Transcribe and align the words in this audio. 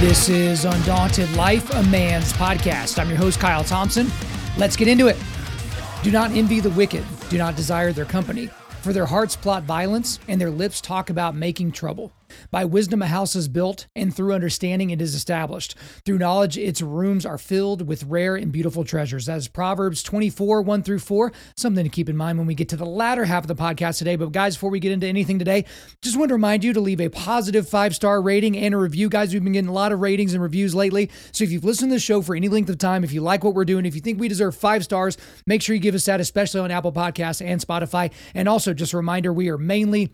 This 0.00 0.28
is 0.28 0.64
Undaunted 0.64 1.30
Life, 1.36 1.70
a 1.74 1.82
Man's 1.84 2.32
Podcast. 2.32 2.98
I'm 2.98 3.08
your 3.08 3.18
host, 3.18 3.40
Kyle 3.40 3.64
Thompson. 3.64 4.10
Let's 4.56 4.76
get 4.76 4.88
into 4.88 5.08
it. 5.08 5.16
Do 6.02 6.10
not 6.10 6.30
envy 6.30 6.60
the 6.60 6.70
wicked, 6.70 7.04
do 7.28 7.36
not 7.36 7.56
desire 7.56 7.92
their 7.92 8.04
company, 8.04 8.48
for 8.84 8.92
their 8.92 9.06
hearts 9.06 9.34
plot 9.34 9.62
violence, 9.62 10.20
and 10.28 10.38
their 10.38 10.50
lips 10.50 10.82
talk 10.82 11.08
about 11.08 11.34
making 11.34 11.72
trouble. 11.72 12.12
By 12.50 12.64
wisdom, 12.64 13.02
a 13.02 13.06
house 13.06 13.36
is 13.36 13.48
built, 13.48 13.86
and 13.94 14.14
through 14.14 14.32
understanding, 14.32 14.90
it 14.90 15.00
is 15.00 15.14
established. 15.14 15.74
Through 16.04 16.18
knowledge, 16.18 16.56
its 16.56 16.82
rooms 16.82 17.26
are 17.26 17.38
filled 17.38 17.86
with 17.86 18.04
rare 18.04 18.36
and 18.36 18.52
beautiful 18.52 18.84
treasures. 18.84 19.26
That 19.26 19.38
is 19.38 19.48
Proverbs 19.48 20.02
24, 20.02 20.62
1 20.62 20.82
through 20.82 20.98
4. 20.98 21.32
Something 21.56 21.84
to 21.84 21.90
keep 21.90 22.08
in 22.08 22.16
mind 22.16 22.38
when 22.38 22.46
we 22.46 22.54
get 22.54 22.68
to 22.70 22.76
the 22.76 22.86
latter 22.86 23.24
half 23.24 23.44
of 23.44 23.48
the 23.48 23.54
podcast 23.54 23.98
today. 23.98 24.16
But, 24.16 24.32
guys, 24.32 24.56
before 24.56 24.70
we 24.70 24.80
get 24.80 24.92
into 24.92 25.06
anything 25.06 25.38
today, 25.38 25.64
just 26.02 26.16
want 26.16 26.28
to 26.28 26.34
remind 26.34 26.64
you 26.64 26.72
to 26.72 26.80
leave 26.80 27.00
a 27.00 27.08
positive 27.08 27.68
five 27.68 27.94
star 27.94 28.20
rating 28.20 28.56
and 28.56 28.74
a 28.74 28.78
review. 28.78 29.08
Guys, 29.08 29.32
we've 29.32 29.42
been 29.42 29.52
getting 29.52 29.70
a 29.70 29.72
lot 29.72 29.92
of 29.92 30.00
ratings 30.00 30.34
and 30.34 30.42
reviews 30.42 30.74
lately. 30.74 31.10
So, 31.32 31.44
if 31.44 31.50
you've 31.50 31.64
listened 31.64 31.90
to 31.90 31.96
the 31.96 32.00
show 32.00 32.22
for 32.22 32.34
any 32.34 32.48
length 32.48 32.70
of 32.70 32.78
time, 32.78 33.04
if 33.04 33.12
you 33.12 33.20
like 33.20 33.44
what 33.44 33.54
we're 33.54 33.64
doing, 33.64 33.86
if 33.86 33.94
you 33.94 34.00
think 34.00 34.20
we 34.20 34.28
deserve 34.28 34.56
five 34.56 34.84
stars, 34.84 35.16
make 35.46 35.62
sure 35.62 35.74
you 35.74 35.80
give 35.80 35.94
us 35.94 36.04
that, 36.06 36.20
especially 36.20 36.60
on 36.60 36.70
Apple 36.70 36.92
Podcasts 36.92 37.44
and 37.44 37.60
Spotify. 37.60 38.12
And 38.34 38.48
also, 38.48 38.74
just 38.74 38.92
a 38.92 38.96
reminder, 38.96 39.32
we 39.32 39.48
are 39.48 39.58
mainly 39.58 40.12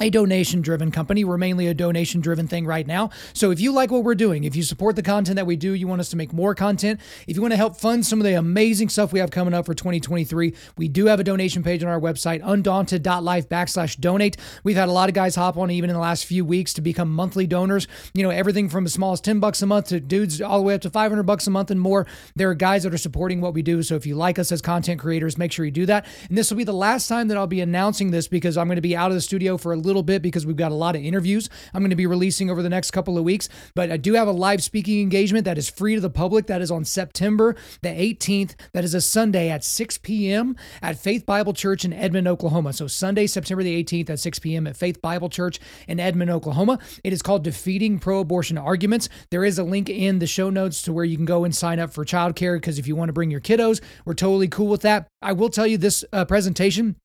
a 0.00 0.10
donation 0.10 0.60
driven 0.60 0.90
company. 0.90 1.24
We're 1.24 1.38
mainly 1.38 1.66
a 1.66 1.74
donation 1.74 2.20
driven 2.20 2.46
thing 2.46 2.66
right 2.66 2.86
now. 2.86 3.10
So 3.32 3.50
if 3.50 3.60
you 3.60 3.72
like 3.72 3.90
what 3.90 4.04
we're 4.04 4.14
doing, 4.14 4.44
if 4.44 4.54
you 4.54 4.62
support 4.62 4.96
the 4.96 5.02
content 5.02 5.36
that 5.36 5.46
we 5.46 5.56
do, 5.56 5.72
you 5.72 5.88
want 5.88 6.00
us 6.00 6.10
to 6.10 6.16
make 6.16 6.32
more 6.32 6.54
content, 6.54 7.00
if 7.26 7.36
you 7.36 7.42
want 7.42 7.52
to 7.52 7.56
help 7.56 7.76
fund 7.76 8.04
some 8.04 8.20
of 8.20 8.24
the 8.24 8.34
amazing 8.34 8.88
stuff 8.88 9.12
we 9.12 9.20
have 9.20 9.30
coming 9.30 9.54
up 9.54 9.66
for 9.66 9.74
2023, 9.74 10.54
we 10.76 10.88
do 10.88 11.06
have 11.06 11.20
a 11.20 11.24
donation 11.24 11.62
page 11.62 11.82
on 11.82 11.88
our 11.88 12.00
website, 12.00 12.42
undaunted.life 12.44 13.48
backslash 13.48 13.98
donate. 13.98 14.36
We've 14.64 14.76
had 14.76 14.88
a 14.88 14.92
lot 14.92 15.08
of 15.08 15.14
guys 15.14 15.34
hop 15.34 15.56
on 15.56 15.70
even 15.70 15.88
in 15.88 15.94
the 15.94 16.00
last 16.00 16.26
few 16.26 16.44
weeks 16.44 16.74
to 16.74 16.82
become 16.82 17.10
monthly 17.10 17.46
donors. 17.46 17.88
You 18.12 18.22
know, 18.22 18.30
everything 18.30 18.68
from 18.68 18.84
as 18.84 18.92
small 18.92 19.12
as 19.12 19.20
10 19.22 19.40
bucks 19.40 19.62
a 19.62 19.66
month 19.66 19.88
to 19.88 20.00
dudes 20.00 20.42
all 20.42 20.58
the 20.58 20.64
way 20.64 20.74
up 20.74 20.82
to 20.82 20.90
500 20.90 21.22
bucks 21.22 21.46
a 21.46 21.50
month 21.50 21.70
and 21.70 21.80
more. 21.80 22.06
There 22.34 22.50
are 22.50 22.54
guys 22.54 22.82
that 22.82 22.92
are 22.92 22.98
supporting 22.98 23.40
what 23.40 23.54
we 23.54 23.62
do. 23.62 23.82
So 23.82 23.94
if 23.94 24.04
you 24.04 24.14
like 24.14 24.38
us 24.38 24.52
as 24.52 24.60
content 24.60 25.00
creators, 25.00 25.38
make 25.38 25.52
sure 25.52 25.64
you 25.64 25.70
do 25.70 25.86
that. 25.86 26.06
And 26.28 26.36
this 26.36 26.50
will 26.50 26.58
be 26.58 26.64
the 26.64 26.72
last 26.72 27.08
time 27.08 27.28
that 27.28 27.36
I'll 27.38 27.46
be 27.46 27.60
announcing 27.62 28.10
this 28.10 28.28
because 28.28 28.58
I'm 28.58 28.66
going 28.66 28.76
to 28.76 28.82
be 28.82 28.96
out 28.96 29.10
of 29.10 29.14
the 29.14 29.20
studio 29.20 29.56
for 29.56 29.72
a 29.72 29.76
little 29.86 30.02
bit 30.02 30.22
because 30.22 30.44
we've 30.44 30.56
got 30.56 30.72
a 30.72 30.74
lot 30.74 30.96
of 30.96 31.02
interviews 31.02 31.48
I'm 31.74 31.82
going 31.82 31.90
to 31.90 31.96
be 31.96 32.06
releasing 32.06 32.50
over 32.50 32.62
the 32.62 32.68
next 32.68 32.90
couple 32.90 33.18
of 33.18 33.24
weeks. 33.24 33.48
But 33.74 33.90
I 33.90 33.96
do 33.96 34.14
have 34.14 34.28
a 34.28 34.32
live 34.32 34.62
speaking 34.62 35.00
engagement 35.00 35.44
that 35.44 35.58
is 35.58 35.68
free 35.68 35.94
to 35.94 36.00
the 36.00 36.10
public. 36.10 36.46
That 36.46 36.62
is 36.62 36.70
on 36.70 36.84
September 36.84 37.56
the 37.82 37.88
18th. 37.88 38.54
That 38.72 38.84
is 38.84 38.94
a 38.94 39.00
Sunday 39.00 39.50
at 39.50 39.64
6 39.64 39.98
p.m. 39.98 40.56
at 40.82 40.98
Faith 40.98 41.26
Bible 41.26 41.52
Church 41.52 41.84
in 41.84 41.92
Edmond, 41.92 42.28
Oklahoma. 42.28 42.72
So 42.72 42.86
Sunday, 42.86 43.26
September 43.26 43.62
the 43.62 43.82
18th 43.82 44.10
at 44.10 44.20
6 44.20 44.38
p.m. 44.38 44.66
at 44.66 44.76
Faith 44.76 45.00
Bible 45.02 45.28
Church 45.28 45.60
in 45.88 46.00
Edmond, 46.00 46.30
Oklahoma. 46.30 46.78
It 47.04 47.12
is 47.12 47.22
called 47.22 47.44
Defeating 47.44 47.98
Pro 47.98 48.20
Abortion 48.20 48.58
Arguments. 48.58 49.08
There 49.30 49.44
is 49.44 49.58
a 49.58 49.64
link 49.64 49.88
in 49.88 50.18
the 50.18 50.26
show 50.26 50.50
notes 50.50 50.82
to 50.82 50.92
where 50.92 51.04
you 51.04 51.16
can 51.16 51.26
go 51.26 51.44
and 51.44 51.54
sign 51.54 51.78
up 51.78 51.92
for 51.92 52.04
childcare 52.04 52.56
because 52.56 52.78
if 52.78 52.86
you 52.86 52.96
want 52.96 53.08
to 53.08 53.12
bring 53.12 53.30
your 53.30 53.40
kiddos, 53.40 53.80
we're 54.04 54.14
totally 54.14 54.48
cool 54.48 54.68
with 54.68 54.82
that. 54.82 55.08
I 55.22 55.32
will 55.32 55.50
tell 55.50 55.66
you 55.66 55.78
this 55.78 56.04
uh, 56.12 56.24
presentation 56.24 56.96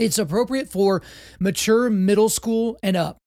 it's 0.00 0.18
appropriate 0.18 0.68
for 0.68 1.02
mature 1.38 1.90
middle 1.90 2.28
school 2.28 2.78
and 2.82 2.96
up. 2.96 3.18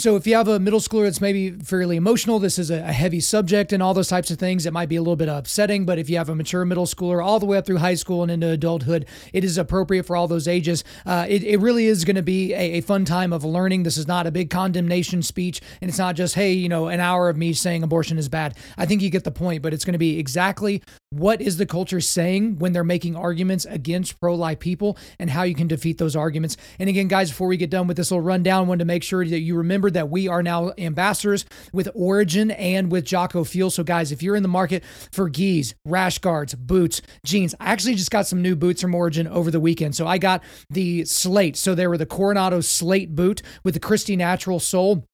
So 0.00 0.16
if 0.16 0.26
you 0.26 0.34
have 0.34 0.48
a 0.48 0.58
middle 0.58 0.80
schooler 0.80 1.04
that's 1.04 1.20
maybe 1.20 1.50
fairly 1.50 1.96
emotional, 1.96 2.38
this 2.38 2.58
is 2.58 2.70
a, 2.70 2.80
heavy 2.90 3.20
subject 3.20 3.70
and 3.70 3.82
all 3.82 3.92
those 3.92 4.08
types 4.08 4.30
of 4.30 4.38
things, 4.38 4.64
it 4.64 4.72
might 4.72 4.88
be 4.88 4.96
a 4.96 5.02
little 5.02 5.14
bit 5.14 5.28
upsetting. 5.28 5.84
But 5.84 5.98
if 5.98 6.08
you 6.08 6.16
have 6.16 6.30
a 6.30 6.34
mature 6.34 6.64
middle 6.64 6.86
schooler 6.86 7.22
all 7.22 7.38
the 7.38 7.44
way 7.44 7.58
up 7.58 7.66
through 7.66 7.76
high 7.76 7.96
school 7.96 8.22
and 8.22 8.32
into 8.32 8.48
adulthood, 8.48 9.04
it 9.34 9.44
is 9.44 9.58
appropriate 9.58 10.04
for 10.04 10.16
all 10.16 10.26
those 10.26 10.48
ages. 10.48 10.84
Uh, 11.04 11.26
it, 11.28 11.44
it 11.44 11.58
really 11.58 11.84
is 11.84 12.06
going 12.06 12.16
to 12.16 12.22
be 12.22 12.54
a, 12.54 12.78
a 12.78 12.80
fun 12.80 13.04
time 13.04 13.30
of 13.30 13.44
learning. 13.44 13.82
This 13.82 13.98
is 13.98 14.08
not 14.08 14.26
a 14.26 14.30
big 14.30 14.48
condemnation 14.48 15.22
speech, 15.22 15.60
and 15.82 15.90
it's 15.90 15.98
not 15.98 16.16
just, 16.16 16.34
hey, 16.34 16.54
you 16.54 16.70
know, 16.70 16.88
an 16.88 17.00
hour 17.00 17.28
of 17.28 17.36
me 17.36 17.52
saying 17.52 17.82
abortion 17.82 18.16
is 18.16 18.30
bad. 18.30 18.56
I 18.78 18.86
think 18.86 19.02
you 19.02 19.10
get 19.10 19.24
the 19.24 19.30
point, 19.30 19.60
but 19.60 19.74
it's 19.74 19.84
going 19.84 19.92
to 19.92 19.98
be 19.98 20.18
exactly 20.18 20.82
what 21.10 21.42
is 21.42 21.58
the 21.58 21.66
culture 21.66 22.00
saying 22.00 22.58
when 22.58 22.72
they're 22.72 22.84
making 22.84 23.16
arguments 23.16 23.66
against 23.66 24.18
pro 24.18 24.34
life 24.34 24.60
people 24.60 24.96
and 25.18 25.28
how 25.28 25.42
you 25.42 25.54
can 25.54 25.66
defeat 25.66 25.98
those 25.98 26.16
arguments. 26.16 26.56
And 26.78 26.88
again, 26.88 27.08
guys, 27.08 27.30
before 27.30 27.48
we 27.48 27.56
get 27.56 27.68
done 27.68 27.86
with 27.86 27.96
this 27.96 28.10
little 28.10 28.24
rundown, 28.24 28.64
I 28.64 28.68
wanted 28.68 28.78
to 28.78 28.84
make 28.86 29.02
sure 29.02 29.26
that 29.26 29.40
you 29.40 29.56
remember 29.56 29.89
that 29.90 30.10
we 30.10 30.28
are 30.28 30.42
now 30.42 30.72
ambassadors 30.78 31.44
with 31.72 31.88
Origin 31.94 32.50
and 32.50 32.90
with 32.90 33.04
Jocko 33.04 33.44
Fuel. 33.44 33.70
So, 33.70 33.82
guys, 33.82 34.12
if 34.12 34.22
you're 34.22 34.36
in 34.36 34.42
the 34.42 34.48
market 34.48 34.84
for 35.12 35.28
Gis, 35.28 35.74
rash 35.84 36.18
guards, 36.18 36.54
boots, 36.54 37.02
jeans, 37.24 37.54
I 37.60 37.66
actually 37.66 37.94
just 37.94 38.10
got 38.10 38.26
some 38.26 38.42
new 38.42 38.56
boots 38.56 38.80
from 38.82 38.94
Origin 38.94 39.26
over 39.26 39.50
the 39.50 39.60
weekend. 39.60 39.94
So, 39.94 40.06
I 40.06 40.18
got 40.18 40.42
the 40.70 41.04
Slate. 41.04 41.56
So, 41.56 41.74
they 41.74 41.86
were 41.86 41.98
the 41.98 42.06
Coronado 42.06 42.60
Slate 42.60 43.14
boot 43.14 43.42
with 43.64 43.74
the 43.74 43.80
Christy 43.80 44.16
Natural 44.16 44.60
sole. 44.60 45.04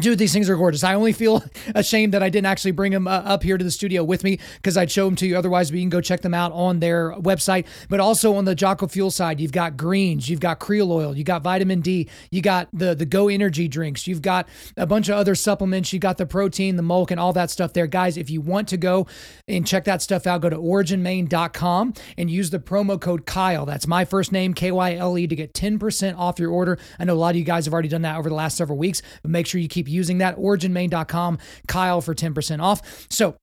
Dude, 0.00 0.18
these 0.18 0.32
things 0.32 0.48
are 0.48 0.56
gorgeous. 0.56 0.84
I 0.84 0.94
only 0.94 1.12
feel 1.12 1.42
ashamed 1.74 2.14
that 2.14 2.22
I 2.22 2.28
didn't 2.28 2.46
actually 2.46 2.70
bring 2.70 2.92
them 2.92 3.08
uh, 3.08 3.22
up 3.24 3.42
here 3.42 3.58
to 3.58 3.64
the 3.64 3.70
studio 3.70 4.04
with 4.04 4.22
me 4.22 4.38
because 4.56 4.76
I'd 4.76 4.90
show 4.90 5.04
them 5.04 5.16
to 5.16 5.26
you 5.26 5.36
otherwise, 5.36 5.72
you 5.72 5.80
can 5.80 5.88
go 5.88 6.00
check 6.00 6.20
them 6.20 6.34
out 6.34 6.52
on 6.52 6.78
their 6.78 7.12
website. 7.14 7.66
But 7.88 7.98
also 7.98 8.34
on 8.36 8.44
the 8.44 8.54
Jocko 8.54 8.86
Fuel 8.86 9.10
side, 9.10 9.40
you've 9.40 9.52
got 9.52 9.76
greens, 9.76 10.28
you've 10.28 10.40
got 10.40 10.60
krill 10.60 10.92
oil, 10.92 11.16
you 11.16 11.24
got 11.24 11.42
vitamin 11.42 11.80
D, 11.80 12.08
you 12.30 12.42
got 12.42 12.68
the, 12.72 12.94
the 12.94 13.06
Go 13.06 13.28
Energy 13.28 13.66
drinks, 13.66 14.06
you've 14.06 14.22
got 14.22 14.48
a 14.76 14.86
bunch 14.86 15.08
of 15.08 15.16
other 15.16 15.34
supplements, 15.34 15.92
you 15.92 15.98
got 15.98 16.16
the 16.16 16.26
protein, 16.26 16.76
the 16.76 16.82
milk, 16.82 17.10
and 17.10 17.18
all 17.18 17.32
that 17.32 17.50
stuff 17.50 17.72
there. 17.72 17.88
Guys, 17.88 18.16
if 18.16 18.30
you 18.30 18.40
want 18.40 18.68
to 18.68 18.76
go 18.76 19.06
and 19.48 19.66
check 19.66 19.84
that 19.84 20.00
stuff 20.00 20.26
out, 20.26 20.42
go 20.42 20.50
to 20.50 20.56
originmaine.com 20.56 21.94
and 22.16 22.30
use 22.30 22.50
the 22.50 22.60
promo 22.60 23.00
code 23.00 23.26
Kyle. 23.26 23.66
That's 23.66 23.86
my 23.86 24.04
first 24.04 24.30
name, 24.30 24.54
K 24.54 24.70
Y 24.70 24.94
L 24.94 25.18
E, 25.18 25.26
to 25.26 25.34
get 25.34 25.54
10% 25.54 26.16
off 26.16 26.38
your 26.38 26.52
order. 26.52 26.78
I 27.00 27.04
know 27.04 27.14
a 27.14 27.16
lot 27.16 27.30
of 27.30 27.36
you 27.36 27.44
guys 27.44 27.64
have 27.64 27.72
already 27.74 27.88
done 27.88 28.02
that 28.02 28.16
over 28.16 28.28
the 28.28 28.34
last 28.34 28.56
several 28.56 28.78
weeks, 28.78 29.02
but 29.22 29.32
make 29.32 29.46
sure 29.46 29.60
you 29.60 29.68
keep 29.68 29.87
using 29.88 30.18
that. 30.18 30.36
OriginMaine.com, 30.36 31.38
Kyle 31.66 32.00
for 32.00 32.14
10% 32.14 32.62
off. 32.62 33.06
So 33.10 33.36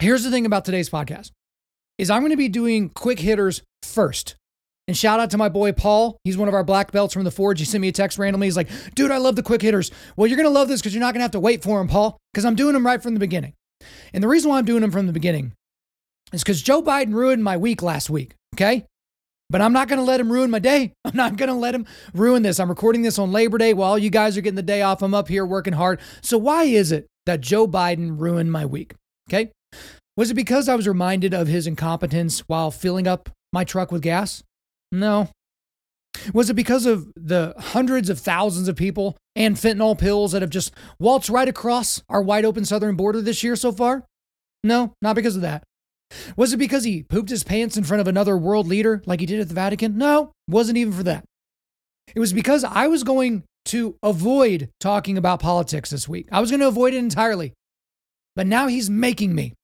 here's 0.00 0.24
the 0.24 0.30
thing 0.30 0.46
about 0.46 0.64
today's 0.64 0.90
podcast 0.90 1.30
is 1.98 2.10
I'm 2.10 2.22
going 2.22 2.30
to 2.30 2.36
be 2.36 2.48
doing 2.48 2.88
quick 2.88 3.20
hitters 3.20 3.62
first. 3.82 4.36
And 4.86 4.96
shout 4.96 5.20
out 5.20 5.30
to 5.30 5.38
my 5.38 5.48
boy 5.48 5.72
Paul. 5.72 6.18
He's 6.24 6.36
one 6.36 6.48
of 6.48 6.54
our 6.54 6.64
black 6.64 6.92
belts 6.92 7.14
from 7.14 7.24
the 7.24 7.30
Forge. 7.30 7.58
He 7.58 7.64
sent 7.64 7.80
me 7.80 7.88
a 7.88 7.92
text 7.92 8.18
randomly. 8.18 8.46
He's 8.46 8.56
like, 8.56 8.68
dude, 8.94 9.10
I 9.10 9.16
love 9.16 9.36
the 9.36 9.42
quick 9.42 9.62
hitters. 9.62 9.90
Well, 10.16 10.26
you're 10.26 10.36
going 10.36 10.48
to 10.48 10.54
love 10.54 10.68
this 10.68 10.80
because 10.80 10.94
you're 10.94 11.00
not 11.00 11.14
going 11.14 11.20
to 11.20 11.24
have 11.24 11.30
to 11.32 11.40
wait 11.40 11.62
for 11.62 11.78
them, 11.78 11.88
Paul, 11.88 12.18
because 12.32 12.44
I'm 12.44 12.54
doing 12.54 12.74
them 12.74 12.84
right 12.84 13.02
from 13.02 13.14
the 13.14 13.20
beginning. 13.20 13.54
And 14.12 14.22
the 14.22 14.28
reason 14.28 14.50
why 14.50 14.58
I'm 14.58 14.64
doing 14.64 14.82
them 14.82 14.90
from 14.90 15.06
the 15.06 15.12
beginning 15.12 15.52
is 16.32 16.42
because 16.42 16.60
Joe 16.60 16.82
Biden 16.82 17.14
ruined 17.14 17.42
my 17.42 17.56
week 17.56 17.82
last 17.82 18.10
week. 18.10 18.34
Okay. 18.54 18.84
But 19.50 19.60
I'm 19.60 19.72
not 19.72 19.88
going 19.88 19.98
to 19.98 20.04
let 20.04 20.20
him 20.20 20.32
ruin 20.32 20.50
my 20.50 20.58
day. 20.58 20.92
I'm 21.04 21.16
not 21.16 21.36
going 21.36 21.48
to 21.48 21.54
let 21.54 21.74
him 21.74 21.86
ruin 22.14 22.42
this. 22.42 22.58
I'm 22.58 22.68
recording 22.68 23.02
this 23.02 23.18
on 23.18 23.32
Labor 23.32 23.58
Day 23.58 23.74
while 23.74 23.98
you 23.98 24.10
guys 24.10 24.36
are 24.36 24.40
getting 24.40 24.56
the 24.56 24.62
day 24.62 24.82
off. 24.82 25.02
I'm 25.02 25.14
up 25.14 25.28
here 25.28 25.44
working 25.44 25.74
hard. 25.74 26.00
So, 26.22 26.38
why 26.38 26.64
is 26.64 26.92
it 26.92 27.06
that 27.26 27.40
Joe 27.40 27.66
Biden 27.66 28.18
ruined 28.18 28.52
my 28.52 28.66
week? 28.66 28.94
Okay. 29.28 29.50
Was 30.16 30.30
it 30.30 30.34
because 30.34 30.68
I 30.68 30.76
was 30.76 30.86
reminded 30.86 31.34
of 31.34 31.48
his 31.48 31.66
incompetence 31.66 32.40
while 32.40 32.70
filling 32.70 33.08
up 33.08 33.30
my 33.52 33.64
truck 33.64 33.90
with 33.90 34.02
gas? 34.02 34.42
No. 34.92 35.28
Was 36.32 36.48
it 36.50 36.54
because 36.54 36.86
of 36.86 37.12
the 37.16 37.54
hundreds 37.58 38.08
of 38.08 38.20
thousands 38.20 38.68
of 38.68 38.76
people 38.76 39.16
and 39.34 39.56
fentanyl 39.56 39.98
pills 39.98 40.32
that 40.32 40.42
have 40.42 40.50
just 40.50 40.72
waltzed 41.00 41.30
right 41.30 41.48
across 41.48 42.02
our 42.08 42.22
wide 42.22 42.44
open 42.44 42.64
southern 42.64 42.94
border 42.94 43.20
this 43.20 43.42
year 43.42 43.56
so 43.56 43.72
far? 43.72 44.04
No, 44.62 44.94
not 45.02 45.16
because 45.16 45.36
of 45.36 45.42
that. 45.42 45.64
Was 46.36 46.52
it 46.52 46.58
because 46.58 46.84
he 46.84 47.02
pooped 47.02 47.30
his 47.30 47.44
pants 47.44 47.76
in 47.76 47.84
front 47.84 48.00
of 48.00 48.08
another 48.08 48.36
world 48.36 48.66
leader 48.66 49.02
like 49.06 49.20
he 49.20 49.26
did 49.26 49.40
at 49.40 49.48
the 49.48 49.54
Vatican? 49.54 49.98
No, 49.98 50.32
wasn't 50.48 50.78
even 50.78 50.92
for 50.92 51.02
that. 51.04 51.24
It 52.14 52.20
was 52.20 52.32
because 52.32 52.64
I 52.64 52.86
was 52.86 53.02
going 53.02 53.44
to 53.66 53.96
avoid 54.02 54.70
talking 54.80 55.16
about 55.16 55.40
politics 55.40 55.90
this 55.90 56.08
week. 56.08 56.28
I 56.30 56.40
was 56.40 56.50
going 56.50 56.60
to 56.60 56.68
avoid 56.68 56.94
it 56.94 56.98
entirely. 56.98 57.52
But 58.36 58.46
now 58.46 58.66
he's 58.66 58.90
making 58.90 59.34
me. 59.34 59.54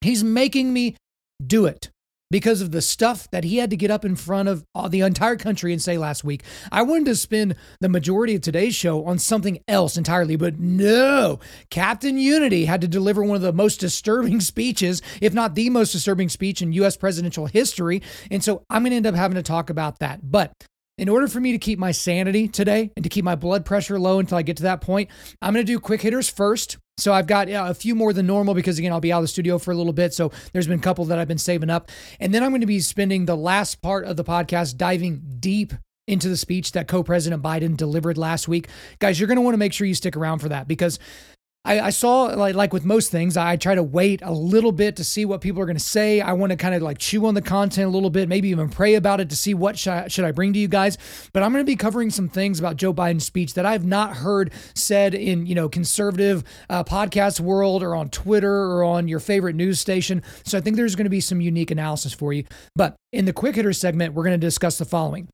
He's 0.00 0.22
making 0.22 0.72
me 0.72 0.96
do 1.44 1.66
it 1.66 1.90
because 2.30 2.60
of 2.60 2.72
the 2.72 2.82
stuff 2.82 3.30
that 3.30 3.44
he 3.44 3.58
had 3.58 3.70
to 3.70 3.76
get 3.76 3.90
up 3.90 4.04
in 4.04 4.16
front 4.16 4.48
of 4.48 4.64
uh, 4.74 4.88
the 4.88 5.00
entire 5.00 5.36
country 5.36 5.72
and 5.72 5.80
say 5.80 5.98
last 5.98 6.24
week. 6.24 6.42
I 6.72 6.82
wanted 6.82 7.06
to 7.06 7.16
spend 7.16 7.56
the 7.80 7.88
majority 7.88 8.34
of 8.34 8.40
today's 8.40 8.74
show 8.74 9.04
on 9.04 9.18
something 9.18 9.58
else 9.68 9.96
entirely, 9.96 10.36
but 10.36 10.58
no. 10.58 11.40
Captain 11.70 12.18
Unity 12.18 12.64
had 12.64 12.80
to 12.80 12.88
deliver 12.88 13.22
one 13.22 13.36
of 13.36 13.42
the 13.42 13.52
most 13.52 13.80
disturbing 13.80 14.40
speeches, 14.40 15.02
if 15.20 15.32
not 15.32 15.54
the 15.54 15.70
most 15.70 15.92
disturbing 15.92 16.28
speech 16.28 16.62
in 16.62 16.72
US 16.72 16.96
presidential 16.96 17.46
history. 17.46 18.02
And 18.30 18.42
so 18.42 18.64
I'm 18.70 18.82
going 18.82 18.90
to 18.90 18.96
end 18.96 19.06
up 19.06 19.14
having 19.14 19.36
to 19.36 19.42
talk 19.42 19.70
about 19.70 20.00
that. 20.00 20.20
But 20.22 20.52
in 20.98 21.08
order 21.08 21.28
for 21.28 21.40
me 21.40 21.52
to 21.52 21.58
keep 21.58 21.78
my 21.78 21.92
sanity 21.92 22.48
today 22.48 22.90
and 22.96 23.02
to 23.02 23.08
keep 23.08 23.24
my 23.24 23.34
blood 23.34 23.64
pressure 23.64 23.98
low 23.98 24.18
until 24.18 24.38
I 24.38 24.42
get 24.42 24.56
to 24.58 24.62
that 24.64 24.80
point, 24.80 25.10
I'm 25.42 25.52
going 25.52 25.64
to 25.64 25.72
do 25.72 25.78
quick 25.78 26.00
hitters 26.00 26.28
first. 26.28 26.78
So 26.98 27.12
I've 27.12 27.26
got 27.26 27.48
a 27.50 27.74
few 27.74 27.94
more 27.94 28.14
than 28.14 28.26
normal 28.26 28.54
because 28.54 28.78
again 28.78 28.90
I'll 28.90 29.00
be 29.00 29.12
out 29.12 29.18
of 29.18 29.24
the 29.24 29.28
studio 29.28 29.58
for 29.58 29.70
a 29.70 29.74
little 29.74 29.92
bit. 29.92 30.14
So 30.14 30.32
there's 30.52 30.66
been 30.66 30.78
a 30.78 30.82
couple 30.82 31.04
that 31.06 31.18
I've 31.18 31.28
been 31.28 31.36
saving 31.36 31.68
up, 31.68 31.90
and 32.20 32.32
then 32.32 32.42
I'm 32.42 32.50
going 32.50 32.62
to 32.62 32.66
be 32.66 32.80
spending 32.80 33.26
the 33.26 33.36
last 33.36 33.82
part 33.82 34.06
of 34.06 34.16
the 34.16 34.24
podcast 34.24 34.76
diving 34.76 35.22
deep 35.38 35.74
into 36.06 36.28
the 36.28 36.36
speech 36.36 36.72
that 36.72 36.88
co 36.88 37.02
President 37.02 37.42
Biden 37.42 37.76
delivered 37.76 38.16
last 38.16 38.48
week. 38.48 38.68
Guys, 38.98 39.20
you're 39.20 39.26
going 39.26 39.36
to 39.36 39.42
want 39.42 39.54
to 39.54 39.58
make 39.58 39.72
sure 39.72 39.86
you 39.86 39.94
stick 39.94 40.16
around 40.16 40.38
for 40.38 40.48
that 40.48 40.68
because 40.68 40.98
I, 41.66 41.86
I, 41.86 41.90
saw 41.90 42.26
like 42.26 42.54
like 42.54 42.72
with 42.72 42.84
most 42.84 43.10
things, 43.10 43.36
I 43.36 43.56
try 43.56 43.74
to 43.74 43.82
wait 43.82 44.22
a 44.22 44.30
little 44.30 44.70
bit 44.70 44.94
to 44.96 45.04
see 45.04 45.24
what 45.24 45.40
people 45.40 45.60
are 45.60 45.66
going 45.66 45.76
to 45.76 45.82
say. 45.82 46.20
I 46.20 46.32
want 46.32 46.50
to 46.50 46.56
kind 46.56 46.76
of 46.76 46.82
like 46.82 46.98
chew 46.98 47.26
on 47.26 47.34
the 47.34 47.42
content 47.42 47.88
a 47.88 47.90
little 47.90 48.08
bit, 48.08 48.28
maybe 48.28 48.48
even 48.50 48.68
pray 48.68 48.94
about 48.94 49.20
it 49.20 49.28
to 49.30 49.36
see 49.36 49.52
what 49.52 49.76
should 49.76 49.92
I, 49.92 50.08
should 50.08 50.24
I 50.24 50.30
bring 50.30 50.52
to 50.52 50.58
you 50.60 50.68
guys. 50.68 50.96
But 51.32 51.42
I'm 51.42 51.52
going 51.52 51.64
to 51.64 51.70
be 51.70 51.74
covering 51.74 52.10
some 52.10 52.28
things 52.28 52.60
about 52.60 52.76
Joe 52.76 52.94
Biden's 52.94 53.24
speech 53.24 53.54
that 53.54 53.66
I've 53.66 53.84
not 53.84 54.18
heard 54.18 54.52
said 54.74 55.14
in 55.14 55.44
you 55.46 55.56
know 55.56 55.68
conservative 55.68 56.44
uh, 56.70 56.84
podcast 56.84 57.40
world 57.40 57.82
or 57.82 57.96
on 57.96 58.10
Twitter 58.10 58.54
or 58.54 58.84
on 58.84 59.08
your 59.08 59.20
favorite 59.20 59.56
news 59.56 59.80
station. 59.80 60.22
So 60.44 60.56
I 60.56 60.60
think 60.60 60.76
there's 60.76 60.94
going 60.94 61.04
to 61.04 61.10
be 61.10 61.20
some 61.20 61.40
unique 61.40 61.72
analysis 61.72 62.12
for 62.12 62.32
you. 62.32 62.44
But 62.76 62.94
in 63.12 63.24
the 63.24 63.32
quick 63.32 63.56
hitter 63.56 63.72
segment, 63.72 64.14
we're 64.14 64.24
going 64.24 64.40
to 64.40 64.46
discuss 64.46 64.78
the 64.78 64.84
following: 64.84 65.28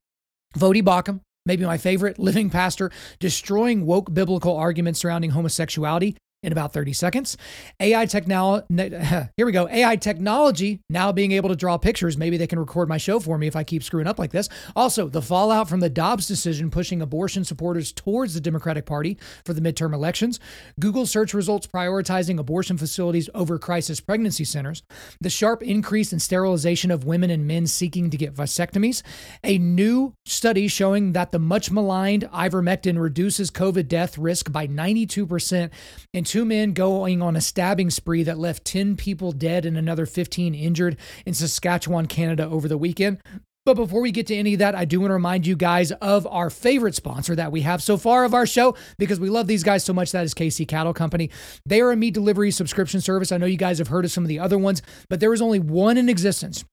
Voddie 0.56 0.82
Baucham, 0.82 1.20
maybe 1.46 1.64
my 1.64 1.78
favorite, 1.78 2.18
living 2.18 2.50
pastor, 2.50 2.90
destroying 3.18 3.86
woke 3.86 4.12
biblical 4.12 4.56
arguments 4.56 5.00
surrounding 5.00 5.30
homosexuality 5.30 6.16
in 6.42 6.52
about 6.52 6.72
30 6.72 6.92
seconds. 6.92 7.36
AI 7.78 8.06
technology, 8.06 8.66
here 9.36 9.46
we 9.46 9.52
go. 9.52 9.68
AI 9.68 9.96
technology 9.96 10.80
now 10.90 11.12
being 11.12 11.32
able 11.32 11.48
to 11.48 11.56
draw 11.56 11.76
pictures. 11.78 12.18
Maybe 12.18 12.36
they 12.36 12.46
can 12.46 12.58
record 12.58 12.88
my 12.88 12.98
show 12.98 13.20
for 13.20 13.38
me 13.38 13.46
if 13.46 13.54
I 13.54 13.62
keep 13.62 13.82
screwing 13.82 14.08
up 14.08 14.18
like 14.18 14.32
this. 14.32 14.48
Also, 14.74 15.08
the 15.08 15.22
fallout 15.22 15.68
from 15.68 15.80
the 15.80 15.88
Dobbs 15.90 16.26
decision 16.26 16.70
pushing 16.70 17.00
abortion 17.00 17.44
supporters 17.44 17.92
towards 17.92 18.34
the 18.34 18.40
Democratic 18.40 18.86
Party 18.86 19.18
for 19.44 19.52
the 19.52 19.60
midterm 19.60 19.94
elections. 19.94 20.40
Google 20.80 21.06
search 21.06 21.32
results 21.32 21.66
prioritizing 21.66 22.38
abortion 22.38 22.76
facilities 22.76 23.30
over 23.34 23.58
crisis 23.58 24.00
pregnancy 24.00 24.44
centers. 24.44 24.82
The 25.20 25.30
sharp 25.30 25.62
increase 25.62 26.12
in 26.12 26.18
sterilization 26.18 26.90
of 26.90 27.04
women 27.04 27.30
and 27.30 27.46
men 27.46 27.66
seeking 27.68 28.10
to 28.10 28.16
get 28.16 28.34
vasectomies. 28.34 29.02
A 29.44 29.58
new 29.58 30.14
study 30.24 30.66
showing 30.66 31.12
that 31.12 31.30
the 31.30 31.38
much 31.38 31.70
maligned 31.70 32.28
ivermectin 32.32 33.00
reduces 33.00 33.50
COVID 33.50 33.86
death 33.86 34.18
risk 34.18 34.50
by 34.50 34.66
92% 34.66 35.70
in 36.12 36.24
two 36.32 36.46
men 36.46 36.72
going 36.72 37.20
on 37.20 37.36
a 37.36 37.40
stabbing 37.42 37.90
spree 37.90 38.22
that 38.22 38.38
left 38.38 38.64
10 38.64 38.96
people 38.96 39.32
dead 39.32 39.66
and 39.66 39.76
another 39.76 40.06
15 40.06 40.54
injured 40.54 40.96
in 41.26 41.34
Saskatchewan, 41.34 42.06
Canada 42.06 42.46
over 42.48 42.68
the 42.68 42.78
weekend. 42.78 43.20
But 43.66 43.74
before 43.74 44.00
we 44.00 44.12
get 44.12 44.28
to 44.28 44.34
any 44.34 44.54
of 44.54 44.60
that, 44.60 44.74
I 44.74 44.86
do 44.86 44.98
want 44.98 45.10
to 45.10 45.14
remind 45.14 45.46
you 45.46 45.56
guys 45.56 45.92
of 45.92 46.26
our 46.26 46.48
favorite 46.48 46.94
sponsor 46.94 47.36
that 47.36 47.52
we 47.52 47.60
have 47.60 47.82
so 47.82 47.98
far 47.98 48.24
of 48.24 48.32
our 48.32 48.46
show 48.46 48.74
because 48.96 49.20
we 49.20 49.28
love 49.28 49.46
these 49.46 49.62
guys 49.62 49.84
so 49.84 49.92
much. 49.92 50.10
That 50.12 50.24
is 50.24 50.32
KC 50.32 50.66
Cattle 50.66 50.94
Company. 50.94 51.28
They 51.66 51.82
are 51.82 51.92
a 51.92 51.96
meat 51.96 52.14
delivery 52.14 52.50
subscription 52.50 53.02
service. 53.02 53.30
I 53.30 53.36
know 53.36 53.44
you 53.44 53.58
guys 53.58 53.76
have 53.76 53.88
heard 53.88 54.06
of 54.06 54.10
some 54.10 54.24
of 54.24 54.28
the 54.28 54.38
other 54.38 54.56
ones, 54.56 54.80
but 55.10 55.20
there 55.20 55.34
is 55.34 55.42
only 55.42 55.58
one 55.58 55.98
in 55.98 56.08
existence 56.08 56.64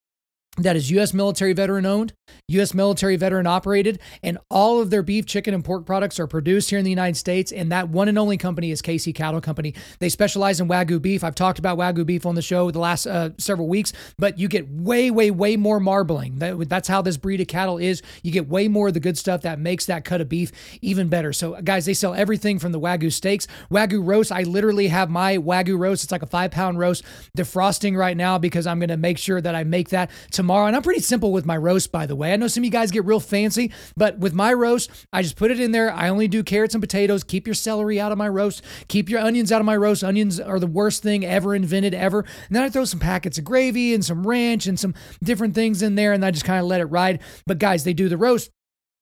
that 0.57 0.75
is 0.75 0.91
U.S. 0.91 1.13
military 1.13 1.53
veteran 1.53 1.85
owned, 1.85 2.13
U.S. 2.49 2.73
military 2.73 3.15
veteran 3.15 3.47
operated, 3.47 3.99
and 4.21 4.37
all 4.49 4.81
of 4.81 4.89
their 4.89 5.01
beef, 5.01 5.25
chicken, 5.25 5.53
and 5.53 5.63
pork 5.63 5.85
products 5.85 6.19
are 6.19 6.27
produced 6.27 6.69
here 6.69 6.79
in 6.79 6.83
the 6.83 6.89
United 6.89 7.15
States. 7.15 7.51
And 7.51 7.71
that 7.71 7.89
one 7.89 8.07
and 8.07 8.17
only 8.17 8.37
company 8.37 8.71
is 8.71 8.81
KC 8.81 9.15
Cattle 9.15 9.41
Company. 9.41 9.73
They 9.99 10.09
specialize 10.09 10.59
in 10.59 10.67
Wagyu 10.67 11.01
beef. 11.01 11.23
I've 11.23 11.35
talked 11.35 11.59
about 11.59 11.77
Wagyu 11.77 12.05
beef 12.05 12.25
on 12.25 12.35
the 12.35 12.41
show 12.41 12.71
the 12.71 12.79
last 12.79 13.07
uh, 13.07 13.29
several 13.37 13.67
weeks, 13.67 13.93
but 14.17 14.37
you 14.37 14.47
get 14.47 14.69
way, 14.69 15.09
way, 15.11 15.31
way 15.31 15.55
more 15.55 15.79
marbling. 15.79 16.39
That, 16.39 16.67
that's 16.67 16.87
how 16.87 17.01
this 17.01 17.17
breed 17.17 17.39
of 17.39 17.47
cattle 17.47 17.77
is. 17.77 18.01
You 18.23 18.31
get 18.31 18.49
way 18.49 18.67
more 18.67 18.89
of 18.89 18.93
the 18.93 18.99
good 18.99 19.17
stuff 19.17 19.41
that 19.41 19.59
makes 19.59 19.85
that 19.85 20.03
cut 20.03 20.19
of 20.19 20.29
beef 20.29 20.51
even 20.81 21.07
better. 21.07 21.31
So, 21.31 21.61
guys, 21.61 21.85
they 21.85 21.93
sell 21.93 22.13
everything 22.13 22.59
from 22.59 22.73
the 22.73 22.79
Wagyu 22.79 23.13
steaks, 23.13 23.47
Wagyu 23.71 24.05
roast. 24.05 24.31
I 24.31 24.43
literally 24.43 24.87
have 24.87 25.09
my 25.09 25.37
Wagyu 25.37 25.79
roast. 25.79 26.03
It's 26.03 26.11
like 26.11 26.23
a 26.23 26.27
five 26.27 26.51
pound 26.51 26.79
roast 26.79 27.03
defrosting 27.37 27.97
right 27.97 28.17
now 28.17 28.37
because 28.37 28.67
I'm 28.67 28.79
going 28.79 28.89
to 28.89 28.97
make 28.97 29.17
sure 29.17 29.39
that 29.39 29.55
I 29.55 29.63
make 29.63 29.89
that 29.89 30.11
tomorrow 30.31 30.48
tomorrow. 30.49 30.65
And 30.65 30.75
I'm 30.75 30.81
pretty 30.81 31.01
simple 31.01 31.31
with 31.31 31.45
my 31.45 31.55
roast, 31.55 31.91
by 31.91 32.07
the 32.07 32.15
way. 32.15 32.33
I 32.33 32.35
know 32.35 32.47
some 32.47 32.61
of 32.61 32.65
you 32.65 32.71
guys 32.71 32.89
get 32.89 33.05
real 33.05 33.19
fancy, 33.19 33.71
but 33.95 34.17
with 34.17 34.33
my 34.33 34.51
roast, 34.51 34.89
I 35.13 35.21
just 35.21 35.35
put 35.35 35.51
it 35.51 35.59
in 35.59 35.71
there. 35.73 35.93
I 35.93 36.09
only 36.09 36.27
do 36.27 36.41
carrots 36.41 36.73
and 36.73 36.81
potatoes. 36.81 37.23
Keep 37.23 37.45
your 37.45 37.53
celery 37.53 37.99
out 37.99 38.11
of 38.11 38.17
my 38.17 38.27
roast. 38.27 38.63
Keep 38.87 39.09
your 39.09 39.19
onions 39.19 39.51
out 39.51 39.61
of 39.61 39.65
my 39.65 39.77
roast. 39.77 40.03
Onions 40.03 40.39
are 40.39 40.59
the 40.59 40.65
worst 40.65 41.03
thing 41.03 41.23
ever 41.23 41.53
invented, 41.53 41.93
ever. 41.93 42.21
And 42.21 42.55
then 42.55 42.63
I 42.63 42.69
throw 42.69 42.85
some 42.85 42.99
packets 42.99 43.37
of 43.37 43.43
gravy 43.43 43.93
and 43.93 44.03
some 44.03 44.25
ranch 44.25 44.65
and 44.65 44.79
some 44.79 44.95
different 45.23 45.53
things 45.53 45.83
in 45.83 45.93
there, 45.93 46.13
and 46.13 46.25
I 46.25 46.31
just 46.31 46.45
kind 46.45 46.59
of 46.59 46.65
let 46.65 46.81
it 46.81 46.85
ride. 46.85 47.21
But 47.45 47.59
guys, 47.59 47.83
they 47.83 47.93
do 47.93 48.09
the 48.09 48.17
roast. 48.17 48.49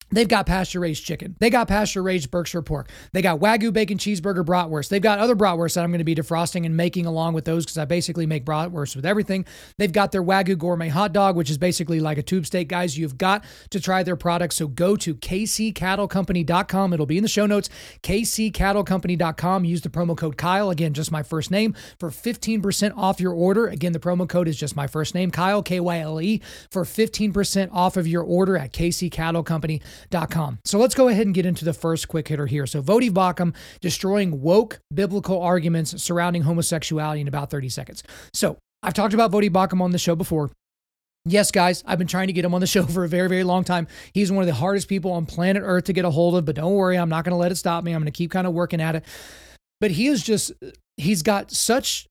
They've 0.10 0.28
got 0.28 0.46
pasture 0.46 0.80
raised 0.80 1.04
chicken. 1.04 1.36
They 1.40 1.50
got 1.50 1.68
pasture 1.68 2.02
raised 2.02 2.32
Berkshire 2.32 2.62
pork. 2.62 2.90
They 3.12 3.22
got 3.22 3.40
Wagyu 3.40 3.74
bacon 3.74 3.98
cheeseburger 3.98 4.46
bratwurst. 4.46 4.88
They've 4.88 5.02
got 5.02 5.20
other 5.20 5.36
bratwursts 5.36 5.76
that 5.76 5.84
I'm 5.84 5.92
going 5.92 6.00
to 6.00 6.06
be 6.06 6.16
defrosting 6.16 6.66
and 6.66 6.78
making 6.78 7.06
along 7.06 7.34
with 7.34 7.44
those 7.44 7.66
because 7.66 7.78
I 7.78 7.86
basically 7.86 8.26
make 8.26 8.46
bratwurst 8.46 8.96
with 8.96 9.06
everything. 9.06 9.46
They've 9.78 9.92
got 9.92 10.14
their 10.14 10.24
Wagyu 10.24 10.58
gourmet 10.58 10.88
hot 10.88 11.12
dog, 11.12 11.36
which 11.36 11.50
is 11.50 11.58
basically 11.58 12.00
like 12.00 12.18
a 12.18 12.24
tube 12.24 12.46
steak. 12.46 12.70
Guys, 12.70 12.98
you've 12.98 13.18
got 13.18 13.44
to 13.72 13.82
try 13.82 14.02
their 14.04 14.16
products. 14.16 14.56
So 14.56 14.68
go 14.68 14.96
to 14.96 15.14
kccattlecompany.com. 15.14 16.94
It'll 16.94 17.06
be 17.06 17.18
in 17.18 17.24
the 17.24 17.30
show 17.30 17.46
notes. 17.46 17.70
kccattlecompany.com. 18.04 19.66
Use 19.66 19.82
the 19.82 19.90
promo 19.90 20.16
code 20.16 20.38
Kyle. 20.38 20.70
Again, 20.70 20.94
just 20.94 21.12
my 21.12 21.24
first 21.24 21.52
name 21.52 21.76
for 22.00 22.10
15% 22.12 22.94
off 22.96 23.20
your 23.20 23.34
order. 23.34 23.68
Again, 23.68 23.92
the 23.92 24.00
promo 24.00 24.28
code 24.28 24.48
is 24.48 24.58
just 24.58 24.76
my 24.76 24.88
first 24.88 25.14
name, 25.14 25.32
Kyle, 25.32 25.62
K 25.62 25.82
Y 25.82 26.00
L 26.00 26.22
E, 26.22 26.42
for 26.72 26.84
15% 26.84 27.70
off 27.74 27.98
of 27.98 28.08
your 28.08 28.24
order 28.24 28.58
at 28.58 28.72
kccattlecompany.com 28.72 29.97
Com. 30.30 30.60
So 30.66 30.80
let's 30.80 30.96
go 30.96 31.08
ahead 31.08 31.26
and 31.26 31.36
get 31.36 31.46
into 31.46 31.66
the 31.66 31.74
first 31.74 32.08
quick 32.08 32.28
hitter 32.28 32.46
here. 32.46 32.66
So 32.66 32.82
Voddie 32.82 33.12
Baucham 33.12 33.56
destroying 33.82 34.42
woke 34.42 34.80
biblical 34.94 35.42
arguments 35.42 36.02
surrounding 36.02 36.44
homosexuality 36.44 37.22
in 37.22 37.28
about 37.28 37.50
30 37.50 37.70
seconds. 37.70 38.04
So 38.34 38.58
I've 38.84 38.94
talked 38.94 39.14
about 39.14 39.32
Voddie 39.32 39.50
Baucham 39.50 39.82
on 39.82 39.92
the 39.92 39.98
show 39.98 40.16
before. 40.16 40.52
Yes, 41.26 41.52
guys, 41.52 41.84
I've 41.86 41.98
been 41.98 42.08
trying 42.08 42.28
to 42.28 42.34
get 42.34 42.46
him 42.46 42.54
on 42.54 42.62
the 42.62 42.68
show 42.76 42.84
for 42.84 43.04
a 43.04 43.10
very, 43.10 43.28
very 43.28 43.44
long 43.44 43.64
time. 43.64 43.88
He's 44.14 44.32
one 44.32 44.44
of 44.44 44.48
the 44.48 44.54
hardest 44.54 44.88
people 44.88 45.12
on 45.12 45.26
planet 45.26 45.64
Earth 45.66 45.86
to 45.86 45.94
get 45.94 46.06
a 46.06 46.10
hold 46.10 46.36
of, 46.36 46.46
but 46.46 46.56
don't 46.56 46.74
worry, 46.74 46.98
I'm 46.98 47.10
not 47.10 47.26
going 47.26 47.32
to 47.32 47.38
let 47.38 47.52
it 47.52 47.56
stop 47.56 47.84
me. 47.84 47.92
I'm 47.92 48.02
going 48.02 48.12
to 48.12 48.18
keep 48.18 48.32
kind 48.32 48.48
of 48.48 48.54
working 48.54 48.82
at 48.82 48.96
it. 48.96 49.04
But 49.80 49.92
he 49.92 50.08
is 50.08 50.24
just, 50.24 50.54
he's 50.96 51.22
got 51.22 51.52
such 51.52 52.08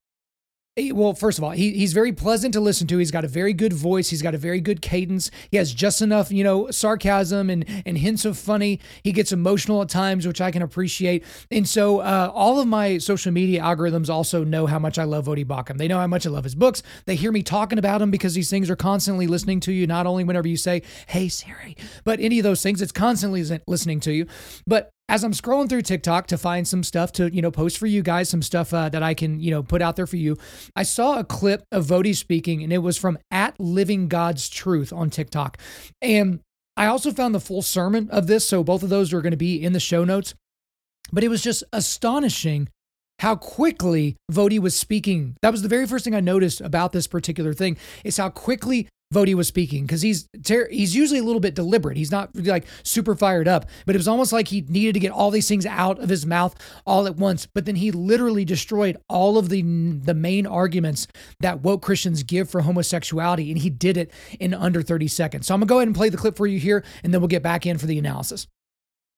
well, 0.93 1.15
first 1.15 1.39
of 1.39 1.45
all, 1.45 1.53
he, 1.53 1.73
he's 1.73 1.95
very 1.95 2.13
pleasant 2.13 2.53
to 2.53 2.61
listen 2.61 2.87
to. 2.89 2.99
He's 2.99 3.11
got 3.11 3.25
a 3.25 3.29
very 3.29 3.55
good 3.55 3.73
voice. 3.73 4.11
He's 4.11 4.21
got 4.21 4.35
a 4.35 4.39
very 4.39 4.61
good 4.61 4.83
cadence. 4.83 5.31
He 5.51 5.57
has 5.57 5.73
just 5.73 6.03
enough, 6.03 6.31
you 6.31 6.45
know, 6.45 6.71
sarcasm 6.71 7.49
and, 7.49 7.65
and 7.87 7.97
hints 7.97 8.27
of 8.27 8.37
funny. 8.37 8.81
He 9.03 9.13
gets 9.13 9.33
emotional 9.33 9.81
at 9.81 9.89
times, 9.89 10.27
which 10.27 10.43
I 10.43 10.51
can 10.51 10.61
appreciate. 10.61 11.25
And 11.51 11.67
so, 11.67 12.01
uh, 12.01 12.31
all 12.35 12.61
of 12.61 12.69
my 12.69 12.99
social 12.99 13.33
media 13.33 13.63
algorithms 13.63 14.11
also 14.11 14.45
know 14.45 14.67
how 14.67 14.79
much 14.79 14.99
I 14.99 15.05
love 15.05 15.27
Voddie 15.27 15.47
Baucham. 15.47 15.79
They 15.79 15.89
know 15.89 15.99
how 15.99 16.07
much 16.07 16.27
I 16.27 16.31
love 16.31 16.45
his 16.45 16.55
books. 16.55 16.83
They 17.07 17.17
hear 17.17 17.33
me 17.33 17.43
talking 17.43 17.79
about 17.79 18.03
him 18.03 18.11
because 18.11 18.35
these 18.35 18.51
things 18.51 18.69
are 18.69 18.77
constantly 18.77 19.27
listening 19.27 19.61
to 19.61 19.73
you, 19.73 19.87
not 19.87 20.07
only 20.07 20.25
whenever 20.25 20.47
you 20.47 20.59
say, 20.59 20.83
Hey, 21.07 21.29
Siri, 21.31 21.75
but 22.05 22.21
any 22.21 22.39
of 22.39 22.43
those 22.43 22.63
things, 22.63 22.83
it's 22.83 22.93
constantly 22.93 23.43
listening 23.67 24.01
to 24.01 24.13
you. 24.13 24.27
But 24.67 24.91
as 25.09 25.23
I'm 25.23 25.33
scrolling 25.33 25.69
through 25.69 25.83
TikTok 25.83 26.27
to 26.29 26.39
find 26.39 26.67
some 26.67 26.83
stuff 26.83 27.13
to, 27.13 27.33
you 27.33 27.41
know, 27.41 27.51
post 27.51 27.79
for 27.79 27.87
you 27.87 28.03
guys, 28.03 28.29
some 28.29 28.43
stuff 28.43 28.75
uh, 28.75 28.89
that 28.89 29.03
I 29.03 29.15
can, 29.15 29.41
you 29.41 29.51
know, 29.51 29.63
put 29.63 29.81
out 29.81 29.97
there 29.97 30.07
for 30.07 30.17
you, 30.17 30.37
I 30.75 30.83
saw 30.83 31.19
a 31.19 31.25
clip 31.25 31.65
of 31.71 31.87
Voddie 31.87 32.17
speaking 32.17 32.63
and 32.63 32.73
it 32.73 32.79
was 32.79 32.99
from 32.99 33.19
at 33.31 33.59
Living 33.61 34.09
God's 34.09 34.49
Truth 34.49 34.93
on 34.93 35.11
TikTok. 35.11 35.59
And 36.03 36.41
I 36.77 36.87
also 36.87 37.13
found 37.13 37.35
the 37.35 37.41
full 37.41 37.63
sermon 37.63 38.11
of 38.11 38.27
this. 38.27 38.47
So 38.47 38.65
both 38.65 38.83
of 38.83 38.89
those 38.89 39.13
are 39.13 39.23
going 39.23 39.31
to 39.31 39.37
be 39.37 39.63
in 39.63 39.73
the 39.73 39.81
show 39.81 40.05
notes. 40.05 40.35
But 41.13 41.23
it 41.23 41.29
was 41.29 41.43
just 41.43 41.63
astonishing 41.73 42.69
how 43.21 43.37
quickly 43.37 44.17
Voddie 44.31 44.59
was 44.59 44.79
speaking. 44.79 45.37
That 45.43 45.53
was 45.53 45.63
the 45.63 45.69
very 45.69 45.87
first 45.87 46.05
thing 46.05 46.15
I 46.15 46.21
noticed 46.21 46.61
about 46.61 46.93
this 46.93 47.07
particular 47.07 47.53
thing 47.55 47.77
is 48.05 48.17
how 48.17 48.31
quickly 48.31 48.89
Voddie 49.15 49.35
was 49.35 49.47
speaking 49.47 49.87
because 49.87 50.03
he's 50.03 50.29
ter- 50.45 50.69
he's 50.69 50.97
usually 50.97 51.21
a 51.21 51.23
little 51.23 51.41
bit 51.41 51.55
deliberate. 51.55 51.97
He's 51.97 52.11
not 52.11 52.31
like 52.35 52.67
super 52.83 53.15
fired 53.15 53.47
up, 53.47 53.67
but 53.87 53.95
it 53.95 53.99
was 53.99 54.09
almost 54.09 54.33
like 54.33 54.49
he 54.49 54.63
needed 54.63 54.95
to 54.95 55.01
get 55.01 55.13
all 55.13 55.31
these 55.31 55.47
things 55.47 55.65
out 55.65 56.01
of 56.01 56.09
his 56.09 56.27
mouth 56.27 56.57
all 56.85 57.07
at 57.07 57.15
once. 57.17 57.47
But 57.47 57.67
then 57.67 57.77
he 57.77 57.93
literally 57.93 58.45
destroyed 58.45 58.97
all 59.09 59.39
of 59.39 59.49
the 59.49 59.63
the 59.63 60.15
main 60.15 60.45
arguments 60.45 61.07
that 61.39 61.61
woke 61.61 61.83
Christians 61.83 62.25
give 62.25 62.51
for 62.51 62.63
homosexuality, 62.63 63.53
and 63.53 63.61
he 63.61 63.71
did 63.71 63.97
it 63.97 64.11
in 64.41 64.53
under 64.53 64.83
30 64.83 65.07
seconds. 65.07 65.47
So 65.47 65.55
I'm 65.55 65.61
gonna 65.61 65.69
go 65.69 65.79
ahead 65.79 65.89
and 65.89 65.97
play 65.97 66.09
the 66.09 66.17
clip 66.17 66.37
for 66.37 66.49
you 66.49 66.59
here, 66.59 66.85
and 67.05 67.15
then 67.15 67.21
we'll 67.21 67.29
get 67.29 67.45
back 67.45 67.65
in 67.65 67.79
for 67.79 67.87
the 67.87 67.99
analysis. 67.99 68.49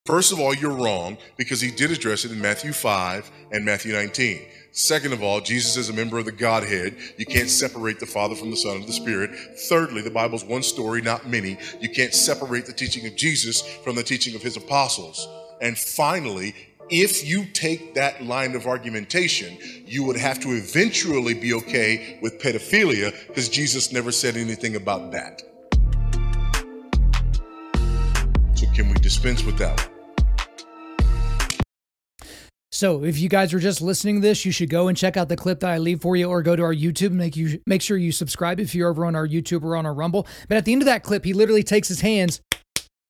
First 0.07 0.33
of 0.33 0.40
all, 0.40 0.55
you're 0.55 0.73
wrong 0.73 1.19
because 1.37 1.61
he 1.61 1.71
did 1.71 1.90
address 1.90 2.25
it 2.25 2.33
in 2.33 2.40
Matthew 2.40 2.73
5 2.73 3.31
and 3.52 3.64
Matthew 3.64 3.93
19. 3.93 4.40
Second 4.73 5.12
of 5.12 5.23
all, 5.23 5.40
Jesus 5.40 5.76
is 5.76 5.88
a 5.88 5.93
member 5.93 6.19
of 6.19 6.25
the 6.25 6.33
Godhead. 6.33 6.97
You 7.19 7.26
can't 7.26 7.50
separate 7.50 8.00
the 8.00 8.07
Father 8.07 8.35
from 8.35 8.50
the 8.50 8.57
Son 8.57 8.76
and 8.76 8.87
the 8.87 8.93
Spirit. 8.93 9.31
Thirdly, 9.69 10.02
the 10.02 10.11
Bible's 10.11 10.45
one 10.45 10.62
story, 10.62 11.02
not 11.02 11.28
many. 11.28 11.59
You 11.81 11.90
can't 11.90 12.14
separate 12.14 12.64
the 12.64 12.73
teaching 12.73 13.07
of 13.07 13.17
Jesus 13.17 13.61
from 13.61 13.97
the 13.97 14.02
teaching 14.02 14.35
of 14.35 14.43
his 14.43 14.57
apostles. 14.57 15.28
And 15.61 15.76
finally, 15.76 16.55
if 16.90 17.26
you 17.26 17.45
take 17.47 17.95
that 17.95 18.25
line 18.25 18.55
of 18.55 18.67
argumentation, 18.67 19.59
you 19.85 20.05
would 20.05 20.17
have 20.17 20.40
to 20.40 20.52
eventually 20.52 21.35
be 21.35 21.52
okay 21.55 22.19
with 22.23 22.40
pedophilia 22.40 23.12
because 23.26 23.49
Jesus 23.49 23.93
never 23.93 24.12
said 24.12 24.37
anything 24.37 24.76
about 24.76 25.12
that. 25.12 25.43
So, 28.59 28.67
can 28.75 28.88
we 28.88 28.95
dispense 28.95 29.45
with 29.45 29.57
that? 29.59 29.88
So 32.73 33.05
if 33.05 33.21
you 33.21 33.29
guys 33.29 33.55
are 33.55 33.61
just 33.61 33.81
listening 33.81 34.17
to 34.17 34.21
this, 34.21 34.45
you 34.45 34.50
should 34.50 34.69
go 34.69 34.88
and 34.88 34.97
check 34.97 35.17
out 35.17 35.29
the 35.29 35.37
clip 35.37 35.61
that 35.61 35.71
I 35.71 35.79
leave 35.79 36.00
for 36.00 36.17
you 36.17 36.29
or 36.29 36.43
go 36.43 36.57
to 36.57 36.65
our 36.65 36.75
YouTube 36.75 37.12
make 37.12 37.37
you 37.37 37.61
make 37.67 37.83
sure 37.83 37.97
you 37.97 38.11
subscribe 38.11 38.59
if 38.59 38.75
you're 38.75 38.88
over 38.88 39.05
on 39.05 39.15
our 39.15 39.29
YouTube 39.29 39.62
or 39.62 39.77
on 39.77 39.87
our 39.87 39.95
Rumble. 39.95 40.27
But 40.49 40.59
at 40.59 40.65
the 40.65 40.73
end 40.73 40.83
of 40.83 40.87
that 40.87 41.05
clip, 41.05 41.25
he 41.25 41.33
literally 41.33 41.62
takes 41.62 41.87
his 41.87 42.00
hands 42.00 42.41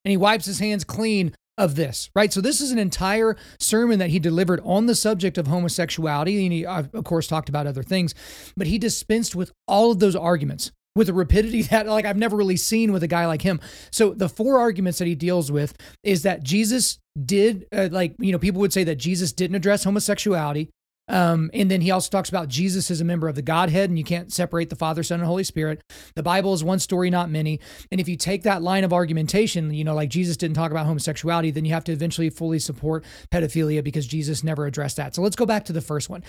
and 0.04 0.10
he 0.10 0.18
wipes 0.18 0.44
his 0.44 0.58
hands 0.58 0.84
clean 0.84 1.34
of 1.56 1.76
this, 1.76 2.10
right? 2.14 2.30
So 2.30 2.42
this 2.42 2.60
is 2.60 2.70
an 2.70 2.78
entire 2.78 3.34
sermon 3.58 3.98
that 4.00 4.10
he 4.10 4.18
delivered 4.18 4.60
on 4.64 4.84
the 4.84 4.94
subject 4.94 5.38
of 5.38 5.46
homosexuality. 5.46 6.44
And 6.44 6.52
he, 6.52 6.66
of 6.66 6.92
course, 7.04 7.26
talked 7.26 7.48
about 7.48 7.66
other 7.66 7.82
things, 7.82 8.14
but 8.54 8.66
he 8.66 8.78
dispensed 8.78 9.34
with 9.34 9.50
all 9.66 9.92
of 9.92 9.98
those 9.98 10.14
arguments 10.14 10.72
with 10.98 11.08
a 11.08 11.14
rapidity 11.14 11.62
that 11.70 11.86
like 11.86 12.04
I've 12.04 12.18
never 12.18 12.36
really 12.36 12.58
seen 12.58 12.92
with 12.92 13.02
a 13.02 13.08
guy 13.08 13.26
like 13.26 13.40
him. 13.40 13.60
So 13.90 14.12
the 14.12 14.28
four 14.28 14.58
arguments 14.58 14.98
that 14.98 15.06
he 15.06 15.14
deals 15.14 15.50
with 15.50 15.74
is 16.02 16.24
that 16.24 16.42
Jesus 16.42 16.98
did 17.24 17.66
uh, 17.72 17.88
like 17.90 18.14
you 18.18 18.32
know 18.32 18.38
people 18.38 18.60
would 18.60 18.72
say 18.72 18.84
that 18.84 18.96
Jesus 18.96 19.32
didn't 19.32 19.56
address 19.56 19.84
homosexuality. 19.84 20.68
Um, 21.10 21.50
and 21.54 21.70
then 21.70 21.80
he 21.80 21.90
also 21.90 22.10
talks 22.10 22.28
about 22.28 22.48
Jesus 22.48 22.90
as 22.90 23.00
a 23.00 23.04
member 23.04 23.28
of 23.28 23.34
the 23.34 23.40
Godhead, 23.40 23.88
and 23.88 23.98
you 23.98 24.04
can't 24.04 24.30
separate 24.30 24.68
the 24.68 24.76
Father, 24.76 25.02
Son, 25.02 25.20
and 25.20 25.26
Holy 25.26 25.42
Spirit. 25.42 25.80
The 26.14 26.22
Bible 26.22 26.52
is 26.52 26.62
one 26.62 26.80
story, 26.80 27.08
not 27.08 27.30
many. 27.30 27.60
And 27.90 27.98
if 27.98 28.10
you 28.10 28.16
take 28.16 28.42
that 28.42 28.60
line 28.60 28.84
of 28.84 28.92
argumentation, 28.92 29.72
you 29.72 29.84
know, 29.84 29.94
like 29.94 30.10
Jesus 30.10 30.36
didn't 30.36 30.56
talk 30.56 30.70
about 30.70 30.84
homosexuality, 30.84 31.50
then 31.50 31.64
you 31.64 31.72
have 31.72 31.84
to 31.84 31.92
eventually 31.92 32.28
fully 32.28 32.58
support 32.58 33.06
pedophilia 33.32 33.82
because 33.82 34.06
Jesus 34.06 34.44
never 34.44 34.66
addressed 34.66 34.98
that. 34.98 35.14
So 35.14 35.22
let's 35.22 35.36
go 35.36 35.46
back 35.46 35.64
to 35.66 35.72
the 35.72 35.80
first 35.80 36.10
one. 36.10 36.22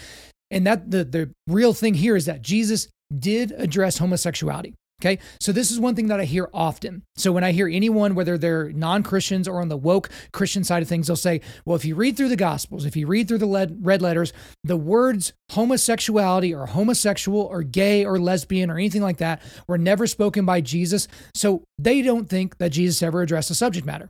And 0.49 0.65
that 0.65 0.89
the 0.89 1.03
the 1.03 1.33
real 1.47 1.73
thing 1.73 1.93
here 1.93 2.15
is 2.15 2.27
that 2.27 2.41
Jesus 2.41 2.87
did 3.17 3.51
address 3.51 3.97
homosexuality. 3.97 4.73
Okay. 5.01 5.19
So 5.39 5.53
this 5.53 5.71
is 5.71 5.79
one 5.79 5.95
thing 5.95 6.07
that 6.07 6.19
I 6.19 6.25
hear 6.25 6.49
often. 6.53 7.03
So 7.15 7.31
when 7.31 7.43
I 7.43 7.53
hear 7.53 7.69
anyone, 7.69 8.15
whether 8.15 8.37
they're 8.37 8.69
non 8.73 9.01
Christians 9.01 9.47
or 9.47 9.61
on 9.61 9.69
the 9.69 9.77
woke 9.77 10.09
Christian 10.33 10.65
side 10.65 10.83
of 10.83 10.89
things, 10.89 11.07
they'll 11.07 11.15
say, 11.15 11.39
well, 11.63 11.77
if 11.77 11.85
you 11.85 11.95
read 11.95 12.17
through 12.17 12.27
the 12.27 12.35
Gospels, 12.35 12.85
if 12.85 12.97
you 12.97 13.07
read 13.07 13.27
through 13.29 13.37
the 13.37 13.77
red 13.79 14.01
letters, 14.01 14.33
the 14.65 14.75
words 14.75 15.31
homosexuality 15.51 16.53
or 16.53 16.65
homosexual 16.65 17.41
or 17.41 17.63
gay 17.63 18.03
or 18.03 18.19
lesbian 18.19 18.69
or 18.69 18.77
anything 18.77 19.01
like 19.01 19.17
that 19.17 19.41
were 19.67 19.77
never 19.77 20.05
spoken 20.05 20.45
by 20.45 20.59
Jesus. 20.59 21.07
So 21.33 21.63
they 21.77 22.01
don't 22.01 22.29
think 22.29 22.57
that 22.57 22.71
Jesus 22.71 23.01
ever 23.01 23.21
addressed 23.21 23.49
the 23.49 23.55
subject 23.55 23.85
matter. 23.85 24.09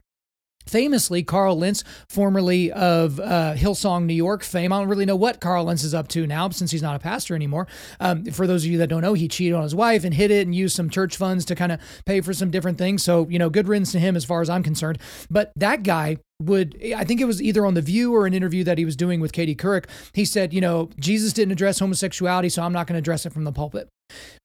Famously, 0.69 1.23
Carl 1.23 1.57
Lentz, 1.57 1.83
formerly 2.07 2.71
of 2.71 3.19
uh, 3.19 3.55
Hillsong, 3.55 4.05
New 4.05 4.13
York 4.13 4.43
fame. 4.43 4.71
I 4.71 4.79
don't 4.79 4.87
really 4.87 5.05
know 5.05 5.15
what 5.15 5.41
Carl 5.41 5.65
Lentz 5.65 5.83
is 5.83 5.93
up 5.93 6.07
to 6.09 6.27
now 6.27 6.49
since 6.49 6.71
he's 6.71 6.83
not 6.83 6.95
a 6.95 6.99
pastor 6.99 7.35
anymore. 7.35 7.67
Um, 7.99 8.25
for 8.25 8.47
those 8.47 8.63
of 8.65 8.71
you 8.71 8.77
that 8.77 8.87
don't 8.87 9.01
know, 9.01 9.13
he 9.13 9.27
cheated 9.27 9.55
on 9.55 9.63
his 9.63 9.75
wife 9.75 10.03
and 10.03 10.13
hid 10.13 10.31
it 10.31 10.45
and 10.45 10.53
used 10.53 10.75
some 10.75 10.89
church 10.89 11.17
funds 11.17 11.43
to 11.45 11.55
kind 11.55 11.71
of 11.71 11.79
pay 12.05 12.21
for 12.21 12.33
some 12.33 12.51
different 12.51 12.77
things. 12.77 13.03
So, 13.03 13.27
you 13.29 13.39
know, 13.39 13.49
good 13.49 13.67
riddance 13.67 13.91
to 13.93 13.99
him 13.99 14.15
as 14.15 14.25
far 14.25 14.41
as 14.41 14.49
I'm 14.49 14.63
concerned. 14.63 14.99
But 15.29 15.51
that 15.55 15.83
guy 15.83 16.17
would 16.41 16.77
I 16.95 17.03
think 17.03 17.21
it 17.21 17.25
was 17.25 17.41
either 17.41 17.65
on 17.65 17.73
the 17.73 17.81
View 17.81 18.15
or 18.15 18.25
an 18.25 18.33
interview 18.33 18.63
that 18.63 18.77
he 18.77 18.85
was 18.85 18.95
doing 18.95 19.19
with 19.19 19.31
Katie 19.31 19.55
Couric. 19.55 19.85
He 20.13 20.25
said, 20.25 20.53
you 20.53 20.61
know, 20.61 20.89
Jesus 20.99 21.33
didn't 21.33 21.51
address 21.51 21.79
homosexuality, 21.79 22.49
so 22.49 22.63
I'm 22.63 22.73
not 22.73 22.87
going 22.87 22.95
to 22.95 22.99
address 22.99 23.25
it 23.25 23.33
from 23.33 23.43
the 23.43 23.51
pulpit 23.51 23.89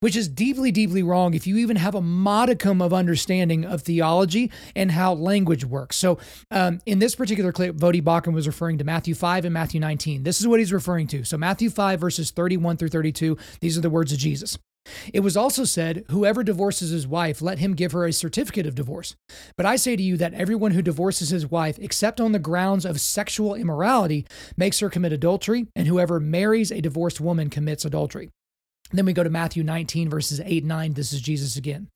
which 0.00 0.16
is 0.16 0.28
deeply, 0.28 0.70
deeply 0.70 1.02
wrong 1.02 1.34
if 1.34 1.46
you 1.46 1.56
even 1.56 1.76
have 1.76 1.94
a 1.94 2.00
modicum 2.00 2.82
of 2.82 2.92
understanding 2.92 3.64
of 3.64 3.82
theology 3.82 4.50
and 4.76 4.92
how 4.92 5.14
language 5.14 5.64
works. 5.64 5.96
So, 5.96 6.18
um, 6.50 6.80
in 6.86 6.98
this 6.98 7.14
particular 7.14 7.52
clip, 7.52 7.76
Voddie 7.76 8.02
Baucham 8.02 8.34
was 8.34 8.46
referring 8.46 8.78
to 8.78 8.84
Matthew 8.84 9.14
5 9.14 9.44
and 9.44 9.54
Matthew 9.54 9.80
19. 9.80 10.22
This 10.22 10.40
is 10.40 10.46
what 10.46 10.58
he's 10.58 10.72
referring 10.72 11.06
to. 11.08 11.24
So, 11.24 11.38
Matthew 11.38 11.70
5, 11.70 12.00
verses 12.00 12.30
31 12.30 12.76
through 12.76 12.88
32, 12.88 13.36
these 13.60 13.78
are 13.78 13.80
the 13.80 13.90
words 13.90 14.12
of 14.12 14.18
Jesus. 14.18 14.58
It 15.12 15.20
was 15.20 15.36
also 15.36 15.64
said, 15.64 16.04
Whoever 16.10 16.42
divorces 16.42 16.90
his 16.90 17.06
wife, 17.06 17.40
let 17.40 17.58
him 17.58 17.74
give 17.74 17.92
her 17.92 18.04
a 18.04 18.12
certificate 18.12 18.66
of 18.66 18.74
divorce. 18.74 19.16
But 19.56 19.66
I 19.66 19.76
say 19.76 19.96
to 19.96 20.02
you 20.02 20.16
that 20.18 20.34
everyone 20.34 20.72
who 20.72 20.82
divorces 20.82 21.30
his 21.30 21.50
wife, 21.50 21.78
except 21.78 22.20
on 22.20 22.32
the 22.32 22.38
grounds 22.38 22.84
of 22.84 23.00
sexual 23.00 23.54
immorality, 23.54 24.26
makes 24.56 24.80
her 24.80 24.90
commit 24.90 25.12
adultery, 25.12 25.66
and 25.74 25.86
whoever 25.86 26.20
marries 26.20 26.70
a 26.70 26.80
divorced 26.80 27.20
woman 27.20 27.50
commits 27.50 27.84
adultery. 27.84 28.30
Then 28.92 29.06
we 29.06 29.12
go 29.12 29.24
to 29.24 29.30
Matthew 29.30 29.64
19, 29.64 30.08
verses 30.10 30.40
8 30.44 30.62
and 30.62 30.68
9. 30.68 30.92
This 30.92 31.12
is 31.12 31.20
Jesus 31.20 31.56
again. 31.56 31.88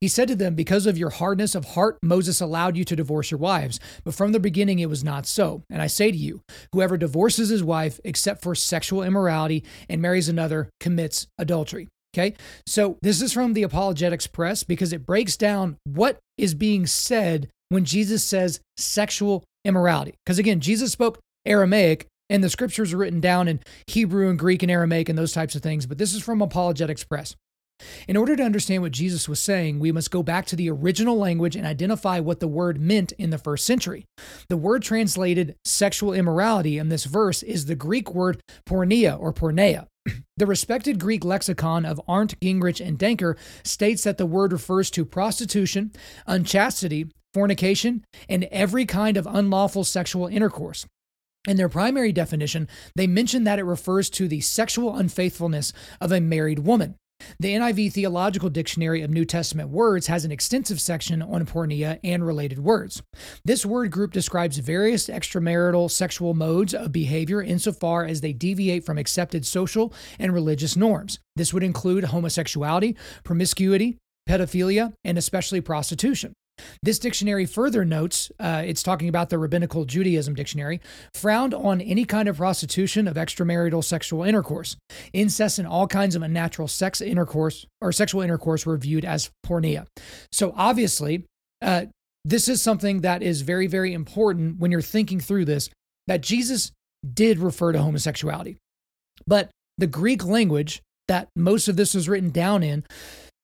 He 0.00 0.08
said 0.08 0.28
to 0.28 0.36
them, 0.36 0.54
Because 0.54 0.86
of 0.86 0.96
your 0.96 1.10
hardness 1.10 1.54
of 1.54 1.64
heart, 1.64 1.98
Moses 2.02 2.40
allowed 2.40 2.76
you 2.76 2.84
to 2.84 2.96
divorce 2.96 3.30
your 3.30 3.38
wives, 3.38 3.80
but 4.04 4.14
from 4.14 4.32
the 4.32 4.40
beginning 4.40 4.78
it 4.78 4.88
was 4.88 5.04
not 5.04 5.26
so. 5.26 5.64
And 5.68 5.82
I 5.82 5.88
say 5.88 6.10
to 6.10 6.16
you, 6.16 6.40
whoever 6.72 6.96
divorces 6.96 7.48
his 7.48 7.64
wife 7.64 8.00
except 8.04 8.42
for 8.42 8.54
sexual 8.54 9.02
immorality 9.02 9.64
and 9.88 10.00
marries 10.00 10.28
another 10.28 10.70
commits 10.80 11.26
adultery. 11.36 11.88
Okay. 12.16 12.34
So 12.66 12.96
this 13.02 13.20
is 13.20 13.32
from 13.32 13.52
the 13.52 13.62
Apologetics 13.62 14.26
Press 14.26 14.62
because 14.62 14.92
it 14.92 15.04
breaks 15.04 15.36
down 15.36 15.76
what 15.84 16.18
is 16.38 16.54
being 16.54 16.86
said 16.86 17.48
when 17.68 17.84
Jesus 17.84 18.24
says 18.24 18.60
sexual 18.78 19.44
immorality. 19.66 20.14
Because 20.24 20.38
again, 20.38 20.60
Jesus 20.60 20.92
spoke 20.92 21.18
Aramaic, 21.44 22.06
and 22.30 22.42
the 22.42 22.50
scriptures 22.50 22.92
are 22.92 22.96
written 22.96 23.20
down 23.20 23.48
in 23.48 23.60
Hebrew 23.86 24.28
and 24.30 24.38
Greek 24.38 24.62
and 24.62 24.70
Aramaic 24.70 25.08
and 25.08 25.18
those 25.18 25.32
types 25.32 25.54
of 25.54 25.62
things, 25.62 25.86
but 25.86 25.98
this 25.98 26.14
is 26.14 26.22
from 26.22 26.42
Apologetics 26.42 27.04
Press. 27.04 27.36
In 28.08 28.16
order 28.16 28.34
to 28.36 28.42
understand 28.42 28.82
what 28.82 28.92
Jesus 28.92 29.28
was 29.28 29.40
saying, 29.40 29.78
we 29.78 29.92
must 29.92 30.10
go 30.10 30.22
back 30.22 30.46
to 30.46 30.56
the 30.56 30.70
original 30.70 31.18
language 31.18 31.54
and 31.54 31.66
identify 31.66 32.20
what 32.20 32.40
the 32.40 32.48
word 32.48 32.80
meant 32.80 33.12
in 33.12 33.28
the 33.30 33.38
first 33.38 33.66
century. 33.66 34.06
The 34.48 34.56
word 34.56 34.82
translated 34.82 35.56
sexual 35.64 36.14
immorality 36.14 36.78
in 36.78 36.88
this 36.88 37.04
verse 37.04 37.42
is 37.42 37.66
the 37.66 37.74
Greek 37.74 38.14
word 38.14 38.40
porneia 38.66 39.20
or 39.20 39.32
porneia. 39.32 39.86
The 40.36 40.46
respected 40.46 41.00
Greek 41.00 41.24
lexicon 41.24 41.86
of 41.86 42.00
Arndt, 42.06 42.38
Gingrich, 42.40 42.86
and 42.86 42.98
Danker 42.98 43.36
states 43.64 44.04
that 44.04 44.18
the 44.18 44.26
word 44.26 44.52
refers 44.52 44.90
to 44.90 45.04
prostitution, 45.04 45.92
unchastity, 46.26 47.10
fornication, 47.32 48.04
and 48.28 48.44
every 48.44 48.84
kind 48.86 49.16
of 49.16 49.26
unlawful 49.26 49.84
sexual 49.84 50.26
intercourse. 50.26 50.86
In 51.48 51.56
their 51.56 51.68
primary 51.68 52.12
definition, 52.12 52.68
they 52.94 53.06
mention 53.06 53.44
that 53.44 53.58
it 53.58 53.64
refers 53.64 54.10
to 54.10 54.26
the 54.26 54.40
sexual 54.40 54.96
unfaithfulness 54.96 55.72
of 56.00 56.12
a 56.12 56.20
married 56.20 56.60
woman. 56.60 56.96
The 57.38 57.54
NIV 57.54 57.92
Theological 57.92 58.48
Dictionary 58.48 59.02
of 59.02 59.10
New 59.10 59.26
Testament 59.26 59.68
Words 59.68 60.06
has 60.06 60.24
an 60.24 60.32
extensive 60.32 60.80
section 60.80 61.20
on 61.20 61.44
porneia 61.44 61.98
and 62.02 62.26
related 62.26 62.58
words. 62.58 63.02
This 63.44 63.66
word 63.66 63.90
group 63.90 64.14
describes 64.14 64.56
various 64.56 65.08
extramarital 65.08 65.90
sexual 65.90 66.32
modes 66.32 66.72
of 66.72 66.92
behavior 66.92 67.42
insofar 67.42 68.06
as 68.06 68.22
they 68.22 68.32
deviate 68.32 68.86
from 68.86 68.96
accepted 68.96 69.44
social 69.44 69.92
and 70.18 70.32
religious 70.32 70.76
norms. 70.76 71.18
This 71.34 71.52
would 71.52 71.62
include 71.62 72.04
homosexuality, 72.04 72.96
promiscuity, 73.22 73.98
pedophilia, 74.26 74.94
and 75.04 75.18
especially 75.18 75.60
prostitution. 75.60 76.32
This 76.82 76.98
dictionary 76.98 77.46
further 77.46 77.84
notes, 77.84 78.30
uh, 78.38 78.62
it's 78.64 78.82
talking 78.82 79.08
about 79.08 79.30
the 79.30 79.38
Rabbinical 79.38 79.84
Judaism 79.84 80.34
dictionary, 80.34 80.80
frowned 81.14 81.54
on 81.54 81.80
any 81.80 82.04
kind 82.04 82.28
of 82.28 82.36
prostitution 82.36 83.08
of 83.08 83.16
extramarital 83.16 83.82
sexual 83.82 84.22
intercourse. 84.22 84.76
Incest 85.12 85.58
and 85.58 85.68
all 85.68 85.86
kinds 85.86 86.14
of 86.16 86.22
unnatural 86.22 86.68
sex 86.68 87.00
intercourse 87.00 87.66
or 87.80 87.92
sexual 87.92 88.22
intercourse 88.22 88.66
were 88.66 88.76
viewed 88.76 89.04
as 89.04 89.30
porneia. 89.44 89.86
So 90.32 90.52
obviously, 90.56 91.24
uh, 91.62 91.86
this 92.24 92.48
is 92.48 92.60
something 92.60 93.02
that 93.02 93.22
is 93.22 93.42
very, 93.42 93.66
very 93.66 93.92
important 93.92 94.58
when 94.58 94.70
you're 94.70 94.82
thinking 94.82 95.20
through 95.20 95.44
this 95.44 95.70
that 96.06 96.20
Jesus 96.20 96.72
did 97.14 97.38
refer 97.38 97.72
to 97.72 97.80
homosexuality. 97.80 98.56
But 99.26 99.50
the 99.78 99.86
Greek 99.86 100.24
language 100.24 100.82
that 101.08 101.28
most 101.36 101.68
of 101.68 101.76
this 101.76 101.94
was 101.94 102.08
written 102.08 102.30
down 102.30 102.62
in 102.62 102.84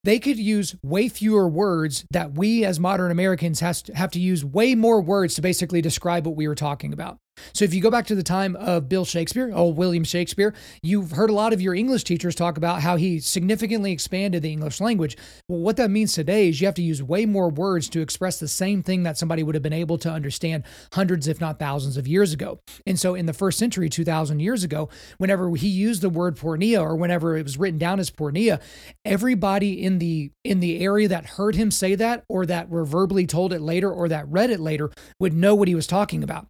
they 0.05 0.19
could 0.19 0.39
use 0.39 0.77
way 0.83 1.09
fewer 1.09 1.49
words 1.49 2.05
that 2.11 2.35
we 2.35 2.65
as 2.65 2.81
modern 2.81 3.11
Americans 3.11 3.61
has 3.61 3.83
to 3.83 3.95
have 3.95 4.11
to 4.13 4.21
use 4.21 4.45
way 4.45 4.75
more 4.75 5.01
words 5.01 5.35
to 5.35 5.43
basically 5.43 5.81
describe 5.81 6.27
what 6.27 6.37
we 6.37 6.49
were 6.49 6.55
talking 6.55 6.93
about. 6.93 7.19
So 7.55 7.65
if 7.65 7.75
you 7.75 7.81
go 7.81 7.91
back 7.91 8.07
to 8.07 8.15
the 8.15 8.23
time 8.23 8.57
of 8.57 8.89
Bill 8.89 9.05
Shakespeare, 9.05 9.53
oh 9.55 9.69
William 9.69 10.05
Shakespeare, 10.05 10.55
you've 10.83 11.13
heard 11.13 11.31
a 11.31 11.35
lot 11.35 11.53
of 11.53 11.61
your 11.61 11.75
English 11.75 12.05
teachers 12.05 12.35
talk 12.35 12.57
about 12.57 12.81
how 12.81 12.97
he 12.97 13.21
significantly 13.21 13.93
expanded 13.93 14.43
the 14.43 14.51
English 14.51 14.81
language. 14.81 15.17
Well, 15.49 15.61
what 15.61 15.77
that 15.77 15.91
means 15.91 16.13
today 16.13 16.49
is 16.49 16.61
you 16.61 16.67
have 16.67 16.75
to 16.77 16.83
use 16.83 17.03
way 17.03 17.27
more 17.27 17.51
words 17.51 17.89
to 17.91 18.01
express 18.01 18.39
the 18.39 18.49
same 18.49 18.83
thing 18.83 19.03
that 19.03 19.19
somebody 19.19 19.43
would 19.43 19.55
have 19.55 19.63
been 19.63 19.73
able 19.73 19.99
to 19.99 20.11
understand 20.11 20.65
hundreds 20.95 21.29
if 21.29 21.41
not 21.41 21.59
thousands 21.59 21.97
of 21.97 22.09
years 22.09 22.33
ago. 22.33 22.59
And 22.87 22.99
so 22.99 23.15
in 23.15 23.27
the 23.27 23.33
first 23.33 23.59
century 23.59 23.89
2000 23.89 24.41
years 24.41 24.65
ago, 24.65 24.89
whenever 25.19 25.55
he 25.55 25.69
used 25.69 26.03
the 26.03 26.11
word 26.11 26.37
porneia 26.37 26.83
or 26.83 26.97
whenever 26.97 27.37
it 27.37 27.43
was 27.43 27.59
written 27.59 27.79
down 27.79 28.01
as 28.01 28.11
porneia, 28.11 28.61
everybody 29.05 29.83
in 29.83 29.99
the 29.99 30.31
in 30.45 30.61
the 30.61 30.81
area 30.81 31.09
that 31.09 31.27
heard 31.27 31.55
him 31.55 31.71
say 31.71 31.95
that 31.95 32.25
or 32.29 32.47
that 32.47 32.69
were 32.69 32.85
verbally 32.85 33.27
told 33.27 33.53
it 33.53 33.61
later 33.61 33.93
or 33.93 34.09
that 34.09 34.27
read 34.29 34.51
it 34.51 34.61
later 34.61 34.91
would 35.21 35.35
know 35.35 35.55
what 35.55 35.69
he 35.69 35.75
was 35.75 35.87
talking 35.87 36.23
about 36.23 36.47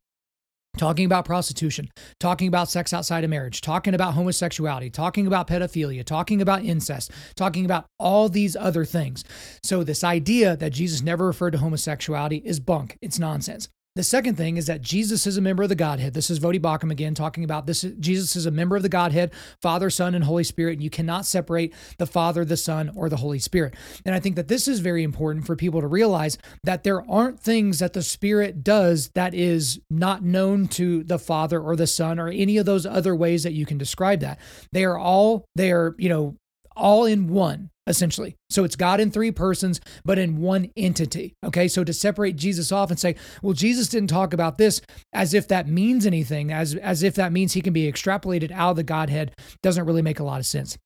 talking 0.79 1.05
about 1.05 1.25
prostitution, 1.25 1.91
talking 2.19 2.49
about 2.49 2.69
sex 2.69 2.93
outside 2.93 3.25
of 3.25 3.31
marriage, 3.31 3.61
talking 3.61 3.95
about 3.95 4.15
homosexuality, 4.15 4.91
talking 4.91 5.27
about 5.27 5.47
pedophilia, 5.47 6.05
talking 6.05 6.41
about 6.41 6.65
incest, 6.65 7.11
talking 7.37 7.65
about 7.65 7.87
all 7.99 8.29
these 8.29 8.57
other 8.57 8.85
things. 8.85 9.25
So, 9.63 9.85
this 9.85 10.05
idea 10.05 10.57
that 10.57 10.73
Jesus 10.73 11.03
never 11.03 11.27
referred 11.27 11.53
to 11.53 11.59
homosexuality 11.59 12.43
is 12.45 12.61
bunk. 12.61 12.97
It's 13.01 13.19
nonsense. 13.19 13.69
The 13.95 14.03
second 14.03 14.37
thing 14.37 14.57
is 14.57 14.69
that 14.69 14.81
Jesus 14.81 15.27
is 15.27 15.37
a 15.37 15.43
member 15.43 15.63
of 15.63 15.69
the 15.69 15.75
Godhead. 15.75 16.15
This 16.15 16.31
is 16.31 16.41
Voddie 16.41 16.59
Baucham 16.59 16.91
again 16.91 17.15
talking 17.15 17.45
about 17.45 17.67
this. 17.67 17.83
Jesus 18.01 18.37
is 18.37 18.47
a 18.47 18.51
member 18.51 18.75
of 18.75 18.83
the 18.83 18.89
Godhead, 18.89 19.33
Father, 19.61 19.91
Son, 19.91 20.15
and 20.15 20.25
Holy 20.25 20.45
Spirit. 20.45 20.75
And 20.75 20.83
you 20.83 20.89
cannot 20.89 21.27
separate 21.27 21.75
the 21.99 22.07
Father, 22.07 22.43
the 22.43 22.57
Son, 22.57 22.91
or 22.97 23.11
the 23.11 23.19
Holy 23.19 23.39
Spirit. 23.39 23.75
And 24.07 24.15
I 24.15 24.21
think 24.21 24.37
that 24.37 24.49
this 24.49 24.67
is 24.67 24.81
very 24.81 25.03
important 25.03 25.47
for 25.47 25.57
people 25.57 25.83
to 25.83 25.87
realize 25.87 26.39
that 26.65 26.85
there 26.85 27.09
aren't 27.11 27.39
things 27.39 27.81
that 27.81 27.93
the 27.93 28.01
Spirit 28.01 28.65
does 28.65 29.11
that 29.15 29.35
is 29.35 29.79
not 29.91 30.23
known 30.23 30.69
to 30.69 31.05
the 31.05 31.19
Father 31.19 31.61
or 31.61 31.77
the 31.77 31.87
Son 31.87 32.19
or 32.19 32.29
any 32.29 32.57
of 32.57 32.65
those 32.65 32.87
other 32.87 33.15
ways 33.15 33.43
that 33.43 33.53
you 33.53 33.67
can 33.67 33.77
describe 33.77 34.21
that. 34.21 34.39
They 34.73 34.85
are 34.85 34.97
all, 34.97 35.45
they 35.55 35.71
are, 35.71 35.95
you 35.99 36.09
know, 36.09 36.37
all 36.77 37.05
in 37.05 37.29
one 37.29 37.71
essentially. 37.87 38.37
So 38.49 38.65
it's 38.65 38.77
God 38.77 39.01
in 39.01 39.11
three 39.11 39.33
persons, 39.33 39.81
but 40.05 40.19
in 40.19 40.41
one 40.41 40.71
entity. 40.77 41.35
Okay. 41.45 41.69
So 41.69 41.85
to 41.85 41.93
separate 41.93 42.37
Jesus 42.37 42.71
off 42.71 42.91
and 42.91 42.99
say, 42.99 43.17
well, 43.43 43.55
Jesus 43.55 43.89
didn't 43.89 44.11
talk 44.11 44.33
about 44.33 44.59
this 44.59 44.81
as 45.13 45.35
if 45.35 45.49
that 45.49 45.69
means 45.69 46.07
anything, 46.07 46.53
as, 46.53 46.75
as 46.77 47.03
if 47.03 47.15
that 47.17 47.33
means 47.33 47.53
he 47.53 47.61
can 47.61 47.73
be 47.73 47.91
extrapolated 47.91 48.53
out 48.53 48.71
of 48.71 48.77
the 48.77 48.85
Godhead, 48.85 49.33
doesn't 49.63 49.85
really 49.85 50.03
make 50.03 50.21
a 50.21 50.25
lot 50.25 50.39
of 50.39 50.47
sense. 50.47 50.79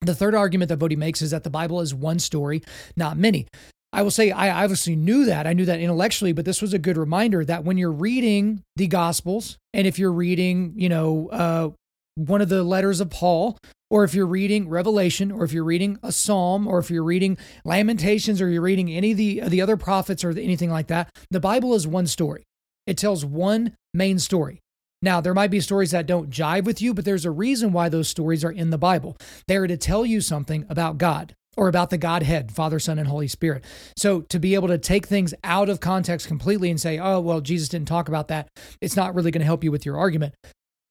The 0.00 0.14
third 0.14 0.34
argument 0.34 0.68
that 0.68 0.78
Voddie 0.78 0.96
makes 0.96 1.22
is 1.22 1.32
that 1.32 1.42
the 1.42 1.50
Bible 1.50 1.80
is 1.80 1.92
one 1.92 2.20
story, 2.20 2.62
not 2.96 3.16
many. 3.16 3.48
I 3.92 4.02
will 4.02 4.10
say 4.10 4.30
I 4.30 4.62
obviously 4.62 4.94
knew 4.94 5.24
that. 5.24 5.46
I 5.46 5.54
knew 5.54 5.64
that 5.64 5.80
intellectually, 5.80 6.32
but 6.32 6.44
this 6.44 6.62
was 6.62 6.72
a 6.72 6.78
good 6.78 6.96
reminder 6.96 7.44
that 7.44 7.64
when 7.64 7.78
you're 7.78 7.90
reading 7.90 8.62
the 8.76 8.86
Gospels, 8.86 9.58
and 9.72 9.86
if 9.86 9.98
you're 9.98 10.12
reading, 10.12 10.74
you 10.76 10.88
know, 10.88 11.28
uh, 11.32 11.70
one 12.18 12.40
of 12.40 12.48
the 12.48 12.62
letters 12.62 13.00
of 13.00 13.10
Paul, 13.10 13.58
or 13.90 14.04
if 14.04 14.14
you're 14.14 14.26
reading 14.26 14.68
Revelation, 14.68 15.30
or 15.30 15.44
if 15.44 15.52
you're 15.52 15.64
reading 15.64 15.98
a 16.02 16.12
Psalm, 16.12 16.66
or 16.66 16.78
if 16.78 16.90
you're 16.90 17.04
reading 17.04 17.38
Lamentations, 17.64 18.42
or 18.42 18.48
you're 18.48 18.62
reading 18.62 18.90
any 18.90 19.12
of 19.12 19.16
the 19.16 19.40
the 19.48 19.62
other 19.62 19.76
prophets 19.76 20.24
or 20.24 20.30
anything 20.30 20.70
like 20.70 20.88
that, 20.88 21.10
the 21.30 21.40
Bible 21.40 21.74
is 21.74 21.86
one 21.86 22.06
story. 22.06 22.44
It 22.86 22.96
tells 22.98 23.24
one 23.24 23.74
main 23.94 24.18
story. 24.18 24.60
Now, 25.00 25.20
there 25.20 25.34
might 25.34 25.50
be 25.50 25.60
stories 25.60 25.92
that 25.92 26.06
don't 26.06 26.30
jive 26.30 26.64
with 26.64 26.82
you, 26.82 26.92
but 26.92 27.04
there's 27.04 27.24
a 27.24 27.30
reason 27.30 27.72
why 27.72 27.88
those 27.88 28.08
stories 28.08 28.44
are 28.44 28.50
in 28.50 28.70
the 28.70 28.78
Bible. 28.78 29.16
They 29.46 29.56
are 29.56 29.68
to 29.68 29.76
tell 29.76 30.04
you 30.04 30.20
something 30.20 30.66
about 30.68 30.98
God 30.98 31.34
or 31.56 31.68
about 31.68 31.90
the 31.90 31.98
Godhead, 31.98 32.52
Father, 32.52 32.78
Son, 32.78 32.98
and 32.98 33.08
Holy 33.08 33.28
Spirit. 33.28 33.64
So 33.96 34.22
to 34.22 34.38
be 34.38 34.54
able 34.54 34.68
to 34.68 34.78
take 34.78 35.06
things 35.06 35.34
out 35.44 35.68
of 35.68 35.80
context 35.80 36.26
completely 36.26 36.70
and 36.70 36.80
say, 36.80 36.98
oh, 36.98 37.20
well, 37.20 37.40
Jesus 37.40 37.68
didn't 37.68 37.88
talk 37.88 38.08
about 38.08 38.28
that, 38.28 38.48
it's 38.80 38.96
not 38.96 39.14
really 39.14 39.30
going 39.30 39.40
to 39.40 39.46
help 39.46 39.62
you 39.62 39.70
with 39.70 39.86
your 39.86 39.98
argument. 39.98 40.34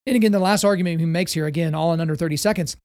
And 0.08 0.16
again, 0.16 0.32
the 0.32 0.40
last 0.40 0.64
argument 0.64 1.02
he 1.02 1.06
makes 1.06 1.34
here, 1.34 1.46
again, 1.46 1.76
all 1.76 1.94
in 1.94 2.00
under 2.00 2.16
30 2.16 2.38
seconds, 2.38 2.78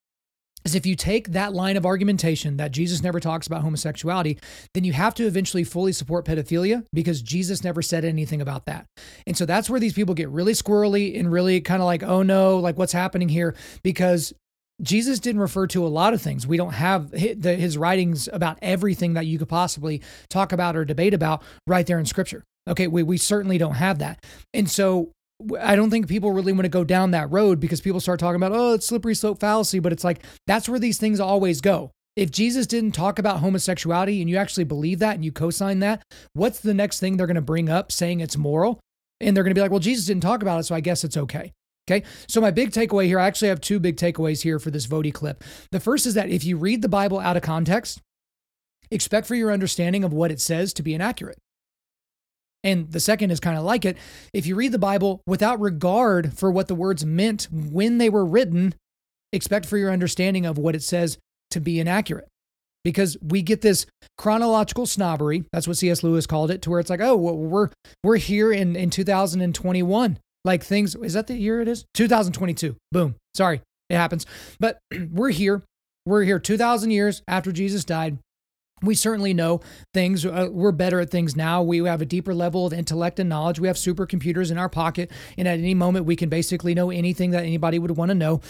is 0.65 0.75
if 0.75 0.87
you 0.87 0.97
take 0.97 1.29
that 1.29 1.53
line 1.53 1.77
of 1.77 1.87
argumentation 1.87 2.57
that 2.57 2.73
Jesus 2.73 3.03
never 3.03 3.21
talks 3.21 3.47
about 3.47 3.63
homosexuality, 3.63 4.39
then 4.75 4.85
you 4.85 4.93
have 4.93 5.15
to 5.15 5.27
eventually 5.27 5.65
fully 5.65 5.93
support 5.93 6.25
pedophilia 6.25 6.85
because 6.93 7.23
Jesus 7.23 7.65
never 7.65 7.81
said 7.81 8.05
anything 8.05 8.41
about 8.41 8.67
that. 8.67 8.87
And 9.27 9.37
so 9.37 9.47
that's 9.47 9.71
where 9.71 9.81
these 9.81 9.93
people 9.93 10.15
get 10.15 10.29
really 10.29 10.53
squirrely 10.53 11.19
and 11.19 11.31
really 11.31 11.61
kind 11.61 11.81
of 11.81 11.87
like, 11.87 12.03
oh 12.03 12.23
no, 12.23 12.59
like 12.59 12.77
what's 12.77 12.93
happening 12.93 13.29
here? 13.29 13.55
Because 13.83 14.33
Jesus 14.81 15.21
didn't 15.21 15.41
refer 15.41 15.69
to 15.69 15.87
a 15.87 15.89
lot 15.89 16.15
of 16.15 16.21
things. 16.21 16.47
We 16.47 16.57
don't 16.57 16.73
have 16.73 17.13
his 17.13 17.79
writings 17.79 18.29
about 18.33 18.59
everything 18.63 19.15
that 19.15 19.27
you 19.27 19.39
could 19.39 19.49
possibly 19.49 20.03
talk 20.29 20.53
about 20.53 20.77
or 20.77 20.85
debate 20.85 21.15
about 21.15 21.43
right 21.69 21.87
there 21.87 22.01
in 22.01 22.07
scripture. 22.07 22.43
Okay, 22.69 22.87
we, 22.87 23.03
we 23.03 23.17
certainly 23.17 23.59
don't 23.59 23.75
have 23.75 23.99
that. 23.99 24.25
And 24.55 24.69
so 24.69 25.11
I 25.61 25.77
don't 25.77 25.91
think 25.91 26.09
people 26.09 26.33
really 26.33 26.53
want 26.53 26.65
to 26.65 26.71
go 26.71 26.85
down 26.85 27.13
that 27.13 27.31
road 27.31 27.61
because 27.61 27.81
people 27.81 28.01
start 28.01 28.21
talking 28.21 28.37
about, 28.37 28.53
oh, 28.53 28.75
it's 28.75 28.87
slippery 28.87 29.15
slope 29.15 29.41
fallacy. 29.41 29.79
But 29.79 29.93
it's 29.93 30.05
like, 30.05 30.25
that's 30.47 30.69
where 30.69 30.79
these 30.79 30.99
things 30.99 31.21
always 31.21 31.61
go. 31.61 31.91
If 32.15 32.31
Jesus 32.31 32.67
didn't 32.67 32.93
talk 32.93 33.19
about 33.19 33.41
homosexuality 33.41 34.21
and 34.21 34.29
you 34.29 34.37
actually 34.37 34.65
believe 34.65 34.99
that 34.99 35.15
and 35.15 35.25
you 35.25 35.33
co 35.33 35.51
sign 35.51 35.79
that, 35.81 36.03
what's 36.35 36.61
the 36.61 36.75
next 36.75 37.01
thing 37.01 37.17
they're 37.17 37.27
going 37.27 37.35
to 37.37 37.41
bring 37.41 37.69
up 37.71 37.91
saying 37.91 38.21
it's 38.21 38.37
moral? 38.37 38.81
And 39.21 39.37
they're 39.37 39.45
going 39.45 39.53
to 39.53 39.59
be 39.59 39.63
like, 39.63 39.71
well, 39.71 39.81
Jesus 39.81 40.07
didn't 40.07 40.23
talk 40.23 40.43
about 40.43 40.61
it, 40.61 40.65
so 40.65 40.75
I 40.75 40.81
guess 40.81 41.05
it's 41.05 41.17
okay. 41.17 41.53
Okay. 41.89 42.07
So, 42.29 42.41
my 42.41 42.51
big 42.51 42.71
takeaway 42.71 43.07
here, 43.07 43.19
I 43.19 43.27
actually 43.27 43.49
have 43.49 43.61
two 43.61 43.81
big 43.81 43.97
takeaways 43.97 44.43
here 44.43 44.59
for 44.59 44.71
this 44.71 44.87
Voddie 44.87 45.13
clip. 45.13 45.43
The 45.73 45.81
first 45.81 46.07
is 46.07 46.15
that 46.15 46.29
if 46.29 46.45
you 46.45 46.57
read 46.57 46.83
the 46.83 46.89
Bible 46.89 47.19
out 47.19 47.37
of 47.37 47.43
context, 47.43 48.01
expect 48.91 49.27
for 49.27 49.35
your 49.35 49.51
understanding 49.51 50.05
of 50.05 50.13
what 50.13 50.31
it 50.31 50.41
says 50.41 50.73
to 50.75 50.83
be 50.83 50.95
inaccurate. 50.95 51.39
And 52.65 52.91
the 52.93 53.01
second 53.01 53.31
is 53.31 53.41
kind 53.41 53.59
of 53.59 53.65
like 53.65 53.85
it. 53.85 53.97
If 54.33 54.47
you 54.47 54.55
read 54.55 54.73
the 54.73 54.79
Bible 54.79 55.21
without 55.27 55.61
regard 55.61 56.37
for 56.39 56.51
what 56.51 56.69
the 56.69 56.75
words 56.75 57.05
meant 57.05 57.49
when 57.51 57.99
they 57.99 58.09
were 58.09 58.25
written, 58.25 58.75
expect 59.33 59.67
for 59.67 59.77
your 59.77 59.91
understanding 59.91 60.47
of 60.47 60.59
what 60.59 60.77
it 60.77 60.83
says 60.83 61.19
to 61.51 61.61
be 61.61 61.81
inaccurate. 61.81 62.29
Because 62.85 63.17
we 63.23 63.43
get 63.43 63.63
this 63.63 63.87
chronological 64.19 64.87
snobbery, 64.87 65.45
that's 65.53 65.69
what 65.69 65.77
C.S. 65.77 66.03
Lewis 66.03 66.27
called 66.27 66.51
it, 66.51 66.63
to 66.63 66.71
where 66.71 66.81
it's 66.81 66.91
like, 66.91 67.01
oh, 67.01 67.17
well, 67.17 67.37
we're 67.37 67.69
we're 68.03 68.17
here 68.17 68.53
in, 68.53 68.75
in 68.75 68.91
2021. 68.91 70.19
Like 70.45 70.65
things, 70.65 70.97
is 70.97 71.13
that 71.13 71.29
the 71.29 71.35
year 71.35 71.61
it 71.61 71.69
is? 71.69 71.85
2022. 71.95 72.75
Boom. 72.91 73.15
Sorry, 73.35 73.61
it 73.89 73.97
happens. 73.97 74.27
But 74.59 74.79
we're 75.13 75.31
here. 75.31 75.63
We're 76.05 76.25
here 76.25 76.41
2,000 76.41 76.91
years 76.91 77.23
after 77.29 77.53
Jesus 77.53 77.85
died 77.85 78.19
we 78.83 78.95
certainly 78.95 79.33
know 79.33 79.61
things 79.95 80.27
uh, 80.27 80.49
we're 80.51 80.73
better 80.73 81.01
at 81.01 81.11
things 81.11 81.37
now. 81.37 81.63
We 81.63 81.79
have 81.79 82.03
a 82.03 82.07
deeper 82.07 82.35
level 82.35 82.67
of 82.67 82.73
intellect 82.73 83.21
and 83.21 83.29
knowledge. 83.29 83.61
We 83.61 83.69
have 83.69 83.77
supercomputers 83.77 84.51
in 84.51 84.59
our 84.59 84.69
pocket 84.69 85.11
and 85.39 85.49
at 85.49 85.59
any 85.59 85.75
moment 85.75 86.07
we 86.07 86.17
can 86.17 86.29
basically 86.29 86.75
know 86.75 86.91
anything 86.91 87.31
that 87.31 87.45
anybody 87.45 87.79
would 87.79 87.97
want 87.97 88.11
to 88.11 88.15
know. 88.15 88.41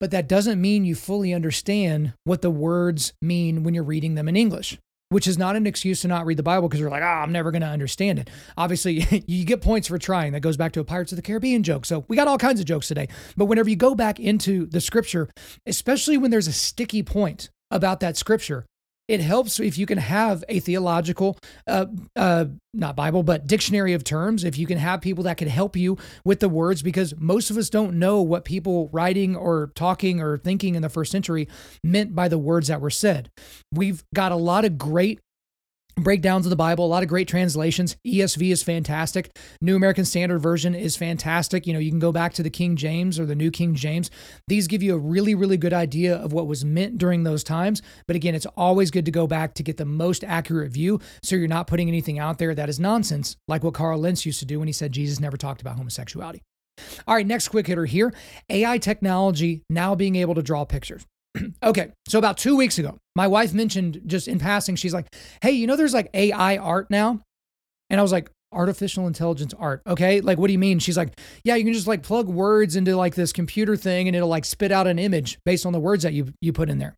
But 0.00 0.10
that 0.10 0.28
doesn't 0.28 0.60
mean 0.60 0.84
you 0.84 0.94
fully 0.94 1.32
understand 1.32 2.12
what 2.24 2.42
the 2.42 2.50
words 2.50 3.14
mean 3.22 3.62
when 3.62 3.74
you're 3.74 3.84
reading 3.84 4.14
them 4.14 4.28
in 4.28 4.36
english 4.36 4.78
which 5.10 5.26
is 5.28 5.38
not 5.38 5.54
an 5.54 5.66
excuse 5.66 6.00
to 6.00 6.08
not 6.08 6.26
read 6.26 6.36
the 6.36 6.42
bible 6.42 6.68
because 6.68 6.80
you're 6.80 6.90
like 6.90 7.02
oh 7.02 7.06
i'm 7.06 7.30
never 7.30 7.50
going 7.50 7.62
to 7.62 7.68
understand 7.68 8.18
it. 8.18 8.28
Obviously 8.56 9.24
you 9.26 9.44
get 9.44 9.60
points 9.60 9.88
for 9.88 9.98
trying. 9.98 10.32
That 10.32 10.40
goes 10.40 10.56
back 10.56 10.72
to 10.72 10.80
a 10.80 10.84
pirates 10.84 11.12
of 11.12 11.16
the 11.16 11.22
caribbean 11.22 11.62
joke. 11.62 11.86
So 11.86 12.04
we 12.08 12.16
got 12.16 12.26
all 12.26 12.38
kinds 12.38 12.60
of 12.60 12.66
jokes 12.66 12.88
today. 12.88 13.08
But 13.36 13.44
whenever 13.44 13.70
you 13.70 13.76
go 13.76 13.94
back 13.94 14.18
into 14.18 14.66
the 14.66 14.80
scripture 14.80 15.30
especially 15.66 16.18
when 16.18 16.30
there's 16.30 16.48
a 16.48 16.52
sticky 16.52 17.02
point 17.02 17.50
about 17.70 18.00
that 18.00 18.16
scripture 18.16 18.64
it 19.08 19.20
helps 19.20 19.60
if 19.60 19.76
you 19.76 19.86
can 19.86 19.98
have 19.98 20.44
a 20.48 20.60
theological 20.60 21.38
uh, 21.66 21.86
uh, 22.16 22.46
not 22.72 22.96
bible 22.96 23.22
but 23.22 23.46
dictionary 23.46 23.92
of 23.92 24.04
terms 24.04 24.44
if 24.44 24.58
you 24.58 24.66
can 24.66 24.78
have 24.78 25.00
people 25.00 25.24
that 25.24 25.36
can 25.36 25.48
help 25.48 25.76
you 25.76 25.96
with 26.24 26.40
the 26.40 26.48
words 26.48 26.82
because 26.82 27.14
most 27.18 27.50
of 27.50 27.56
us 27.56 27.70
don't 27.70 27.98
know 27.98 28.22
what 28.22 28.44
people 28.44 28.88
writing 28.92 29.36
or 29.36 29.70
talking 29.74 30.20
or 30.20 30.38
thinking 30.38 30.74
in 30.74 30.82
the 30.82 30.88
first 30.88 31.12
century 31.12 31.48
meant 31.82 32.14
by 32.14 32.28
the 32.28 32.38
words 32.38 32.68
that 32.68 32.80
were 32.80 32.90
said. 32.90 33.30
We've 33.72 34.04
got 34.14 34.32
a 34.32 34.36
lot 34.36 34.64
of 34.64 34.78
great 34.78 35.20
breakdowns 35.96 36.46
of 36.46 36.50
the 36.50 36.56
Bible, 36.56 36.84
a 36.84 36.88
lot 36.88 37.02
of 37.02 37.08
great 37.08 37.28
translations. 37.28 37.96
ESV 38.06 38.50
is 38.50 38.62
fantastic. 38.62 39.36
New 39.60 39.76
American 39.76 40.04
Standard 40.04 40.40
Version 40.40 40.74
is 40.74 40.96
fantastic. 40.96 41.66
You 41.66 41.72
know, 41.72 41.78
you 41.78 41.90
can 41.90 41.98
go 41.98 42.12
back 42.12 42.34
to 42.34 42.42
the 42.42 42.50
King 42.50 42.76
James 42.76 43.18
or 43.18 43.26
the 43.26 43.34
New 43.34 43.50
King 43.50 43.74
James. 43.74 44.10
These 44.48 44.66
give 44.66 44.82
you 44.82 44.94
a 44.94 44.98
really, 44.98 45.34
really 45.34 45.56
good 45.56 45.72
idea 45.72 46.16
of 46.16 46.32
what 46.32 46.46
was 46.46 46.64
meant 46.64 46.98
during 46.98 47.22
those 47.22 47.44
times. 47.44 47.82
But 48.06 48.16
again, 48.16 48.34
it's 48.34 48.46
always 48.56 48.90
good 48.90 49.04
to 49.04 49.10
go 49.10 49.26
back 49.26 49.54
to 49.54 49.62
get 49.62 49.76
the 49.76 49.84
most 49.84 50.24
accurate 50.24 50.72
view 50.72 51.00
so 51.22 51.36
you're 51.36 51.48
not 51.48 51.66
putting 51.66 51.88
anything 51.88 52.18
out 52.18 52.38
there 52.38 52.54
that 52.54 52.68
is 52.68 52.80
nonsense, 52.80 53.36
like 53.48 53.62
what 53.62 53.74
Carl 53.74 53.98
Lentz 54.00 54.26
used 54.26 54.40
to 54.40 54.46
do 54.46 54.58
when 54.58 54.68
he 54.68 54.72
said 54.72 54.92
Jesus 54.92 55.20
never 55.20 55.36
talked 55.36 55.60
about 55.60 55.76
homosexuality. 55.76 56.42
All 57.06 57.14
right, 57.14 57.26
next 57.26 57.48
quick 57.48 57.66
hitter 57.66 57.84
here 57.84 58.12
AI 58.50 58.78
technology 58.78 59.62
now 59.70 59.94
being 59.94 60.16
able 60.16 60.34
to 60.34 60.42
draw 60.42 60.64
pictures. 60.64 61.04
okay, 61.62 61.90
so 62.08 62.18
about 62.18 62.38
two 62.38 62.56
weeks 62.56 62.78
ago, 62.78 62.96
my 63.16 63.26
wife 63.26 63.52
mentioned 63.52 64.02
just 64.06 64.28
in 64.28 64.38
passing, 64.38 64.76
she's 64.76 64.94
like, 64.94 65.06
hey, 65.42 65.52
you 65.52 65.66
know, 65.66 65.76
there's 65.76 65.94
like 65.94 66.10
AI 66.14 66.56
art 66.56 66.90
now. 66.90 67.20
And 67.90 68.00
I 68.00 68.02
was 68.02 68.12
like, 68.12 68.30
artificial 68.54 69.06
intelligence 69.06 69.52
art. 69.58 69.82
Okay. 69.86 70.20
Like, 70.20 70.38
what 70.38 70.46
do 70.46 70.52
you 70.52 70.58
mean? 70.58 70.78
She's 70.78 70.96
like, 70.96 71.18
yeah, 71.42 71.56
you 71.56 71.64
can 71.64 71.72
just 71.72 71.86
like 71.86 72.02
plug 72.02 72.28
words 72.28 72.76
into 72.76 72.96
like 72.96 73.14
this 73.14 73.32
computer 73.32 73.76
thing 73.76 74.06
and 74.06 74.16
it'll 74.16 74.28
like 74.28 74.44
spit 74.44 74.72
out 74.72 74.86
an 74.86 74.98
image 74.98 75.38
based 75.44 75.66
on 75.66 75.72
the 75.72 75.80
words 75.80 76.04
that 76.04 76.12
you, 76.12 76.32
you 76.40 76.52
put 76.52 76.70
in 76.70 76.78
there. 76.78 76.94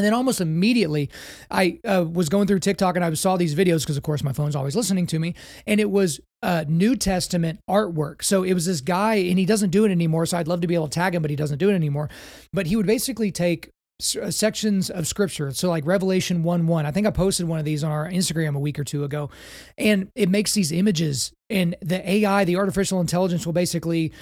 And 0.00 0.06
then 0.06 0.14
almost 0.14 0.40
immediately, 0.40 1.10
I 1.50 1.78
uh, 1.84 2.06
was 2.10 2.30
going 2.30 2.46
through 2.46 2.60
TikTok 2.60 2.96
and 2.96 3.04
I 3.04 3.12
saw 3.12 3.36
these 3.36 3.54
videos 3.54 3.80
because, 3.80 3.98
of 3.98 4.02
course, 4.02 4.24
my 4.24 4.32
phone's 4.32 4.56
always 4.56 4.74
listening 4.74 5.06
to 5.08 5.18
me. 5.18 5.34
And 5.66 5.78
it 5.78 5.90
was 5.90 6.20
uh, 6.42 6.64
New 6.66 6.96
Testament 6.96 7.60
artwork. 7.68 8.24
So 8.24 8.42
it 8.42 8.54
was 8.54 8.64
this 8.64 8.80
guy, 8.80 9.16
and 9.16 9.38
he 9.38 9.44
doesn't 9.44 9.68
do 9.68 9.84
it 9.84 9.90
anymore. 9.90 10.24
So 10.24 10.38
I'd 10.38 10.48
love 10.48 10.62
to 10.62 10.66
be 10.66 10.74
able 10.74 10.88
to 10.88 10.94
tag 10.94 11.14
him, 11.14 11.20
but 11.20 11.30
he 11.30 11.36
doesn't 11.36 11.58
do 11.58 11.68
it 11.68 11.74
anymore. 11.74 12.08
But 12.50 12.64
he 12.64 12.76
would 12.76 12.86
basically 12.86 13.30
take 13.30 13.68
uh, 14.00 14.30
sections 14.30 14.88
of 14.88 15.06
scripture. 15.06 15.50
So 15.50 15.68
like 15.68 15.84
Revelation 15.84 16.42
1 16.42 16.66
1. 16.66 16.86
I 16.86 16.90
think 16.92 17.06
I 17.06 17.10
posted 17.10 17.46
one 17.46 17.58
of 17.58 17.66
these 17.66 17.84
on 17.84 17.92
our 17.92 18.08
Instagram 18.08 18.56
a 18.56 18.58
week 18.58 18.78
or 18.78 18.84
two 18.84 19.04
ago. 19.04 19.28
And 19.76 20.10
it 20.14 20.30
makes 20.30 20.54
these 20.54 20.72
images 20.72 21.30
and 21.50 21.76
the 21.82 22.08
AI, 22.08 22.46
the 22.46 22.56
artificial 22.56 23.02
intelligence 23.02 23.44
will 23.44 23.52
basically 23.52 24.12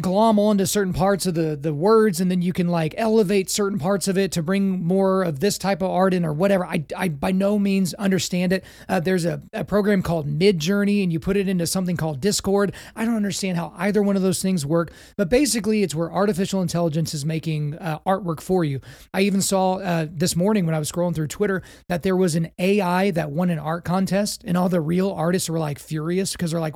glom 0.00 0.40
onto 0.40 0.66
certain 0.66 0.92
parts 0.92 1.24
of 1.24 1.34
the 1.34 1.54
the 1.54 1.72
words 1.72 2.20
and 2.20 2.28
then 2.28 2.42
you 2.42 2.52
can 2.52 2.66
like 2.66 2.94
elevate 2.98 3.48
certain 3.48 3.78
parts 3.78 4.08
of 4.08 4.18
it 4.18 4.32
to 4.32 4.42
bring 4.42 4.84
more 4.84 5.22
of 5.22 5.38
this 5.38 5.56
type 5.56 5.82
of 5.82 5.90
art 5.90 6.12
in 6.12 6.24
or 6.24 6.32
whatever. 6.32 6.66
I, 6.66 6.84
I 6.96 7.08
by 7.08 7.30
no 7.30 7.60
means 7.60 7.94
understand 7.94 8.52
it. 8.52 8.64
Uh, 8.88 8.98
there's 8.98 9.24
a, 9.24 9.40
a 9.52 9.64
program 9.64 10.02
called 10.02 10.26
midjourney 10.26 11.04
and 11.04 11.12
you 11.12 11.20
put 11.20 11.36
it 11.36 11.48
into 11.48 11.66
something 11.66 11.96
called 11.96 12.20
discord. 12.20 12.74
I 12.96 13.04
don't 13.04 13.14
understand 13.14 13.56
how 13.56 13.72
either 13.76 14.02
one 14.02 14.16
of 14.16 14.22
those 14.22 14.42
things 14.42 14.66
work 14.66 14.92
but 15.16 15.28
basically 15.28 15.84
it's 15.84 15.94
where 15.94 16.12
artificial 16.12 16.60
intelligence 16.60 17.14
is 17.14 17.24
making 17.24 17.78
uh, 17.78 18.00
artwork 18.06 18.40
for 18.40 18.64
you. 18.64 18.80
I 19.12 19.20
even 19.20 19.42
saw 19.42 19.74
uh, 19.76 20.06
this 20.10 20.34
morning 20.34 20.66
when 20.66 20.74
i 20.74 20.78
was 20.78 20.90
scrolling 20.90 21.14
through 21.14 21.28
twitter 21.28 21.62
that 21.88 22.02
there 22.02 22.16
was 22.16 22.34
an 22.34 22.50
ai 22.58 23.10
that 23.12 23.30
won 23.30 23.50
an 23.50 23.58
art 23.58 23.84
contest 23.84 24.42
and 24.44 24.56
all 24.56 24.68
the 24.68 24.80
real 24.80 25.10
artists 25.10 25.48
were 25.48 25.58
like 25.58 25.78
furious 25.78 26.32
because 26.32 26.50
they're 26.50 26.60
like 26.60 26.74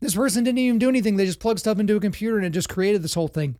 this 0.00 0.14
person 0.14 0.44
didn't 0.44 0.58
even 0.58 0.78
do 0.78 0.88
anything. 0.88 1.16
They 1.16 1.26
just 1.26 1.40
plugged 1.40 1.60
stuff 1.60 1.78
into 1.78 1.96
a 1.96 2.00
computer 2.00 2.36
and 2.36 2.46
it 2.46 2.50
just 2.58 2.68
created 2.68 3.02
this 3.02 3.14
whole 3.14 3.28
thing. 3.28 3.56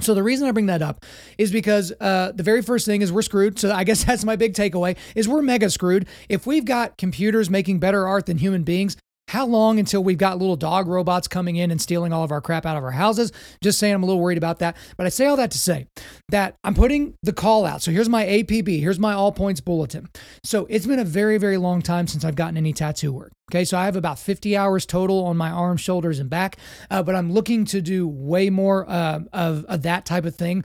So 0.00 0.14
the 0.14 0.22
reason 0.22 0.48
I 0.48 0.52
bring 0.52 0.66
that 0.66 0.80
up 0.80 1.04
is 1.36 1.52
because 1.52 1.92
uh, 2.00 2.32
the 2.34 2.42
very 2.42 2.62
first 2.62 2.86
thing 2.86 3.02
is 3.02 3.12
we're 3.12 3.22
screwed. 3.22 3.58
So 3.58 3.70
I 3.70 3.84
guess 3.84 4.04
that's 4.06 4.24
my 4.24 4.36
big 4.36 4.54
takeaway 4.54 4.96
is 5.14 5.28
we're 5.28 5.42
mega 5.42 5.70
screwed. 5.70 6.06
If 6.28 6.46
we've 6.46 6.64
got 6.64 6.96
computers 6.96 7.50
making 7.50 7.80
better 7.80 8.06
art 8.06 8.26
than 8.26 8.38
human 8.38 8.62
beings, 8.62 8.96
How 9.30 9.46
long 9.46 9.78
until 9.78 10.02
we've 10.02 10.18
got 10.18 10.38
little 10.38 10.56
dog 10.56 10.88
robots 10.88 11.28
coming 11.28 11.54
in 11.54 11.70
and 11.70 11.80
stealing 11.80 12.12
all 12.12 12.24
of 12.24 12.32
our 12.32 12.40
crap 12.40 12.66
out 12.66 12.76
of 12.76 12.82
our 12.82 12.90
houses? 12.90 13.30
Just 13.62 13.78
saying, 13.78 13.94
I'm 13.94 14.02
a 14.02 14.06
little 14.06 14.20
worried 14.20 14.38
about 14.38 14.58
that. 14.58 14.76
But 14.96 15.06
I 15.06 15.08
say 15.08 15.26
all 15.26 15.36
that 15.36 15.52
to 15.52 15.58
say 15.58 15.86
that 16.30 16.56
I'm 16.64 16.74
putting 16.74 17.14
the 17.22 17.32
call 17.32 17.64
out. 17.64 17.80
So 17.80 17.92
here's 17.92 18.08
my 18.08 18.24
APB, 18.24 18.80
here's 18.80 18.98
my 18.98 19.12
all 19.12 19.30
points 19.30 19.60
bulletin. 19.60 20.08
So 20.42 20.66
it's 20.68 20.84
been 20.84 20.98
a 20.98 21.04
very, 21.04 21.38
very 21.38 21.58
long 21.58 21.80
time 21.80 22.08
since 22.08 22.24
I've 22.24 22.34
gotten 22.34 22.56
any 22.56 22.72
tattoo 22.72 23.12
work. 23.12 23.30
Okay, 23.52 23.64
so 23.64 23.78
I 23.78 23.84
have 23.84 23.94
about 23.94 24.18
50 24.18 24.56
hours 24.56 24.84
total 24.84 25.24
on 25.24 25.36
my 25.36 25.50
arms, 25.50 25.80
shoulders, 25.80 26.18
and 26.18 26.28
back, 26.28 26.56
uh, 26.90 27.04
but 27.04 27.14
I'm 27.14 27.32
looking 27.32 27.64
to 27.66 27.80
do 27.80 28.08
way 28.08 28.50
more 28.50 28.84
uh, 28.90 29.20
of, 29.32 29.64
of 29.66 29.82
that 29.82 30.06
type 30.06 30.24
of 30.24 30.34
thing. 30.34 30.64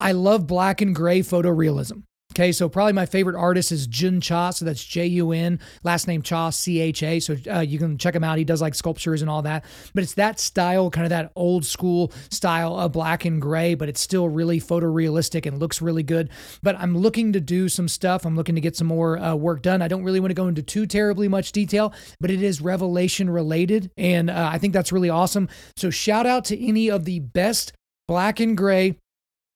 I 0.00 0.12
love 0.12 0.48
black 0.48 0.80
and 0.80 0.96
gray 0.96 1.20
photorealism. 1.20 2.02
Okay, 2.32 2.52
so 2.52 2.68
probably 2.68 2.92
my 2.92 3.06
favorite 3.06 3.34
artist 3.34 3.72
is 3.72 3.88
Jun 3.88 4.20
Cha. 4.20 4.50
So 4.50 4.64
that's 4.64 4.84
J 4.84 5.06
U 5.06 5.32
N, 5.32 5.58
last 5.82 6.06
name 6.06 6.22
Cha, 6.22 6.50
C 6.50 6.80
H 6.80 7.02
A. 7.02 7.18
So 7.18 7.36
uh, 7.50 7.58
you 7.60 7.76
can 7.76 7.98
check 7.98 8.14
him 8.14 8.22
out. 8.22 8.38
He 8.38 8.44
does 8.44 8.62
like 8.62 8.76
sculptures 8.76 9.20
and 9.20 9.28
all 9.28 9.42
that. 9.42 9.64
But 9.94 10.04
it's 10.04 10.14
that 10.14 10.38
style, 10.38 10.90
kind 10.90 11.04
of 11.04 11.10
that 11.10 11.32
old 11.34 11.64
school 11.64 12.12
style 12.30 12.78
of 12.78 12.92
black 12.92 13.24
and 13.24 13.42
gray, 13.42 13.74
but 13.74 13.88
it's 13.88 14.00
still 14.00 14.28
really 14.28 14.60
photorealistic 14.60 15.44
and 15.44 15.58
looks 15.58 15.82
really 15.82 16.04
good. 16.04 16.30
But 16.62 16.76
I'm 16.78 16.96
looking 16.96 17.32
to 17.32 17.40
do 17.40 17.68
some 17.68 17.88
stuff. 17.88 18.24
I'm 18.24 18.36
looking 18.36 18.54
to 18.54 18.60
get 18.60 18.76
some 18.76 18.86
more 18.86 19.18
uh, 19.18 19.34
work 19.34 19.62
done. 19.62 19.82
I 19.82 19.88
don't 19.88 20.04
really 20.04 20.20
want 20.20 20.30
to 20.30 20.34
go 20.34 20.46
into 20.46 20.62
too 20.62 20.86
terribly 20.86 21.26
much 21.26 21.50
detail, 21.50 21.92
but 22.20 22.30
it 22.30 22.42
is 22.42 22.60
Revelation 22.60 23.28
related. 23.28 23.90
And 23.96 24.30
uh, 24.30 24.50
I 24.52 24.58
think 24.58 24.72
that's 24.72 24.92
really 24.92 25.10
awesome. 25.10 25.48
So 25.76 25.90
shout 25.90 26.26
out 26.26 26.44
to 26.46 26.64
any 26.64 26.90
of 26.90 27.06
the 27.06 27.18
best 27.18 27.72
black 28.06 28.38
and 28.38 28.56
gray 28.56 28.98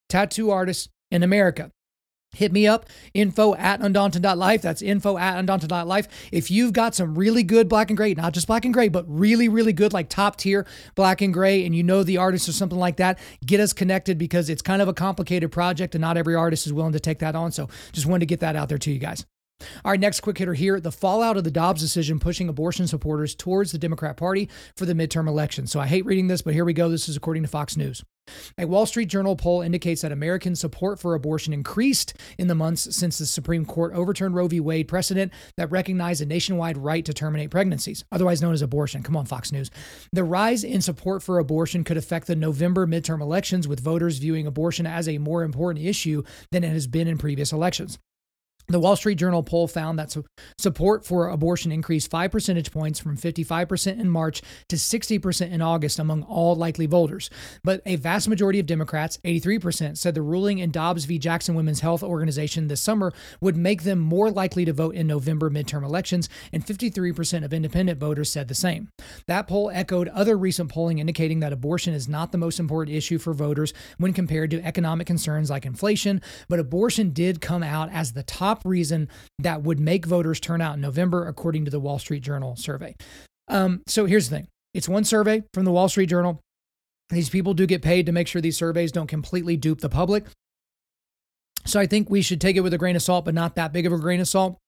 tattoo 0.08 0.50
artists 0.50 0.88
in 1.12 1.22
America 1.22 1.70
hit 2.34 2.52
me 2.52 2.66
up 2.66 2.86
info 3.12 3.54
at 3.54 3.80
undaunted.life 3.80 4.62
that's 4.62 4.82
info 4.82 5.16
at 5.16 5.38
undaunted.life 5.38 6.08
if 6.32 6.50
you've 6.50 6.72
got 6.72 6.94
some 6.94 7.16
really 7.16 7.42
good 7.42 7.68
black 7.68 7.90
and 7.90 7.96
gray 7.96 8.14
not 8.14 8.32
just 8.32 8.46
black 8.46 8.64
and 8.64 8.74
gray 8.74 8.88
but 8.88 9.04
really 9.08 9.48
really 9.48 9.72
good 9.72 9.92
like 9.92 10.08
top 10.08 10.36
tier 10.36 10.66
black 10.94 11.20
and 11.20 11.32
gray 11.32 11.64
and 11.64 11.74
you 11.74 11.82
know 11.82 12.02
the 12.02 12.16
artist 12.16 12.48
or 12.48 12.52
something 12.52 12.78
like 12.78 12.96
that 12.96 13.18
get 13.44 13.60
us 13.60 13.72
connected 13.72 14.18
because 14.18 14.48
it's 14.48 14.62
kind 14.62 14.82
of 14.82 14.88
a 14.88 14.94
complicated 14.94 15.50
project 15.50 15.94
and 15.94 16.02
not 16.02 16.16
every 16.16 16.34
artist 16.34 16.66
is 16.66 16.72
willing 16.72 16.92
to 16.92 17.00
take 17.00 17.18
that 17.18 17.34
on 17.34 17.50
so 17.52 17.68
just 17.92 18.06
wanted 18.06 18.20
to 18.20 18.26
get 18.26 18.40
that 18.40 18.56
out 18.56 18.68
there 18.68 18.78
to 18.78 18.90
you 18.90 18.98
guys 18.98 19.24
all 19.84 19.90
right, 19.90 20.00
next 20.00 20.20
quick 20.20 20.38
hitter 20.38 20.54
here. 20.54 20.80
The 20.80 20.92
fallout 20.92 21.36
of 21.36 21.44
the 21.44 21.50
Dobbs 21.50 21.80
decision 21.80 22.18
pushing 22.18 22.48
abortion 22.48 22.86
supporters 22.86 23.34
towards 23.34 23.72
the 23.72 23.78
Democrat 23.78 24.16
Party 24.16 24.48
for 24.76 24.84
the 24.84 24.94
midterm 24.94 25.28
election. 25.28 25.66
So 25.66 25.80
I 25.80 25.86
hate 25.86 26.04
reading 26.04 26.26
this, 26.26 26.42
but 26.42 26.54
here 26.54 26.64
we 26.64 26.72
go. 26.72 26.88
This 26.88 27.08
is 27.08 27.16
according 27.16 27.44
to 27.44 27.48
Fox 27.48 27.76
News. 27.76 28.04
A 28.56 28.66
Wall 28.66 28.86
Street 28.86 29.06
Journal 29.06 29.34
poll 29.36 29.62
indicates 29.62 30.02
that 30.02 30.12
American 30.12 30.54
support 30.54 31.00
for 31.00 31.14
abortion 31.14 31.52
increased 31.52 32.14
in 32.38 32.46
the 32.46 32.54
months 32.54 32.94
since 32.94 33.18
the 33.18 33.26
Supreme 33.26 33.64
Court 33.64 33.92
overturned 33.94 34.34
Roe 34.34 34.46
v. 34.46 34.60
Wade 34.60 34.86
precedent 34.86 35.32
that 35.56 35.70
recognized 35.70 36.22
a 36.22 36.26
nationwide 36.26 36.78
right 36.78 37.04
to 37.04 37.12
terminate 37.12 37.50
pregnancies, 37.50 38.04
otherwise 38.12 38.40
known 38.40 38.54
as 38.54 38.62
abortion. 38.62 39.02
Come 39.02 39.16
on, 39.16 39.26
Fox 39.26 39.50
News. 39.50 39.70
The 40.12 40.24
rise 40.24 40.62
in 40.62 40.80
support 40.80 41.22
for 41.22 41.38
abortion 41.38 41.84
could 41.84 41.96
affect 41.96 42.26
the 42.26 42.36
November 42.36 42.86
midterm 42.86 43.20
elections, 43.20 43.66
with 43.66 43.80
voters 43.80 44.18
viewing 44.18 44.46
abortion 44.46 44.86
as 44.86 45.08
a 45.08 45.18
more 45.18 45.42
important 45.42 45.84
issue 45.84 46.22
than 46.52 46.64
it 46.64 46.70
has 46.70 46.86
been 46.86 47.08
in 47.08 47.18
previous 47.18 47.52
elections. 47.52 47.98
The 48.68 48.80
Wall 48.80 48.96
Street 48.96 49.16
Journal 49.16 49.42
poll 49.42 49.68
found 49.68 49.98
that 49.98 50.16
support 50.58 51.04
for 51.04 51.28
abortion 51.28 51.70
increased 51.70 52.10
5 52.10 52.30
percentage 52.30 52.72
points 52.72 52.98
from 52.98 53.16
55% 53.16 54.00
in 54.00 54.08
March 54.08 54.40
to 54.68 54.76
60% 54.76 55.50
in 55.50 55.60
August 55.60 55.98
among 55.98 56.22
all 56.22 56.56
likely 56.56 56.86
voters. 56.86 57.28
But 57.62 57.82
a 57.84 57.96
vast 57.96 58.26
majority 58.26 58.58
of 58.58 58.66
Democrats, 58.66 59.18
83%, 59.24 59.98
said 59.98 60.14
the 60.14 60.22
ruling 60.22 60.58
in 60.58 60.70
Dobbs 60.70 61.04
v. 61.04 61.18
Jackson 61.18 61.54
Women's 61.54 61.80
Health 61.80 62.02
Organization 62.02 62.68
this 62.68 62.80
summer 62.80 63.12
would 63.40 63.56
make 63.56 63.82
them 63.82 63.98
more 63.98 64.30
likely 64.30 64.64
to 64.64 64.72
vote 64.72 64.94
in 64.94 65.06
November 65.06 65.50
midterm 65.50 65.84
elections, 65.84 66.30
and 66.52 66.64
53% 66.64 67.44
of 67.44 67.52
independent 67.52 68.00
voters 68.00 68.30
said 68.30 68.48
the 68.48 68.54
same. 68.54 68.88
That 69.26 69.46
poll 69.46 69.70
echoed 69.74 70.08
other 70.08 70.38
recent 70.38 70.70
polling 70.70 71.00
indicating 71.00 71.40
that 71.40 71.52
abortion 71.52 71.92
is 71.92 72.08
not 72.08 72.32
the 72.32 72.38
most 72.38 72.58
important 72.58 72.96
issue 72.96 73.18
for 73.18 73.34
voters 73.34 73.74
when 73.98 74.14
compared 74.14 74.50
to 74.52 74.64
economic 74.64 75.06
concerns 75.06 75.50
like 75.50 75.66
inflation, 75.66 76.22
but 76.48 76.58
abortion 76.58 77.10
did 77.10 77.42
come 77.42 77.62
out 77.62 77.90
as 77.92 78.12
the 78.12 78.22
top 78.22 78.53
top 78.54 78.62
reason 78.64 79.08
that 79.38 79.62
would 79.62 79.80
make 79.80 80.06
voters 80.06 80.40
turn 80.40 80.60
out 80.60 80.74
in 80.74 80.80
November, 80.80 81.26
according 81.26 81.64
to 81.64 81.70
the 81.70 81.80
Wall 81.80 81.98
Street 81.98 82.22
Journal 82.22 82.56
survey. 82.56 82.94
Um, 83.48 83.82
so 83.86 84.06
here's 84.06 84.28
the 84.28 84.36
thing 84.36 84.48
it's 84.72 84.88
one 84.88 85.04
survey 85.04 85.42
from 85.52 85.64
the 85.64 85.72
Wall 85.72 85.88
Street 85.88 86.08
Journal. 86.08 86.40
These 87.10 87.28
people 87.28 87.54
do 87.54 87.66
get 87.66 87.82
paid 87.82 88.06
to 88.06 88.12
make 88.12 88.28
sure 88.28 88.40
these 88.40 88.56
surveys 88.56 88.90
don't 88.90 89.06
completely 89.06 89.56
dupe 89.56 89.80
the 89.80 89.88
public. 89.88 90.24
So 91.66 91.80
I 91.80 91.86
think 91.86 92.10
we 92.10 92.22
should 92.22 92.40
take 92.40 92.56
it 92.56 92.60
with 92.60 92.74
a 92.74 92.78
grain 92.78 92.96
of 92.96 93.02
salt, 93.02 93.24
but 93.24 93.34
not 93.34 93.56
that 93.56 93.72
big 93.72 93.86
of 93.86 93.92
a 93.92 93.98
grain 93.98 94.20
of 94.20 94.28
salt. 94.28 94.58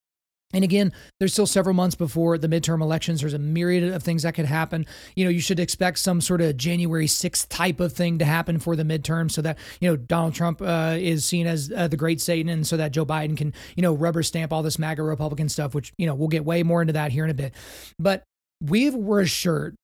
And 0.53 0.63
again, 0.63 0.93
there's 1.19 1.33
still 1.33 1.47
several 1.47 1.75
months 1.75 1.97
before 1.97 2.39
the 2.39 2.49
midterm 2.49 2.81
elections. 2.81 3.21
There's 3.21 3.35
a 3.35 3.39
myriad 3.39 3.93
of 3.93 4.03
things 4.03 4.23
that 4.23 4.35
could 4.35 4.45
happen. 4.45 4.87
You 5.17 5.25
know, 5.25 5.31
you 5.31 5.41
should 5.41 5.59
expect 5.59 5.99
some 5.99 6.21
sort 6.21 6.41
of 6.41 6.57
January 6.57 7.07
6th 7.07 7.49
type 7.49 7.81
of 7.81 7.93
thing 7.93 8.19
to 8.21 8.25
happen 8.25 8.61
for 8.61 8.77
the 8.77 8.85
midterm 8.85 9.31
so 9.31 9.43
that, 9.43 9.59
you 9.81 9.91
know, 9.91 9.97
Donald 9.97 10.35
Trump 10.35 10.63
uh, 10.63 10.97
is 10.99 11.25
seen 11.25 11.49
as 11.49 11.73
uh, 11.77 11.89
the 11.89 11.97
great 11.97 12.21
Satan 12.21 12.49
and 12.49 12.67
so 12.67 12.77
that 12.77 12.93
Joe 12.93 13.05
Biden 13.05 13.37
can, 13.37 13.53
you 13.75 13.83
know, 13.83 13.93
rubber 13.93 14.23
stamp 14.23 14.53
all 14.53 14.63
this 14.63 14.79
MAGA 14.79 15.03
Republican 15.03 15.49
stuff, 15.49 15.75
which, 15.75 15.93
you 15.99 16.07
know, 16.07 16.15
we'll 16.15 16.29
get 16.29 16.45
way 16.45 16.63
more 16.63 16.81
into 16.81 16.93
that 16.93 17.11
here 17.11 17.25
in 17.25 17.31
a 17.31 17.35
bit. 17.35 17.53
But 17.99 18.23
we 18.63 18.89
were 18.91 19.21
assured 19.21 19.75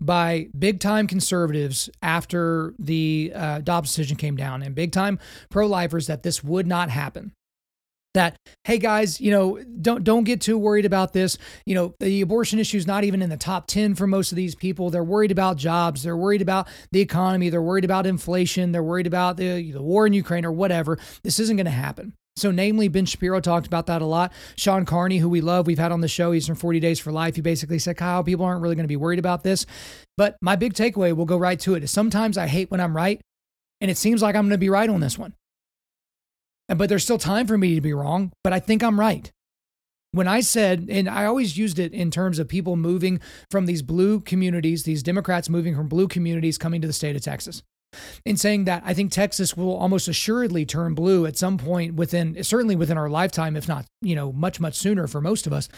by 0.00 0.48
big 0.58 0.80
time 0.80 1.06
conservatives 1.06 1.88
after 2.02 2.74
the 2.78 3.32
uh, 3.34 3.60
Dobbs 3.60 3.90
decision 3.90 4.16
came 4.16 4.36
down 4.36 4.62
and 4.62 4.74
big 4.74 4.92
time 4.92 5.18
pro 5.50 5.66
lifers 5.66 6.08
that 6.08 6.22
this 6.24 6.42
would 6.42 6.66
not 6.66 6.90
happen 6.90 7.32
that 8.14 8.36
hey 8.64 8.78
guys 8.78 9.20
you 9.20 9.30
know 9.30 9.62
don't 9.80 10.04
don't 10.04 10.24
get 10.24 10.40
too 10.40 10.58
worried 10.58 10.84
about 10.84 11.12
this. 11.12 11.38
You 11.66 11.74
know 11.74 11.94
the 12.00 12.20
abortion 12.20 12.58
issue 12.58 12.76
is 12.76 12.86
not 12.86 13.04
even 13.04 13.22
in 13.22 13.30
the 13.30 13.36
top 13.36 13.66
10 13.66 13.94
for 13.94 14.06
most 14.06 14.32
of 14.32 14.36
these 14.36 14.54
people. 14.54 14.90
They're 14.90 15.04
worried 15.04 15.30
about 15.30 15.56
jobs. 15.56 16.02
They're 16.02 16.16
worried 16.16 16.42
about 16.42 16.68
the 16.92 17.00
economy. 17.00 17.50
They're 17.50 17.62
worried 17.62 17.84
about 17.84 18.06
inflation. 18.06 18.72
They're 18.72 18.82
worried 18.82 19.06
about 19.06 19.36
the, 19.36 19.72
the 19.72 19.82
war 19.82 20.06
in 20.06 20.12
ukraine 20.12 20.44
or 20.44 20.52
whatever. 20.52 20.98
This 21.22 21.38
isn't 21.40 21.56
going 21.56 21.66
to 21.66 21.70
happen. 21.70 22.14
So, 22.36 22.50
namely, 22.50 22.88
Ben 22.88 23.04
Shapiro 23.06 23.40
talked 23.40 23.66
about 23.66 23.86
that 23.86 24.00
a 24.00 24.06
lot. 24.06 24.32
Shawn 24.56 24.86
Carney, 24.86 25.18
who 25.18 25.28
we 25.28 25.40
love, 25.40 25.66
we've 25.66 25.78
had 25.78 25.92
on 25.92 26.00
the 26.00 26.08
show, 26.08 26.32
he's 26.32 26.46
from 26.46 26.56
40 26.56 26.80
Days 26.80 26.98
for 26.98 27.12
Life. 27.12 27.34
He 27.34 27.42
basically 27.42 27.78
said, 27.78 27.96
Kyle, 27.96 28.24
people 28.24 28.46
aren't 28.46 28.62
really 28.62 28.76
going 28.76 28.84
to 28.84 28.88
be 28.88 28.96
worried 28.96 29.18
about 29.18 29.42
this. 29.42 29.66
But 30.16 30.36
my 30.40 30.56
big 30.56 30.72
takeaway, 30.72 31.14
we'll 31.14 31.26
go 31.26 31.36
right 31.36 31.60
to 31.60 31.74
it, 31.74 31.82
is 31.82 31.90
sometimes 31.90 32.38
I 32.38 32.46
hate 32.46 32.70
when 32.70 32.80
I'm 32.80 32.96
right, 32.96 33.20
and 33.80 33.90
it 33.90 33.98
seems 33.98 34.22
like 34.22 34.36
I'm 34.36 34.44
going 34.44 34.52
to 34.52 34.58
be 34.58 34.70
right 34.70 34.88
on 34.88 35.00
this 35.00 35.18
one 35.18 35.34
but 36.76 36.88
there's 36.88 37.04
still 37.04 37.18
time 37.18 37.46
for 37.46 37.58
me 37.58 37.74
to 37.74 37.80
be 37.80 37.92
wrong, 37.92 38.32
but 38.44 38.52
I 38.52 38.60
think 38.60 38.82
I'm 38.82 39.00
right. 39.00 39.30
When 40.12 40.26
I 40.26 40.40
said, 40.40 40.88
and 40.90 41.08
I 41.08 41.24
always 41.24 41.56
used 41.56 41.78
it 41.78 41.92
in 41.92 42.10
terms 42.10 42.38
of 42.38 42.48
people 42.48 42.74
moving 42.74 43.20
from 43.50 43.66
these 43.66 43.82
blue 43.82 44.20
communities, 44.20 44.82
these 44.82 45.02
Democrats 45.02 45.48
moving 45.48 45.76
from 45.76 45.88
blue 45.88 46.08
communities 46.08 46.58
coming 46.58 46.80
to 46.80 46.86
the 46.86 46.92
state 46.92 47.14
of 47.14 47.22
Texas, 47.22 47.62
in 48.24 48.36
saying 48.36 48.64
that 48.64 48.82
I 48.84 48.94
think 48.94 49.12
Texas 49.12 49.56
will 49.56 49.76
almost 49.76 50.08
assuredly 50.08 50.66
turn 50.66 50.94
blue 50.94 51.26
at 51.26 51.36
some 51.36 51.58
point 51.58 51.94
within, 51.94 52.42
certainly 52.42 52.74
within 52.74 52.98
our 52.98 53.08
lifetime, 53.08 53.56
if 53.56 53.68
not, 53.68 53.86
you 54.02 54.16
know, 54.16 54.32
much, 54.32 54.58
much 54.58 54.74
sooner 54.74 55.06
for 55.06 55.20
most 55.20 55.46
of 55.46 55.52
us, 55.52 55.68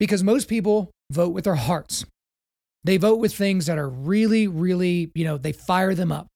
because 0.00 0.24
most 0.24 0.48
people 0.48 0.90
vote 1.12 1.32
with 1.32 1.44
their 1.44 1.54
hearts. 1.54 2.04
They 2.84 2.96
vote 2.96 3.18
with 3.18 3.34
things 3.34 3.66
that 3.66 3.78
are 3.78 3.88
really, 3.88 4.46
really, 4.48 5.10
you 5.14 5.24
know, 5.24 5.38
they 5.38 5.52
fire 5.52 5.94
them 5.94 6.12
up. 6.12 6.26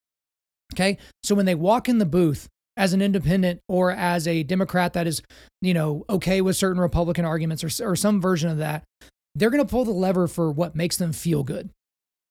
Okay. 0.74 0.98
So 1.22 1.34
when 1.34 1.46
they 1.46 1.54
walk 1.54 1.88
in 1.88 1.98
the 1.98 2.06
booth, 2.06 2.48
as 2.76 2.92
an 2.92 3.02
independent 3.02 3.60
or 3.68 3.90
as 3.92 4.26
a 4.26 4.42
Democrat 4.42 4.94
that 4.94 5.06
is, 5.06 5.22
you 5.60 5.74
know, 5.74 6.04
okay 6.08 6.40
with 6.40 6.56
certain 6.56 6.80
Republican 6.80 7.24
arguments 7.24 7.62
or, 7.62 7.90
or 7.90 7.96
some 7.96 8.20
version 8.20 8.50
of 8.50 8.58
that, 8.58 8.82
they're 9.34 9.50
going 9.50 9.64
to 9.64 9.70
pull 9.70 9.84
the 9.84 9.90
lever 9.90 10.26
for 10.26 10.50
what 10.50 10.74
makes 10.74 10.96
them 10.96 11.12
feel 11.12 11.42
good. 11.42 11.70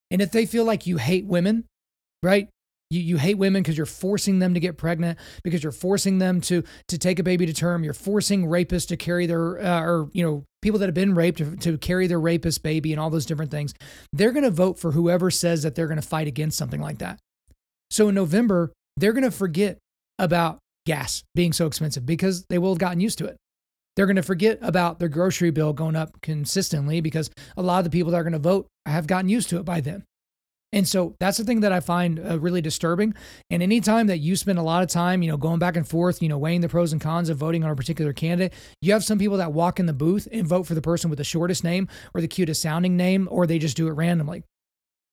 And 0.10 0.22
if 0.22 0.32
they 0.32 0.46
feel 0.46 0.66
like 0.66 0.86
you 0.86 0.98
hate 0.98 1.26
women, 1.26 1.66
right? 2.22 2.50
You, 2.90 3.00
you 3.00 3.18
hate 3.18 3.38
women 3.38 3.64
because 3.64 3.78
you're 3.78 3.86
forcing 3.86 4.40
them 4.40 4.54
to 4.54 4.60
get 4.60 4.78
pregnant, 4.78 5.18
because 5.44 5.64
you're 5.64 5.72
forcing 5.72 6.20
them 6.20 6.42
to 6.42 6.64
to 6.90 6.98
take 6.98 7.20
a 7.20 7.24
baby 7.24 7.46
to 7.46 7.54
term. 7.54 7.84
You're 7.84 7.94
forcing 7.94 8.48
rapists 8.48 8.88
to 8.90 8.98
carry 8.98 9.26
their, 9.28 9.64
uh, 9.64 9.82
or 9.82 10.10
you 10.12 10.24
know, 10.24 10.44
people 10.62 10.80
that 10.80 10.88
have 10.88 10.94
been 10.94 11.16
raped 11.16 11.38
to, 11.38 11.56
to 11.58 11.78
carry 11.78 12.08
their 12.08 12.20
rapist 12.20 12.62
baby 12.62 12.92
and 12.92 13.00
all 13.00 13.10
those 13.10 13.26
different 13.26 13.50
things. 13.50 13.74
They're 14.12 14.34
going 14.34 14.44
to 14.44 14.52
vote 14.52 14.78
for 14.78 14.92
whoever 14.92 15.32
says 15.32 15.64
that 15.64 15.76
they're 15.76 15.88
going 15.88 16.02
to 16.02 16.08
fight 16.08 16.28
against 16.28 16.58
something 16.58 16.82
like 16.82 16.98
that. 16.98 17.20
So 17.90 18.10
in 18.10 18.16
November, 18.16 18.74
they're 18.98 19.14
going 19.14 19.24
to 19.24 19.32
forget 19.32 19.78
about 20.22 20.60
gas 20.86 21.24
being 21.36 21.52
so 21.52 21.68
expensive 21.68 22.06
because 22.06 22.46
they 22.50 22.58
will 22.58 22.72
have 22.72 22.80
gotten 22.80 23.02
used 23.02 23.18
to 23.18 23.26
it. 23.26 23.38
They're 23.96 24.06
going 24.06 24.16
to 24.16 24.24
forget 24.24 24.60
about 24.62 25.00
their 25.00 25.10
grocery 25.10 25.52
bill 25.52 25.74
going 25.74 25.98
up 25.98 26.22
consistently 26.22 27.02
because 27.02 27.30
a 27.58 27.62
lot 27.62 27.80
of 27.80 27.84
the 27.84 27.90
people 27.90 28.12
that 28.12 28.18
are 28.18 28.24
going 28.24 28.34
to 28.34 28.40
vote 28.40 28.68
have 28.86 29.08
gotten 29.08 29.28
used 29.30 29.50
to 29.50 29.58
it 29.58 29.66
by 29.66 29.82
then. 29.82 30.06
And 30.74 30.88
so 30.88 31.16
that's 31.20 31.38
the 31.38 31.44
thing 31.44 31.62
that 31.62 31.74
I 31.74 31.82
find 31.82 32.18
uh, 32.18 32.40
really 32.40 32.62
disturbing. 32.62 33.14
And 33.50 33.62
anytime 33.62 34.08
that 34.08 34.20
you 34.20 34.38
spend 34.38 34.58
a 34.58 34.64
lot 34.64 34.84
of 34.84 34.90
time, 34.90 35.22
you 35.22 35.30
know, 35.30 35.36
going 35.36 35.60
back 35.60 35.76
and 35.76 35.86
forth, 35.86 36.22
you 36.22 36.30
know, 36.30 36.38
weighing 36.38 36.62
the 36.62 36.70
pros 36.70 36.94
and 36.94 37.02
cons 37.02 37.30
of 37.30 37.38
voting 37.38 37.66
on 37.66 37.72
a 37.72 37.76
particular 37.76 38.14
candidate, 38.14 38.54
you 38.82 38.94
have 38.94 39.04
some 39.04 39.20
people 39.20 39.38
that 39.38 39.52
walk 39.52 39.82
in 39.82 39.86
the 39.86 39.94
booth 39.94 40.30
and 40.32 40.48
vote 40.48 40.66
for 40.66 40.74
the 40.74 40.82
person 40.82 41.10
with 41.10 41.18
the 41.18 41.26
shortest 41.26 41.66
name 41.66 41.90
or 42.14 42.22
the 42.22 42.28
cutest 42.28 42.62
sounding 42.62 42.96
name, 42.96 43.28
or 43.30 43.46
they 43.46 43.60
just 43.60 43.76
do 43.76 43.90
it 43.90 43.92
randomly. 43.92 44.44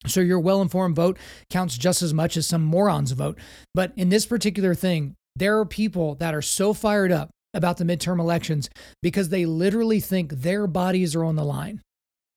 So 0.05 0.21
your 0.21 0.39
well 0.39 0.61
informed 0.61 0.95
vote 0.95 1.17
counts 1.49 1.77
just 1.77 2.01
as 2.01 2.13
much 2.13 2.37
as 2.37 2.47
some 2.47 2.63
morons 2.63 3.11
vote. 3.11 3.37
But 3.73 3.91
in 3.95 4.09
this 4.09 4.25
particular 4.25 4.73
thing, 4.73 5.15
there 5.35 5.57
are 5.59 5.65
people 5.65 6.15
that 6.15 6.33
are 6.33 6.41
so 6.41 6.73
fired 6.73 7.11
up 7.11 7.29
about 7.53 7.77
the 7.77 7.83
midterm 7.83 8.19
elections 8.19 8.69
because 9.01 9.29
they 9.29 9.45
literally 9.45 9.99
think 9.99 10.31
their 10.31 10.67
bodies 10.67 11.15
are 11.15 11.23
on 11.23 11.35
the 11.35 11.43
line. 11.43 11.81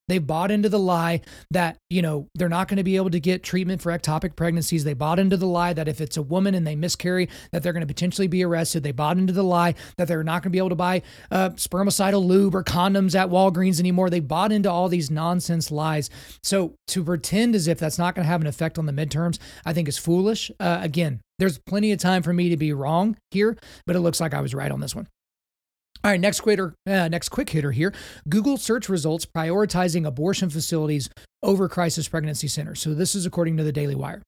They 0.07 0.17
bought 0.17 0.51
into 0.51 0.67
the 0.67 0.79
lie 0.79 1.21
that, 1.51 1.77
you 1.89 2.01
know, 2.01 2.27
they're 2.35 2.49
not 2.49 2.67
going 2.67 2.77
to 2.77 2.83
be 2.83 2.97
able 2.97 3.09
to 3.11 3.19
get 3.19 3.43
treatment 3.43 3.81
for 3.81 3.91
ectopic 3.91 4.35
pregnancies. 4.35 4.83
They 4.83 4.93
bought 4.93 5.19
into 5.19 5.37
the 5.37 5.47
lie 5.47 5.73
that 5.73 5.87
if 5.87 6.01
it's 6.01 6.17
a 6.17 6.21
woman 6.21 6.55
and 6.55 6.67
they 6.67 6.75
miscarry, 6.75 7.29
that 7.51 7.63
they're 7.63 7.73
going 7.73 7.81
to 7.81 7.87
potentially 7.87 8.27
be 8.27 8.43
arrested. 8.43 8.83
They 8.83 8.91
bought 8.91 9.17
into 9.17 9.33
the 9.33 9.43
lie 9.43 9.75
that 9.97 10.07
they're 10.07 10.23
not 10.23 10.43
going 10.43 10.49
to 10.51 10.55
be 10.55 10.57
able 10.57 10.69
to 10.69 10.75
buy 10.75 11.03
uh, 11.31 11.51
spermicidal 11.51 12.25
lube 12.25 12.55
or 12.55 12.63
condoms 12.63 13.15
at 13.15 13.29
Walgreens 13.29 13.79
anymore. 13.79 14.09
They 14.09 14.19
bought 14.19 14.51
into 14.51 14.69
all 14.69 14.89
these 14.89 15.09
nonsense 15.09 15.71
lies. 15.71 16.09
So 16.43 16.75
to 16.87 17.03
pretend 17.03 17.55
as 17.55 17.67
if 17.67 17.79
that's 17.79 17.97
not 17.97 18.15
going 18.15 18.25
to 18.25 18.29
have 18.29 18.41
an 18.41 18.47
effect 18.47 18.77
on 18.77 18.85
the 18.85 18.93
midterms, 18.93 19.39
I 19.65 19.73
think 19.73 19.87
is 19.87 19.97
foolish. 19.97 20.51
Uh, 20.59 20.79
again, 20.81 21.21
there's 21.39 21.59
plenty 21.59 21.91
of 21.91 21.99
time 21.99 22.23
for 22.23 22.33
me 22.33 22.49
to 22.49 22.57
be 22.57 22.73
wrong 22.73 23.17
here, 23.31 23.57
but 23.87 23.95
it 23.95 24.01
looks 24.01 24.19
like 24.19 24.33
I 24.33 24.41
was 24.41 24.53
right 24.53 24.71
on 24.71 24.81
this 24.81 24.95
one. 24.95 25.07
All 26.03 26.11
right, 26.11 26.19
next 26.19 26.41
quitter, 26.41 26.75
uh, 26.85 27.07
next 27.07 27.29
quick 27.29 27.49
hitter 27.49 27.71
here. 27.71 27.93
Google 28.27 28.57
search 28.57 28.89
results 28.89 29.25
prioritizing 29.25 30.05
abortion 30.05 30.49
facilities 30.49 31.09
over 31.41 31.69
crisis 31.69 32.09
pregnancy 32.09 32.49
centers. 32.49 32.81
So 32.81 32.93
this 32.93 33.15
is 33.15 33.25
according 33.25 33.55
to 33.55 33.63
the 33.63 33.71
Daily 33.71 33.95
Wire. 33.95 34.21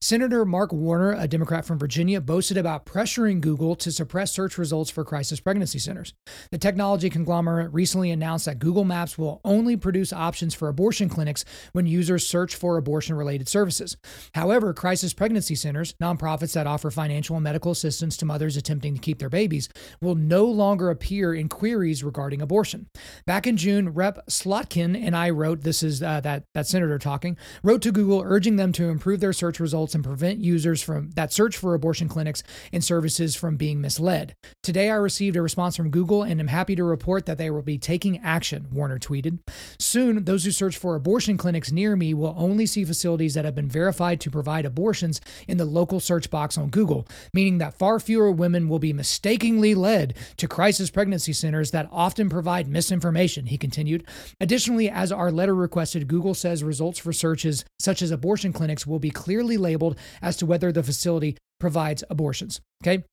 Senator 0.00 0.44
Mark 0.44 0.72
Warner, 0.72 1.12
a 1.12 1.28
Democrat 1.28 1.64
from 1.64 1.78
Virginia, 1.78 2.20
boasted 2.20 2.56
about 2.56 2.86
pressuring 2.86 3.40
Google 3.40 3.76
to 3.76 3.92
suppress 3.92 4.32
search 4.32 4.58
results 4.58 4.90
for 4.90 5.04
crisis 5.04 5.40
pregnancy 5.40 5.78
centers. 5.78 6.14
The 6.50 6.58
technology 6.58 7.08
conglomerate 7.08 7.72
recently 7.72 8.10
announced 8.10 8.46
that 8.46 8.58
Google 8.58 8.84
Maps 8.84 9.16
will 9.16 9.40
only 9.44 9.76
produce 9.76 10.12
options 10.12 10.54
for 10.54 10.68
abortion 10.68 11.08
clinics 11.08 11.44
when 11.72 11.86
users 11.86 12.26
search 12.26 12.54
for 12.54 12.76
abortion 12.76 13.16
related 13.16 13.48
services. 13.48 13.96
However, 14.34 14.74
crisis 14.74 15.12
pregnancy 15.12 15.54
centers, 15.54 15.94
nonprofits 16.02 16.54
that 16.54 16.66
offer 16.66 16.90
financial 16.90 17.36
and 17.36 17.44
medical 17.44 17.72
assistance 17.72 18.16
to 18.16 18.24
mothers 18.24 18.56
attempting 18.56 18.94
to 18.94 19.00
keep 19.00 19.18
their 19.18 19.28
babies, 19.28 19.68
will 20.00 20.14
no 20.14 20.44
longer 20.44 20.90
appear 20.90 21.34
in 21.34 21.48
queries 21.48 22.02
regarding 22.02 22.42
abortion. 22.42 22.88
Back 23.26 23.46
in 23.46 23.56
June, 23.56 23.90
Rep. 23.90 24.26
Slotkin 24.28 25.00
and 25.00 25.16
I 25.16 25.30
wrote, 25.30 25.62
this 25.62 25.82
is 25.82 26.02
uh, 26.02 26.20
that, 26.20 26.44
that 26.54 26.66
senator 26.66 26.98
talking, 26.98 27.36
wrote 27.62 27.82
to 27.82 27.92
Google 27.92 28.22
urging 28.24 28.56
them 28.56 28.72
to 28.72 28.88
improve 28.88 29.20
their 29.20 29.32
search 29.32 29.60
results 29.60 29.67
results 29.68 29.94
and 29.94 30.02
prevent 30.02 30.38
users 30.38 30.82
from 30.82 31.10
that 31.10 31.30
search 31.30 31.54
for 31.54 31.74
abortion 31.74 32.08
clinics 32.08 32.42
and 32.72 32.82
services 32.82 33.36
from 33.36 33.58
being 33.58 33.82
misled. 33.82 34.34
Today 34.62 34.88
I 34.88 34.94
received 34.94 35.36
a 35.36 35.42
response 35.42 35.76
from 35.76 35.90
Google 35.90 36.22
and 36.22 36.40
am 36.40 36.46
happy 36.46 36.74
to 36.74 36.84
report 36.84 37.26
that 37.26 37.36
they 37.36 37.50
will 37.50 37.60
be 37.60 37.76
taking 37.76 38.16
action, 38.20 38.68
Warner 38.72 38.98
tweeted. 38.98 39.40
Soon, 39.78 40.24
those 40.24 40.44
who 40.44 40.52
search 40.52 40.78
for 40.78 40.94
abortion 40.94 41.36
clinics 41.36 41.70
near 41.70 41.96
me 41.96 42.14
will 42.14 42.34
only 42.38 42.64
see 42.64 42.82
facilities 42.82 43.34
that 43.34 43.44
have 43.44 43.54
been 43.54 43.68
verified 43.68 44.22
to 44.22 44.30
provide 44.30 44.64
abortions 44.64 45.20
in 45.46 45.58
the 45.58 45.66
local 45.66 46.00
search 46.00 46.30
box 46.30 46.56
on 46.56 46.70
Google, 46.70 47.06
meaning 47.34 47.58
that 47.58 47.78
far 47.78 48.00
fewer 48.00 48.32
women 48.32 48.70
will 48.70 48.78
be 48.78 48.94
mistakenly 48.94 49.74
led 49.74 50.16
to 50.38 50.48
crisis 50.48 50.88
pregnancy 50.88 51.34
centers 51.34 51.72
that 51.72 51.90
often 51.92 52.30
provide 52.30 52.68
misinformation, 52.68 53.44
he 53.44 53.58
continued. 53.58 54.08
Additionally, 54.40 54.88
as 54.88 55.12
our 55.12 55.30
letter 55.30 55.54
requested, 55.54 56.08
Google 56.08 56.32
says 56.32 56.64
results 56.64 56.98
for 56.98 57.12
searches 57.12 57.66
such 57.78 58.00
as 58.00 58.10
abortion 58.10 58.54
clinics 58.54 58.86
will 58.86 58.98
be 58.98 59.10
clearly 59.10 59.57
labeled 59.58 59.98
as 60.22 60.36
to 60.38 60.46
whether 60.46 60.72
the 60.72 60.82
facility 60.82 61.36
provides 61.60 62.04
abortions. 62.10 62.60
Okay. 62.82 63.04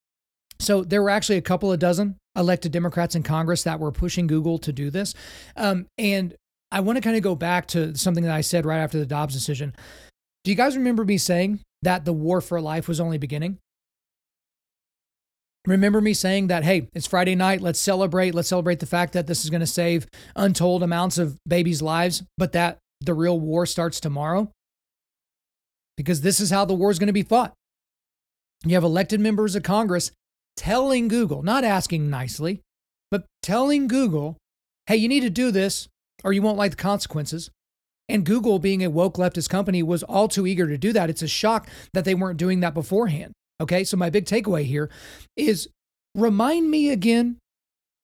So 0.60 0.84
there 0.84 1.02
were 1.02 1.10
actually 1.10 1.38
a 1.38 1.42
couple 1.42 1.72
of 1.72 1.80
dozen 1.80 2.16
elected 2.36 2.72
Democrats 2.72 3.16
in 3.16 3.24
Congress 3.24 3.64
that 3.64 3.80
were 3.80 3.92
pushing 3.92 4.28
Google 4.28 4.58
to 4.60 4.72
do 4.72 4.90
this. 4.90 5.14
Um, 5.56 5.88
and 5.98 6.36
I 6.72 6.82
want 6.82 6.98
to 6.98 7.02
kind 7.02 7.18
of 7.18 7.24
go 7.24 7.36
back 7.36 7.68
to 7.70 7.96
something 7.96 8.24
that 8.24 8.34
I 8.34 8.42
said 8.42 8.66
right 8.66 8.80
after 8.80 8.98
the 8.98 9.06
Dobbs 9.06 9.34
decision. 9.34 9.76
Do 10.44 10.52
you 10.52 10.58
guys 10.58 10.78
remember 10.78 11.04
me 11.06 11.18
saying 11.18 11.60
that 11.82 12.06
the 12.06 12.14
war 12.14 12.42
for 12.42 12.62
life 12.62 12.88
was 12.88 13.00
only 13.00 13.18
beginning? 13.18 13.58
Remember 15.66 16.00
me 16.00 16.14
saying 16.14 16.48
that, 16.48 16.64
hey, 16.64 16.90
it's 16.94 17.08
Friday 17.08 17.34
night. 17.36 17.60
Let's 17.60 17.80
celebrate. 17.80 18.36
Let's 18.36 18.50
celebrate 18.50 18.80
the 18.80 18.86
fact 18.86 19.14
that 19.14 19.26
this 19.26 19.44
is 19.44 19.50
going 19.50 19.62
to 19.62 19.68
save 19.68 20.08
untold 20.36 20.84
amounts 20.84 21.18
of 21.18 21.40
babies' 21.48 21.82
lives, 21.82 22.24
but 22.38 22.52
that 22.52 22.78
the 23.02 23.16
real 23.16 23.40
war 23.40 23.66
starts 23.66 24.00
tomorrow 24.00 24.52
because 25.98 26.22
this 26.22 26.40
is 26.40 26.52
how 26.52 26.66
the 26.66 26.74
war 26.74 26.92
is 26.92 27.00
going 27.00 27.08
to 27.08 27.14
be 27.14 27.24
fought. 27.24 27.54
You 28.66 28.76
have 28.76 28.84
elected 28.84 29.20
members 29.20 29.56
of 29.56 29.64
Congress 29.64 30.12
telling 30.56 31.08
Google, 31.08 31.44
not 31.44 31.64
asking 31.64 32.10
nicely, 32.10 32.62
but 33.12 33.26
telling 33.42 33.88
Google, 33.88 34.38
hey, 34.88 34.96
you 34.96 35.08
need 35.08 35.22
to 35.22 35.30
do 35.30 35.52
this 35.52 35.88
or 36.24 36.34
you 36.34 36.42
won't 36.42 36.58
like 36.58 36.72
the 36.72 36.78
consequences. 36.78 37.50
And 38.08 38.26
Google, 38.26 38.60
being 38.60 38.84
a 38.84 38.90
woke 38.90 39.16
leftist 39.16 39.50
company, 39.50 39.82
was 39.82 40.04
all 40.04 40.28
too 40.28 40.46
eager 40.46 40.68
to 40.68 40.78
do 40.78 40.94
that. 40.94 41.10
It's 41.10 41.24
a 41.24 41.28
shock 41.28 41.68
that 41.94 42.06
they 42.06 42.16
weren't 42.16 42.38
doing 42.38 42.60
that 42.60 42.74
beforehand. 42.74 43.34
Okay, 43.62 43.84
so 43.84 43.98
my 43.98 44.10
big 44.10 44.26
takeaway 44.26 44.66
here 44.66 44.90
is 45.36 45.70
remind 46.14 46.70
me 46.70 46.90
again 46.90 47.38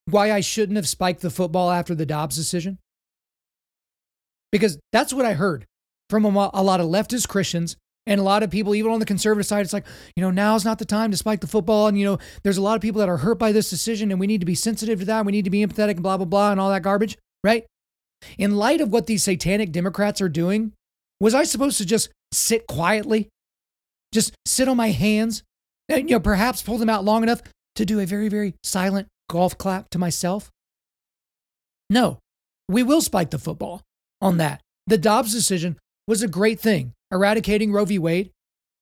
why 0.06 0.32
I 0.32 0.40
shouldn't 0.40 0.78
have 0.78 0.88
spiked 0.88 1.22
the 1.22 1.30
football 1.30 1.70
after 1.70 1.94
the 1.94 2.06
Dobbs 2.06 2.36
decision. 2.36 2.78
Because 4.52 4.80
that's 4.92 5.14
what 5.14 5.26
I 5.26 5.34
heard 5.34 5.66
from 6.12 6.26
a, 6.26 6.30
lot 6.62 6.80
of 6.80 6.88
leftist 6.88 7.28
Christians 7.28 7.78
and 8.06 8.20
a 8.20 8.24
lot 8.24 8.44
of 8.44 8.52
people, 8.52 8.76
even 8.76 8.92
on 8.92 9.00
the 9.00 9.06
conservative 9.06 9.48
side, 9.48 9.62
it's 9.62 9.74
like, 9.74 9.86
you 10.16 10.22
know, 10.22 10.30
now's 10.30 10.66
not 10.66 10.78
the 10.78 10.86
time 10.86 11.10
to 11.10 11.18
spike 11.18 11.40
the 11.40 11.48
football. 11.48 11.88
And, 11.88 11.98
you 11.98 12.06
know, 12.06 12.20
there's 12.44 12.58
a 12.58 12.62
lot 12.62 12.76
of 12.76 12.82
people 12.82 13.00
that 13.00 13.10
are 13.10 13.18
hurt 13.18 13.40
by 13.40 13.52
this 13.52 13.70
decision 13.70 14.12
and 14.12 14.20
we 14.20 14.28
need 14.28 14.42
to 14.42 14.46
be 14.46 14.54
sensitive 14.54 15.00
to 15.00 15.06
that. 15.06 15.26
We 15.26 15.32
need 15.32 15.46
to 15.46 15.50
be 15.50 15.66
empathetic 15.66 15.92
and 15.94 16.04
blah, 16.04 16.18
blah, 16.18 16.26
blah, 16.26 16.52
and 16.52 16.60
all 16.60 16.70
that 16.70 16.84
garbage, 16.84 17.18
right? 17.44 17.66
In 18.38 18.58
light 18.58 18.82
of 18.82 18.92
what 18.92 19.08
these 19.08 19.24
satanic 19.24 19.72
Democrats 19.72 20.22
are 20.22 20.30
doing, 20.30 20.74
was 21.20 21.34
I 21.34 21.44
supposed 21.44 21.78
to 21.78 21.86
just 21.86 22.10
sit 22.34 22.68
quietly, 22.68 23.30
just 24.14 24.36
sit 24.46 24.68
on 24.68 24.78
my 24.78 24.90
hands, 24.90 25.44
and, 25.88 26.10
you 26.10 26.16
know, 26.16 26.20
perhaps 26.20 26.62
pull 26.62 26.78
them 26.78 26.90
out 26.90 27.06
long 27.06 27.24
enough 27.24 27.42
to 27.76 27.86
do 27.86 28.00
a 28.00 28.06
very, 28.06 28.28
very 28.28 28.54
silent 28.64 29.08
golf 29.30 29.58
clap 29.58 29.90
to 29.92 29.98
myself? 29.98 30.50
No, 31.90 32.20
we 32.68 32.84
will 32.84 33.02
spike 33.02 33.32
the 33.32 33.40
football 33.40 33.82
on 34.20 34.38
that. 34.38 34.62
The 34.88 34.98
Dobbs 34.98 35.34
decision 35.34 35.78
was 36.12 36.22
a 36.22 36.28
great 36.28 36.60
thing. 36.60 36.92
Eradicating 37.10 37.72
Roe 37.72 37.86
v. 37.86 37.98
Wade, 37.98 38.32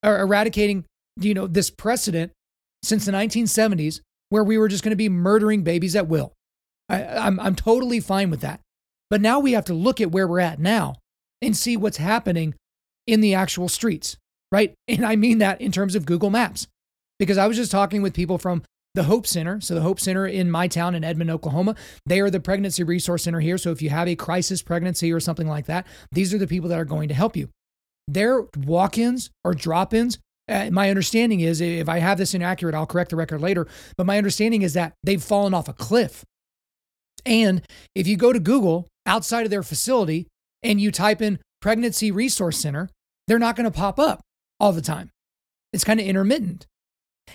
or 0.04 0.20
eradicating, 0.20 0.86
you 1.16 1.36
know, 1.36 1.46
this 1.46 1.70
precedent 1.70 2.32
since 2.82 3.06
the 3.06 3.12
1970s 3.12 4.02
where 4.30 4.44
we 4.44 4.58
were 4.58 4.68
just 4.68 4.84
going 4.84 4.92
to 4.92 4.96
be 4.96 5.10
murdering 5.10 5.62
babies 5.62 5.96
at 5.96 6.08
will. 6.08 6.34
I, 6.90 7.04
I'm, 7.04 7.40
I'm 7.40 7.54
totally 7.54 8.00
fine 8.00 8.32
with 8.32 8.42
that. 8.42 8.62
But 9.12 9.22
now 9.22 9.40
we 9.40 9.52
have 9.52 9.66
to 9.66 9.76
look 9.76 10.02
at 10.02 10.10
where 10.10 10.28
we're 10.28 10.40
at 10.40 10.60
now 10.60 10.96
and 11.40 11.56
see 11.56 11.78
what's 11.78 11.98
happening 11.98 12.56
in 13.06 13.22
the 13.22 13.36
actual 13.36 13.70
streets, 13.70 14.18
right? 14.52 14.74
And 14.88 15.06
I 15.06 15.16
mean 15.16 15.38
that 15.38 15.62
in 15.62 15.72
terms 15.72 15.94
of 15.94 16.08
Google 16.08 16.32
Maps, 16.32 16.66
because 17.20 17.38
I 17.38 17.46
was 17.46 17.58
just 17.58 17.72
talking 17.72 18.02
with 18.02 18.16
people 18.16 18.40
from 18.40 18.64
the 19.00 19.06
Hope 19.06 19.26
Center. 19.26 19.62
So, 19.62 19.76
the 19.76 19.82
Hope 19.82 19.98
Center 19.98 20.28
in 20.28 20.52
my 20.52 20.68
town 20.68 20.94
in 20.94 21.06
Edmond, 21.06 21.32
Oklahoma, 21.32 21.76
they 22.06 22.20
are 22.20 22.30
the 22.30 22.42
pregnancy 22.42 22.84
resource 22.84 23.24
center 23.24 23.40
here. 23.40 23.58
So, 23.58 23.72
if 23.72 23.82
you 23.82 23.90
have 23.90 24.10
a 24.10 24.16
crisis 24.18 24.62
pregnancy 24.62 25.14
or 25.14 25.22
something 25.22 25.48
like 25.48 25.68
that, 25.68 25.88
these 26.12 26.34
are 26.34 26.38
the 26.38 26.48
people 26.48 26.68
that 26.68 26.80
are 26.80 26.86
going 26.86 27.08
to 27.08 27.14
help 27.14 27.38
you. 27.38 27.48
Their 28.10 28.46
walk 28.58 28.98
ins 28.98 29.32
or 29.46 29.54
drop 29.54 29.94
ins, 29.94 30.20
uh, 30.50 30.70
my 30.72 30.90
understanding 30.90 31.40
is, 31.40 31.62
if 31.62 31.88
I 31.88 32.00
have 32.00 32.18
this 32.18 32.34
inaccurate, 32.34 32.76
I'll 32.76 32.86
correct 32.86 33.12
the 33.12 33.16
record 33.16 33.40
later. 33.40 33.68
But 33.98 34.06
my 34.06 34.18
understanding 34.18 34.64
is 34.64 34.74
that 34.74 34.96
they've 35.04 35.24
fallen 35.24 35.54
off 35.54 35.70
a 35.70 35.74
cliff. 35.74 36.26
And 37.26 37.62
if 37.96 38.06
you 38.06 38.18
go 38.18 38.34
to 38.34 38.40
Google 38.40 38.90
outside 39.06 39.46
of 39.46 39.52
their 39.52 39.64
facility 39.64 40.28
and 40.62 40.82
you 40.82 40.92
type 40.92 41.22
in 41.22 41.40
pregnancy 41.62 42.12
resource 42.12 42.58
center, 42.58 42.90
they're 43.28 43.40
not 43.40 43.56
going 43.56 43.72
to 43.72 43.78
pop 43.78 43.98
up 43.98 44.20
all 44.60 44.74
the 44.74 44.82
time. 44.82 45.12
It's 45.72 45.86
kind 45.86 46.02
of 46.02 46.06
intermittent. 46.06 46.66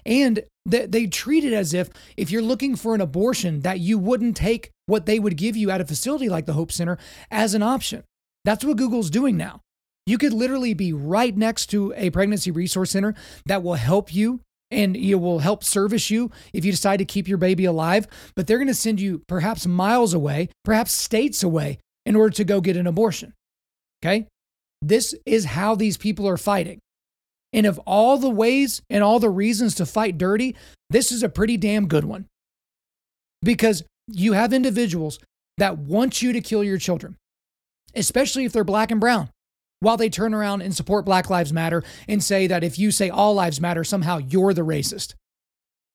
And 0.04 0.44
they, 0.66 0.86
they 0.86 1.06
treat 1.06 1.44
it 1.44 1.52
as 1.52 1.74
if 1.74 1.90
if 2.16 2.30
you're 2.30 2.42
looking 2.42 2.76
for 2.76 2.94
an 2.94 3.00
abortion, 3.00 3.60
that 3.60 3.80
you 3.80 3.98
wouldn't 3.98 4.36
take 4.36 4.70
what 4.86 5.06
they 5.06 5.18
would 5.18 5.36
give 5.36 5.56
you 5.56 5.70
at 5.70 5.80
a 5.80 5.84
facility 5.84 6.28
like 6.28 6.46
the 6.46 6.52
Hope 6.52 6.72
Center 6.72 6.98
as 7.30 7.54
an 7.54 7.62
option. 7.62 8.02
That's 8.44 8.64
what 8.64 8.76
Google's 8.76 9.10
doing 9.10 9.36
now. 9.36 9.60
You 10.06 10.18
could 10.18 10.34
literally 10.34 10.74
be 10.74 10.92
right 10.92 11.34
next 11.34 11.66
to 11.66 11.94
a 11.96 12.10
pregnancy 12.10 12.50
resource 12.50 12.90
center 12.90 13.14
that 13.46 13.62
will 13.62 13.74
help 13.74 14.14
you 14.14 14.40
and 14.70 14.96
it 14.96 15.14
will 15.14 15.38
help 15.38 15.64
service 15.64 16.10
you 16.10 16.30
if 16.52 16.64
you 16.64 16.72
decide 16.72 16.98
to 16.98 17.04
keep 17.04 17.28
your 17.28 17.38
baby 17.38 17.64
alive. 17.64 18.06
But 18.34 18.46
they're 18.46 18.58
going 18.58 18.68
to 18.68 18.74
send 18.74 19.00
you 19.00 19.22
perhaps 19.26 19.66
miles 19.66 20.12
away, 20.12 20.50
perhaps 20.64 20.92
states 20.92 21.42
away 21.42 21.78
in 22.04 22.16
order 22.16 22.34
to 22.36 22.44
go 22.44 22.60
get 22.60 22.76
an 22.76 22.86
abortion. 22.86 23.32
Okay? 24.02 24.26
This 24.82 25.14
is 25.24 25.46
how 25.46 25.74
these 25.74 25.96
people 25.96 26.28
are 26.28 26.36
fighting. 26.36 26.80
And 27.54 27.66
of 27.66 27.78
all 27.86 28.18
the 28.18 28.28
ways 28.28 28.82
and 28.90 29.02
all 29.02 29.20
the 29.20 29.30
reasons 29.30 29.76
to 29.76 29.86
fight 29.86 30.18
dirty, 30.18 30.56
this 30.90 31.12
is 31.12 31.22
a 31.22 31.28
pretty 31.28 31.56
damn 31.56 31.86
good 31.86 32.04
one. 32.04 32.26
Because 33.42 33.84
you 34.08 34.32
have 34.32 34.52
individuals 34.52 35.20
that 35.56 35.78
want 35.78 36.20
you 36.20 36.32
to 36.32 36.40
kill 36.40 36.64
your 36.64 36.78
children, 36.78 37.16
especially 37.94 38.44
if 38.44 38.52
they're 38.52 38.64
black 38.64 38.90
and 38.90 39.00
brown, 39.00 39.30
while 39.78 39.96
they 39.96 40.10
turn 40.10 40.34
around 40.34 40.62
and 40.62 40.74
support 40.74 41.04
Black 41.04 41.30
Lives 41.30 41.52
Matter 41.52 41.84
and 42.08 42.22
say 42.22 42.46
that 42.48 42.64
if 42.64 42.78
you 42.78 42.90
say 42.90 43.08
all 43.08 43.34
lives 43.34 43.60
matter, 43.60 43.84
somehow 43.84 44.18
you're 44.18 44.52
the 44.52 44.62
racist. 44.62 45.14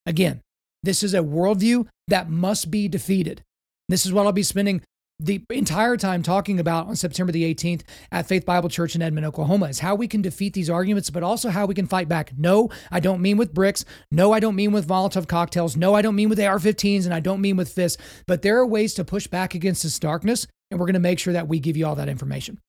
Again, 0.06 0.40
this 0.82 1.04
is 1.04 1.14
a 1.14 1.20
worldview 1.20 1.88
that 2.08 2.30
must 2.30 2.72
be 2.72 2.88
defeated. 2.88 3.44
This 3.90 4.06
is 4.06 4.14
what 4.14 4.26
I'll 4.26 4.32
be 4.32 4.44
spending 4.44 4.82
the 5.20 5.44
entire 5.50 5.98
time 5.98 6.24
talking 6.24 6.60
about 6.60 6.88
on 6.88 6.96
September 6.96 7.32
the 7.32 7.54
18th 7.54 7.82
at 8.12 8.26
Faith 8.26 8.46
Bible 8.46 8.70
Church 8.70 8.96
in 8.96 9.02
Edmond, 9.02 9.26
Oklahoma, 9.26 9.66
is 9.66 9.80
how 9.80 9.94
we 9.96 10.08
can 10.08 10.22
defeat 10.22 10.54
these 10.54 10.70
arguments, 10.70 11.10
but 11.10 11.24
also 11.24 11.50
how 11.50 11.66
we 11.66 11.76
can 11.76 11.88
fight 11.88 12.08
back. 12.08 12.32
No, 12.38 12.70
I 12.90 13.02
don't 13.02 13.22
mean 13.22 13.36
with 13.38 13.54
bricks. 13.54 13.84
No, 14.12 14.32
I 14.32 14.40
don't 14.40 14.56
mean 14.56 14.72
with 14.72 14.88
Molotov 14.88 15.28
cocktails. 15.28 15.76
No, 15.76 15.94
I 15.94 16.02
don't 16.02 16.16
mean 16.16 16.30
with 16.30 16.40
AR 16.40 16.58
15s 16.58 17.04
and 17.04 17.14
I 17.14 17.20
don't 17.20 17.42
mean 17.42 17.58
with 17.58 17.70
fists, 17.70 18.02
but 18.28 18.42
there 18.42 18.58
are 18.58 18.66
ways 18.66 18.94
to 18.94 19.04
push 19.04 19.28
back 19.28 19.54
against 19.54 19.84
this 19.84 20.00
darkness 20.00 20.48
And 20.72 20.80
we're 20.80 20.86
going 20.86 20.94
to 20.94 21.00
make 21.00 21.20
sure 21.20 21.34
that 21.34 21.48
we 21.48 21.60
give 21.60 21.76
you 21.76 21.86
all 21.86 21.96
that 21.96 22.10
information. 22.10 22.60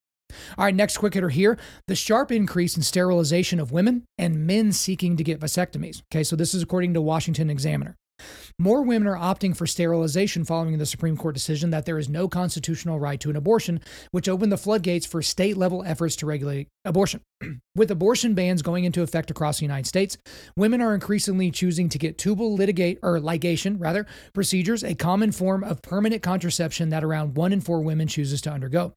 All 0.57 0.65
right, 0.65 0.75
next 0.75 0.99
quick 0.99 1.15
hitter 1.15 1.29
here 1.29 1.59
the 1.87 1.97
sharp 1.97 2.31
increase 2.33 2.77
in 2.77 2.83
sterilization 2.83 3.61
of 3.61 3.73
women 3.73 4.05
and 4.17 4.47
men 4.47 4.73
seeking 4.73 5.17
to 5.17 5.25
get 5.25 5.41
vasectomies. 5.41 6.03
Okay, 6.13 6.25
so 6.25 6.37
this 6.37 6.55
is 6.55 6.63
according 6.63 6.95
to 6.95 7.01
Washington 7.01 7.51
Examiner. 7.51 7.97
More 8.59 8.83
women 8.83 9.09
are 9.09 9.17
opting 9.17 9.57
for 9.57 9.67
sterilization 9.67 10.45
following 10.45 10.79
the 10.79 10.87
Supreme 10.87 11.17
Court 11.17 11.35
decision 11.35 11.71
that 11.71 11.87
there 11.87 11.99
is 11.99 12.09
no 12.09 12.29
constitutional 12.29 13.01
right 13.01 13.19
to 13.21 13.31
an 13.31 13.37
abortion, 13.37 13.81
which 14.11 14.29
opened 14.29 14.53
the 14.53 14.59
floodgates 14.59 15.07
for 15.07 15.23
state 15.23 15.57
level 15.57 15.83
efforts 15.85 16.17
to 16.17 16.27
regulate 16.27 16.69
abortion. 16.85 17.21
With 17.75 17.91
abortion 17.91 18.35
bans 18.35 18.63
going 18.63 18.85
into 18.85 19.03
effect 19.03 19.31
across 19.31 19.59
the 19.59 19.65
United 19.65 19.87
States, 19.87 20.19
women 20.57 20.81
are 20.81 20.95
increasingly 20.95 21.51
choosing 21.51 21.89
to 21.89 21.99
get 21.99 22.19
tubal 22.19 22.55
litigate 22.55 22.99
or 23.03 23.19
ligation 23.19 23.77
rather 23.79 24.07
procedures, 24.35 24.85
a 24.85 24.95
common 24.95 25.33
form 25.33 25.65
of 25.65 25.83
permanent 25.83 26.23
contraception 26.23 26.91
that 26.91 27.05
around 27.05 27.37
1 27.37 27.53
in 27.53 27.61
4 27.61 27.81
women 27.81 28.09
chooses 28.09 28.41
to 28.43 28.51
undergo. 28.51 28.93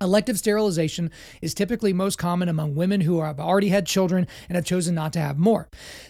Elective 0.00 0.38
sterilization 0.38 1.10
is 1.42 1.54
typically 1.54 1.92
most 1.92 2.18
common 2.18 2.48
among 2.48 2.74
women 2.74 3.00
who 3.00 3.20
have 3.20 3.40
already 3.40 3.70
had 3.70 3.86
children 3.86 4.26
and 4.48 4.54
have 4.56 4.64
chosen 4.64 4.94
not 4.94 5.12
to 5.12 5.20
have 5.20 5.38
more. 5.38 5.68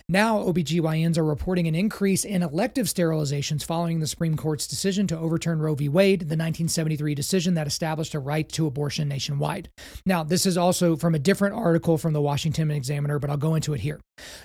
Now, 0.09 0.39
OBGYNs 0.41 1.17
are 1.17 1.25
reporting 1.25 1.67
an 1.67 1.75
increase 1.75 2.25
in 2.25 2.43
elective 2.43 2.87
sterilizations 2.87 3.65
following 3.65 4.01
the 4.01 4.07
Supreme 4.07 4.37
Court's 4.37 4.67
decision 4.67 5.07
to 5.07 5.19
overturn 5.19 5.61
Roe 5.61 5.75
v. 5.75 5.89
Wade, 5.89 6.21
the 6.21 6.37
1973 6.37 7.15
decision 7.15 7.55
that 7.55 7.67
established 7.67 8.15
a 8.15 8.19
right 8.19 8.49
to 8.51 8.67
abortion 8.67 9.09
nationwide. 9.09 9.71
Now, 10.05 10.23
this 10.23 10.45
is 10.45 10.59
also 10.59 10.97
from 10.97 11.15
a 11.15 11.19
different 11.19 11.55
article 11.55 11.97
from 11.97 12.13
the 12.13 12.21
Washington 12.21 12.71
Examiner, 12.71 13.19
but 13.19 13.31
I'll 13.31 13.37
go 13.37 13.55
into 13.55 13.73
it 13.73 13.81
here. 13.81 14.01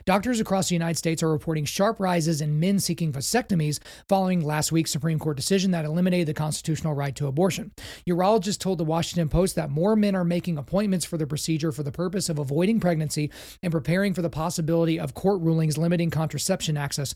Doctors 0.05 0.39
across 0.39 0.69
the 0.69 0.75
United 0.75 0.97
States 0.97 1.23
are 1.23 1.31
reporting 1.31 1.65
sharp 1.65 1.99
rises 1.99 2.41
in 2.41 2.59
men 2.59 2.79
seeking 2.79 3.11
vasectomies 3.11 3.79
following 4.07 4.41
last 4.41 4.71
week's 4.71 4.91
Supreme 4.91 5.19
Court 5.19 5.37
decision 5.37 5.71
that 5.71 5.85
eliminated 5.85 6.27
the 6.27 6.33
constitutional 6.33 6.93
right 6.93 7.15
to 7.15 7.27
abortion. 7.27 7.71
Urologists 8.07 8.59
told 8.59 8.77
the 8.77 8.83
Washington 8.83 9.29
Post 9.29 9.55
that 9.55 9.69
more 9.69 9.95
men 9.95 10.15
are 10.15 10.25
making 10.25 10.57
appointments 10.57 11.05
for 11.05 11.17
the 11.17 11.27
procedure 11.27 11.71
for 11.71 11.83
the 11.83 11.91
purpose 11.91 12.29
of 12.29 12.39
avoiding 12.39 12.79
pregnancy 12.79 13.31
and 13.61 13.71
preparing 13.71 14.13
for 14.13 14.21
the 14.21 14.29
possibility 14.29 14.99
of 14.99 15.13
court 15.13 15.41
rulings 15.41 15.77
limiting 15.77 16.09
contraception 16.09 16.77
access, 16.77 17.13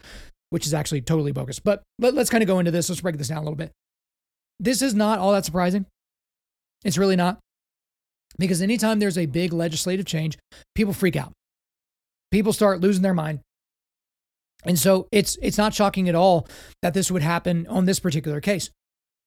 which 0.49 0.65
is 0.65 0.73
actually 0.73 1.01
totally 1.01 1.31
bogus. 1.31 1.59
But 1.59 1.83
let, 1.99 2.17
us 2.17 2.29
kind 2.29 2.41
of 2.41 2.47
go 2.47 2.59
into 2.59 2.71
this. 2.71 2.89
Let's 2.89 3.01
break 3.01 3.17
this 3.17 3.27
down 3.27 3.39
a 3.39 3.41
little 3.41 3.55
bit. 3.55 3.71
This 4.59 4.81
is 4.81 4.93
not 4.95 5.19
all 5.19 5.31
that 5.33 5.45
surprising. 5.45 5.85
It's 6.83 6.97
really 6.97 7.15
not. 7.15 7.39
Because 8.37 8.61
anytime 8.61 8.99
there's 8.99 9.17
a 9.17 9.25
big 9.25 9.53
legislative 9.53 10.05
change, 10.05 10.37
people 10.75 10.93
freak 10.93 11.15
out. 11.15 11.31
People 12.31 12.53
start 12.53 12.81
losing 12.81 13.03
their 13.03 13.13
mind. 13.13 13.39
And 14.65 14.77
so 14.77 15.07
it's 15.11 15.37
it's 15.41 15.57
not 15.57 15.73
shocking 15.73 16.09
at 16.09 16.15
all 16.15 16.47
that 16.81 16.93
this 16.93 17.09
would 17.11 17.21
happen 17.21 17.67
on 17.67 17.85
this 17.85 17.99
particular 17.99 18.41
case. 18.41 18.69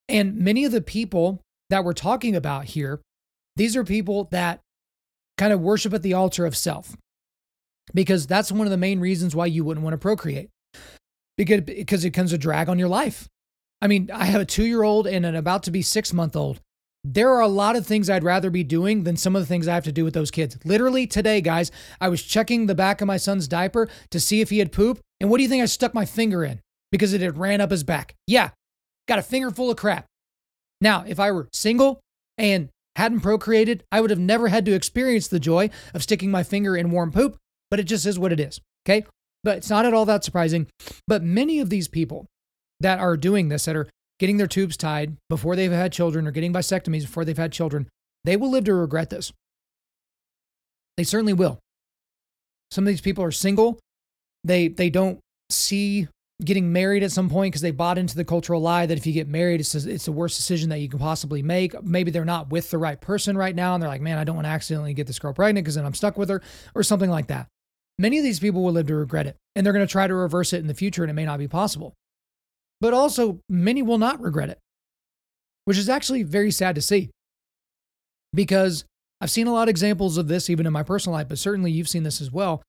And 0.09 0.37
many 0.39 0.65
of 0.65 0.73
the 0.73 0.81
people 0.81 1.41
that 1.71 1.85
we're 1.85 1.93
talking 1.93 2.35
about 2.35 2.65
here, 2.67 3.01
these 3.57 3.77
are 3.77 3.85
people 3.85 4.25
that 4.33 4.61
kind 5.39 5.53
of 5.53 5.61
worship 5.61 5.95
at 5.95 6.03
the 6.03 6.15
altar 6.15 6.45
of 6.45 6.57
self. 6.57 6.97
Because 7.95 8.27
that's 8.27 8.53
one 8.53 8.67
of 8.67 8.71
the 8.71 8.77
main 8.77 9.01
reasons 9.01 9.35
why 9.35 9.47
you 9.47 9.65
wouldn't 9.65 9.83
want 9.83 9.95
to 9.95 9.99
procreate. 9.99 10.51
Because, 11.37 11.63
because 11.63 12.05
it 12.05 12.11
comes 12.11 12.33
a 12.33 12.39
drag 12.39 12.69
on 12.69 12.79
your 12.79 12.89
life. 12.89 13.27
I 13.81 13.87
mean, 13.87 14.11
I 14.13 14.27
have 14.27 14.43
a 14.43 14.45
two 14.47 14.65
year 14.65 14.83
old 14.83 15.07
and 15.07 15.25
an 15.25 15.35
about 15.35 15.63
to 15.65 15.71
be 15.71 15.83
six 15.83 16.13
month 16.13 16.37
old. 16.37 16.61
There 17.03 17.31
are 17.31 17.41
a 17.41 17.49
lot 17.49 17.77
of 17.77 17.87
things 17.87 18.11
I'd 18.11 18.25
rather 18.25 18.51
be 18.51 18.63
doing 18.63 19.05
than 19.05 19.17
some 19.17 19.35
of 19.35 19.41
the 19.41 19.47
things 19.47 19.67
I 19.67 19.75
have 19.75 19.85
to 19.85 19.93
do 19.93 20.05
with 20.05 20.13
those 20.13 20.31
kids. 20.31 20.59
Literally 20.65 21.07
today, 21.07 21.41
guys, 21.41 21.71
I 22.01 22.09
was 22.09 22.23
checking 22.23 22.67
the 22.67 22.75
back 22.75 23.01
of 23.01 23.07
my 23.07 23.17
son's 23.17 23.49
diaper 23.49 23.89
to 24.11 24.21
see 24.21 24.41
if 24.41 24.51
he 24.51 24.59
had 24.59 24.71
poop. 24.71 25.01
And 25.19 25.31
what 25.31 25.39
do 25.39 25.43
you 25.43 25.49
think 25.49 25.63
I 25.63 25.67
stuck 25.67 25.95
my 25.95 26.05
finger 26.05 26.45
in? 26.45 26.61
Because 26.93 27.15
it 27.15 27.23
had 27.23 27.39
ran 27.39 27.61
up 27.61 27.71
his 27.71 27.85
back. 27.85 28.15
Yeah, 28.27 28.51
got 29.09 29.19
a 29.19 29.23
finger 29.23 29.51
full 29.51 29.71
of 29.71 29.77
crap. 29.77 30.05
Now, 30.81 31.05
if 31.07 31.19
I 31.19 31.31
were 31.31 31.49
single 31.53 32.01
and 32.37 32.69
hadn't 32.97 33.21
procreated, 33.21 33.85
I 33.91 34.01
would 34.01 34.11
have 34.11 34.19
never 34.19 34.49
had 34.49 34.67
to 34.67 34.75
experience 34.75 35.29
the 35.29 35.41
joy 35.41 35.71
of 35.95 36.03
sticking 36.03 36.31
my 36.31 36.43
finger 36.43 36.77
in 36.77 36.91
warm 36.91 37.13
poop, 37.13 37.39
but 37.71 37.81
it 37.81 37.85
just 37.85 38.05
is 38.05 38.19
what 38.19 38.33
it 38.33 38.41
is. 38.41 38.61
Okay. 38.87 39.07
But 39.43 39.59
it's 39.59 39.71
not 39.71 39.87
at 39.87 39.95
all 39.95 40.05
that 40.05 40.23
surprising. 40.23 40.67
But 41.07 41.23
many 41.23 41.61
of 41.61 41.71
these 41.71 41.89
people 41.89 42.27
that 42.81 42.99
are 42.99 43.17
doing 43.17 43.49
this, 43.49 43.65
that 43.65 43.77
are 43.77 43.89
getting 44.21 44.37
their 44.37 44.47
tubes 44.47 44.77
tied 44.77 45.17
before 45.29 45.57
they've 45.57 45.73
had 45.73 45.93
children 45.93 46.29
or 46.29 46.31
getting 46.31 46.53
vasectomies 46.53 47.03
before 47.03 47.25
they've 47.25 47.37
had 47.37 47.51
children, 47.51 47.89
they 48.23 48.37
will 48.37 48.51
live 48.51 48.65
to 48.65 48.75
regret 48.75 49.11
this. 49.11 49.33
They 50.97 51.05
certainly 51.05 51.33
will. 51.33 51.59
Some 52.71 52.85
of 52.85 52.89
these 52.89 53.01
people 53.01 53.25
are 53.25 53.33
single. 53.33 53.81
They 54.45 54.69
they 54.69 54.91
don't 54.91 55.19
see 55.49 56.07
getting 56.45 56.73
married 56.73 57.03
at 57.03 57.13
some 57.13 57.29
point 57.29 57.53
because 57.53 57.63
they 57.63 57.71
bought 57.71 57.99
into 57.99 58.17
the 58.17 58.25
cultural 58.25 58.61
lie 58.61 58.87
that 58.87 58.97
if 58.97 59.07
you 59.07 59.13
get 59.13 59.29
married, 59.29 59.61
it's 59.61 59.75
it's 59.75 60.05
the 60.05 60.13
worst 60.13 60.37
decision 60.37 60.69
that 60.69 60.79
you 60.79 60.89
can 60.89 60.99
possibly 60.99 61.43
make. 61.43 61.83
Maybe 61.83 62.11
they're 62.11 62.25
not 62.25 62.51
with 62.51 62.71
the 62.71 62.79
right 62.79 63.01
person 63.01 63.37
right 63.37 63.55
now, 63.55 63.75
and 63.75 63.83
they're 63.83 63.91
like, 63.91 64.03
"Man, 64.03 64.19
I 64.19 64.25
don't 64.25 64.37
want 64.37 64.47
to 64.47 64.51
accidentally 64.51 64.95
get 64.95 65.07
this 65.07 65.19
girl 65.19 65.33
pregnant 65.33 65.65
because 65.65 65.75
then 65.75 65.85
I'm 65.85 65.95
stuck 65.95 66.17
with 66.17 66.29
her," 66.29 66.43
or 66.75 66.83
something 66.83 67.11
like 67.11 67.27
that. 67.29 67.49
Many 67.99 68.19
of 68.19 68.25
these 68.25 68.41
people 68.41 68.63
will 68.63 68.73
live 68.73 68.87
to 68.87 68.95
regret 68.95 69.27
it, 69.27 69.37
and 69.55 69.65
they're 69.65 69.73
going 69.73 69.87
to 69.87 69.91
try 69.91 70.07
to 70.07 70.15
reverse 70.15 70.53
it 70.53 70.59
in 70.59 70.67
the 70.67 70.75
future, 70.75 71.03
and 71.03 71.11
it 71.11 71.15
may 71.15 71.27
not 71.27 71.39
be 71.39 71.49
possible. 71.49 71.95
But 72.81 72.95
also, 72.95 73.41
many 73.49 73.83
will 73.83 73.99
not 73.99 74.21
regret 74.21 74.49
it, 74.49 74.59
which 75.65 75.79
is 75.79 75.89
actually 75.89 76.23
very 76.23 76.51
sad 76.51 76.75
to 76.77 76.81
see. 76.81 77.11
Because 78.33 78.85
I've 79.21 79.31
seen 79.31 79.47
a 79.47 79.53
lot 79.53 79.65
of 79.65 79.69
examples 79.69 80.17
of 80.17 80.29
this 80.29 80.49
even 80.49 80.67
in 80.67 80.73
my 80.73 80.83
personal 80.83 81.15
life, 81.15 81.29
but 81.29 81.39
certainly 81.39 81.71
you've 81.71 81.89
seen 81.89 82.05
this 82.05 82.21
as 82.21 82.31
well. 82.31 82.63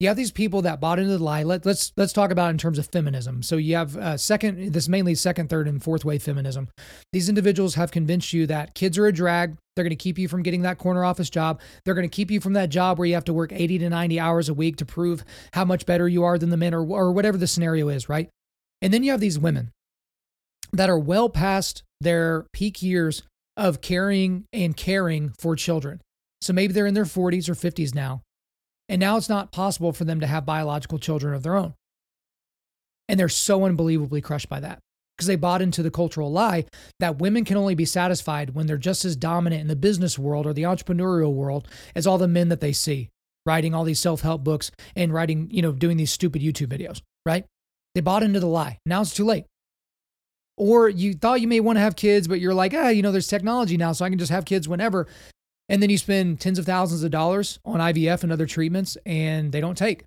You 0.00 0.08
have 0.08 0.16
these 0.16 0.32
people 0.32 0.62
that 0.62 0.80
bought 0.80 0.98
into 0.98 1.16
the 1.16 1.22
lie. 1.22 1.44
Let, 1.44 1.60
us 1.60 1.66
let's, 1.66 1.92
let's 1.96 2.12
talk 2.12 2.32
about 2.32 2.50
in 2.50 2.58
terms 2.58 2.78
of 2.78 2.88
feminism. 2.88 3.42
So 3.42 3.56
you 3.56 3.76
have 3.76 3.96
uh, 3.96 4.16
second, 4.16 4.72
this 4.72 4.88
mainly 4.88 5.14
second, 5.14 5.48
third, 5.48 5.68
and 5.68 5.82
fourth 5.82 6.04
wave 6.04 6.22
feminism. 6.22 6.68
These 7.12 7.28
individuals 7.28 7.76
have 7.76 7.92
convinced 7.92 8.32
you 8.32 8.46
that 8.48 8.74
kids 8.74 8.98
are 8.98 9.06
a 9.06 9.12
drag. 9.12 9.56
They're 9.74 9.84
going 9.84 9.90
to 9.90 9.96
keep 9.96 10.18
you 10.18 10.26
from 10.28 10.42
getting 10.42 10.62
that 10.62 10.78
corner 10.78 11.04
office 11.04 11.30
job. 11.30 11.60
They're 11.84 11.94
going 11.94 12.08
to 12.08 12.14
keep 12.14 12.30
you 12.30 12.40
from 12.40 12.54
that 12.54 12.70
job 12.70 12.98
where 12.98 13.06
you 13.06 13.14
have 13.14 13.24
to 13.26 13.32
work 13.32 13.52
80 13.52 13.78
to 13.78 13.88
90 13.88 14.18
hours 14.18 14.48
a 14.48 14.54
week 14.54 14.76
to 14.76 14.84
prove 14.84 15.24
how 15.52 15.64
much 15.64 15.86
better 15.86 16.08
you 16.08 16.24
are 16.24 16.38
than 16.38 16.50
the 16.50 16.56
men, 16.56 16.74
or 16.74 16.84
or 16.84 17.12
whatever 17.12 17.38
the 17.38 17.46
scenario 17.46 17.88
is, 17.88 18.08
right? 18.08 18.28
And 18.82 18.92
then 18.92 19.02
you 19.02 19.10
have 19.10 19.20
these 19.20 19.38
women 19.38 19.70
that 20.72 20.90
are 20.90 20.98
well 20.98 21.28
past 21.28 21.82
their 22.00 22.46
peak 22.52 22.82
years 22.82 23.22
of 23.56 23.80
carrying 23.80 24.44
and 24.52 24.76
caring 24.76 25.32
for 25.38 25.56
children. 25.56 26.00
So 26.42 26.52
maybe 26.52 26.72
they're 26.72 26.86
in 26.86 26.94
their 26.94 27.04
40s 27.04 27.48
or 27.48 27.54
50s 27.54 27.94
now. 27.94 28.22
And 28.88 29.00
now 29.00 29.16
it's 29.16 29.28
not 29.28 29.52
possible 29.52 29.92
for 29.92 30.04
them 30.04 30.20
to 30.20 30.26
have 30.26 30.44
biological 30.44 30.98
children 30.98 31.32
of 31.34 31.42
their 31.42 31.56
own. 31.56 31.74
And 33.08 33.18
they're 33.18 33.28
so 33.28 33.64
unbelievably 33.64 34.20
crushed 34.20 34.48
by 34.48 34.60
that 34.60 34.80
because 35.16 35.26
they 35.26 35.36
bought 35.36 35.62
into 35.62 35.82
the 35.82 35.90
cultural 35.90 36.30
lie 36.30 36.66
that 37.00 37.18
women 37.18 37.44
can 37.44 37.56
only 37.56 37.74
be 37.74 37.84
satisfied 37.84 38.50
when 38.50 38.66
they're 38.66 38.76
just 38.76 39.04
as 39.04 39.16
dominant 39.16 39.62
in 39.62 39.68
the 39.68 39.76
business 39.76 40.18
world 40.18 40.46
or 40.46 40.52
the 40.52 40.62
entrepreneurial 40.62 41.32
world 41.32 41.68
as 41.94 42.06
all 42.06 42.18
the 42.18 42.28
men 42.28 42.48
that 42.48 42.60
they 42.60 42.72
see 42.72 43.08
writing 43.46 43.74
all 43.74 43.84
these 43.84 44.00
self-help 44.00 44.42
books 44.42 44.70
and 44.96 45.12
writing, 45.12 45.48
you 45.50 45.62
know, 45.62 45.72
doing 45.72 45.96
these 45.96 46.10
stupid 46.10 46.40
YouTube 46.40 46.68
videos, 46.68 47.02
right? 47.26 47.44
They 47.94 48.00
bought 48.00 48.22
into 48.22 48.40
the 48.40 48.46
lie. 48.46 48.78
Now 48.84 49.00
it's 49.00 49.14
too 49.14 49.24
late. 49.24 49.46
Or 50.56 50.88
you 50.88 51.14
thought 51.14 51.40
you 51.40 51.48
may 51.48 51.60
want 51.60 51.76
to 51.76 51.80
have 51.80 51.96
kids, 51.96 52.28
but 52.28 52.40
you're 52.40 52.54
like, 52.54 52.74
ah, 52.74 52.88
you 52.88 53.02
know, 53.02 53.12
there's 53.12 53.26
technology 53.26 53.76
now, 53.76 53.92
so 53.92 54.04
I 54.04 54.08
can 54.08 54.18
just 54.18 54.30
have 54.30 54.44
kids 54.44 54.68
whenever. 54.68 55.06
And 55.68 55.82
then 55.82 55.90
you 55.90 55.98
spend 55.98 56.40
tens 56.40 56.58
of 56.58 56.66
thousands 56.66 57.02
of 57.02 57.10
dollars 57.10 57.58
on 57.64 57.80
IVF 57.80 58.22
and 58.22 58.32
other 58.32 58.46
treatments, 58.46 58.96
and 59.06 59.50
they 59.50 59.60
don't 59.60 59.78
take. 59.78 60.04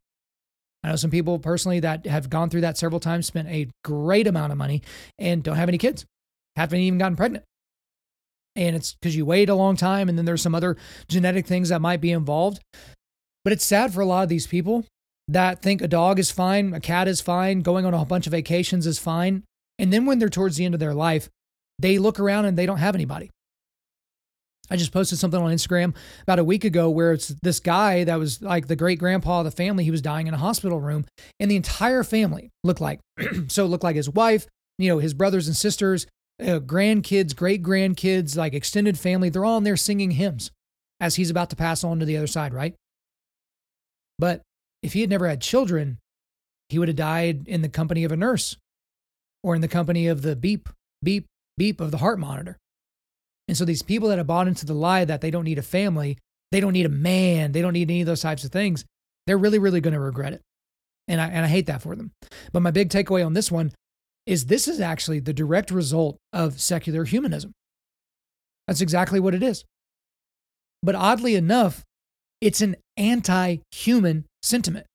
I 0.83 0.89
know 0.89 0.95
some 0.95 1.11
people 1.11 1.39
personally 1.39 1.79
that 1.81 2.05
have 2.05 2.29
gone 2.29 2.49
through 2.49 2.61
that 2.61 2.77
several 2.77 2.99
times, 2.99 3.25
spent 3.25 3.49
a 3.49 3.67
great 3.83 4.27
amount 4.27 4.51
of 4.51 4.57
money, 4.57 4.83
and 5.17 5.43
don't 5.43 5.55
have 5.57 5.69
any 5.69 5.77
kids, 5.77 6.05
haven't 6.55 6.79
even 6.79 6.99
gotten 6.99 7.17
pregnant. 7.17 7.43
And 8.55 8.75
it's 8.75 8.93
because 8.93 9.15
you 9.15 9.25
wait 9.25 9.49
a 9.49 9.55
long 9.55 9.75
time, 9.75 10.07
and 10.07 10.17
then 10.17 10.25
there's 10.25 10.41
some 10.41 10.55
other 10.55 10.77
genetic 11.09 11.45
things 11.45 11.69
that 11.69 11.81
might 11.81 12.01
be 12.01 12.11
involved. 12.11 12.61
But 13.43 13.53
it's 13.53 13.65
sad 13.65 13.93
for 13.93 14.01
a 14.01 14.05
lot 14.05 14.23
of 14.23 14.29
these 14.29 14.47
people 14.47 14.85
that 15.27 15.61
think 15.61 15.81
a 15.81 15.87
dog 15.87 16.19
is 16.19 16.31
fine, 16.31 16.73
a 16.73 16.79
cat 16.79 17.07
is 17.07 17.21
fine, 17.21 17.61
going 17.61 17.85
on 17.85 17.93
a 17.93 18.05
bunch 18.05 18.27
of 18.27 18.31
vacations 18.31 18.87
is 18.87 18.99
fine. 18.99 19.43
And 19.79 19.91
then 19.91 20.05
when 20.05 20.19
they're 20.19 20.29
towards 20.29 20.57
the 20.57 20.65
end 20.65 20.73
of 20.73 20.79
their 20.79 20.93
life, 20.93 21.29
they 21.79 21.97
look 21.97 22.19
around 22.19 22.45
and 22.45 22.57
they 22.57 22.65
don't 22.65 22.77
have 22.77 22.95
anybody. 22.95 23.29
I 24.69 24.75
just 24.75 24.91
posted 24.91 25.17
something 25.17 25.41
on 25.41 25.53
Instagram 25.53 25.95
about 26.23 26.39
a 26.39 26.43
week 26.43 26.65
ago 26.65 26.89
where 26.89 27.13
it's 27.13 27.29
this 27.41 27.59
guy 27.59 28.03
that 28.03 28.19
was 28.19 28.41
like 28.41 28.67
the 28.67 28.75
great 28.75 28.99
grandpa 28.99 29.39
of 29.39 29.45
the 29.45 29.51
family. 29.51 29.83
He 29.83 29.91
was 29.91 30.01
dying 30.01 30.27
in 30.27 30.33
a 30.33 30.37
hospital 30.37 30.81
room, 30.81 31.05
and 31.39 31.49
the 31.49 31.55
entire 31.55 32.03
family 32.03 32.49
looked 32.63 32.81
like 32.81 32.99
so 33.47 33.65
it 33.65 33.67
looked 33.67 33.83
like 33.83 33.95
his 33.95 34.09
wife, 34.09 34.45
you 34.77 34.89
know, 34.89 34.99
his 34.99 35.13
brothers 35.13 35.47
and 35.47 35.55
sisters, 35.55 36.05
uh, 36.41 36.59
grandkids, 36.59 37.35
great 37.35 37.63
grandkids, 37.63 38.35
like 38.35 38.53
extended 38.53 38.99
family. 38.99 39.29
They're 39.29 39.45
all 39.45 39.57
in 39.57 39.63
there 39.63 39.77
singing 39.77 40.11
hymns 40.11 40.51
as 40.99 41.15
he's 41.15 41.29
about 41.29 41.49
to 41.51 41.55
pass 41.55 41.83
on 41.83 41.99
to 41.99 42.05
the 42.05 42.17
other 42.17 42.27
side, 42.27 42.53
right? 42.53 42.75
But 44.19 44.41
if 44.83 44.93
he 44.93 45.01
had 45.01 45.09
never 45.09 45.27
had 45.27 45.41
children, 45.41 45.97
he 46.69 46.79
would 46.79 46.87
have 46.87 46.97
died 46.97 47.47
in 47.47 47.61
the 47.61 47.69
company 47.69 48.03
of 48.03 48.11
a 48.11 48.17
nurse 48.17 48.57
or 49.43 49.55
in 49.55 49.61
the 49.61 49.67
company 49.67 50.07
of 50.07 50.21
the 50.21 50.35
beep, 50.35 50.69
beep, 51.03 51.25
beep 51.57 51.79
of 51.79 51.91
the 51.91 51.97
heart 51.97 52.19
monitor. 52.19 52.57
And 53.47 53.55
so 53.55 53.65
these 53.65 53.81
people 53.81 54.09
that 54.09 54.17
have 54.17 54.27
bought 54.27 54.47
into 54.47 54.65
the 54.65 54.73
lie 54.73 55.05
that 55.05 55.21
they 55.21 55.31
don't 55.31 55.45
need 55.45 55.57
a 55.57 55.63
family, 55.63 56.17
they 56.51 56.59
don't 56.59 56.73
need 56.73 56.85
a 56.85 56.89
man, 56.89 57.53
they 57.53 57.61
don't 57.61 57.73
need 57.73 57.89
any 57.89 58.01
of 58.01 58.07
those 58.07 58.21
types 58.21 58.43
of 58.43 58.51
things, 58.51 58.85
they're 59.25 59.37
really, 59.37 59.59
really 59.59 59.81
going 59.81 59.93
to 59.93 59.99
regret 59.99 60.33
it. 60.33 60.41
And 61.07 61.21
I, 61.21 61.27
and 61.27 61.45
I 61.45 61.47
hate 61.47 61.67
that 61.67 61.81
for 61.81 61.95
them. 61.95 62.11
But 62.51 62.61
my 62.61 62.71
big 62.71 62.89
takeaway 62.89 63.25
on 63.25 63.33
this 63.33 63.51
one 63.51 63.71
is 64.25 64.45
this 64.45 64.67
is 64.67 64.81
actually 64.81 65.21
the 65.21 65.33
direct 65.33 65.71
result 65.71 66.17
of 66.33 66.59
secular 66.59 67.05
humanism. 67.05 67.53
That's 68.67 68.81
exactly 68.81 69.19
what 69.19 69.33
it 69.33 69.41
is. 69.41 69.63
But 70.83 70.95
oddly 70.95 71.35
enough, 71.35 71.83
it's 72.41 72.61
an 72.61 72.75
anti 72.97 73.57
human 73.71 74.25
sentiment. 74.47 74.85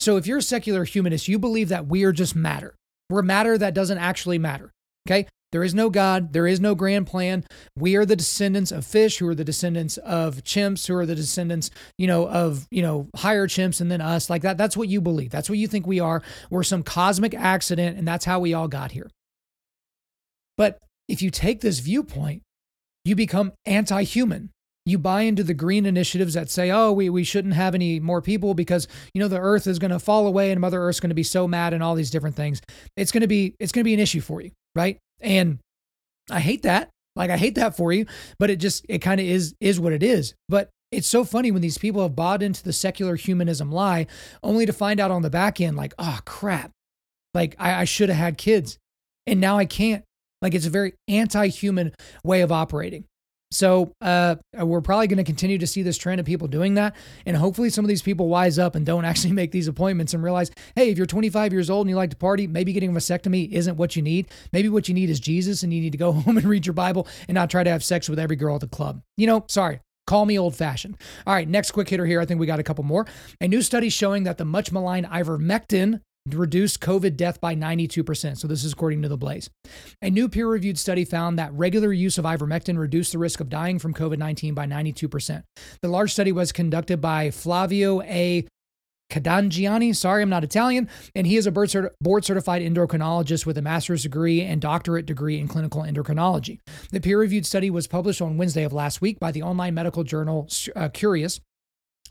So 0.00 0.16
if 0.16 0.26
you're 0.26 0.38
a 0.38 0.42
secular 0.42 0.84
humanist, 0.84 1.28
you 1.28 1.38
believe 1.38 1.68
that 1.68 1.86
we 1.86 2.04
are 2.04 2.12
just 2.12 2.34
matter. 2.34 2.74
We're 3.10 3.22
matter 3.22 3.58
that 3.58 3.74
doesn't 3.74 3.98
actually 3.98 4.38
matter. 4.38 4.70
Okay. 5.08 5.26
There 5.50 5.64
is 5.64 5.74
no 5.74 5.88
God. 5.88 6.34
There 6.34 6.46
is 6.46 6.60
no 6.60 6.74
grand 6.74 7.06
plan. 7.06 7.44
We 7.74 7.96
are 7.96 8.04
the 8.04 8.16
descendants 8.16 8.70
of 8.70 8.84
fish, 8.84 9.16
who 9.16 9.26
are 9.28 9.34
the 9.34 9.44
descendants 9.44 9.96
of 9.96 10.44
chimps, 10.44 10.86
who 10.86 10.94
are 10.94 11.06
the 11.06 11.14
descendants, 11.14 11.70
you 11.96 12.06
know, 12.06 12.28
of, 12.28 12.66
you 12.70 12.82
know, 12.82 13.08
higher 13.16 13.46
chimps 13.46 13.80
and 13.80 13.90
then 13.90 14.02
us. 14.02 14.28
Like 14.28 14.42
that. 14.42 14.58
That's 14.58 14.76
what 14.76 14.88
you 14.88 15.00
believe. 15.00 15.30
That's 15.30 15.48
what 15.48 15.58
you 15.58 15.66
think 15.66 15.86
we 15.86 16.00
are. 16.00 16.22
We're 16.50 16.64
some 16.64 16.82
cosmic 16.82 17.34
accident, 17.34 17.96
and 17.96 18.06
that's 18.06 18.26
how 18.26 18.40
we 18.40 18.52
all 18.52 18.68
got 18.68 18.92
here. 18.92 19.10
But 20.58 20.78
if 21.08 21.22
you 21.22 21.30
take 21.30 21.62
this 21.62 21.78
viewpoint, 21.78 22.42
you 23.06 23.16
become 23.16 23.52
anti 23.64 24.02
human 24.02 24.50
you 24.90 24.98
buy 24.98 25.22
into 25.22 25.42
the 25.42 25.54
green 25.54 25.86
initiatives 25.86 26.34
that 26.34 26.50
say, 26.50 26.70
oh, 26.70 26.92
we, 26.92 27.10
we 27.10 27.24
shouldn't 27.24 27.54
have 27.54 27.74
any 27.74 28.00
more 28.00 28.22
people 28.22 28.54
because, 28.54 28.88
you 29.14 29.20
know, 29.20 29.28
the 29.28 29.38
earth 29.38 29.66
is 29.66 29.78
going 29.78 29.90
to 29.90 29.98
fall 29.98 30.26
away 30.26 30.50
and 30.50 30.60
Mother 30.60 30.80
Earth's 30.80 31.00
going 31.00 31.10
to 31.10 31.14
be 31.14 31.22
so 31.22 31.48
mad 31.48 31.72
and 31.72 31.82
all 31.82 31.94
these 31.94 32.10
different 32.10 32.36
things. 32.36 32.60
It's 32.96 33.12
going 33.12 33.22
to 33.22 33.28
be, 33.28 33.54
it's 33.58 33.72
going 33.72 33.82
to 33.82 33.88
be 33.88 33.94
an 33.94 34.00
issue 34.00 34.20
for 34.20 34.40
you. 34.40 34.50
Right. 34.74 34.98
And 35.20 35.58
I 36.30 36.40
hate 36.40 36.62
that. 36.62 36.90
Like 37.16 37.30
I 37.30 37.36
hate 37.36 37.56
that 37.56 37.76
for 37.76 37.92
you, 37.92 38.06
but 38.38 38.50
it 38.50 38.56
just, 38.56 38.86
it 38.88 38.98
kind 39.00 39.20
of 39.20 39.26
is, 39.26 39.54
is 39.60 39.80
what 39.80 39.92
it 39.92 40.02
is. 40.02 40.34
But 40.48 40.70
it's 40.92 41.08
so 41.08 41.24
funny 41.24 41.50
when 41.50 41.62
these 41.62 41.78
people 41.78 42.02
have 42.02 42.14
bought 42.14 42.42
into 42.42 42.62
the 42.62 42.72
secular 42.72 43.16
humanism 43.16 43.72
lie 43.72 44.06
only 44.42 44.66
to 44.66 44.72
find 44.72 45.00
out 45.00 45.10
on 45.10 45.22
the 45.22 45.30
back 45.30 45.60
end, 45.60 45.76
like, 45.76 45.94
oh 45.98 46.20
crap, 46.24 46.70
like 47.34 47.56
I, 47.58 47.80
I 47.80 47.84
should 47.84 48.08
have 48.08 48.18
had 48.18 48.38
kids 48.38 48.78
and 49.26 49.40
now 49.40 49.58
I 49.58 49.66
can't. 49.66 50.04
Like 50.40 50.54
it's 50.54 50.66
a 50.66 50.70
very 50.70 50.94
anti 51.08 51.48
human 51.48 51.92
way 52.24 52.40
of 52.42 52.52
operating. 52.52 53.04
So 53.50 53.94
uh, 54.00 54.36
we're 54.54 54.80
probably 54.80 55.06
going 55.06 55.18
to 55.18 55.24
continue 55.24 55.58
to 55.58 55.66
see 55.66 55.82
this 55.82 55.96
trend 55.96 56.20
of 56.20 56.26
people 56.26 56.48
doing 56.48 56.74
that, 56.74 56.94
and 57.24 57.36
hopefully 57.36 57.70
some 57.70 57.84
of 57.84 57.88
these 57.88 58.02
people 58.02 58.28
wise 58.28 58.58
up 58.58 58.74
and 58.74 58.84
don't 58.84 59.04
actually 59.06 59.32
make 59.32 59.52
these 59.52 59.68
appointments 59.68 60.14
and 60.14 60.22
realize, 60.22 60.50
hey, 60.74 60.90
if 60.90 60.98
you're 60.98 61.06
25 61.06 61.52
years 61.52 61.70
old 61.70 61.86
and 61.86 61.90
you 61.90 61.96
like 61.96 62.10
to 62.10 62.16
party, 62.16 62.46
maybe 62.46 62.72
getting 62.72 62.90
a 62.90 62.98
vasectomy 62.98 63.50
isn't 63.50 63.76
what 63.76 63.96
you 63.96 64.02
need. 64.02 64.28
Maybe 64.52 64.68
what 64.68 64.88
you 64.88 64.94
need 64.94 65.10
is 65.10 65.20
Jesus, 65.20 65.62
and 65.62 65.72
you 65.72 65.80
need 65.80 65.92
to 65.92 65.98
go 65.98 66.12
home 66.18 66.36
and 66.36 66.46
read 66.46 66.66
your 66.66 66.74
Bible 66.74 67.06
and 67.26 67.34
not 67.34 67.50
try 67.50 67.64
to 67.64 67.70
have 67.70 67.82
sex 67.82 68.08
with 68.08 68.18
every 68.18 68.36
girl 68.36 68.56
at 68.56 68.60
the 68.60 68.68
club. 68.68 69.02
You 69.16 69.26
know, 69.26 69.44
sorry, 69.48 69.80
Call 70.08 70.24
me 70.24 70.38
old 70.38 70.56
fashioned. 70.56 70.96
All 71.26 71.34
right, 71.34 71.46
next 71.46 71.72
quick 71.72 71.86
hitter 71.90 72.06
here. 72.06 72.18
I 72.18 72.24
think 72.24 72.40
we 72.40 72.46
got 72.46 72.58
a 72.58 72.62
couple 72.62 72.82
more. 72.82 73.04
A 73.42 73.46
new 73.46 73.60
study 73.60 73.90
showing 73.90 74.24
that 74.24 74.38
the 74.38 74.44
much 74.46 74.72
maligned 74.72 75.04
ivermectin 75.04 76.00
reduced 76.34 76.80
COVID 76.80 77.16
death 77.16 77.40
by 77.40 77.54
92%. 77.54 78.38
So, 78.38 78.48
this 78.48 78.64
is 78.64 78.72
according 78.72 79.02
to 79.02 79.08
the 79.08 79.16
Blaze. 79.16 79.50
A 80.02 80.10
new 80.10 80.28
peer 80.28 80.48
reviewed 80.48 80.78
study 80.78 81.04
found 81.04 81.38
that 81.38 81.52
regular 81.52 81.92
use 81.92 82.18
of 82.18 82.24
ivermectin 82.24 82.78
reduced 82.78 83.12
the 83.12 83.18
risk 83.18 83.40
of 83.40 83.48
dying 83.48 83.78
from 83.78 83.94
COVID 83.94 84.18
19 84.18 84.54
by 84.54 84.66
92%. 84.66 85.42
The 85.82 85.88
large 85.88 86.12
study 86.12 86.32
was 86.32 86.52
conducted 86.52 87.00
by 87.00 87.30
Flavio 87.30 88.02
A. 88.02 88.46
Cadangiani, 89.10 89.96
sorry, 89.96 90.22
I'm 90.22 90.28
not 90.28 90.44
Italian, 90.44 90.88
and 91.14 91.26
he 91.26 91.38
is 91.38 91.46
a 91.46 91.50
board 91.50 92.24
certified 92.24 92.60
endocrinologist 92.60 93.46
with 93.46 93.56
a 93.56 93.62
master's 93.62 94.02
degree 94.02 94.42
and 94.42 94.60
doctorate 94.60 95.06
degree 95.06 95.38
in 95.38 95.48
clinical 95.48 95.82
endocrinology. 95.82 96.58
The 96.90 97.00
peer 97.00 97.18
reviewed 97.18 97.46
study 97.46 97.70
was 97.70 97.86
published 97.86 98.20
on 98.20 98.36
Wednesday 98.36 98.64
of 98.64 98.72
last 98.74 99.00
week 99.00 99.18
by 99.18 99.32
the 99.32 99.42
online 99.42 99.72
medical 99.72 100.04
journal 100.04 100.46
uh, 100.76 100.90
Cureus 100.90 101.40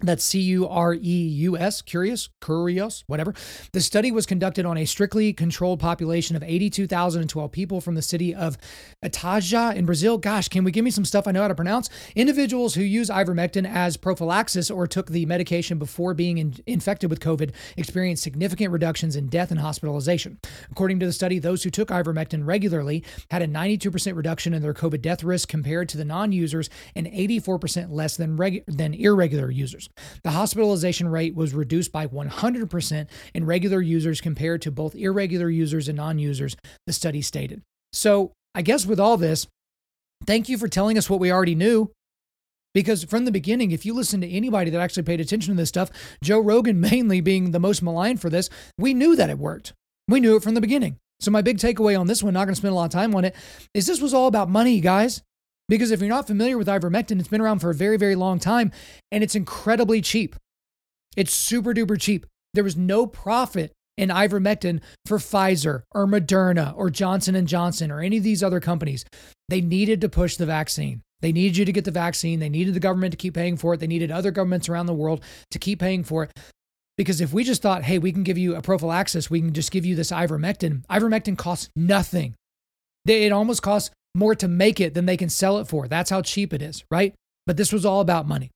that's 0.02 0.24
C 0.24 0.39
U 0.41 0.68
R 0.68 0.93
E 0.93 1.00
U 1.00 1.58
S, 1.58 1.82
curious, 1.82 2.30
curious, 2.39 3.04
whatever. 3.08 3.34
The 3.74 3.82
study 3.82 4.12
was 4.12 4.28
conducted 4.28 4.66
on 4.66 4.78
a 4.78 4.86
strictly 4.86 5.34
controlled 5.34 5.80
population 5.80 6.36
of 6.36 6.43
82,012 6.43 7.52
people 7.52 7.82
from 7.82 7.95
the 7.95 8.04
city 8.04 8.36
of 8.36 8.58
Itaja 9.04 9.76
in 9.76 9.88
Brazil. 9.88 10.20
Gosh, 10.20 10.50
can 10.50 10.64
we 10.64 10.72
give 10.72 10.86
me 10.86 10.91
some 10.91 11.06
stuff 11.06 11.28
I 11.28 11.32
know 11.32 11.41
how 11.41 11.48
to 11.48 11.56
pronounce? 11.56 11.89
Individuals 12.16 12.76
who 12.76 12.84
use 12.84 13.10
ivermectin 13.10 13.68
as 13.68 13.98
prophylaxis 13.98 14.70
or 14.70 14.86
took 14.86 15.10
the 15.10 15.26
medication 15.26 15.80
before 15.80 16.14
being 16.14 16.38
in- 16.38 16.56
infected 16.68 17.10
with 17.10 17.20
COVID 17.20 17.52
experienced 17.76 18.22
significant 18.22 18.72
reductions 18.72 19.16
in 19.16 19.28
death 19.28 19.50
and 19.50 19.60
hospitalization. 19.60 20.38
According 20.72 21.00
to 21.00 21.08
the 21.08 21.14
study, 21.14 21.39
those 21.39 21.64
who 21.64 21.72
took 21.72 21.89
ivermectin 21.89 22.45
regularly 22.45 23.04
had 23.32 23.41
a 23.41 23.48
92% 23.48 24.16
reduction 24.16 24.54
in 24.54 24.62
their 24.62 24.76
COVID 24.76 25.02
death 25.02 25.24
risk 25.24 25.50
compared 25.50 25.89
to 25.89 25.98
the 25.98 26.06
non 26.06 26.32
users 26.32 26.70
and 26.95 27.08
84% 27.08 27.89
less 27.89 28.16
than, 28.16 28.38
reg- 28.38 28.64
than 28.68 28.93
irregular 28.93 29.50
users. 29.50 29.87
The 30.24 30.32
hospitalization 30.32 31.08
rate 31.10 31.36
was 31.36 31.54
reduced 31.54 31.92
by 31.92 32.08
100% 32.08 33.08
in 33.34 33.46
regular 33.46 33.82
users 33.82 34.22
compared 34.22 34.62
to 34.64 34.72
both 34.72 34.96
irregular 34.96 35.50
users 35.50 35.88
and 35.88 35.98
non 35.98 36.20
users, 36.20 36.56
the 36.86 36.94
study 36.94 37.22
stated. 37.22 37.62
So, 37.94 38.32
I 38.56 38.62
guess 38.62 38.86
with 38.86 39.00
all 39.00 39.18
this, 39.18 39.48
thank 40.26 40.50
you 40.50 40.58
for 40.58 40.68
telling 40.68 40.98
us 40.98 41.10
what 41.10 41.20
we 41.20 41.32
already 41.32 41.56
knew. 41.56 41.92
Because 42.74 43.04
from 43.04 43.26
the 43.26 43.32
beginning, 43.32 43.72
if 43.72 43.86
you 43.86 43.94
listen 43.94 44.22
to 44.22 44.30
anybody 44.30 44.70
that 44.70 44.82
actually 44.82 45.04
paid 45.04 45.20
attention 45.20 45.54
to 45.54 45.58
this 45.58 45.70
stuff, 45.70 45.90
Joe 46.24 46.40
Rogan 46.40 46.80
mainly 46.82 47.22
being 47.22 47.52
the 47.52 47.60
most 47.60 47.82
maligned 47.82 48.22
for 48.22 48.30
this, 48.30 48.50
we 48.78 48.94
knew 48.94 49.16
that 49.16 49.30
it 49.30 49.40
worked. 49.40 49.74
We 50.08 50.20
knew 50.20 50.36
it 50.36 50.44
from 50.44 50.54
the 50.54 50.62
beginning. 50.62 50.98
So, 51.20 51.32
my 51.32 51.42
big 51.42 51.58
takeaway 51.58 52.00
on 52.00 52.08
this 52.08 52.22
one, 52.22 52.34
not 52.34 52.46
going 52.46 52.54
to 52.54 52.56
spend 52.56 52.72
a 52.72 52.76
lot 52.76 52.86
of 52.86 52.92
time 52.92 53.16
on 53.16 53.26
it, 53.26 53.36
is 53.74 53.88
this 53.88 54.02
was 54.02 54.14
all 54.14 54.28
about 54.28 54.50
money, 54.50 54.80
guys. 54.80 55.24
Because 55.70 55.91
if 55.91 55.99
you're 55.99 56.09
not 56.09 56.28
familiar 56.28 56.57
with 56.57 56.68
ivermectin, 56.68 57.20
it's 57.20 57.28
been 57.28 57.41
around 57.41 57.59
for 57.59 57.70
a 57.70 57.76
very, 57.76 57.97
very 57.97 58.15
long 58.15 58.39
time 58.39 58.72
and 59.11 59.24
it's 59.24 59.36
incredibly 59.36 60.01
cheap. 60.01 60.36
It's 61.15 61.34
super 61.34 61.74
duper 61.74 61.99
cheap. 61.99 62.26
There 62.53 62.63
was 62.63 62.78
no 62.78 63.05
profit 63.05 63.74
in 63.97 64.09
ivermectin 64.09 64.82
for 65.05 65.18
Pfizer 65.18 65.84
or 65.91 66.05
Moderna 66.05 66.74
or 66.78 66.89
Johnson 66.89 67.36
and 67.36 67.47
Johnson 67.47 67.91
or 67.91 67.99
any 67.99 68.18
of 68.18 68.24
these 68.24 68.43
other 68.43 68.59
companies. 68.59 69.03
They 69.49 69.61
needed 69.61 70.01
to 70.01 70.09
push 70.09 70.38
the 70.38 70.45
vaccine. 70.45 71.01
They 71.20 71.32
needed 71.32 71.57
you 71.57 71.65
to 71.65 71.72
get 71.72 71.86
the 71.86 71.91
vaccine. 71.91 72.39
They 72.39 72.49
needed 72.49 72.76
the 72.76 72.80
government 72.80 73.11
to 73.11 73.18
keep 73.18 73.34
paying 73.34 73.57
for 73.57 73.74
it. 73.74 73.80
They 73.80 73.88
needed 73.88 74.11
other 74.11 74.32
governments 74.32 74.70
around 74.70 74.86
the 74.86 74.93
world 74.93 75.24
to 75.51 75.59
keep 75.59 75.80
paying 75.80 76.03
for 76.03 76.24
it. 76.24 76.32
Because 76.95 77.22
if 77.22 77.34
we 77.34 77.43
just 77.43 77.61
thought, 77.61 77.84
hey, 77.84 77.99
we 77.99 78.11
can 78.11 78.24
give 78.24 78.38
you 78.38 78.55
a 78.55 78.61
prophylaxis, 78.61 79.30
we 79.30 79.41
can 79.41 79.53
just 79.53 79.72
give 79.72 79.86
you 79.86 79.95
this 79.95 80.11
ivermectin, 80.11 80.86
ivermectin 80.88 81.38
costs 81.38 81.70
nothing. 81.76 82.36
It 83.05 83.32
almost 83.32 83.61
costs 83.61 83.91
more 84.18 84.36
to 84.36 84.47
make 84.47 84.80
it 84.80 84.93
than 84.93 85.05
they 85.05 85.18
can 85.18 85.30
sell 85.30 85.59
it 85.59 85.68
for. 85.68 85.88
That's 85.88 86.09
how 86.09 86.22
cheap 86.22 86.53
it 86.53 86.61
is, 86.61 86.84
right? 86.91 87.13
But 87.45 87.57
this 87.57 87.72
was 87.72 87.86
all 87.86 88.01
about 88.01 88.28
money. 88.28 88.51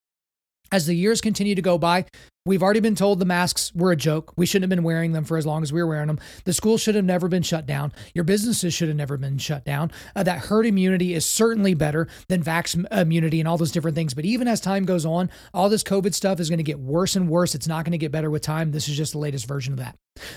As 0.72 0.86
the 0.86 0.96
years 0.96 1.22
continue 1.22 1.56
to 1.56 1.62
go 1.62 1.78
by, 1.78 2.06
We've 2.44 2.64
already 2.64 2.80
been 2.80 2.96
told 2.96 3.20
the 3.20 3.26
masks 3.26 3.72
were 3.76 3.92
a 3.92 3.96
joke. 3.96 4.34
We 4.36 4.48
shouldn't 4.48 4.64
have 4.64 4.76
been 4.76 4.84
wearing 4.84 5.12
them 5.12 5.26
for 5.26 5.38
as 5.38 5.46
long 5.46 5.62
as 5.62 5.72
we 5.72 5.80
were 5.80 5.88
wearing 5.88 6.08
them. 6.08 6.18
The 6.46 6.54
schools 6.54 6.82
should 6.82 6.96
have 6.96 7.06
never 7.06 7.28
been 7.28 7.44
shut 7.44 7.68
down. 7.68 7.94
Your 8.16 8.24
businesses 8.24 8.74
should 8.74 8.88
have 8.88 8.98
never 8.98 9.16
been 9.16 9.38
shut 9.38 9.64
down. 9.64 9.92
Uh, 10.16 10.24
that 10.24 10.46
herd 10.46 10.66
immunity 10.66 11.14
is 11.14 11.24
certainly 11.24 11.76
better 11.76 12.08
than 12.30 12.44
vax 12.44 12.84
immunity 12.92 13.40
and 13.40 13.48
all 13.48 13.60
those 13.60 13.72
different 13.72 13.94
things. 13.94 14.16
But 14.16 14.26
even 14.26 14.48
as 14.48 14.60
time 14.60 14.86
goes 14.86 15.06
on, 15.06 15.30
all 15.54 15.70
this 15.70 15.84
COVID 15.84 16.16
stuff 16.16 16.40
is 16.40 16.50
going 16.50 16.58
to 16.58 16.64
get 16.64 16.80
worse 16.80 17.16
and 17.16 17.30
worse. 17.30 17.54
It's 17.54 17.68
not 17.68 17.86
going 17.86 17.92
to 17.92 18.00
get 18.00 18.12
better 18.12 18.32
with 18.32 18.42
time. 18.42 18.72
This 18.72 18.90
is 18.90 18.98
just 18.98 19.12
the 19.12 19.20
latest 19.20 19.48
version 19.48 19.74
of 19.74 19.80
that. 19.80 19.96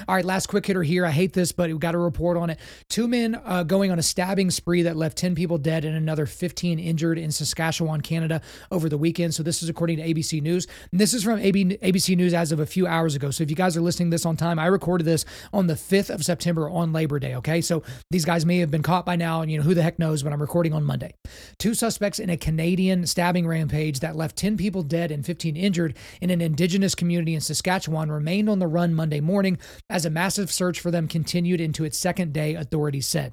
All 0.09 0.15
right, 0.15 0.25
last 0.25 0.47
quick 0.47 0.67
hitter 0.67 0.83
here. 0.83 1.05
I 1.07 1.11
hate 1.11 1.33
this, 1.33 1.53
but 1.53 1.71
we 1.71 1.79
got 1.79 1.95
a 1.95 1.99
report 1.99 2.37
on 2.37 2.51
it. 2.51 2.59
Two 2.89 3.09
men 3.09 3.41
uh, 3.45 3.63
going 3.63 3.91
on 3.91 3.99
a 3.99 4.03
stabbing 4.03 4.51
spree 4.51 4.83
that 4.83 4.97
left 4.97 5.17
10 5.19 5.35
people 5.35 5.59
dead 5.59 5.85
and 5.85 5.97
another 5.97 6.27
15 6.27 6.79
injured 6.79 7.19
in 7.19 7.31
Saskatchewan, 7.31 8.01
Canada 8.01 8.41
over 8.71 8.89
the 8.89 8.99
weekend. 8.99 9.35
So 9.35 9.43
this 9.43 9.63
is 9.63 9.69
according 9.69 9.99
to 9.99 10.03
ABC 10.03 10.43
News. 10.43 10.67
And 10.93 11.01
this 11.01 11.15
is 11.15 11.25
from 11.25 11.39
AB, 11.39 11.79
ABC 11.79 12.17
News 12.17 12.35
as 12.35 12.53
of 12.53 12.61
a 12.61 12.67
few 12.67 12.87
hours 12.87 13.15
ago. 13.15 13.31
So 13.31 13.43
if 13.43 13.51
you 13.51 13.57
guys 13.57 13.77
are 13.77 13.81
listening 13.81 14.11
this 14.11 14.27
on 14.27 14.37
time, 14.37 14.59
I 14.59 14.67
recorded 14.67 15.05
this 15.05 15.25
on 15.53 15.67
the 15.67 15.75
5th 15.75 16.11
of 16.11 16.25
September 16.25 16.69
on 16.69 16.93
Labor 16.93 17.19
Day. 17.19 17.35
Okay. 17.37 17.61
So 17.61 17.83
these 18.11 18.25
guys 18.25 18.47
may 18.47 18.59
have 18.59 18.71
been 18.71 18.83
caught 18.83 19.07
by 19.07 19.17
now, 19.17 19.41
and 19.41 19.51
you 19.51 19.59
know, 19.59 19.65
who 19.65 19.75
the 19.75 19.83
heck 19.83 19.99
knows, 19.99 20.23
but 20.23 20.33
I'm 20.33 20.41
recording 20.41 20.73
on 20.73 20.85
Monday. 20.85 21.15
Two 21.59 21.75
suspects 21.75 22.19
in 22.19 22.31
a 22.31 22.37
Canadian 22.37 23.07
stabbing 23.07 23.47
rampage 23.47 24.01
that 24.01 24.17
left 24.17 24.37
10 24.37 24.57
people 24.57 24.83
dead 24.83 25.11
and 25.11 25.25
15 25.25 25.57
injured 25.57 25.97
in 26.21 26.31
an 26.31 26.41
indigenous 26.41 26.95
community 26.95 27.35
in 27.35 27.41
Saskatchewan 27.41 28.11
remained 28.11 28.49
on 28.49 28.59
the 28.59 28.67
run 28.67 28.95
Monday 28.95 29.21
morning 29.21 29.59
as 29.89 30.05
a 30.05 30.11
massive 30.11 30.51
search 30.51 30.81
for 30.81 30.91
them 30.91 31.09
continued 31.09 31.61
into 31.61 31.85
its 31.85 31.99
second 31.99 32.33
day, 32.33 32.55
authorities 32.55 33.07
said. 33.07 33.33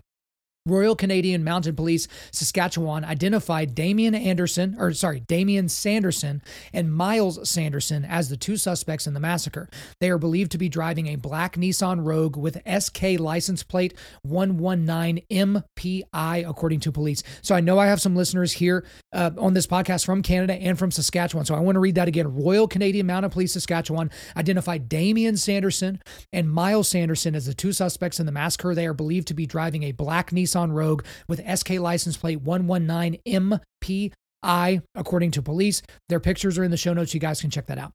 Royal 0.67 0.95
Canadian 0.95 1.43
Mounted 1.43 1.75
Police 1.75 2.07
Saskatchewan 2.31 3.03
identified 3.03 3.73
Damien 3.73 4.13
Anderson, 4.13 4.75
or 4.77 4.93
sorry, 4.93 5.21
Damien 5.21 5.67
Sanderson 5.67 6.43
and 6.71 6.93
Miles 6.93 7.49
Sanderson 7.49 8.05
as 8.05 8.29
the 8.29 8.37
two 8.37 8.57
suspects 8.57 9.07
in 9.07 9.15
the 9.15 9.19
massacre. 9.19 9.67
They 10.01 10.11
are 10.11 10.19
believed 10.19 10.51
to 10.51 10.59
be 10.59 10.69
driving 10.69 11.07
a 11.07 11.15
black 11.15 11.55
Nissan 11.55 12.05
Rogue 12.05 12.37
with 12.37 12.61
SK 12.79 13.19
license 13.19 13.63
plate 13.63 13.95
119MPI, 14.27 16.47
according 16.47 16.81
to 16.81 16.91
police. 16.91 17.23
So 17.41 17.55
I 17.55 17.61
know 17.61 17.79
I 17.79 17.87
have 17.87 17.99
some 17.99 18.15
listeners 18.15 18.51
here 18.51 18.85
uh, 19.13 19.31
on 19.39 19.55
this 19.55 19.65
podcast 19.65 20.05
from 20.05 20.21
Canada 20.21 20.53
and 20.53 20.77
from 20.77 20.91
Saskatchewan. 20.91 21.45
So 21.45 21.55
I 21.55 21.59
want 21.59 21.75
to 21.75 21.79
read 21.79 21.95
that 21.95 22.07
again. 22.07 22.35
Royal 22.35 22.67
Canadian 22.67 23.07
Mounted 23.07 23.31
Police 23.31 23.53
Saskatchewan 23.53 24.11
identified 24.37 24.87
Damien 24.87 25.37
Sanderson 25.37 25.99
and 26.31 26.51
Miles 26.51 26.87
Sanderson 26.87 27.33
as 27.33 27.47
the 27.47 27.55
two 27.55 27.73
suspects 27.73 28.19
in 28.19 28.27
the 28.27 28.31
massacre. 28.31 28.75
They 28.75 28.85
are 28.85 28.93
believed 28.93 29.27
to 29.29 29.33
be 29.33 29.47
driving 29.47 29.81
a 29.83 29.91
black 29.91 30.29
Nissan 30.29 30.50
Nissan 30.51 30.73
Rogue 30.73 31.03
with 31.27 31.41
SK 31.57 31.71
license 31.71 32.17
plate 32.17 32.43
119MPI, 32.43 34.81
according 34.95 35.31
to 35.31 35.41
police. 35.41 35.81
Their 36.09 36.19
pictures 36.19 36.57
are 36.57 36.63
in 36.63 36.71
the 36.71 36.77
show 36.77 36.93
notes. 36.93 37.13
You 37.13 37.19
guys 37.19 37.41
can 37.41 37.49
check 37.49 37.67
that 37.67 37.77
out. 37.77 37.91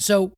So, 0.00 0.32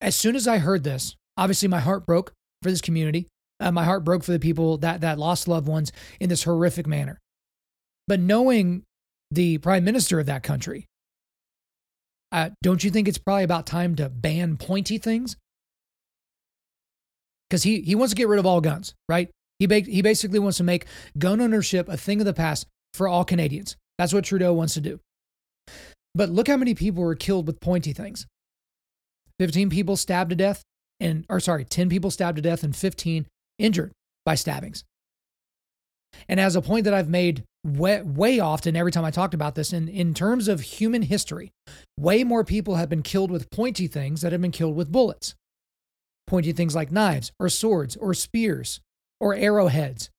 as 0.00 0.14
soon 0.14 0.36
as 0.36 0.46
I 0.46 0.58
heard 0.58 0.84
this, 0.84 1.16
obviously 1.36 1.68
my 1.68 1.80
heart 1.80 2.06
broke 2.06 2.32
for 2.62 2.70
this 2.70 2.80
community. 2.80 3.28
Uh, 3.60 3.70
my 3.70 3.84
heart 3.84 4.04
broke 4.04 4.24
for 4.24 4.32
the 4.32 4.40
people 4.40 4.78
that 4.78 5.02
that 5.02 5.18
lost 5.18 5.48
loved 5.48 5.68
ones 5.68 5.92
in 6.20 6.28
this 6.28 6.42
horrific 6.42 6.86
manner. 6.86 7.18
But 8.06 8.20
knowing 8.20 8.82
the 9.30 9.58
prime 9.58 9.84
minister 9.84 10.20
of 10.20 10.26
that 10.26 10.42
country, 10.42 10.86
uh, 12.32 12.50
don't 12.62 12.82
you 12.82 12.90
think 12.90 13.08
it's 13.08 13.18
probably 13.18 13.44
about 13.44 13.64
time 13.64 13.94
to 13.96 14.08
ban 14.08 14.56
pointy 14.56 14.98
things? 14.98 15.36
Because 17.48 17.62
he, 17.62 17.80
he 17.82 17.94
wants 17.94 18.12
to 18.12 18.16
get 18.16 18.28
rid 18.28 18.40
of 18.40 18.46
all 18.46 18.60
guns, 18.60 18.94
right? 19.08 19.30
He, 19.64 19.66
ba- 19.66 19.80
he 19.80 20.02
basically 20.02 20.38
wants 20.38 20.58
to 20.58 20.62
make 20.62 20.84
gun 21.16 21.40
ownership 21.40 21.88
a 21.88 21.96
thing 21.96 22.20
of 22.20 22.26
the 22.26 22.34
past 22.34 22.66
for 22.92 23.08
all 23.08 23.24
Canadians. 23.24 23.78
That's 23.96 24.12
what 24.12 24.24
Trudeau 24.24 24.52
wants 24.52 24.74
to 24.74 24.82
do. 24.82 25.00
But 26.14 26.28
look 26.28 26.48
how 26.48 26.58
many 26.58 26.74
people 26.74 27.02
were 27.02 27.14
killed 27.14 27.46
with 27.46 27.60
pointy 27.60 27.94
things 27.94 28.26
15 29.38 29.70
people 29.70 29.96
stabbed 29.96 30.28
to 30.28 30.36
death, 30.36 30.62
and, 31.00 31.24
or 31.30 31.40
sorry, 31.40 31.64
10 31.64 31.88
people 31.88 32.10
stabbed 32.10 32.36
to 32.36 32.42
death 32.42 32.62
and 32.62 32.76
15 32.76 33.24
injured 33.58 33.92
by 34.26 34.34
stabbings. 34.34 34.84
And 36.28 36.38
as 36.38 36.56
a 36.56 36.62
point 36.62 36.84
that 36.84 36.92
I've 36.92 37.08
made 37.08 37.42
way, 37.64 38.02
way 38.02 38.40
often 38.40 38.76
every 38.76 38.92
time 38.92 39.06
I 39.06 39.10
talked 39.10 39.32
about 39.32 39.54
this, 39.54 39.72
in, 39.72 39.88
in 39.88 40.12
terms 40.12 40.46
of 40.46 40.60
human 40.60 41.00
history, 41.00 41.52
way 41.98 42.22
more 42.22 42.44
people 42.44 42.74
have 42.74 42.90
been 42.90 43.02
killed 43.02 43.30
with 43.30 43.48
pointy 43.48 43.86
things 43.86 44.20
that 44.20 44.32
have 44.32 44.42
been 44.42 44.50
killed 44.50 44.76
with 44.76 44.92
bullets. 44.92 45.34
Pointy 46.26 46.52
things 46.52 46.74
like 46.74 46.92
knives 46.92 47.32
or 47.40 47.48
swords 47.48 47.96
or 47.96 48.12
spears 48.12 48.80
or 49.24 49.34
arrowheads. 49.34 50.10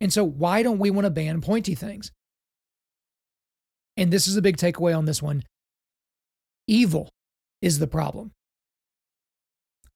And 0.00 0.10
so, 0.10 0.24
why 0.24 0.62
don't 0.62 0.78
we 0.78 0.90
want 0.90 1.04
to 1.04 1.10
ban 1.10 1.42
pointy 1.42 1.74
things? 1.74 2.10
And 3.98 4.10
this 4.10 4.26
is 4.26 4.36
a 4.36 4.42
big 4.42 4.56
takeaway 4.56 4.96
on 4.96 5.04
this 5.04 5.22
one 5.22 5.44
evil 6.66 7.10
is 7.60 7.78
the 7.78 7.86
problem, 7.86 8.32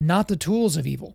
not 0.00 0.28
the 0.28 0.36
tools 0.36 0.76
of 0.76 0.86
evil. 0.86 1.14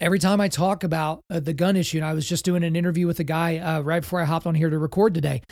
Every 0.00 0.18
time 0.18 0.40
I 0.40 0.48
talk 0.48 0.82
about 0.82 1.20
uh, 1.30 1.38
the 1.38 1.52
gun 1.52 1.76
issue, 1.76 1.98
and 1.98 2.06
I 2.06 2.14
was 2.14 2.28
just 2.28 2.44
doing 2.44 2.64
an 2.64 2.74
interview 2.74 3.06
with 3.06 3.20
a 3.20 3.24
guy 3.24 3.58
uh, 3.58 3.80
right 3.80 4.00
before 4.00 4.20
I 4.20 4.24
hopped 4.24 4.46
on 4.46 4.56
here 4.56 4.70
to 4.70 4.78
record 4.78 5.14
today, 5.14 5.42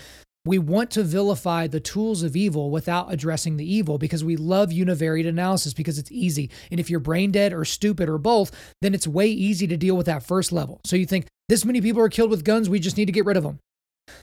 we 0.46 0.58
want 0.58 0.90
to 0.92 1.02
vilify 1.02 1.66
the 1.66 1.80
tools 1.80 2.22
of 2.22 2.36
evil 2.36 2.70
without 2.70 3.12
addressing 3.12 3.56
the 3.56 3.70
evil 3.70 3.98
because 3.98 4.24
we 4.24 4.36
love 4.36 4.70
univariate 4.70 5.26
analysis 5.26 5.74
because 5.74 5.98
it's 5.98 6.12
easy. 6.12 6.50
And 6.70 6.80
if 6.80 6.88
you're 6.88 7.00
brain 7.00 7.32
dead 7.32 7.52
or 7.52 7.64
stupid 7.64 8.08
or 8.08 8.18
both, 8.18 8.52
then 8.80 8.94
it's 8.94 9.06
way 9.06 9.28
easy 9.28 9.66
to 9.66 9.76
deal 9.76 9.96
with 9.96 10.06
that 10.06 10.22
first 10.22 10.52
level. 10.52 10.80
So 10.84 10.96
you 10.96 11.06
think 11.06 11.26
this 11.48 11.64
many 11.64 11.80
people 11.80 12.02
are 12.02 12.08
killed 12.08 12.30
with 12.30 12.44
guns, 12.44 12.68
we 12.68 12.80
just 12.80 12.96
need 12.96 13.06
to 13.06 13.12
get 13.12 13.26
rid 13.26 13.36
of 13.36 13.42
them. 13.42 13.58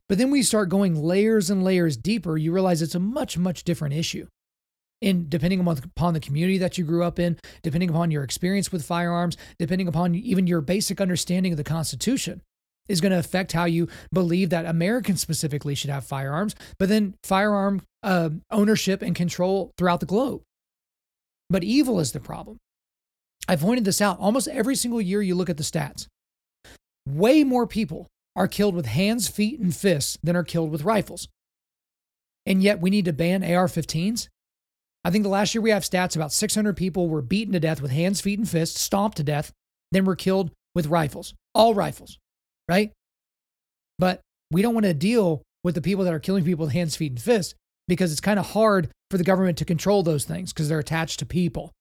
But 0.08 0.18
then 0.18 0.32
we 0.32 0.44
start 0.44 0.70
going 0.70 0.96
layers 0.96 1.50
and 1.50 1.64
layers 1.64 1.98
deeper, 1.98 2.38
you 2.38 2.52
realize 2.52 2.82
it's 2.82 2.96
a 2.96 3.00
much, 3.00 3.38
much 3.38 3.64
different 3.64 3.94
issue. 3.94 4.28
And 5.02 5.30
depending 5.30 5.60
upon 5.60 6.14
the 6.14 6.22
community 6.22 6.58
that 6.60 6.78
you 6.78 6.86
grew 6.86 7.04
up 7.04 7.20
in, 7.20 7.38
depending 7.62 7.90
upon 7.90 8.10
your 8.10 8.24
experience 8.24 8.72
with 8.72 8.86
firearms, 8.86 9.36
depending 9.60 9.90
upon 9.90 10.16
even 10.16 10.48
your 10.48 10.62
basic 10.62 11.02
understanding 11.02 11.52
of 11.52 11.58
the 11.58 11.64
Constitution, 11.64 12.42
is 12.88 13.02
going 13.02 13.12
to 13.12 13.20
affect 13.20 13.54
how 13.54 13.66
you 13.66 13.88
believe 14.12 14.50
that 14.50 14.66
Americans 14.66 15.22
specifically 15.22 15.76
should 15.76 15.90
have 15.90 16.06
firearms, 16.06 16.56
but 16.78 16.90
then 16.90 17.16
firearm 17.24 17.82
uh, 18.02 18.30
ownership 18.52 19.02
and 19.02 19.16
control 19.16 19.72
throughout 19.78 20.00
the 20.00 20.06
globe. 20.06 20.42
But 21.50 21.64
evil 21.64 22.00
is 22.00 22.12
the 22.12 22.20
problem. 22.20 22.58
I've 23.48 23.62
pointed 23.62 23.86
this 23.86 24.02
out 24.02 24.20
almost 24.20 24.48
every 24.48 24.76
single 24.76 25.02
year 25.02 25.22
you 25.22 25.36
look 25.36 25.50
at 25.50 25.58
the 25.58 25.64
stats. 25.64 26.08
Way 27.08 27.44
more 27.44 27.68
people 27.68 28.08
are 28.36 28.48
killed 28.48 28.76
with 28.76 28.86
hands, 28.86 29.28
feet, 29.28 29.60
and 29.60 29.76
fists 29.76 30.18
than 30.24 30.36
are 30.36 30.44
killed 30.44 30.72
with 30.72 30.84
rifles. 30.84 31.28
And 32.46 32.64
yet 32.64 32.82
we 32.82 32.90
need 32.90 33.06
to 33.06 33.14
ban 33.14 33.44
AR 33.44 33.68
15s? 33.68 34.28
I 35.06 35.12
think 35.12 35.24
the 35.24 35.30
last 35.30 35.54
year 35.54 35.62
we 35.62 35.72
have 35.72 35.84
stats 35.84 36.16
about 36.16 36.32
600 36.32 36.78
people 36.78 37.10
were 37.10 37.22
beaten 37.22 37.54
to 37.54 37.60
death 37.60 37.82
with 37.82 37.92
hands, 37.92 38.22
feet, 38.22 38.40
and 38.40 38.48
fists, 38.48 38.82
stomped 38.82 39.18
to 39.18 39.24
death, 39.24 39.52
then 39.92 40.06
were 40.06 40.16
killed 40.16 40.52
with 40.74 40.88
rifles, 40.88 41.34
all 41.54 41.74
rifles, 41.74 42.18
right? 42.68 42.92
But 44.00 44.22
we 44.52 44.62
don't 44.62 44.74
want 44.74 44.86
to 44.86 44.94
deal 44.94 45.42
with 45.64 45.76
the 45.76 45.82
people 45.82 46.04
that 46.06 46.14
are 46.14 46.20
killing 46.20 46.44
people 46.44 46.66
with 46.66 46.74
hands, 46.74 46.96
feet, 46.96 47.12
and 47.12 47.22
fists 47.22 47.56
because 47.88 48.12
it's 48.12 48.22
kind 48.22 48.40
of 48.40 48.52
hard 48.52 48.90
for 49.10 49.18
the 49.18 49.24
government 49.24 49.58
to 49.60 49.66
control 49.66 50.04
those 50.04 50.26
things 50.26 50.54
because 50.54 50.70
they're 50.70 50.80
attached 50.80 51.20
to 51.20 51.26
people. 51.26 51.72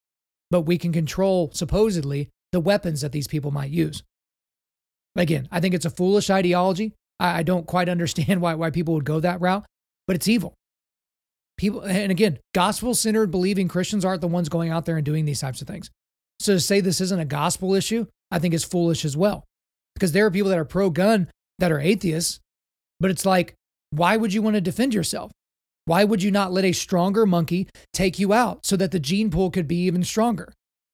But 0.51 0.61
we 0.61 0.77
can 0.77 0.91
control, 0.91 1.51
supposedly, 1.53 2.29
the 2.51 2.59
weapons 2.59 3.01
that 3.01 3.11
these 3.11 3.27
people 3.27 3.51
might 3.51 3.71
use. 3.71 4.03
Again, 5.15 5.47
I 5.51 5.59
think 5.59 5.73
it's 5.73 5.85
a 5.85 5.89
foolish 5.89 6.29
ideology. 6.29 6.93
I, 7.19 7.43
don't 7.43 7.67
quite 7.67 7.89
understand 7.89 8.41
why, 8.41 8.55
why 8.55 8.69
people 8.69 8.93
would 8.95 9.05
go 9.05 9.19
that 9.19 9.41
route, 9.41 9.65
but 10.07 10.15
it's 10.15 10.27
evil. 10.27 10.53
People, 11.57 11.81
and 11.81 12.11
again, 12.11 12.39
gospel 12.53 12.95
centered 12.95 13.29
believing 13.31 13.67
Christians 13.67 14.03
aren't 14.03 14.21
the 14.21 14.27
ones 14.27 14.49
going 14.49 14.71
out 14.71 14.85
there 14.85 14.97
and 14.97 15.05
doing 15.05 15.25
these 15.25 15.39
types 15.39 15.61
of 15.61 15.67
things. 15.67 15.89
So 16.39 16.53
to 16.53 16.59
say 16.59 16.81
this 16.81 16.99
isn't 16.99 17.19
a 17.19 17.25
gospel 17.25 17.75
issue, 17.75 18.07
I 18.31 18.39
think 18.39 18.53
is 18.53 18.63
foolish 18.63 19.05
as 19.05 19.15
well. 19.15 19.45
Because 19.95 20.11
there 20.11 20.25
are 20.25 20.31
people 20.31 20.49
that 20.49 20.59
are 20.59 20.65
pro 20.65 20.89
gun 20.89 21.29
that 21.59 21.71
are 21.71 21.79
atheists, 21.79 22.39
but 22.99 23.11
it's 23.11 23.25
like, 23.25 23.53
why 23.91 24.17
would 24.17 24.33
you 24.33 24.41
want 24.41 24.55
to 24.55 24.61
defend 24.61 24.93
yourself? 24.93 25.31
Why 25.85 26.03
would 26.03 26.23
you 26.23 26.31
not 26.31 26.51
let 26.51 26.65
a 26.65 26.71
stronger 26.71 27.25
monkey 27.25 27.67
take 27.93 28.17
you 28.17 28.33
out 28.33 28.65
so 28.65 28.75
that 28.77 28.91
the 28.91 28.99
gene 28.99 29.29
pool 29.29 29.51
could 29.51 29.67
be 29.67 29.85
even 29.85 30.03
stronger? 30.03 30.53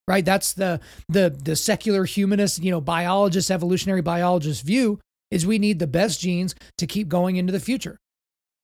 right? 0.09 0.25
That's 0.25 0.53
the 0.53 0.81
the 1.07 1.29
the 1.29 1.55
secular 1.55 2.03
humanist, 2.03 2.61
you 2.61 2.71
know, 2.71 2.81
biologist, 2.81 3.51
evolutionary 3.51 4.01
biologist 4.01 4.65
view 4.65 4.99
is 5.29 5.45
we 5.45 5.59
need 5.59 5.77
the 5.77 5.87
best 5.87 6.19
genes 6.19 6.55
to 6.79 6.87
keep 6.87 7.07
going 7.07 7.35
into 7.35 7.53
the 7.53 7.59
future. 7.59 7.95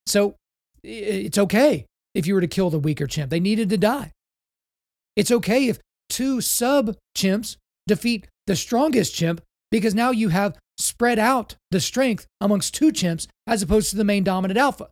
So 0.07 0.35
it's 0.83 1.37
okay 1.37 1.85
if 2.15 2.25
you 2.25 2.33
were 2.33 2.41
to 2.41 2.47
kill 2.47 2.71
the 2.71 2.79
weaker 2.79 3.05
chimp. 3.05 3.29
They 3.29 3.39
needed 3.39 3.69
to 3.69 3.77
die. 3.77 4.11
It's 5.15 5.29
okay 5.29 5.67
if 5.67 5.77
two 6.09 6.41
sub 6.41 6.97
chimps 7.15 7.57
defeat 7.85 8.27
the 8.47 8.55
strongest 8.55 9.13
chimp 9.13 9.41
because 9.71 9.95
now 9.95 10.11
you 10.11 10.29
have 10.29 10.57
spread 10.77 11.19
out 11.19 11.55
the 11.71 11.79
strength 11.79 12.27
amongst 12.41 12.73
two 12.73 12.91
chimps 12.91 13.27
as 13.47 13.61
opposed 13.61 13.89
to 13.89 13.95
the 13.95 14.03
main 14.03 14.23
dominant 14.23 14.57
alpha. 14.57 14.89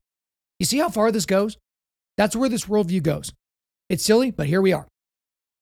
You 0.60 0.66
see 0.66 0.80
how 0.80 0.90
far 0.90 1.12
this 1.12 1.26
goes? 1.26 1.58
That's 2.18 2.36
where 2.36 2.50
this 2.50 2.66
worldview 2.66 3.04
goes. 3.04 3.34
It's 3.90 4.06
silly, 4.06 4.32
but 4.32 4.48
here 4.48 4.62
we 4.62 4.74
are. 4.74 4.88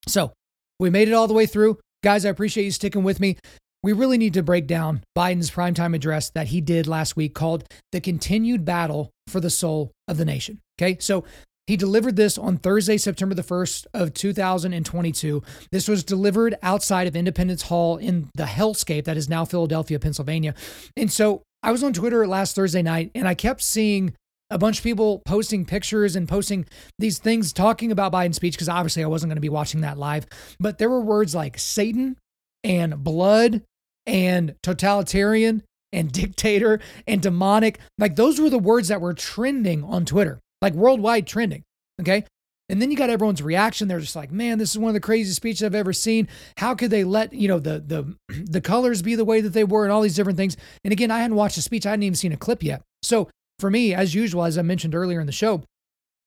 So 0.07 0.33
we 0.79 0.89
made 0.89 1.07
it 1.07 1.13
all 1.13 1.27
the 1.27 1.33
way 1.33 1.45
through. 1.45 1.79
Guys, 2.03 2.25
I 2.25 2.29
appreciate 2.29 2.65
you 2.65 2.71
sticking 2.71 3.03
with 3.03 3.19
me. 3.19 3.37
We 3.83 3.93
really 3.93 4.17
need 4.17 4.35
to 4.35 4.43
break 4.43 4.67
down 4.67 5.03
Biden's 5.17 5.49
primetime 5.49 5.95
address 5.95 6.29
that 6.31 6.47
he 6.47 6.61
did 6.61 6.87
last 6.87 7.15
week 7.15 7.33
called 7.33 7.63
The 7.91 8.01
Continued 8.01 8.63
Battle 8.63 9.09
for 9.27 9.39
the 9.39 9.49
Soul 9.49 9.91
of 10.07 10.17
the 10.17 10.25
Nation. 10.25 10.59
Okay. 10.79 10.97
So 10.99 11.23
he 11.67 11.77
delivered 11.77 12.15
this 12.15 12.37
on 12.37 12.57
Thursday, 12.57 12.97
September 12.97 13.35
the 13.35 13.43
1st 13.43 13.85
of 13.93 14.13
2022. 14.13 15.43
This 15.71 15.87
was 15.87 16.03
delivered 16.03 16.55
outside 16.61 17.07
of 17.07 17.15
Independence 17.15 17.63
Hall 17.63 17.97
in 17.97 18.29
the 18.35 18.43
hellscape 18.43 19.05
that 19.05 19.17
is 19.17 19.29
now 19.29 19.45
Philadelphia, 19.45 19.99
Pennsylvania. 19.99 20.53
And 20.97 21.11
so 21.11 21.43
I 21.63 21.71
was 21.71 21.83
on 21.83 21.93
Twitter 21.93 22.27
last 22.27 22.55
Thursday 22.55 22.81
night 22.81 23.11
and 23.13 23.27
I 23.27 23.35
kept 23.35 23.61
seeing 23.61 24.15
a 24.49 24.57
bunch 24.57 24.79
of 24.79 24.83
people 24.83 25.21
posting 25.25 25.65
pictures 25.65 26.15
and 26.15 26.27
posting 26.27 26.65
these 26.99 27.19
things 27.19 27.53
talking 27.53 27.91
about 27.91 28.11
Biden's 28.11 28.35
speech 28.35 28.53
because 28.53 28.69
obviously 28.69 29.03
I 29.03 29.07
wasn't 29.07 29.29
going 29.29 29.37
to 29.37 29.41
be 29.41 29.49
watching 29.49 29.81
that 29.81 29.97
live. 29.97 30.27
But 30.59 30.77
there 30.77 30.89
were 30.89 31.01
words 31.01 31.33
like 31.33 31.57
Satan 31.57 32.17
and 32.63 33.03
blood 33.03 33.63
and 34.05 34.55
totalitarian 34.61 35.63
and 35.93 36.11
dictator 36.11 36.79
and 37.07 37.21
demonic. 37.21 37.79
Like 37.97 38.15
those 38.15 38.39
were 38.39 38.49
the 38.49 38.59
words 38.59 38.89
that 38.89 39.01
were 39.01 39.13
trending 39.13 39.83
on 39.83 40.05
Twitter, 40.05 40.39
like 40.61 40.73
worldwide 40.73 41.27
trending. 41.27 41.63
Okay. 41.99 42.25
And 42.69 42.81
then 42.81 42.89
you 42.89 42.95
got 42.95 43.09
everyone's 43.09 43.41
reaction. 43.41 43.89
They're 43.89 43.99
just 43.99 44.15
like, 44.15 44.31
man, 44.31 44.57
this 44.57 44.71
is 44.71 44.77
one 44.77 44.89
of 44.89 44.93
the 44.93 45.01
craziest 45.01 45.35
speeches 45.35 45.61
I've 45.61 45.75
ever 45.75 45.91
seen. 45.91 46.29
How 46.55 46.73
could 46.73 46.89
they 46.89 47.03
let, 47.03 47.33
you 47.33 47.49
know, 47.49 47.59
the 47.59 47.79
the 47.79 48.15
the 48.45 48.61
colors 48.61 49.01
be 49.01 49.15
the 49.15 49.25
way 49.25 49.41
that 49.41 49.49
they 49.49 49.65
were 49.65 49.83
and 49.83 49.91
all 49.91 50.01
these 50.01 50.15
different 50.15 50.37
things? 50.37 50.55
And 50.83 50.91
again, 50.93 51.11
I 51.11 51.19
hadn't 51.19 51.35
watched 51.35 51.57
the 51.57 51.61
speech. 51.61 51.85
I 51.85 51.89
hadn't 51.89 52.03
even 52.03 52.15
seen 52.15 52.31
a 52.31 52.37
clip 52.37 52.63
yet. 52.63 52.81
So 53.03 53.29
for 53.59 53.69
me, 53.69 53.93
as 53.93 54.15
usual, 54.15 54.45
as 54.45 54.57
I 54.57 54.61
mentioned 54.61 54.95
earlier 54.95 55.19
in 55.19 55.25
the 55.25 55.33
show, 55.33 55.63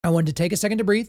I 0.03 0.11
wanted 0.11 0.27
to 0.27 0.33
take 0.35 0.53
a 0.53 0.57
second 0.57 0.79
to 0.79 0.85
breathe. 0.85 1.09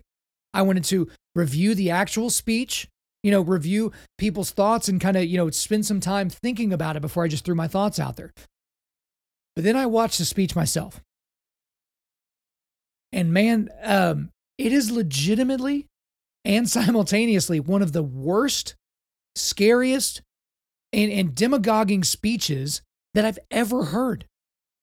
I 0.53 0.61
wanted 0.61 0.85
to 0.85 1.09
review 1.35 1.75
the 1.75 1.91
actual 1.91 2.29
speech, 2.29 2.87
you 3.23 3.31
know, 3.31 3.41
review 3.41 3.91
people's 4.17 4.51
thoughts 4.51 4.87
and 4.87 5.01
kind 5.01 5.17
of, 5.17 5.25
you 5.25 5.37
know, 5.37 5.49
spend 5.49 5.85
some 5.85 5.99
time 5.99 6.29
thinking 6.29 6.71
about 6.71 6.95
it 6.95 7.01
before 7.01 7.25
I 7.25 7.27
just 7.27 7.43
threw 7.43 7.55
my 7.55 7.67
thoughts 7.67 7.99
out 7.99 8.15
there. 8.15 8.31
But 9.55 9.65
then 9.65 9.75
I 9.75 9.85
watched 9.85 10.17
the 10.17 10.25
speech 10.25 10.55
myself. 10.55 11.01
And 13.15 13.31
man, 13.31 13.69
um, 13.81 14.29
it 14.57 14.73
is 14.73 14.91
legitimately 14.91 15.87
and 16.43 16.69
simultaneously 16.69 17.61
one 17.61 17.81
of 17.81 17.93
the 17.93 18.03
worst, 18.03 18.75
scariest, 19.35 20.21
and, 20.91 21.11
and 21.11 21.33
demagoguing 21.33 22.03
speeches 22.03 22.81
that 23.13 23.25
I've 23.25 23.39
ever 23.49 23.85
heard. 23.85 24.25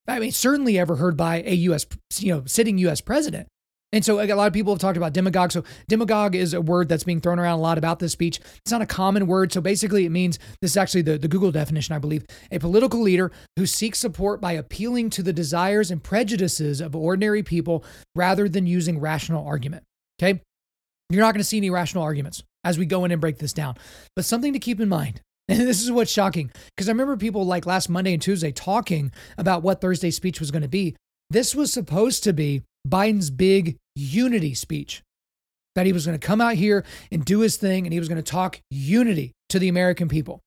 I 0.09 0.18
mean, 0.18 0.33
certainly 0.33 0.78
ever 0.78 0.97
heard 0.97 1.16
by 1.16 1.43
a 1.43 1.55
U.S. 1.55 1.87
you 2.18 2.35
know 2.35 2.43
sitting 2.47 2.78
U.S. 2.78 3.03
president. 3.03 3.49
And 3.93 4.05
so 4.05 4.20
a 4.20 4.26
lot 4.34 4.47
of 4.47 4.53
people 4.53 4.72
have 4.72 4.80
talked 4.80 4.97
about 4.97 5.12
demagogue. 5.12 5.53
So 5.53 5.64
demagogue 5.88 6.34
is 6.34 6.55
a 6.55 6.61
word 6.61 6.88
that's 6.88 7.05
being 7.05 7.20
thrown 7.20 7.38
around 7.38 7.59
a 7.59 7.62
lot 7.62 7.78
about 7.78 7.99
this 7.99 8.12
speech. 8.12 8.40
It's 8.64 8.72
not 8.72 8.82
a 8.82 8.86
common 8.86 9.26
word. 9.26 9.53
So 9.53 9.61
basically 9.61 10.07
it 10.07 10.11
means 10.11 10.38
this 10.61 10.72
is 10.72 10.76
actually 10.76 11.03
the, 11.03 11.18
the 11.18 11.28
Google 11.28 11.53
definition, 11.53 11.95
I 11.95 11.99
believe. 11.99 12.24
A 12.51 12.59
political 12.59 13.01
leader 13.01 13.30
who 13.57 13.66
seeks 13.66 13.99
support 13.99 14.40
by 14.40 14.53
appealing 14.53 15.11
to 15.11 15.22
the 15.22 15.32
desires 15.32 15.90
and 15.90 16.03
prejudices 16.03 16.80
of 16.80 16.97
ordinary 16.97 17.43
people 17.43 17.84
rather 18.14 18.49
than 18.49 18.66
using 18.66 18.99
rational 18.99 19.47
argument. 19.47 19.84
Okay. 20.20 20.40
You're 21.11 21.20
not 21.20 21.34
going 21.34 21.43
to 21.43 21.49
see 21.49 21.59
any 21.59 21.70
rational 21.70 22.05
arguments 22.05 22.43
as 22.64 22.78
we 22.78 22.86
go 22.86 23.05
in 23.05 23.12
and 23.12 23.20
break 23.20 23.38
this 23.38 23.53
down. 23.53 23.76
But 24.16 24.24
something 24.24 24.55
to 24.55 24.59
keep 24.59 24.80
in 24.80 24.88
mind 24.88 25.20
And 25.49 25.61
this 25.68 25.82
is 25.82 25.90
what's 25.90 26.11
shocking 26.11 26.51
because 26.76 26.88
I 26.88 26.93
remember 26.93 27.16
people 27.16 27.45
like 27.45 27.66
last 27.66 27.88
Monday 27.88 28.12
and 28.12 28.22
Tuesday 28.22 28.53
talking 28.53 29.12
about 29.36 29.62
what 29.62 29.80
Thursday's 29.80 30.16
speech 30.16 30.40
was 30.40 30.51
going 30.51 30.62
to 30.62 30.68
be. 30.68 30.97
This 31.30 31.55
was 31.55 31.72
supposed 31.72 32.24
to 32.24 32.32
be 32.32 32.62
Biden's 32.87 33.30
big 33.30 33.76
unity 33.95 34.55
speech 34.55 35.03
that 35.74 35.87
he 35.87 35.93
was 35.93 36.07
going 36.07 36.18
to 36.18 36.26
come 36.26 36.41
out 36.41 36.55
here 36.55 36.85
and 37.11 37.24
do 37.24 37.41
his 37.41 37.57
thing 37.57 37.87
and 37.87 37.93
he 37.93 37.99
was 37.99 38.09
going 38.09 38.22
to 38.22 38.30
talk 38.30 38.61
unity 38.70 39.33
to 39.49 39.59
the 39.59 39.68
American 39.68 40.09
people. 40.09 40.41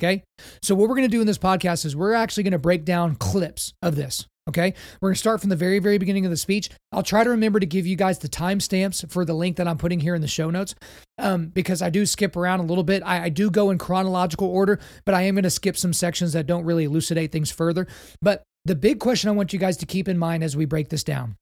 Okay. 0.00 0.22
So, 0.62 0.74
what 0.74 0.88
we're 0.88 0.94
going 0.94 1.08
to 1.08 1.16
do 1.16 1.20
in 1.20 1.26
this 1.26 1.38
podcast 1.38 1.84
is 1.84 1.96
we're 1.96 2.12
actually 2.12 2.44
going 2.44 2.52
to 2.52 2.58
break 2.58 2.84
down 2.84 3.16
clips 3.16 3.72
of 3.82 3.96
this. 3.96 4.26
Okay. 4.48 4.72
We're 5.00 5.08
going 5.08 5.14
to 5.14 5.18
start 5.18 5.40
from 5.40 5.50
the 5.50 5.56
very, 5.56 5.78
very 5.78 5.98
beginning 5.98 6.24
of 6.24 6.30
the 6.30 6.36
speech. 6.36 6.70
I'll 6.92 7.02
try 7.02 7.22
to 7.22 7.30
remember 7.30 7.60
to 7.60 7.66
give 7.66 7.86
you 7.86 7.96
guys 7.96 8.18
the 8.18 8.28
timestamps 8.28 9.10
for 9.10 9.24
the 9.24 9.34
link 9.34 9.56
that 9.56 9.68
I'm 9.68 9.76
putting 9.76 10.00
here 10.00 10.14
in 10.14 10.22
the 10.22 10.28
show 10.28 10.50
notes 10.50 10.74
um, 11.18 11.48
because 11.48 11.82
I 11.82 11.90
do 11.90 12.06
skip 12.06 12.34
around 12.34 12.60
a 12.60 12.62
little 12.62 12.84
bit. 12.84 13.02
I, 13.04 13.24
I 13.24 13.28
do 13.28 13.50
go 13.50 13.70
in 13.70 13.78
chronological 13.78 14.48
order, 14.48 14.80
but 15.04 15.14
I 15.14 15.22
am 15.22 15.34
going 15.34 15.42
to 15.42 15.50
skip 15.50 15.76
some 15.76 15.92
sections 15.92 16.32
that 16.32 16.46
don't 16.46 16.64
really 16.64 16.84
elucidate 16.84 17.30
things 17.30 17.50
further. 17.50 17.86
But 18.22 18.42
the 18.64 18.76
big 18.76 19.00
question 19.00 19.28
I 19.28 19.32
want 19.32 19.52
you 19.52 19.58
guys 19.58 19.76
to 19.78 19.86
keep 19.86 20.08
in 20.08 20.16
mind 20.16 20.42
as 20.42 20.56
we 20.56 20.64
break 20.64 20.88
this 20.88 21.04
down 21.04 21.36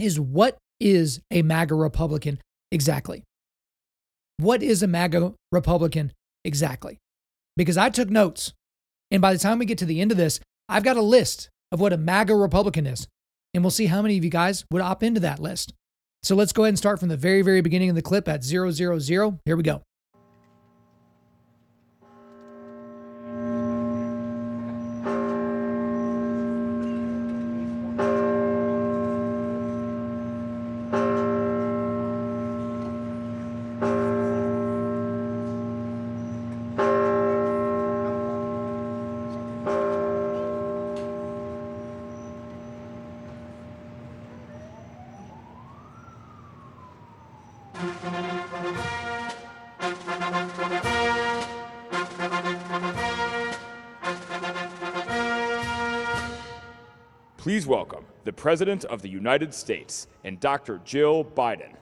is 0.00 0.18
what 0.18 0.58
is 0.80 1.20
a 1.30 1.42
MAGA 1.42 1.74
Republican 1.74 2.40
exactly? 2.70 3.22
What 4.38 4.62
is 4.62 4.82
a 4.82 4.86
MAGA 4.86 5.34
Republican 5.50 6.12
exactly? 6.44 6.98
Because 7.56 7.76
I 7.76 7.90
took 7.90 8.10
notes. 8.10 8.52
And 9.10 9.20
by 9.20 9.32
the 9.32 9.38
time 9.38 9.58
we 9.58 9.66
get 9.66 9.78
to 9.78 9.84
the 9.84 10.00
end 10.00 10.10
of 10.10 10.16
this, 10.16 10.40
I've 10.68 10.84
got 10.84 10.96
a 10.96 11.02
list 11.02 11.50
of 11.70 11.80
what 11.80 11.92
a 11.92 11.98
MAGA 11.98 12.34
Republican 12.34 12.86
is. 12.86 13.06
And 13.54 13.62
we'll 13.62 13.70
see 13.70 13.86
how 13.86 14.00
many 14.00 14.16
of 14.16 14.24
you 14.24 14.30
guys 14.30 14.64
would 14.70 14.82
opt 14.82 15.02
into 15.02 15.20
that 15.20 15.38
list. 15.38 15.74
So 16.22 16.34
let's 16.34 16.52
go 16.52 16.62
ahead 16.64 16.70
and 16.70 16.78
start 16.78 16.98
from 16.98 17.08
the 17.08 17.16
very, 17.16 17.42
very 17.42 17.60
beginning 17.60 17.90
of 17.90 17.96
the 17.96 18.02
clip 18.02 18.28
at 18.28 18.42
000. 18.42 18.70
Here 19.44 19.56
we 19.56 19.62
go. 19.62 19.82
Please 57.52 57.66
welcome 57.66 58.06
the 58.24 58.32
President 58.32 58.86
of 58.86 59.02
the 59.02 59.10
United 59.10 59.52
States 59.52 60.06
and 60.24 60.40
Dr. 60.40 60.80
Jill 60.86 61.22
Biden. 61.22 61.74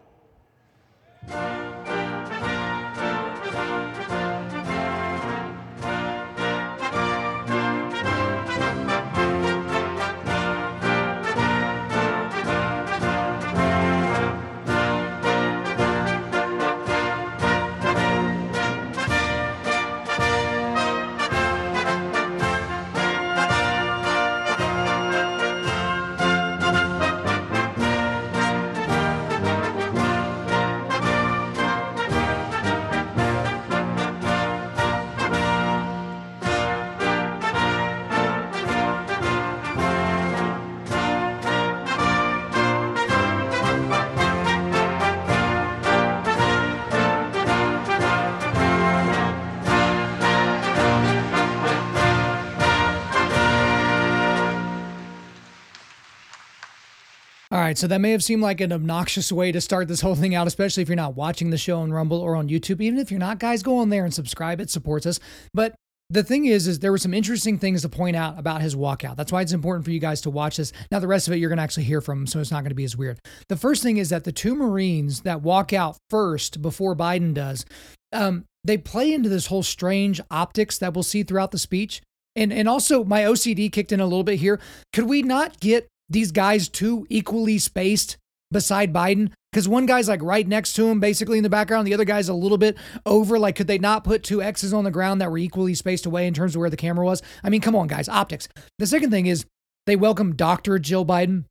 So 57.81 57.87
that 57.87 58.01
may 58.01 58.11
have 58.11 58.23
seemed 58.23 58.43
like 58.43 58.61
an 58.61 58.73
obnoxious 58.73 59.33
way 59.33 59.51
to 59.53 59.61
start 59.61 59.89
this 59.89 60.03
whole 60.03 60.15
thing 60.15 60.35
out, 60.35 60.47
especially 60.47 60.83
if 60.83 60.89
you're 60.91 60.97
not 60.97 61.17
watching 61.17 61.49
the 61.49 61.57
show 61.57 61.81
on 61.81 61.93
Rumble 61.93 62.21
or 62.21 62.37
on 62.37 62.49
YouTube. 62.49 62.83
Even 62.83 62.99
if 62.99 63.11
you're 63.11 63.19
not, 63.19 63.39
guys, 63.39 63.63
go 63.63 63.79
on 63.79 63.89
there 63.89 64.05
and 64.05 64.13
subscribe. 64.13 64.61
It 64.61 64.69
supports 64.69 65.07
us. 65.07 65.19
But 65.55 65.75
the 66.11 66.23
thing 66.23 66.45
is, 66.45 66.67
is 66.67 66.81
there 66.81 66.91
were 66.91 66.99
some 66.99 67.15
interesting 67.15 67.59
things 67.59 67.81
to 67.81 67.89
point 67.89 68.17
out 68.17 68.39
about 68.39 68.61
his 68.61 68.77
walkout. 68.77 69.17
That's 69.17 69.33
why 69.33 69.41
it's 69.41 69.53
important 69.53 69.87
for 69.87 69.93
you 69.93 69.99
guys 69.99 70.21
to 70.23 70.31
watch 70.31 70.59
this. 70.59 70.75
Now, 70.91 70.99
the 70.99 71.09
rest 71.09 71.27
of 71.27 71.33
it 71.33 71.39
you're 71.39 71.49
going 71.49 71.57
to 71.57 71.63
actually 71.63 71.85
hear 71.85 72.03
from 72.03 72.21
him, 72.21 72.27
so 72.27 72.39
it's 72.39 72.51
not 72.51 72.61
going 72.61 72.71
to 72.71 72.75
be 72.75 72.85
as 72.85 72.99
weird. 72.99 73.19
The 73.49 73.57
first 73.57 73.83
thing 73.83 73.97
is 73.97 74.11
that 74.11 74.25
the 74.25 74.33
two 74.33 74.55
Marines 74.55 75.23
that 75.23 75.41
walk 75.41 75.73
out 75.73 75.97
first 76.11 76.61
before 76.61 76.95
Biden 76.95 77.33
does, 77.33 77.65
um, 78.13 78.45
they 78.63 78.77
play 78.77 79.11
into 79.15 79.31
this 79.31 79.47
whole 79.47 79.63
strange 79.63 80.21
optics 80.31 80.77
that 80.79 80.93
we'll 80.93 81.03
see 81.03 81.23
throughout 81.23 81.51
the 81.51 81.59
speech. 81.59 82.03
And 82.37 82.53
and 82.53 82.69
also 82.69 83.03
my 83.05 83.23
OCD 83.23 83.73
kicked 83.73 83.91
in 83.91 84.01
a 84.01 84.05
little 84.05 84.23
bit 84.23 84.39
here. 84.39 84.61
Could 84.93 85.05
we 85.05 85.23
not 85.23 85.59
get 85.59 85.89
these 86.11 86.33
guys 86.33 86.69
too 86.69 87.07
equally 87.09 87.59
spaced 87.59 88.19
beside 88.51 88.93
Biden? 88.93 89.33
Because 89.53 89.69
one 89.69 89.87
guy's 89.87 90.09
like 90.09 90.23
right 90.23 90.47
next 90.47 90.75
to 90.75 90.87
him, 90.89 91.01
basically 91.01 91.39
in 91.39 91.43
the 91.43 91.51
background. 91.51 91.87
The 91.87 91.95
other 91.95 92.05
guy's 92.05 92.29
a 92.29 92.35
little 92.35 92.59
bit 92.59 92.77
over. 93.05 93.39
Like, 93.39 93.57
could 93.57 93.67
they 93.67 93.79
not 93.79 94.05
put 94.05 94.23
two 94.23 94.43
X's 94.43 94.73
on 94.73 94.85
the 94.85 94.91
ground 94.91 95.21
that 95.21 95.31
were 95.31 95.39
equally 95.39 95.75
spaced 95.75 96.07
away 96.07 96.27
in 96.27 96.35
terms 96.35 96.55
of 96.55 96.61
where 96.61 96.71
the 96.71 96.77
camera 96.77 97.05
was? 97.05 97.23
I 97.43 97.51
mean, 97.51 97.61
come 97.61 97.75
on, 97.75 97.89
guys, 97.89 98.09
optics. 98.09 98.49
The 98.79 98.87
second 98.87 99.11
thing 99.11 99.27
is 99.27 99.47
they 99.87 99.97
welcome 99.97 100.37
Dr. 100.37 100.79
Jill 100.79 101.05
Biden. 101.05 101.47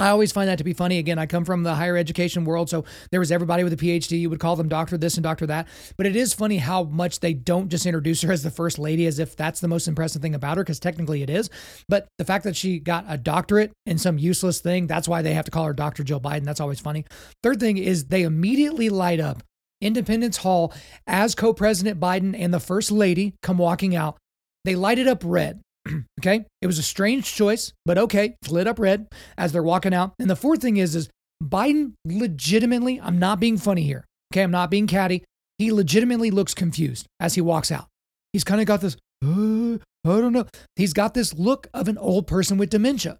I 0.00 0.08
always 0.08 0.32
find 0.32 0.48
that 0.48 0.58
to 0.58 0.64
be 0.64 0.72
funny. 0.72 0.98
Again, 0.98 1.18
I 1.18 1.26
come 1.26 1.44
from 1.44 1.62
the 1.62 1.74
higher 1.74 1.96
education 1.96 2.44
world, 2.44 2.68
so 2.68 2.84
there 3.10 3.20
was 3.20 3.30
everybody 3.30 3.62
with 3.62 3.72
a 3.72 3.76
PhD. 3.76 4.20
You 4.20 4.30
would 4.30 4.40
call 4.40 4.56
them 4.56 4.68
doctor 4.68 4.96
this 4.98 5.16
and 5.16 5.22
doctor 5.22 5.46
that. 5.46 5.68
But 5.96 6.06
it 6.06 6.16
is 6.16 6.34
funny 6.34 6.58
how 6.58 6.84
much 6.84 7.20
they 7.20 7.34
don't 7.34 7.68
just 7.68 7.86
introduce 7.86 8.22
her 8.22 8.32
as 8.32 8.42
the 8.42 8.50
first 8.50 8.78
lady 8.78 9.06
as 9.06 9.18
if 9.18 9.36
that's 9.36 9.60
the 9.60 9.68
most 9.68 9.86
impressive 9.86 10.22
thing 10.22 10.34
about 10.34 10.56
her, 10.56 10.64
because 10.64 10.80
technically 10.80 11.22
it 11.22 11.30
is. 11.30 11.50
But 11.88 12.08
the 12.18 12.24
fact 12.24 12.44
that 12.44 12.56
she 12.56 12.78
got 12.78 13.04
a 13.08 13.16
doctorate 13.16 13.72
in 13.86 13.98
some 13.98 14.18
useless 14.18 14.60
thing, 14.60 14.86
that's 14.86 15.08
why 15.08 15.22
they 15.22 15.34
have 15.34 15.44
to 15.44 15.50
call 15.50 15.66
her 15.66 15.74
Dr. 15.74 16.02
Jill 16.02 16.20
Biden. 16.20 16.44
That's 16.44 16.60
always 16.60 16.80
funny. 16.80 17.04
Third 17.42 17.60
thing 17.60 17.78
is 17.78 18.06
they 18.06 18.22
immediately 18.22 18.88
light 18.88 19.20
up 19.20 19.42
Independence 19.80 20.38
Hall 20.38 20.72
as 21.06 21.34
co 21.34 21.52
president 21.52 22.00
Biden 22.00 22.34
and 22.38 22.54
the 22.54 22.60
first 22.60 22.90
lady 22.90 23.34
come 23.42 23.58
walking 23.58 23.94
out. 23.94 24.16
They 24.64 24.76
light 24.76 24.98
it 24.98 25.08
up 25.08 25.22
red. 25.24 25.60
okay. 26.20 26.44
It 26.60 26.66
was 26.66 26.78
a 26.78 26.82
strange 26.82 27.32
choice, 27.32 27.72
but 27.84 27.98
okay. 27.98 28.36
It's 28.42 28.50
lit 28.50 28.66
up 28.66 28.78
red 28.78 29.08
as 29.36 29.52
they're 29.52 29.62
walking 29.62 29.94
out. 29.94 30.14
And 30.18 30.30
the 30.30 30.36
fourth 30.36 30.60
thing 30.60 30.76
is, 30.76 30.94
is 30.94 31.08
Biden 31.42 31.94
legitimately, 32.04 33.00
I'm 33.00 33.18
not 33.18 33.40
being 33.40 33.58
funny 33.58 33.82
here. 33.82 34.04
Okay. 34.32 34.42
I'm 34.42 34.50
not 34.50 34.70
being 34.70 34.86
catty. 34.86 35.24
He 35.58 35.72
legitimately 35.72 36.30
looks 36.30 36.54
confused 36.54 37.06
as 37.20 37.34
he 37.34 37.40
walks 37.40 37.70
out. 37.70 37.86
He's 38.32 38.44
kind 38.44 38.60
of 38.60 38.66
got 38.66 38.80
this, 38.80 38.96
uh, 39.24 39.74
I 40.04 40.20
don't 40.20 40.32
know. 40.32 40.46
He's 40.76 40.92
got 40.92 41.14
this 41.14 41.34
look 41.34 41.68
of 41.74 41.88
an 41.88 41.98
old 41.98 42.26
person 42.26 42.58
with 42.58 42.70
dementia 42.70 43.18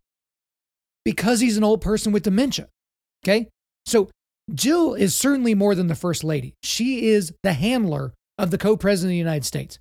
because 1.05 1.41
he's 1.41 1.57
an 1.57 1.65
old 1.65 1.81
person 1.81 2.13
with 2.13 2.23
dementia. 2.23 2.69
Okay. 3.25 3.49
So 3.87 4.09
Jill 4.53 4.95
is 4.95 5.15
certainly 5.15 5.55
more 5.55 5.75
than 5.75 5.87
the 5.87 5.95
first 5.95 6.25
lady. 6.25 6.55
She 6.63 7.09
is 7.09 7.33
the 7.43 7.53
handler 7.53 8.13
of 8.39 8.51
the 8.51 8.59
co 8.59 8.77
president 8.77 9.11
of 9.11 9.15
the 9.15 9.19
United 9.19 9.45
States. 9.45 9.79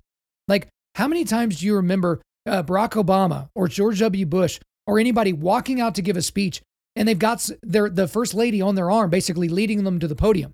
Like, 0.48 0.68
how 0.94 1.08
many 1.08 1.24
times 1.24 1.60
do 1.60 1.66
you 1.66 1.76
remember 1.76 2.20
uh, 2.46 2.62
Barack 2.62 3.02
Obama 3.02 3.48
or 3.54 3.68
George 3.68 4.00
W. 4.00 4.26
Bush 4.26 4.60
or 4.86 4.98
anybody 4.98 5.32
walking 5.32 5.80
out 5.80 5.94
to 5.94 6.02
give 6.02 6.16
a 6.16 6.22
speech 6.22 6.62
and 6.96 7.08
they've 7.08 7.18
got 7.18 7.48
their 7.62 7.88
the 7.88 8.08
first 8.08 8.34
lady 8.34 8.60
on 8.60 8.74
their 8.74 8.90
arm 8.90 9.10
basically 9.10 9.48
leading 9.48 9.84
them 9.84 9.98
to 10.00 10.08
the 10.08 10.16
podium. 10.16 10.52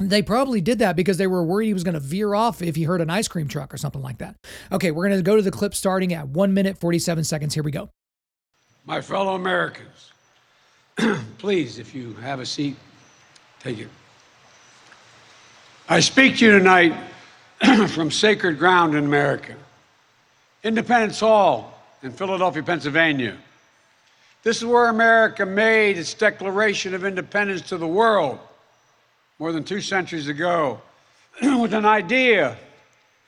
They 0.00 0.22
probably 0.22 0.60
did 0.60 0.80
that 0.80 0.96
because 0.96 1.18
they 1.18 1.28
were 1.28 1.44
worried 1.44 1.68
he 1.68 1.74
was 1.74 1.84
going 1.84 1.94
to 1.94 2.00
veer 2.00 2.34
off 2.34 2.60
if 2.60 2.74
he 2.74 2.82
heard 2.82 3.00
an 3.00 3.10
ice 3.10 3.28
cream 3.28 3.46
truck 3.46 3.72
or 3.72 3.76
something 3.76 4.02
like 4.02 4.18
that. 4.18 4.34
Okay, 4.72 4.90
we're 4.90 5.06
going 5.06 5.16
to 5.16 5.22
go 5.22 5.36
to 5.36 5.42
the 5.42 5.52
clip 5.52 5.72
starting 5.72 6.12
at 6.12 6.26
1 6.26 6.52
minute 6.52 6.78
47 6.78 7.22
seconds. 7.22 7.54
Here 7.54 7.62
we 7.62 7.70
go. 7.70 7.90
My 8.86 9.00
fellow 9.00 9.36
Americans, 9.36 10.12
please, 11.38 11.78
if 11.78 11.94
you 11.94 12.14
have 12.14 12.40
a 12.40 12.46
seat, 12.46 12.76
take 13.60 13.78
it. 13.78 13.88
I 15.88 16.00
speak 16.00 16.38
to 16.38 16.46
you 16.46 16.58
tonight 16.58 16.94
from 17.88 18.10
sacred 18.10 18.58
ground 18.58 18.96
in 18.96 19.04
America. 19.04 19.54
Independence 20.64 21.20
Hall 21.20 21.78
in 22.02 22.10
Philadelphia, 22.10 22.62
Pennsylvania. 22.62 23.36
This 24.42 24.56
is 24.56 24.64
where 24.64 24.88
America 24.88 25.44
made 25.44 25.98
its 25.98 26.14
Declaration 26.14 26.94
of 26.94 27.04
Independence 27.04 27.62
to 27.68 27.76
the 27.76 27.86
world 27.86 28.38
more 29.38 29.52
than 29.52 29.62
two 29.62 29.82
centuries 29.82 30.28
ago 30.28 30.80
with 31.42 31.74
an 31.74 31.84
idea 31.84 32.56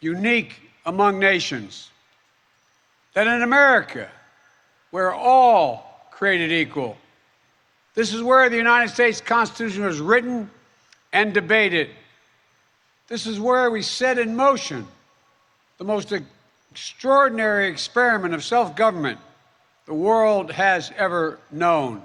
unique 0.00 0.60
among 0.86 1.18
nations. 1.18 1.90
That 3.12 3.26
in 3.26 3.42
America, 3.42 4.08
we're 4.90 5.14
all 5.14 6.08
created 6.10 6.52
equal. 6.52 6.96
This 7.94 8.14
is 8.14 8.22
where 8.22 8.48
the 8.48 8.56
United 8.56 8.92
States 8.92 9.20
Constitution 9.20 9.84
was 9.84 10.00
written 10.00 10.50
and 11.12 11.34
debated. 11.34 11.90
This 13.08 13.26
is 13.26 13.38
where 13.38 13.70
we 13.70 13.82
set 13.82 14.18
in 14.18 14.36
motion 14.36 14.86
the 15.78 15.84
most 15.84 16.12
extraordinary 16.76 17.68
experiment 17.68 18.34
of 18.34 18.44
self 18.44 18.76
government 18.76 19.18
the 19.86 19.94
world 19.94 20.52
has 20.52 20.92
ever 20.98 21.38
known. 21.50 22.02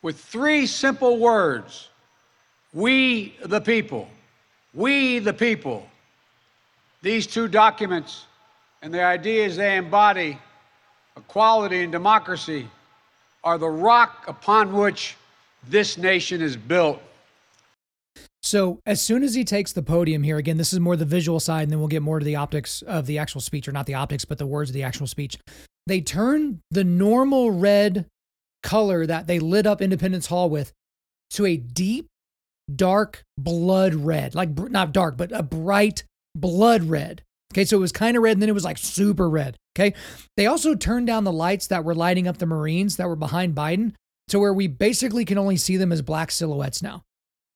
With 0.00 0.18
three 0.18 0.66
simple 0.66 1.18
words 1.18 1.90
We 2.72 3.36
the 3.44 3.60
people, 3.60 4.08
we 4.72 5.18
the 5.18 5.34
people. 5.34 5.86
These 7.02 7.26
two 7.26 7.46
documents 7.46 8.24
and 8.80 8.94
the 8.94 9.04
ideas 9.04 9.56
they 9.56 9.76
embody, 9.76 10.38
equality 11.14 11.82
and 11.82 11.92
democracy, 11.92 12.66
are 13.42 13.58
the 13.58 13.68
rock 13.68 14.24
upon 14.26 14.72
which 14.72 15.16
this 15.68 15.98
nation 15.98 16.40
is 16.40 16.56
built. 16.56 17.02
So, 18.44 18.80
as 18.84 19.00
soon 19.00 19.22
as 19.22 19.34
he 19.34 19.42
takes 19.42 19.72
the 19.72 19.82
podium 19.82 20.22
here, 20.22 20.36
again, 20.36 20.58
this 20.58 20.74
is 20.74 20.78
more 20.78 20.96
the 20.96 21.06
visual 21.06 21.40
side, 21.40 21.62
and 21.62 21.72
then 21.72 21.78
we'll 21.78 21.88
get 21.88 22.02
more 22.02 22.18
to 22.18 22.24
the 22.24 22.36
optics 22.36 22.82
of 22.82 23.06
the 23.06 23.16
actual 23.16 23.40
speech, 23.40 23.66
or 23.66 23.72
not 23.72 23.86
the 23.86 23.94
optics, 23.94 24.26
but 24.26 24.36
the 24.36 24.46
words 24.46 24.68
of 24.68 24.74
the 24.74 24.82
actual 24.82 25.06
speech. 25.06 25.38
They 25.86 26.02
turn 26.02 26.60
the 26.70 26.84
normal 26.84 27.52
red 27.52 28.04
color 28.62 29.06
that 29.06 29.26
they 29.26 29.38
lit 29.38 29.66
up 29.66 29.80
Independence 29.80 30.26
Hall 30.26 30.50
with 30.50 30.72
to 31.30 31.46
a 31.46 31.56
deep, 31.56 32.06
dark 32.74 33.22
blood 33.38 33.94
red, 33.94 34.34
like 34.34 34.50
not 34.70 34.92
dark, 34.92 35.16
but 35.16 35.32
a 35.32 35.42
bright 35.42 36.04
blood 36.34 36.84
red. 36.84 37.22
Okay, 37.54 37.64
so 37.64 37.78
it 37.78 37.80
was 37.80 37.92
kind 37.92 38.14
of 38.14 38.22
red 38.22 38.32
and 38.32 38.42
then 38.42 38.50
it 38.50 38.54
was 38.54 38.64
like 38.64 38.76
super 38.76 39.28
red. 39.30 39.56
Okay, 39.74 39.94
they 40.36 40.46
also 40.46 40.74
turned 40.74 41.06
down 41.06 41.24
the 41.24 41.32
lights 41.32 41.68
that 41.68 41.82
were 41.82 41.94
lighting 41.94 42.28
up 42.28 42.36
the 42.36 42.46
Marines 42.46 42.96
that 42.96 43.08
were 43.08 43.16
behind 43.16 43.54
Biden 43.54 43.94
to 44.28 44.38
where 44.38 44.52
we 44.52 44.66
basically 44.66 45.24
can 45.24 45.38
only 45.38 45.56
see 45.56 45.78
them 45.78 45.92
as 45.92 46.02
black 46.02 46.30
silhouettes 46.30 46.82
now. 46.82 47.02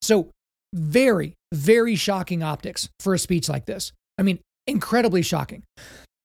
So, 0.01 0.31
very, 0.73 1.35
very 1.53 1.95
shocking 1.95 2.43
optics 2.43 2.89
for 3.01 3.15
a 3.15 3.19
speech 3.19 3.49
like 3.49 3.67
this. 3.67 3.93
I 4.19 4.23
mean, 4.23 4.41
incredibly 4.67 5.23
shocking. 5.23 5.63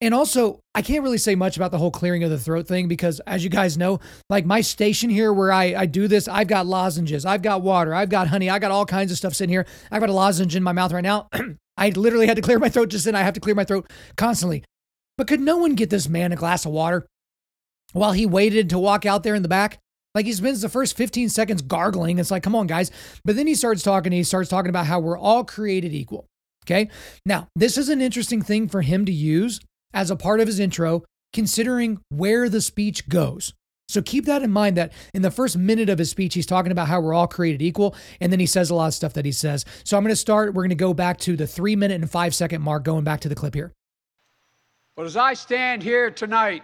And 0.02 0.14
also, 0.14 0.60
I 0.76 0.82
can't 0.82 1.02
really 1.02 1.18
say 1.18 1.34
much 1.34 1.56
about 1.56 1.72
the 1.72 1.78
whole 1.78 1.90
clearing 1.90 2.26
of 2.26 2.30
the 2.30 2.38
throat 2.38 2.68
thing 2.68 2.90
because, 2.90 3.22
as 3.22 3.42
you 3.42 3.50
guys 3.50 3.78
know, 3.78 4.02
like 4.30 4.46
my 4.46 4.60
station 4.60 5.10
here 5.10 5.32
where 5.32 5.50
I, 5.50 5.76
I 5.76 5.86
do 5.86 6.10
this, 6.10 6.28
I've 6.28 6.48
got 6.48 6.68
lozenges, 6.68 7.26
I've 7.26 7.42
got 7.42 7.62
water, 7.62 7.96
I've 7.96 8.10
got 8.10 8.28
honey, 8.28 8.50
I 8.50 8.60
got 8.60 8.72
all 8.72 8.86
kinds 8.86 9.14
of 9.14 9.18
stuff 9.18 9.34
sitting 9.34 9.54
here. 9.54 9.66
I've 9.92 10.02
got 10.02 10.10
a 10.10 10.14
lozenge 10.14 10.58
in 10.58 10.64
my 10.64 10.74
mouth 10.74 10.92
right 10.92 11.04
now. 11.04 11.30
I 11.78 11.90
literally 11.92 12.28
had 12.28 12.36
to 12.36 12.42
clear 12.42 12.60
my 12.60 12.68
throat 12.68 12.90
just 12.90 13.06
then. 13.06 13.16
I 13.16 13.22
have 13.22 13.36
to 13.36 13.40
clear 13.40 13.56
my 13.56 13.64
throat 13.64 13.90
constantly. 14.18 14.66
But 15.18 15.28
could 15.28 15.40
no 15.40 15.58
one 15.58 15.76
get 15.76 15.90
this 15.90 16.10
man 16.10 16.34
a 16.34 16.36
glass 16.36 16.66
of 16.66 16.74
water 16.74 17.08
while 17.94 18.12
he 18.12 18.26
waited 18.26 18.70
to 18.72 18.80
walk 18.80 19.06
out 19.06 19.24
there 19.24 19.36
in 19.36 19.42
the 19.42 19.48
back? 19.48 19.80
Like 20.16 20.26
he 20.26 20.34
spends 20.34 20.62
the 20.62 20.70
first 20.70 20.96
15 20.96 21.30
seconds 21.30 21.62
gargling. 21.62 22.20
It's 22.20 22.32
like, 22.32 22.44
come 22.44 22.56
on, 22.56 22.68
guys. 22.68 22.92
But 23.26 23.36
then 23.36 23.48
he 23.48 23.56
starts 23.56 23.84
talking. 23.84 24.12
He 24.12 24.24
starts 24.24 24.50
talking 24.50 24.70
about 24.70 24.86
how 24.86 25.00
we're 25.00 25.18
all 25.18 25.44
created 25.44 25.94
equal. 25.94 26.28
Okay. 26.66 26.90
Now, 27.26 27.48
this 27.56 27.78
is 27.78 27.90
an 27.90 28.02
interesting 28.02 28.42
thing 28.42 28.70
for 28.70 28.82
him 28.82 29.06
to 29.06 29.12
use 29.12 29.60
as 29.94 30.12
a 30.12 30.16
part 30.16 30.40
of 30.40 30.48
his 30.48 30.60
intro, 30.60 31.04
considering 31.34 32.00
where 32.10 32.48
the 32.48 32.62
speech 32.62 33.10
goes. 33.10 33.54
So 33.90 34.02
keep 34.02 34.26
that 34.26 34.42
in 34.42 34.52
mind 34.52 34.78
that 34.78 34.94
in 35.14 35.22
the 35.22 35.30
first 35.30 35.58
minute 35.58 35.90
of 35.90 36.00
his 36.00 36.10
speech, 36.10 36.34
he's 36.34 36.46
talking 36.46 36.72
about 36.72 36.88
how 36.88 37.02
we're 37.02 37.14
all 37.14 37.28
created 37.28 37.62
equal. 37.62 37.96
And 38.22 38.32
then 38.32 38.40
he 38.40 38.46
says 38.46 38.70
a 38.70 38.76
lot 38.76 38.88
of 38.88 38.94
stuff 38.94 39.14
that 39.14 39.26
he 39.26 39.32
says. 39.32 39.66
So 39.84 39.98
I'm 39.98 40.04
going 40.04 40.12
to 40.12 40.16
start. 40.16 40.54
We're 40.54 40.64
going 40.64 40.70
to 40.70 40.76
go 40.76 40.94
back 40.94 41.20
to 41.20 41.36
the 41.36 41.46
three 41.46 41.76
minute 41.76 42.02
and 42.02 42.10
five 42.10 42.34
second 42.34 42.62
mark, 42.62 42.84
going 42.84 43.04
back 43.04 43.20
to 43.22 43.30
the 43.30 43.36
clip 43.36 43.54
here. 43.54 43.72
But 44.96 45.06
as 45.06 45.18
I 45.18 45.34
stand 45.34 45.84
here 45.84 46.12
tonight, 46.12 46.64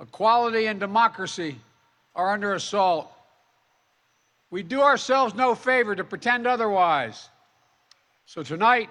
equality 0.00 0.66
and 0.66 0.78
democracy 0.78 1.56
are 2.14 2.30
under 2.30 2.54
assault. 2.54 3.10
We 4.50 4.62
do 4.62 4.82
ourselves 4.82 5.34
no 5.34 5.54
favor 5.54 5.94
to 5.96 6.04
pretend 6.04 6.46
otherwise. 6.46 7.28
So 8.26 8.42
tonight, 8.42 8.90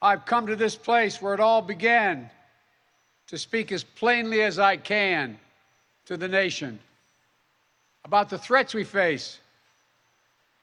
I've 0.00 0.24
come 0.24 0.46
to 0.46 0.56
this 0.56 0.76
place 0.76 1.20
where 1.20 1.34
it 1.34 1.40
all 1.40 1.62
began 1.62 2.30
to 3.28 3.38
speak 3.38 3.72
as 3.72 3.82
plainly 3.82 4.42
as 4.42 4.58
I 4.58 4.76
can 4.76 5.38
to 6.06 6.16
the 6.16 6.28
nation 6.28 6.78
about 8.04 8.28
the 8.28 8.38
threats 8.38 8.74
we 8.74 8.84
face, 8.84 9.38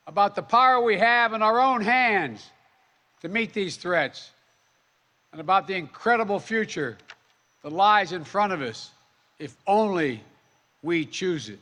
about 0.07 0.35
the 0.35 0.41
power 0.41 0.81
we 0.81 0.97
have 0.97 1.33
in 1.33 1.41
our 1.41 1.59
own 1.59 1.81
hands 1.81 2.45
to 3.21 3.29
meet 3.29 3.53
these 3.53 3.77
threats, 3.77 4.31
and 5.31 5.39
about 5.39 5.67
the 5.67 5.75
incredible 5.75 6.39
future 6.39 6.97
that 7.63 7.71
lies 7.71 8.11
in 8.11 8.23
front 8.23 8.51
of 8.53 8.61
us 8.61 8.91
if 9.37 9.55
only 9.67 10.21
we 10.83 11.05
choose 11.05 11.49
it. 11.49 11.59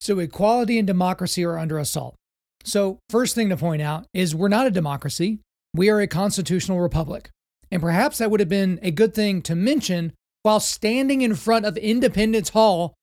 So, 0.00 0.18
equality 0.18 0.78
and 0.78 0.86
democracy 0.86 1.44
are 1.44 1.58
under 1.58 1.78
assault. 1.78 2.16
So, 2.64 2.98
first 3.08 3.34
thing 3.34 3.48
to 3.50 3.56
point 3.56 3.82
out 3.82 4.06
is 4.12 4.34
we're 4.34 4.48
not 4.48 4.66
a 4.66 4.70
democracy. 4.70 5.38
We 5.74 5.90
are 5.90 6.00
a 6.00 6.06
constitutional 6.06 6.80
republic. 6.80 7.30
And 7.70 7.80
perhaps 7.80 8.18
that 8.18 8.30
would 8.30 8.40
have 8.40 8.48
been 8.48 8.78
a 8.82 8.90
good 8.90 9.14
thing 9.14 9.42
to 9.42 9.54
mention 9.54 10.12
while 10.42 10.60
standing 10.60 11.22
in 11.22 11.34
front 11.34 11.64
of 11.64 11.76
Independence 11.76 12.50
Hall, 12.50 12.94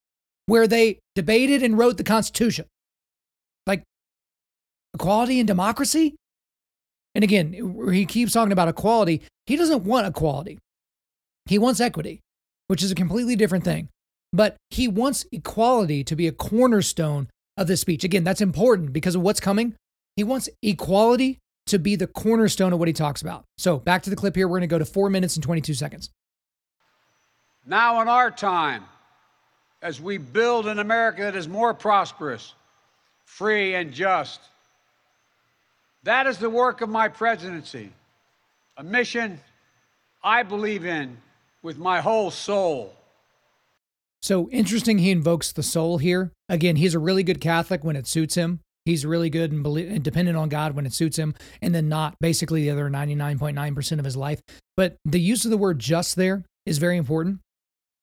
where 0.45 0.67
they 0.67 0.99
debated 1.15 1.63
and 1.63 1.77
wrote 1.77 1.97
the 1.97 2.03
Constitution. 2.03 2.65
Like 3.65 3.83
equality 4.93 5.39
and 5.39 5.47
democracy? 5.47 6.15
And 7.15 7.23
again, 7.23 7.87
he 7.91 8.05
keeps 8.05 8.33
talking 8.33 8.51
about 8.51 8.67
equality. 8.67 9.23
He 9.47 9.55
doesn't 9.55 9.83
want 9.83 10.05
equality, 10.05 10.59
he 11.45 11.57
wants 11.57 11.79
equity, 11.79 12.19
which 12.67 12.83
is 12.83 12.91
a 12.91 12.95
completely 12.95 13.35
different 13.35 13.63
thing. 13.63 13.89
But 14.31 14.57
he 14.69 14.87
wants 14.87 15.25
equality 15.31 16.03
to 16.03 16.15
be 16.15 16.27
a 16.27 16.31
cornerstone 16.31 17.29
of 17.57 17.67
this 17.67 17.81
speech. 17.81 18.03
Again, 18.03 18.23
that's 18.23 18.41
important 18.41 18.93
because 18.93 19.15
of 19.15 19.21
what's 19.21 19.39
coming. 19.39 19.75
He 20.15 20.23
wants 20.23 20.49
equality 20.61 21.39
to 21.67 21.79
be 21.79 21.95
the 21.95 22.07
cornerstone 22.07 22.73
of 22.73 22.79
what 22.79 22.87
he 22.87 22.93
talks 22.93 23.21
about. 23.21 23.45
So 23.57 23.77
back 23.77 24.03
to 24.03 24.09
the 24.09 24.15
clip 24.15 24.35
here. 24.35 24.47
We're 24.47 24.59
going 24.59 24.69
to 24.69 24.73
go 24.73 24.79
to 24.79 24.85
four 24.85 25.09
minutes 25.09 25.35
and 25.35 25.43
22 25.43 25.73
seconds. 25.73 26.09
Now, 27.65 28.01
in 28.01 28.07
our 28.07 28.31
time, 28.31 28.83
as 29.81 30.01
we 30.01 30.17
build 30.17 30.67
an 30.67 30.79
America 30.79 31.21
that 31.21 31.35
is 31.35 31.47
more 31.47 31.73
prosperous, 31.73 32.53
free, 33.25 33.75
and 33.75 33.93
just, 33.93 34.39
that 36.03 36.27
is 36.27 36.37
the 36.37 36.49
work 36.49 36.81
of 36.81 36.89
my 36.89 37.07
presidency, 37.07 37.91
a 38.77 38.83
mission 38.83 39.39
I 40.23 40.43
believe 40.43 40.85
in 40.85 41.17
with 41.61 41.77
my 41.77 42.01
whole 42.01 42.31
soul. 42.31 42.95
So 44.21 44.49
interesting, 44.49 44.97
he 44.97 45.11
invokes 45.11 45.51
the 45.51 45.63
soul 45.63 45.97
here. 45.97 46.31
Again, 46.49 46.75
he's 46.75 46.95
a 46.95 46.99
really 46.99 47.23
good 47.23 47.39
Catholic 47.39 47.83
when 47.83 47.95
it 47.95 48.07
suits 48.07 48.35
him. 48.35 48.59
He's 48.85 49.05
really 49.05 49.29
good 49.29 49.51
and, 49.51 49.61
believe, 49.61 49.89
and 49.89 50.03
dependent 50.03 50.37
on 50.37 50.49
God 50.49 50.75
when 50.75 50.85
it 50.85 50.93
suits 50.93 51.17
him, 51.17 51.35
and 51.61 51.75
then 51.75 51.89
not 51.89 52.15
basically 52.19 52.63
the 52.63 52.71
other 52.71 52.89
99.9% 52.89 53.99
of 53.99 54.05
his 54.05 54.17
life. 54.17 54.41
But 54.75 54.95
the 55.05 55.19
use 55.19 55.45
of 55.45 55.51
the 55.51 55.57
word 55.57 55.79
just 55.79 56.15
there 56.15 56.43
is 56.65 56.79
very 56.79 56.97
important 56.97 57.39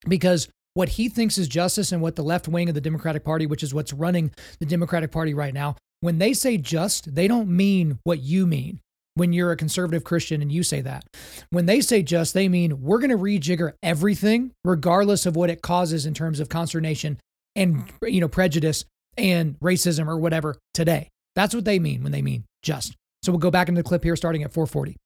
because 0.08 0.48
what 0.74 0.90
he 0.90 1.08
thinks 1.08 1.38
is 1.38 1.48
justice 1.48 1.90
and 1.90 2.02
what 2.02 2.16
the 2.16 2.22
left 2.22 2.48
wing 2.48 2.68
of 2.68 2.74
the 2.74 2.80
Democratic 2.80 3.24
Party, 3.24 3.46
which 3.46 3.62
is 3.62 3.74
what's 3.74 3.92
running 3.92 4.30
the 4.60 4.66
Democratic 4.66 5.10
Party 5.10 5.34
right 5.34 5.54
now, 5.54 5.76
when 6.00 6.18
they 6.18 6.34
say 6.34 6.58
just, 6.58 7.14
they 7.14 7.26
don't 7.26 7.48
mean 7.48 7.98
what 8.04 8.20
you 8.20 8.46
mean 8.46 8.80
when 9.16 9.32
you're 9.32 9.50
a 9.50 9.56
conservative 9.56 10.04
Christian 10.04 10.42
and 10.42 10.52
you 10.52 10.62
say 10.62 10.82
that. 10.82 11.04
When 11.50 11.66
they 11.66 11.80
say 11.80 12.02
just, 12.02 12.34
they 12.34 12.48
mean 12.48 12.82
we're 12.82 12.98
going 12.98 13.10
to 13.10 13.16
rejigger 13.16 13.72
everything, 13.82 14.52
regardless 14.64 15.26
of 15.26 15.34
what 15.34 15.50
it 15.50 15.62
causes 15.62 16.06
in 16.06 16.14
terms 16.14 16.38
of 16.38 16.48
consternation 16.48 17.18
and 17.56 17.90
you 18.02 18.20
know 18.20 18.28
prejudice 18.28 18.84
and 19.16 19.58
racism 19.60 20.06
or 20.06 20.18
whatever 20.18 20.56
today. 20.74 21.08
That's 21.34 21.54
what 21.54 21.64
they 21.64 21.78
mean 21.78 22.02
when 22.02 22.12
they 22.12 22.22
mean 22.22 22.44
just. 22.62 22.94
So 23.22 23.32
we'll 23.32 23.38
go 23.38 23.50
back 23.50 23.68
into 23.68 23.80
the 23.80 23.88
clip 23.88 24.04
here 24.04 24.16
starting 24.16 24.42
at 24.42 24.52
440. 24.52 24.96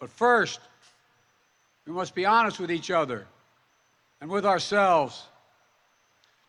But 0.00 0.10
first, 0.10 0.60
we 1.86 1.92
must 1.92 2.14
be 2.14 2.26
honest 2.26 2.58
with 2.58 2.70
each 2.70 2.90
other 2.90 3.26
and 4.20 4.28
with 4.28 4.44
ourselves. 4.44 5.22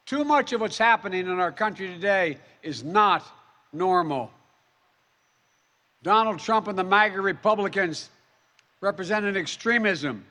Too 0.05 0.23
much 0.23 0.53
of 0.53 0.61
what's 0.61 0.77
happening 0.77 1.27
in 1.27 1.39
our 1.39 1.51
country 1.51 1.87
today 1.87 2.37
is 2.63 2.83
not 2.83 3.23
normal. 3.71 4.31
Donald 6.07 6.39
Trump 6.39 6.69
and 6.69 6.79
the 6.79 6.85
MAGA 6.85 7.19
Republicans 7.19 8.07
represent 8.79 9.25
an 9.25 9.35
extremism 9.35 10.23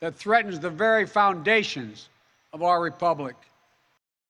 that 0.00 0.14
threatens 0.14 0.58
the 0.58 0.70
very 0.70 1.06
foundations 1.06 2.08
of 2.54 2.62
our 2.62 2.80
republic. 2.80 3.36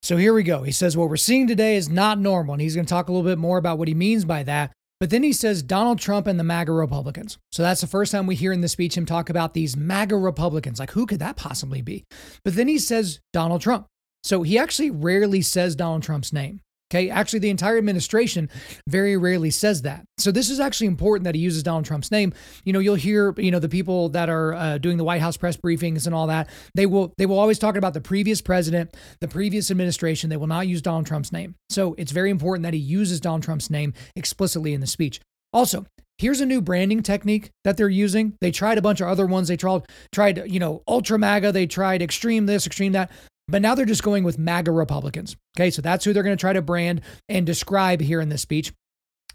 So 0.02 0.16
here 0.16 0.34
we 0.34 0.42
go. 0.42 0.64
He 0.64 0.72
says, 0.72 0.96
What 0.96 1.08
we're 1.08 1.16
seeing 1.16 1.46
today 1.46 1.76
is 1.76 1.88
not 1.88 2.18
normal. 2.18 2.54
And 2.54 2.60
he's 2.60 2.74
going 2.74 2.84
to 2.84 2.90
talk 2.90 3.08
a 3.08 3.12
little 3.12 3.30
bit 3.30 3.38
more 3.38 3.58
about 3.58 3.78
what 3.78 3.86
he 3.86 3.94
means 3.94 4.24
by 4.24 4.42
that. 4.42 4.72
But 4.98 5.10
then 5.10 5.22
he 5.22 5.32
says 5.32 5.62
Donald 5.62 6.00
Trump 6.00 6.26
and 6.26 6.36
the 6.36 6.42
MAGA 6.42 6.72
Republicans. 6.72 7.38
So 7.52 7.62
that's 7.62 7.80
the 7.80 7.86
first 7.86 8.10
time 8.10 8.26
we 8.26 8.34
hear 8.34 8.50
in 8.50 8.60
the 8.60 8.66
speech 8.66 8.96
him 8.96 9.06
talk 9.06 9.30
about 9.30 9.54
these 9.54 9.76
MAGA 9.76 10.16
Republicans. 10.16 10.80
Like, 10.80 10.90
who 10.90 11.06
could 11.06 11.20
that 11.20 11.36
possibly 11.36 11.80
be? 11.80 12.06
But 12.42 12.56
then 12.56 12.66
he 12.66 12.76
says 12.76 13.20
Donald 13.32 13.60
Trump. 13.60 13.86
So 14.24 14.42
he 14.42 14.58
actually 14.58 14.90
rarely 14.90 15.42
says 15.42 15.76
Donald 15.76 16.02
Trump's 16.02 16.32
name. 16.32 16.60
Okay. 16.90 17.10
Actually, 17.10 17.40
the 17.40 17.50
entire 17.50 17.76
administration 17.76 18.48
very 18.88 19.16
rarely 19.16 19.50
says 19.50 19.82
that. 19.82 20.04
So 20.16 20.30
this 20.30 20.48
is 20.48 20.58
actually 20.58 20.86
important 20.86 21.24
that 21.24 21.34
he 21.34 21.40
uses 21.40 21.62
Donald 21.62 21.84
Trump's 21.84 22.10
name. 22.10 22.32
You 22.64 22.72
know, 22.72 22.78
you'll 22.78 22.94
hear, 22.94 23.34
you 23.36 23.50
know, 23.50 23.58
the 23.58 23.68
people 23.68 24.08
that 24.10 24.30
are 24.30 24.54
uh, 24.54 24.78
doing 24.78 24.96
the 24.96 25.04
White 25.04 25.20
House 25.20 25.36
press 25.36 25.56
briefings 25.56 26.06
and 26.06 26.14
all 26.14 26.28
that. 26.28 26.48
They 26.74 26.86
will 26.86 27.12
they 27.18 27.26
will 27.26 27.38
always 27.38 27.58
talk 27.58 27.76
about 27.76 27.92
the 27.92 28.00
previous 28.00 28.40
president, 28.40 28.96
the 29.20 29.28
previous 29.28 29.70
administration. 29.70 30.30
They 30.30 30.38
will 30.38 30.46
not 30.46 30.66
use 30.66 30.80
Donald 30.80 31.06
Trump's 31.06 31.30
name. 31.30 31.54
So 31.68 31.94
it's 31.98 32.12
very 32.12 32.30
important 32.30 32.62
that 32.62 32.74
he 32.74 32.80
uses 32.80 33.20
Donald 33.20 33.42
Trump's 33.42 33.70
name 33.70 33.92
explicitly 34.16 34.72
in 34.72 34.80
the 34.80 34.86
speech. 34.86 35.20
Also, 35.52 35.84
here's 36.18 36.40
a 36.40 36.46
new 36.46 36.60
branding 36.60 37.02
technique 37.02 37.50
that 37.64 37.76
they're 37.76 37.88
using. 37.88 38.34
They 38.40 38.50
tried 38.50 38.78
a 38.78 38.82
bunch 38.82 39.00
of 39.00 39.08
other 39.08 39.26
ones. 39.26 39.48
They 39.48 39.56
tried, 39.56 39.82
tried, 40.12 40.50
you 40.50 40.58
know, 40.58 40.82
ultra 40.88 41.18
MAGA. 41.18 41.52
They 41.52 41.66
tried 41.66 42.02
extreme 42.02 42.46
this, 42.46 42.66
extreme 42.66 42.92
that. 42.92 43.10
But 43.48 43.62
now 43.62 43.74
they're 43.74 43.86
just 43.86 44.02
going 44.02 44.24
with 44.24 44.38
MAGA 44.38 44.70
Republicans. 44.70 45.36
Okay, 45.56 45.70
so 45.70 45.80
that's 45.80 46.04
who 46.04 46.12
they're 46.12 46.22
going 46.22 46.36
to 46.36 46.40
try 46.40 46.52
to 46.52 46.62
brand 46.62 47.00
and 47.28 47.46
describe 47.46 48.00
here 48.00 48.20
in 48.20 48.28
this 48.28 48.42
speech. 48.42 48.72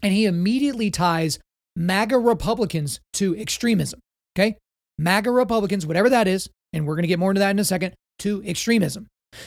And 0.02 0.12
he 0.12 0.24
immediately 0.24 0.90
ties 0.90 1.38
MAGA 1.76 2.18
Republicans 2.18 3.00
to 3.14 3.36
extremism. 3.36 4.00
Okay, 4.36 4.56
MAGA 4.98 5.30
Republicans, 5.30 5.86
whatever 5.86 6.08
that 6.10 6.28
is, 6.28 6.48
and 6.72 6.86
we're 6.86 6.94
going 6.94 7.02
to 7.02 7.08
get 7.08 7.18
more 7.18 7.30
into 7.30 7.40
that 7.40 7.50
in 7.50 7.58
a 7.58 7.64
second, 7.64 7.94
to 8.20 8.42
extremism. 8.44 9.06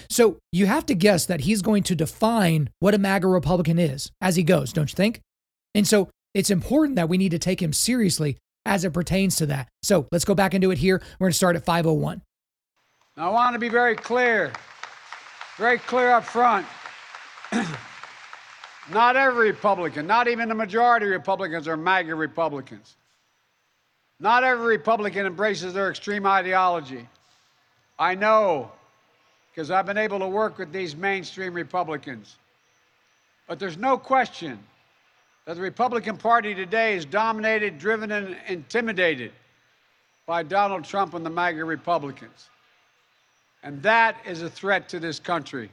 So 0.10 0.38
you 0.52 0.66
have 0.66 0.86
to 0.88 0.96
guess 0.96 1.26
that 1.26 1.42
he's 1.42 1.62
going 1.62 1.84
to 1.84 1.96
define 1.96 2.70
what 2.80 2.94
a 2.94 2.98
MAGA 2.98 3.28
Republican 3.28 3.80
is 3.80 4.12
as 4.22 4.36
he 4.36 4.44
goes, 4.44 4.74
don't 4.74 4.92
you 4.92 4.96
think? 4.96 5.22
And 5.74 5.88
so 5.88 6.10
it's 6.34 6.50
important 6.50 6.98
that 6.98 7.10
we 7.10 7.18
need 7.18 7.32
to 7.32 7.40
take 7.40 7.62
him 7.62 7.72
seriously 7.72 8.38
as 8.66 8.84
it 8.84 8.92
pertains 8.92 9.38
to 9.38 9.46
that. 9.46 9.70
So 9.84 10.08
let's 10.12 10.26
go 10.26 10.36
back 10.36 10.54
into 10.54 10.72
it 10.72 10.78
here. 10.78 11.02
We're 11.20 11.26
going 11.26 11.32
to 11.32 11.38
start 11.38 11.56
at 11.56 11.64
501. 11.64 12.22
Now, 13.18 13.30
I 13.30 13.34
want 13.34 13.54
to 13.54 13.60
be 13.60 13.68
very 13.68 13.96
clear, 13.96 14.54
very 15.58 15.80
clear 15.80 16.12
up 16.12 16.24
front. 16.24 16.68
not 18.92 19.16
every 19.16 19.48
Republican, 19.48 20.06
not 20.06 20.28
even 20.28 20.48
the 20.48 20.56
majority 20.56 21.08
of 21.08 21.14
Republicans 21.14 21.68
are 21.68 21.76
MAGA 21.76 22.14
Republicans. 22.14 22.96
Not 24.20 24.44
every 24.44 24.68
Republican 24.68 25.26
embraces 25.26 25.74
their 25.74 25.90
extreme 25.90 26.28
ideology. 26.28 27.08
I 27.98 28.14
know 28.14 28.72
because 29.50 29.72
I've 29.72 29.88
been 29.88 29.98
able 29.98 30.20
to 30.20 30.28
work 30.28 30.60
with 30.60 30.72
these 30.72 30.96
mainstream 30.96 31.56
Republicans. 31.56 32.36
But 33.48 33.58
there's 33.58 33.78
no 33.78 33.98
question 33.98 34.60
that 35.46 35.56
the 35.56 35.62
Republican 35.64 36.18
Party 36.18 36.54
today 36.54 36.96
is 36.96 37.04
dominated, 37.04 37.80
driven, 37.80 38.12
and 38.12 38.38
intimidated 38.48 39.32
by 40.28 40.44
Donald 40.44 40.84
Trump 40.84 41.16
and 41.16 41.26
the 41.26 41.32
MAGA 41.32 41.66
Republicans. 41.66 42.50
And 43.64 43.82
that 43.84 44.18
is 44.26 44.42
a 44.42 44.50
threat 44.50 44.88
to 44.90 45.00
this 45.00 45.20
country. 45.20 45.70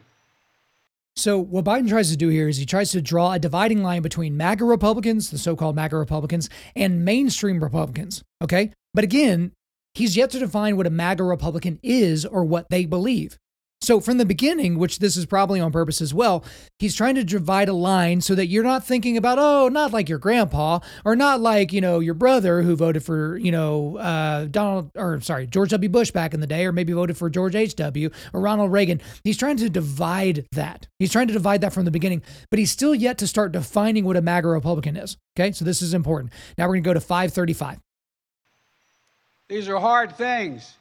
So, 1.16 1.38
what 1.38 1.64
Biden 1.64 1.88
tries 1.88 2.10
to 2.10 2.16
do 2.16 2.28
here 2.28 2.48
is 2.48 2.56
he 2.56 2.66
tries 2.66 2.90
to 2.90 3.00
draw 3.00 3.32
a 3.32 3.38
dividing 3.38 3.84
line 3.84 4.02
between 4.02 4.36
MAGA 4.36 4.64
Republicans, 4.64 5.30
the 5.30 5.38
so 5.38 5.54
called 5.54 5.76
MAGA 5.76 5.96
Republicans, 5.96 6.50
and 6.74 7.04
mainstream 7.04 7.62
Republicans. 7.62 8.24
Okay. 8.42 8.72
But 8.94 9.04
again, 9.04 9.52
he's 9.94 10.16
yet 10.16 10.30
to 10.30 10.40
define 10.40 10.76
what 10.76 10.88
a 10.88 10.90
MAGA 10.90 11.22
Republican 11.22 11.78
is 11.82 12.24
or 12.26 12.44
what 12.44 12.68
they 12.68 12.84
believe. 12.84 13.38
So 13.84 14.00
from 14.00 14.18
the 14.18 14.24
beginning, 14.24 14.78
which 14.78 14.98
this 14.98 15.16
is 15.16 15.26
probably 15.26 15.60
on 15.60 15.70
purpose 15.70 16.00
as 16.00 16.14
well, 16.14 16.42
he's 16.78 16.94
trying 16.94 17.14
to 17.16 17.24
divide 17.24 17.68
a 17.68 17.74
line 17.74 18.20
so 18.22 18.34
that 18.34 18.46
you're 18.46 18.64
not 18.64 18.84
thinking 18.84 19.16
about, 19.16 19.38
oh, 19.38 19.68
not 19.68 19.92
like 19.92 20.08
your 20.08 20.18
grandpa 20.18 20.80
or 21.04 21.14
not 21.14 21.40
like, 21.40 21.72
you 21.72 21.80
know, 21.80 22.00
your 22.00 22.14
brother 22.14 22.62
who 22.62 22.76
voted 22.76 23.04
for, 23.04 23.36
you 23.36 23.52
know, 23.52 23.98
uh, 23.98 24.46
Donald 24.46 24.90
or 24.96 25.20
sorry, 25.20 25.46
George 25.46 25.70
W. 25.70 25.88
Bush 25.88 26.10
back 26.10 26.32
in 26.32 26.40
the 26.40 26.46
day, 26.46 26.64
or 26.64 26.72
maybe 26.72 26.92
voted 26.92 27.16
for 27.16 27.28
George 27.28 27.54
H.W. 27.54 28.10
or 28.32 28.40
Ronald 28.40 28.72
Reagan. 28.72 29.00
He's 29.22 29.36
trying 29.36 29.58
to 29.58 29.68
divide 29.68 30.46
that. 30.52 30.88
He's 30.98 31.12
trying 31.12 31.26
to 31.28 31.34
divide 31.34 31.60
that 31.60 31.72
from 31.72 31.84
the 31.84 31.90
beginning, 31.90 32.22
but 32.50 32.58
he's 32.58 32.70
still 32.70 32.94
yet 32.94 33.18
to 33.18 33.26
start 33.26 33.52
defining 33.52 34.04
what 34.04 34.16
a 34.16 34.22
MAGA 34.22 34.48
Republican 34.48 34.96
is. 34.96 35.16
Okay. 35.38 35.52
So 35.52 35.64
this 35.64 35.82
is 35.82 35.92
important. 35.92 36.32
Now 36.56 36.64
we're 36.64 36.74
going 36.74 36.84
to 36.84 36.88
go 36.88 36.94
to 36.94 37.00
535. 37.00 37.80
These 39.48 39.68
are 39.68 39.78
hard 39.78 40.16
things. 40.16 40.74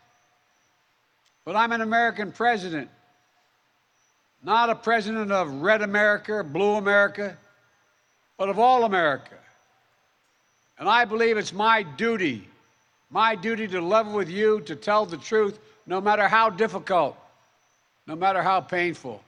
But 1.45 1.55
I'm 1.55 1.71
an 1.73 1.81
American 1.81 2.31
president, 2.31 2.89
not 4.43 4.69
a 4.69 4.75
president 4.75 5.31
of 5.31 5.61
red 5.61 5.81
America, 5.81 6.43
blue 6.43 6.75
America, 6.75 7.35
but 8.37 8.49
of 8.49 8.59
all 8.59 8.85
America. 8.85 9.35
And 10.79 10.87
I 10.87 11.05
believe 11.05 11.37
it's 11.37 11.53
my 11.53 11.83
duty, 11.83 12.47
my 13.09 13.35
duty 13.35 13.67
to 13.67 13.81
level 13.81 14.13
with 14.13 14.29
you, 14.29 14.61
to 14.61 14.75
tell 14.75 15.05
the 15.05 15.17
truth, 15.17 15.59
no 15.85 15.99
matter 15.99 16.27
how 16.27 16.49
difficult, 16.49 17.17
no 18.07 18.15
matter 18.15 18.41
how 18.41 18.61
painful. 18.61 19.21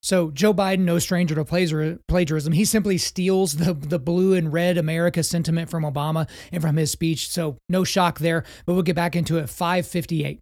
So 0.00 0.30
Joe 0.30 0.54
Biden, 0.54 0.80
no 0.80 0.98
stranger 0.98 1.34
to 1.34 1.44
plagiarism, 1.44 2.52
he 2.52 2.64
simply 2.64 2.98
steals 2.98 3.56
the 3.56 3.74
the 3.74 3.98
blue 3.98 4.34
and 4.34 4.52
red 4.52 4.78
America 4.78 5.22
sentiment 5.22 5.68
from 5.68 5.82
Obama 5.82 6.28
and 6.52 6.62
from 6.62 6.76
his 6.76 6.90
speech. 6.90 7.28
So 7.30 7.56
no 7.68 7.84
shock 7.84 8.18
there. 8.18 8.44
But 8.64 8.74
we'll 8.74 8.82
get 8.82 8.96
back 8.96 9.16
into 9.16 9.38
it. 9.38 9.48
558. 9.48 10.38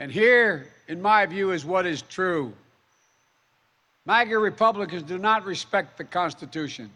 And 0.00 0.10
here, 0.10 0.66
in 0.88 1.02
my 1.02 1.26
view, 1.26 1.52
is 1.52 1.66
what 1.66 1.84
is 1.84 2.00
true. 2.00 2.54
MAGA 4.06 4.38
Republicans 4.38 5.02
do 5.02 5.18
not 5.18 5.44
respect 5.44 5.98
the 5.98 6.04
Constitution. 6.04 6.90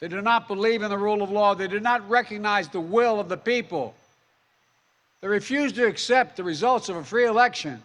They 0.00 0.08
do 0.08 0.20
not 0.20 0.46
believe 0.46 0.82
in 0.82 0.90
the 0.90 0.98
rule 0.98 1.22
of 1.22 1.30
law. 1.30 1.54
They 1.54 1.66
do 1.66 1.80
not 1.80 2.06
recognize 2.10 2.68
the 2.68 2.78
will 2.80 3.18
of 3.20 3.30
the 3.30 3.38
people. 3.38 3.94
They 5.22 5.28
refuse 5.28 5.72
to 5.72 5.86
accept 5.86 6.36
the 6.36 6.44
results 6.44 6.90
of 6.90 6.96
a 6.96 7.02
free 7.02 7.24
election. 7.24 7.82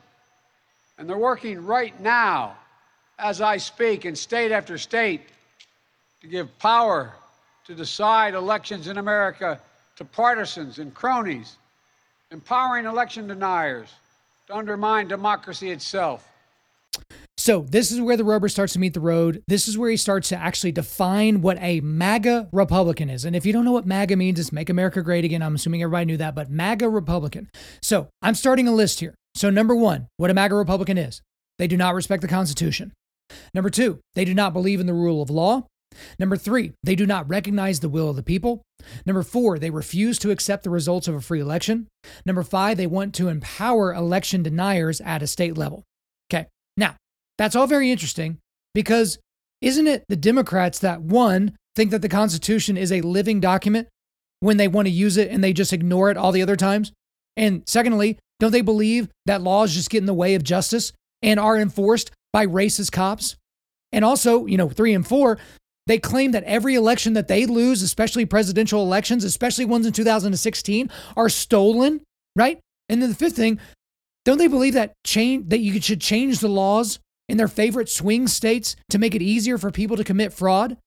And 0.97 1.09
they're 1.09 1.17
working 1.17 1.65
right 1.65 1.97
now, 2.01 2.57
as 3.17 3.39
I 3.39 3.55
speak, 3.55 4.03
in 4.03 4.17
state 4.17 4.51
after 4.51 4.77
state, 4.77 5.21
to 6.19 6.27
give 6.27 6.59
power 6.59 7.13
to 7.67 7.73
decide 7.73 8.33
elections 8.33 8.89
in 8.89 8.97
America 8.97 9.61
to 9.95 10.03
partisans 10.03 10.79
and 10.79 10.93
cronies, 10.93 11.55
empowering 12.31 12.86
election 12.86 13.27
deniers 13.27 13.88
to 14.47 14.55
undermine 14.55 15.07
democracy 15.07 15.71
itself. 15.71 16.31
So, 17.37 17.61
this 17.61 17.91
is 17.91 17.99
where 17.99 18.15
the 18.15 18.23
rubber 18.23 18.47
starts 18.47 18.73
to 18.73 18.79
meet 18.79 18.93
the 18.93 18.99
road. 18.99 19.43
This 19.47 19.67
is 19.67 19.77
where 19.77 19.89
he 19.89 19.97
starts 19.97 20.29
to 20.29 20.37
actually 20.37 20.71
define 20.71 21.41
what 21.41 21.57
a 21.59 21.81
MAGA 21.81 22.49
Republican 22.51 23.09
is. 23.09 23.25
And 23.25 23.35
if 23.35 23.45
you 23.45 23.51
don't 23.51 23.65
know 23.65 23.71
what 23.71 23.85
MAGA 23.85 24.15
means, 24.15 24.39
it's 24.39 24.51
Make 24.51 24.69
America 24.69 25.01
Great 25.01 25.25
Again. 25.25 25.41
I'm 25.41 25.55
assuming 25.55 25.81
everybody 25.83 26.05
knew 26.05 26.17
that, 26.17 26.35
but 26.35 26.49
MAGA 26.49 26.87
Republican. 26.87 27.49
So, 27.81 28.07
I'm 28.21 28.35
starting 28.35 28.67
a 28.67 28.73
list 28.73 28.99
here. 28.99 29.15
So, 29.35 29.49
number 29.49 29.75
one, 29.75 30.07
what 30.17 30.31
a 30.31 30.33
MAGA 30.33 30.55
Republican 30.55 30.97
is 30.97 31.21
they 31.57 31.67
do 31.67 31.75
not 31.75 31.95
respect 31.95 32.21
the 32.21 32.27
Constitution. 32.27 32.93
Number 33.53 33.69
two, 33.69 33.99
they 34.13 34.25
do 34.25 34.33
not 34.33 34.53
believe 34.53 34.79
in 34.79 34.87
the 34.87 34.93
rule 34.93 35.21
of 35.21 35.29
law. 35.29 35.65
Number 36.19 36.37
three, 36.37 36.73
they 36.83 36.95
do 36.95 37.05
not 37.05 37.29
recognize 37.29 37.79
the 37.79 37.89
will 37.89 38.09
of 38.09 38.15
the 38.15 38.23
people. 38.23 38.61
Number 39.05 39.23
four, 39.23 39.57
they 39.57 39.69
refuse 39.69 40.19
to 40.19 40.31
accept 40.31 40.63
the 40.63 40.69
results 40.69 41.07
of 41.07 41.15
a 41.15 41.21
free 41.21 41.39
election. 41.39 41.87
Number 42.25 42.43
five, 42.43 42.77
they 42.77 42.87
want 42.87 43.13
to 43.15 43.29
empower 43.29 43.93
election 43.93 44.43
deniers 44.43 45.01
at 45.01 45.23
a 45.23 45.27
state 45.27 45.57
level. 45.57 45.83
Okay, 46.31 46.47
now 46.77 46.95
that's 47.37 47.55
all 47.55 47.67
very 47.67 47.91
interesting 47.91 48.39
because 48.73 49.19
isn't 49.61 49.87
it 49.87 50.03
the 50.09 50.15
Democrats 50.15 50.79
that 50.79 51.01
one 51.01 51.55
think 51.75 51.91
that 51.91 52.01
the 52.01 52.09
Constitution 52.09 52.77
is 52.77 52.91
a 52.91 53.01
living 53.01 53.39
document 53.39 53.87
when 54.39 54.57
they 54.57 54.67
want 54.67 54.87
to 54.87 54.91
use 54.91 55.17
it 55.17 55.31
and 55.31 55.43
they 55.43 55.53
just 55.53 55.73
ignore 55.73 56.11
it 56.11 56.17
all 56.17 56.31
the 56.31 56.41
other 56.41 56.55
times? 56.55 56.91
And 57.37 57.63
secondly, 57.65 58.19
don't 58.39 58.51
they 58.51 58.61
believe 58.61 59.09
that 59.25 59.41
laws 59.41 59.73
just 59.73 59.89
get 59.89 59.99
in 59.99 60.05
the 60.05 60.13
way 60.13 60.35
of 60.35 60.43
justice 60.43 60.91
and 61.21 61.39
are 61.39 61.57
enforced 61.57 62.11
by 62.33 62.45
racist 62.45 62.91
cops? 62.91 63.35
And 63.91 64.03
also, 64.03 64.45
you 64.45 64.57
know, 64.57 64.69
three 64.69 64.93
and 64.93 65.07
four, 65.07 65.37
they 65.88 65.99
claim 65.99 66.31
that 66.31 66.43
every 66.43 66.75
election 66.75 67.13
that 67.13 67.27
they 67.27 67.45
lose, 67.45 67.81
especially 67.81 68.25
presidential 68.25 68.81
elections, 68.81 69.23
especially 69.23 69.65
ones 69.65 69.86
in 69.86 69.93
2016, 69.93 70.89
are 71.15 71.29
stolen, 71.29 72.01
right? 72.36 72.59
And 72.89 73.01
then 73.01 73.09
the 73.09 73.15
fifth 73.15 73.36
thing, 73.36 73.59
don't 74.23 74.39
they 74.39 74.47
believe 74.47 74.73
that 74.73 74.93
change 75.05 75.49
that 75.49 75.59
you 75.59 75.79
should 75.81 76.01
change 76.01 76.39
the 76.39 76.47
laws 76.47 76.99
in 77.29 77.38
their 77.38 77.47
favorite 77.47 77.89
swing 77.89 78.27
states 78.27 78.75
to 78.89 78.97
make 78.97 79.15
it 79.15 79.21
easier 79.21 79.57
for 79.57 79.71
people 79.71 79.97
to 79.97 80.03
commit 80.03 80.33
fraud? 80.33 80.77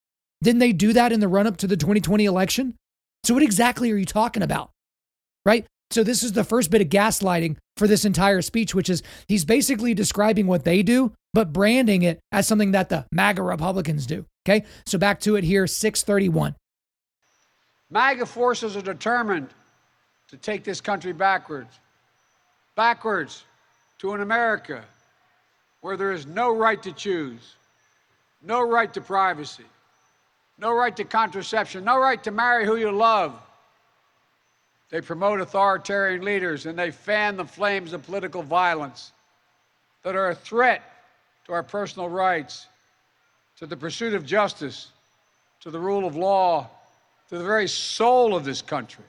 Didn't 0.43 0.61
they 0.61 0.73
do 0.73 0.93
that 0.93 1.13
in 1.13 1.21
the 1.21 1.29
run 1.29 1.47
up 1.47 1.57
to 1.59 1.67
the 1.67 1.77
2020 1.77 2.25
election? 2.25 2.75
So 3.25 3.35
what 3.35 3.43
exactly 3.43 3.91
are 3.91 3.97
you 3.97 4.05
talking 4.05 4.43
about? 4.43 4.71
Right? 5.45 5.67
So 5.91 6.05
this 6.05 6.23
is 6.23 6.33
the 6.33 6.45
first 6.45 6.71
bit 6.71 6.83
of 6.83 6.89
gaslighting 6.89 7.57
for 7.77 7.87
this 7.87 8.05
entire 8.05 8.43
speech, 8.43 8.75
which 8.75 8.91
is 8.91 9.03
he's 9.27 9.45
basically 9.45 9.95
describing 9.95 10.47
what 10.47 10.65
they 10.65 10.83
do, 10.83 11.13
but 11.33 11.53
branding 11.53 12.03
it 12.03 12.21
as 12.31 12.47
something 12.47 12.73
that 12.73 12.89
the 12.89 13.07
MAGA 13.13 13.43
Republicans 13.43 14.07
do. 14.07 14.27
Okay, 14.49 14.65
so 14.87 14.97
back 14.97 15.21
to 15.21 15.37
it 15.37 15.45
here, 15.45 15.67
631. 15.67 16.55
MAGA 17.91 18.25
forces 18.25 18.79
are 18.79 18.83
determined 18.83 19.49
to 20.29 20.39
take 20.39 20.65
this 20.65 20.81
country 20.81 21.13
backwards, 21.13 21.79
backwards 22.75 23.45
to 23.99 24.15
an 24.15 24.23
America 24.23 24.83
where 25.83 25.99
there 25.99 26.13
is 26.13 26.27
no 26.27 26.57
right 26.57 26.83
to 26.83 26.93
choose, 26.93 27.57
no 28.43 28.67
right 28.67 28.93
to 28.95 29.03
privacy, 29.03 29.67
no 30.57 30.73
right 30.73 30.97
to 30.97 31.05
contraception, 31.05 31.85
no 31.85 31.99
right 31.99 32.23
to 32.25 32.31
marry 32.31 32.65
who 32.65 32.77
you 32.77 32.91
love. 32.91 33.39
They 34.91 35.03
promote 35.03 35.43
authoritarian 35.43 36.23
leaders 36.23 36.65
and 36.65 36.79
they 36.79 36.91
fan 36.91 37.37
the 37.37 37.45
flames 37.45 37.93
of 37.93 38.03
political 38.03 38.43
violence 38.43 39.13
that 40.05 40.17
are 40.17 40.31
a 40.31 40.35
threat 40.35 40.83
to 41.45 41.53
our 41.53 41.63
personal 41.63 42.09
rights 42.09 42.67
to 43.59 43.67
the 43.67 43.77
pursuit 43.77 44.15
of 44.15 44.25
justice, 44.25 44.89
to 45.61 45.71
the 45.71 45.79
rule 45.79 46.07
of 46.07 46.15
law, 46.15 46.69
to 47.29 47.39
the 47.39 47.45
very 47.45 47.69
soul 47.69 48.37
of 48.37 48.45
this 48.45 48.63
country. 48.63 49.05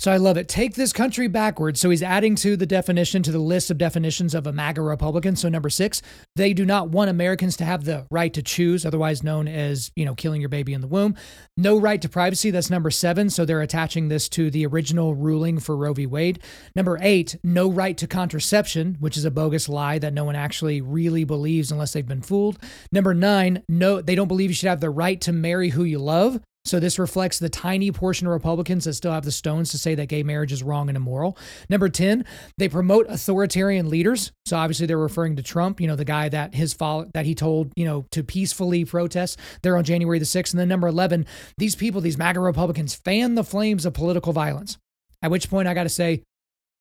So 0.00 0.12
I 0.12 0.16
love 0.18 0.36
it. 0.36 0.48
Take 0.48 0.74
this 0.74 0.92
country 0.92 1.28
backwards. 1.28 1.80
So 1.80 1.88
he's 1.88 2.02
adding 2.02 2.34
to 2.36 2.56
the 2.56 2.66
definition, 2.66 3.22
to 3.22 3.32
the 3.32 3.38
list 3.38 3.70
of 3.70 3.78
definitions 3.78 4.34
of 4.34 4.46
a 4.46 4.52
MAGA 4.52 4.82
Republican. 4.82 5.34
So 5.36 5.48
number 5.48 5.70
six, 5.70 6.02
they 6.36 6.52
do 6.52 6.66
not 6.66 6.90
want 6.90 7.10
Americans 7.10 7.56
to 7.58 7.64
have 7.64 7.84
the 7.84 8.06
right 8.10 8.34
to 8.34 8.42
choose, 8.42 8.84
otherwise 8.84 9.22
known 9.22 9.48
as, 9.48 9.92
you 9.96 10.04
know, 10.04 10.14
killing 10.14 10.42
your 10.42 10.50
baby 10.50 10.74
in 10.74 10.80
the 10.80 10.88
womb. 10.88 11.14
No 11.56 11.78
right 11.78 12.02
to 12.02 12.08
privacy. 12.08 12.50
That's 12.50 12.70
number 12.70 12.90
seven. 12.90 13.30
So 13.30 13.44
they're 13.44 13.62
attaching 13.62 14.08
this 14.08 14.28
to 14.30 14.50
the 14.50 14.66
original 14.66 15.14
ruling 15.14 15.58
for 15.58 15.76
Roe 15.76 15.94
v. 15.94 16.06
Wade. 16.06 16.40
Number 16.76 16.98
eight, 17.00 17.36
no 17.42 17.70
right 17.70 17.96
to 17.96 18.06
contraception, 18.06 18.96
which 19.00 19.16
is 19.16 19.24
a 19.24 19.30
bogus 19.30 19.68
lie 19.68 19.98
that 20.00 20.12
no 20.12 20.24
one 20.24 20.36
actually 20.36 20.80
really 20.82 21.24
believes 21.24 21.70
unless 21.72 21.92
they've 21.92 22.06
been 22.06 22.20
fooled. 22.20 22.58
Number 22.92 23.14
nine, 23.14 23.62
no, 23.68 24.02
they 24.02 24.16
don't 24.16 24.28
believe 24.28 24.50
you 24.50 24.54
should 24.54 24.68
have 24.68 24.80
the 24.80 24.90
right 24.90 25.20
to 25.22 25.32
marry 25.32 25.70
who 25.70 25.84
you 25.84 25.98
love. 25.98 26.40
So 26.64 26.80
this 26.80 26.98
reflects 26.98 27.38
the 27.38 27.50
tiny 27.50 27.92
portion 27.92 28.26
of 28.26 28.32
Republicans 28.32 28.86
that 28.86 28.94
still 28.94 29.12
have 29.12 29.24
the 29.24 29.32
stones 29.32 29.70
to 29.72 29.78
say 29.78 29.94
that 29.96 30.06
gay 30.06 30.22
marriage 30.22 30.50
is 30.50 30.62
wrong 30.62 30.88
and 30.88 30.96
immoral. 30.96 31.36
Number 31.68 31.90
10, 31.90 32.24
they 32.56 32.70
promote 32.70 33.06
authoritarian 33.08 33.90
leaders. 33.90 34.32
So 34.46 34.56
obviously 34.56 34.86
they're 34.86 34.96
referring 34.96 35.36
to 35.36 35.42
Trump, 35.42 35.78
you 35.78 35.86
know, 35.86 35.96
the 35.96 36.06
guy 36.06 36.30
that 36.30 36.54
his 36.54 36.72
follow 36.72 37.10
that 37.12 37.26
he 37.26 37.34
told, 37.34 37.70
you 37.76 37.84
know, 37.84 38.06
to 38.12 38.24
peacefully 38.24 38.86
protest 38.86 39.38
there 39.62 39.76
on 39.76 39.84
January 39.84 40.18
the 40.18 40.24
6th. 40.24 40.52
And 40.52 40.60
then 40.60 40.68
number 40.68 40.88
11, 40.88 41.26
these 41.58 41.74
people, 41.74 42.00
these 42.00 42.16
MAGA 42.16 42.40
Republicans 42.40 42.94
fan 42.94 43.34
the 43.34 43.44
flames 43.44 43.84
of 43.84 43.92
political 43.92 44.32
violence. 44.32 44.78
At 45.22 45.30
which 45.30 45.50
point 45.50 45.68
I 45.68 45.74
got 45.74 45.82
to 45.82 45.90
say 45.90 46.22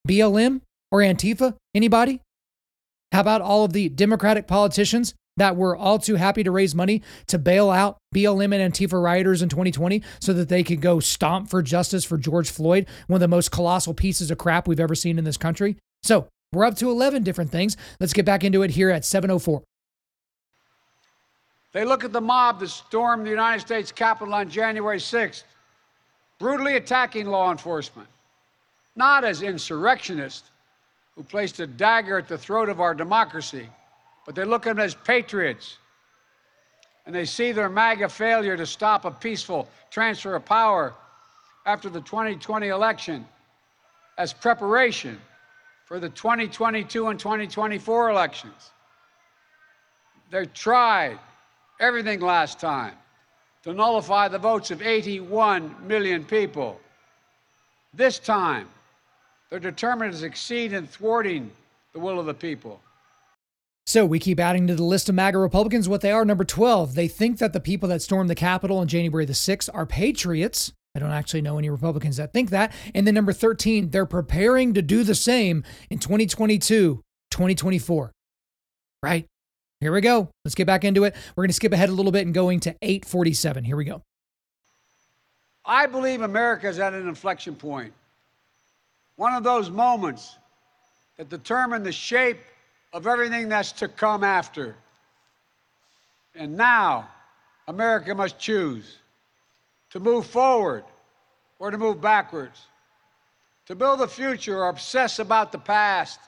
BLM 0.07 0.61
or 0.91 0.99
Antifa, 0.99 1.55
anybody? 1.75 2.21
How 3.11 3.19
about 3.19 3.41
all 3.41 3.65
of 3.65 3.73
the 3.73 3.89
Democratic 3.89 4.47
politicians 4.47 5.13
that 5.37 5.55
were 5.55 5.75
all 5.75 5.99
too 5.99 6.15
happy 6.15 6.43
to 6.43 6.51
raise 6.51 6.75
money 6.75 7.01
to 7.27 7.37
bail 7.37 7.69
out 7.69 7.97
BLM 8.13 8.53
and 8.53 8.73
Antifa 8.73 9.01
rioters 9.01 9.41
in 9.41 9.49
2020 9.49 10.01
so 10.19 10.33
that 10.33 10.49
they 10.49 10.63
could 10.63 10.81
go 10.81 10.99
stomp 10.99 11.49
for 11.49 11.61
justice 11.61 12.05
for 12.05 12.17
George 12.17 12.49
Floyd, 12.49 12.85
one 13.07 13.15
of 13.15 13.21
the 13.21 13.27
most 13.27 13.51
colossal 13.51 13.93
pieces 13.93 14.29
of 14.29 14.37
crap 14.37 14.67
we've 14.67 14.79
ever 14.79 14.95
seen 14.95 15.17
in 15.17 15.23
this 15.23 15.37
country. 15.37 15.77
So 16.03 16.27
we're 16.51 16.65
up 16.65 16.75
to 16.77 16.89
11 16.89 17.23
different 17.23 17.51
things. 17.51 17.75
Let's 17.99 18.13
get 18.13 18.25
back 18.25 18.43
into 18.43 18.61
it 18.61 18.71
here 18.71 18.89
at 18.89 19.05
704. 19.05 19.63
They 21.71 21.85
look 21.85 22.03
at 22.03 22.13
the 22.13 22.21
mob 22.21 22.59
that 22.59 22.67
stormed 22.67 23.25
the 23.25 23.31
United 23.31 23.61
States 23.61 23.91
Capitol 23.91 24.35
on 24.35 24.47
January 24.47 24.99
6th, 24.99 25.43
brutally 26.37 26.75
attacking 26.75 27.25
law 27.25 27.49
enforcement, 27.49 28.07
not 28.95 29.23
as 29.23 29.41
insurrectionists 29.41 30.51
who 31.15 31.23
placed 31.23 31.59
a 31.59 31.65
dagger 31.65 32.19
at 32.19 32.27
the 32.27 32.37
throat 32.37 32.69
of 32.69 32.79
our 32.79 32.93
democracy 32.93 33.67
but 34.25 34.35
they 34.35 34.45
look 34.45 34.65
at 34.67 34.75
them 34.75 34.83
as 34.83 34.95
patriots. 34.95 35.77
And 37.05 37.13
they 37.13 37.25
see 37.25 37.51
their 37.51 37.69
MAGA 37.69 38.09
failure 38.09 38.55
to 38.55 38.65
stop 38.65 39.05
a 39.05 39.11
peaceful 39.11 39.67
transfer 39.91 40.35
of 40.35 40.45
power 40.45 40.93
after 41.65 41.89
the 41.89 42.01
2020 42.01 42.67
election 42.67 43.25
as 44.17 44.31
preparation 44.33 45.19
for 45.85 45.99
the 45.99 46.09
2022 46.09 47.07
and 47.07 47.19
2024 47.19 48.09
elections. 48.09 48.71
They 50.31 50.45
tried 50.47 51.19
everything 51.79 52.19
last 52.21 52.59
time 52.59 52.93
to 53.63 53.73
nullify 53.73 54.27
the 54.27 54.37
votes 54.37 54.71
of 54.71 54.81
81 54.81 55.75
million 55.85 56.23
people. 56.23 56.79
This 57.93 58.19
time, 58.19 58.67
they're 59.49 59.59
determined 59.59 60.13
to 60.13 60.17
succeed 60.17 60.73
in 60.73 60.87
thwarting 60.87 61.51
the 61.93 61.99
will 61.99 62.19
of 62.19 62.25
the 62.25 62.33
people. 62.33 62.81
So 63.85 64.05
we 64.05 64.19
keep 64.19 64.39
adding 64.39 64.67
to 64.67 64.75
the 64.75 64.83
list 64.83 65.09
of 65.09 65.15
MAGA 65.15 65.37
Republicans 65.37 65.89
what 65.89 66.01
they 66.01 66.11
are. 66.11 66.23
Number 66.23 66.45
12, 66.45 66.95
they 66.95 67.07
think 67.07 67.39
that 67.39 67.51
the 67.51 67.59
people 67.59 67.89
that 67.89 68.01
stormed 68.01 68.29
the 68.29 68.35
Capitol 68.35 68.77
on 68.77 68.87
January 68.87 69.25
the 69.25 69.33
6th 69.33 69.69
are 69.73 69.85
patriots. 69.85 70.71
I 70.95 70.99
don't 70.99 71.11
actually 71.11 71.41
know 71.41 71.57
any 71.57 71.69
Republicans 71.69 72.17
that 72.17 72.31
think 72.31 72.51
that. 72.51 72.71
And 72.95 73.05
then 73.05 73.13
number 73.13 73.33
13, 73.33 73.89
they're 73.89 74.05
preparing 74.05 74.73
to 74.75 74.81
do 74.81 75.03
the 75.03 75.15
same 75.15 75.63
in 75.89 75.99
2022, 75.99 77.01
2024. 77.31 78.11
Right? 79.01 79.25
Here 79.81 79.91
we 79.91 79.99
go. 79.99 80.29
Let's 80.45 80.55
get 80.55 80.65
back 80.65 80.85
into 80.85 81.03
it. 81.03 81.13
We're 81.35 81.43
going 81.43 81.49
to 81.49 81.55
skip 81.55 81.73
ahead 81.73 81.89
a 81.89 81.93
little 81.93 82.11
bit 82.13 82.25
and 82.25 82.33
going 82.33 82.61
to 82.61 82.75
847. 82.81 83.65
Here 83.65 83.75
we 83.75 83.83
go. 83.83 84.01
I 85.65 85.87
believe 85.87 86.21
America 86.21 86.69
is 86.69 86.79
at 86.79 86.93
an 86.93 87.07
inflection 87.07 87.55
point. 87.55 87.91
One 89.17 89.33
of 89.33 89.43
those 89.43 89.69
moments 89.69 90.37
that 91.17 91.29
determine 91.29 91.83
the 91.83 91.91
shape 91.91 92.37
of 92.93 93.07
everything 93.07 93.49
that's 93.49 93.71
to 93.73 93.87
come 93.87 94.23
after. 94.23 94.75
And 96.35 96.55
now, 96.55 97.09
America 97.67 98.13
must 98.13 98.39
choose 98.39 98.97
to 99.89 99.99
move 99.99 100.25
forward 100.25 100.83
or 101.59 101.71
to 101.71 101.77
move 101.77 101.99
backwards, 101.99 102.61
to 103.65 103.75
build 103.75 104.01
a 104.01 104.07
future 104.07 104.57
or 104.57 104.69
obsess 104.69 105.19
about 105.19 105.51
the 105.51 105.57
past, 105.57 106.19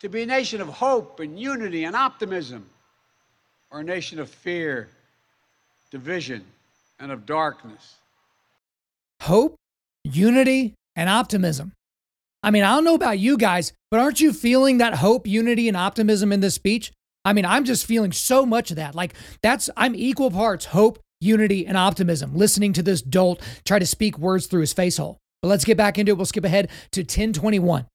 to 0.00 0.08
be 0.08 0.22
a 0.22 0.26
nation 0.26 0.60
of 0.60 0.68
hope 0.68 1.20
and 1.20 1.38
unity 1.38 1.84
and 1.84 1.94
optimism, 1.94 2.66
or 3.70 3.80
a 3.80 3.84
nation 3.84 4.18
of 4.18 4.28
fear, 4.28 4.88
division, 5.90 6.44
and 6.98 7.12
of 7.12 7.26
darkness. 7.26 7.96
Hope, 9.22 9.56
unity, 10.04 10.74
and 10.96 11.10
optimism. 11.10 11.72
I 12.42 12.50
mean, 12.50 12.64
I 12.64 12.74
don't 12.74 12.84
know 12.84 12.94
about 12.94 13.18
you 13.18 13.36
guys, 13.36 13.74
but 13.90 14.00
aren't 14.00 14.20
you 14.20 14.32
feeling 14.32 14.78
that 14.78 14.94
hope, 14.94 15.26
unity, 15.26 15.68
and 15.68 15.76
optimism 15.76 16.32
in 16.32 16.40
this 16.40 16.54
speech? 16.54 16.92
I 17.22 17.34
mean, 17.34 17.44
I'm 17.44 17.64
just 17.64 17.84
feeling 17.84 18.12
so 18.12 18.46
much 18.46 18.70
of 18.70 18.76
that. 18.76 18.94
Like, 18.94 19.12
that's, 19.42 19.68
I'm 19.76 19.94
equal 19.94 20.30
parts 20.30 20.66
hope, 20.66 20.98
unity, 21.20 21.66
and 21.66 21.76
optimism 21.76 22.34
listening 22.34 22.72
to 22.74 22.82
this 22.82 23.02
dolt 23.02 23.42
try 23.66 23.78
to 23.78 23.84
speak 23.84 24.18
words 24.18 24.46
through 24.46 24.62
his 24.62 24.72
face 24.72 24.96
hole. 24.96 25.18
But 25.42 25.48
let's 25.48 25.66
get 25.66 25.76
back 25.76 25.98
into 25.98 26.12
it. 26.12 26.16
We'll 26.16 26.26
skip 26.26 26.44
ahead 26.44 26.70
to 26.92 27.02
1021. 27.02 27.86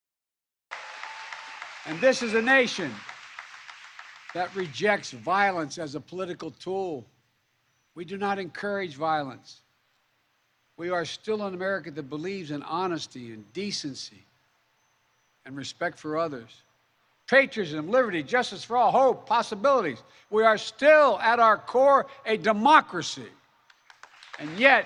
And 1.87 1.99
this 1.99 2.21
is 2.21 2.35
a 2.35 2.41
nation 2.41 2.91
that 4.35 4.55
rejects 4.55 5.11
violence 5.11 5.79
as 5.79 5.95
a 5.95 5.99
political 5.99 6.51
tool. 6.51 7.03
We 7.95 8.05
do 8.05 8.17
not 8.17 8.37
encourage 8.37 8.95
violence. 8.95 9.61
We 10.77 10.89
are 10.89 11.05
still 11.05 11.43
an 11.43 11.55
America 11.55 11.89
that 11.91 12.09
believes 12.09 12.51
in 12.51 12.61
honesty 12.63 13.31
and 13.31 13.51
decency 13.53 14.25
and 15.45 15.55
respect 15.55 15.99
for 15.99 16.17
others. 16.17 16.63
Patriotism, 17.27 17.89
liberty, 17.89 18.21
justice 18.21 18.63
for 18.63 18.77
all, 18.77 18.91
hope, 18.91 19.27
possibilities. 19.27 20.03
We 20.29 20.43
are 20.43 20.57
still 20.57 21.19
at 21.19 21.39
our 21.39 21.57
core 21.57 22.07
a 22.25 22.37
democracy. 22.37 23.27
And 24.39 24.59
yet, 24.59 24.85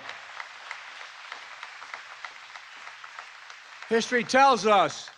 history 3.90 4.24
tells 4.24 4.66
us 4.66 5.10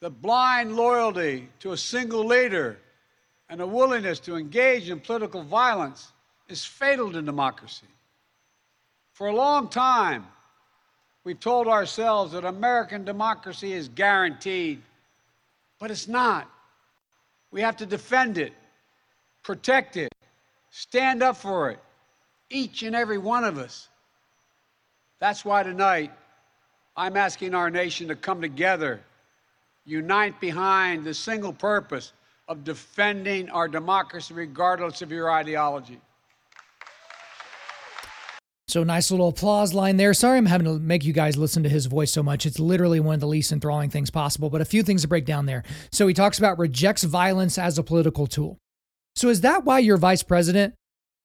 the 0.00 0.10
blind 0.10 0.76
loyalty 0.76 1.48
to 1.60 1.72
a 1.72 1.76
single 1.76 2.26
leader 2.26 2.78
and 3.48 3.60
a 3.60 3.66
willingness 3.66 4.20
to 4.20 4.36
engage 4.36 4.90
in 4.90 5.00
political 5.00 5.42
violence 5.42 6.12
is 6.48 6.64
fatal 6.64 7.10
to 7.12 7.22
democracy. 7.22 7.86
For 9.12 9.28
a 9.28 9.34
long 9.34 9.68
time, 9.68 10.26
We've 11.24 11.40
told 11.40 11.66
ourselves 11.68 12.32
that 12.32 12.44
American 12.44 13.04
democracy 13.04 13.72
is 13.72 13.88
guaranteed, 13.88 14.82
but 15.78 15.90
it's 15.90 16.06
not. 16.06 16.50
We 17.50 17.62
have 17.62 17.78
to 17.78 17.86
defend 17.86 18.36
it, 18.36 18.52
protect 19.42 19.96
it, 19.96 20.14
stand 20.70 21.22
up 21.22 21.36
for 21.36 21.70
it, 21.70 21.78
each 22.50 22.82
and 22.82 22.94
every 22.94 23.16
one 23.16 23.44
of 23.44 23.56
us. 23.56 23.88
That's 25.18 25.44
why 25.44 25.62
tonight 25.62 26.12
I'm 26.96 27.16
asking 27.16 27.54
our 27.54 27.70
nation 27.70 28.08
to 28.08 28.16
come 28.16 28.42
together, 28.42 29.00
unite 29.86 30.38
behind 30.40 31.04
the 31.04 31.14
single 31.14 31.52
purpose 31.52 32.12
of 32.48 32.64
defending 32.64 33.48
our 33.48 33.66
democracy 33.66 34.34
regardless 34.34 35.00
of 35.00 35.10
your 35.10 35.30
ideology. 35.30 36.00
So 38.66 38.82
nice 38.82 39.10
little 39.10 39.28
applause 39.28 39.74
line 39.74 39.98
there. 39.98 40.14
Sorry 40.14 40.38
I'm 40.38 40.46
having 40.46 40.66
to 40.66 40.78
make 40.78 41.04
you 41.04 41.12
guys 41.12 41.36
listen 41.36 41.62
to 41.64 41.68
his 41.68 41.86
voice 41.86 42.12
so 42.12 42.22
much. 42.22 42.46
It's 42.46 42.58
literally 42.58 42.98
one 42.98 43.14
of 43.14 43.20
the 43.20 43.26
least 43.26 43.52
enthralling 43.52 43.90
things 43.90 44.10
possible, 44.10 44.50
but 44.50 44.60
a 44.60 44.64
few 44.64 44.82
things 44.82 45.02
to 45.02 45.08
break 45.08 45.26
down 45.26 45.46
there. 45.46 45.62
So 45.92 46.06
he 46.06 46.14
talks 46.14 46.38
about 46.38 46.58
rejects 46.58 47.04
violence 47.04 47.58
as 47.58 47.78
a 47.78 47.82
political 47.82 48.26
tool. 48.26 48.58
So 49.16 49.28
is 49.28 49.42
that 49.42 49.64
why 49.64 49.80
your 49.80 49.96
vice 49.96 50.22
president 50.22 50.74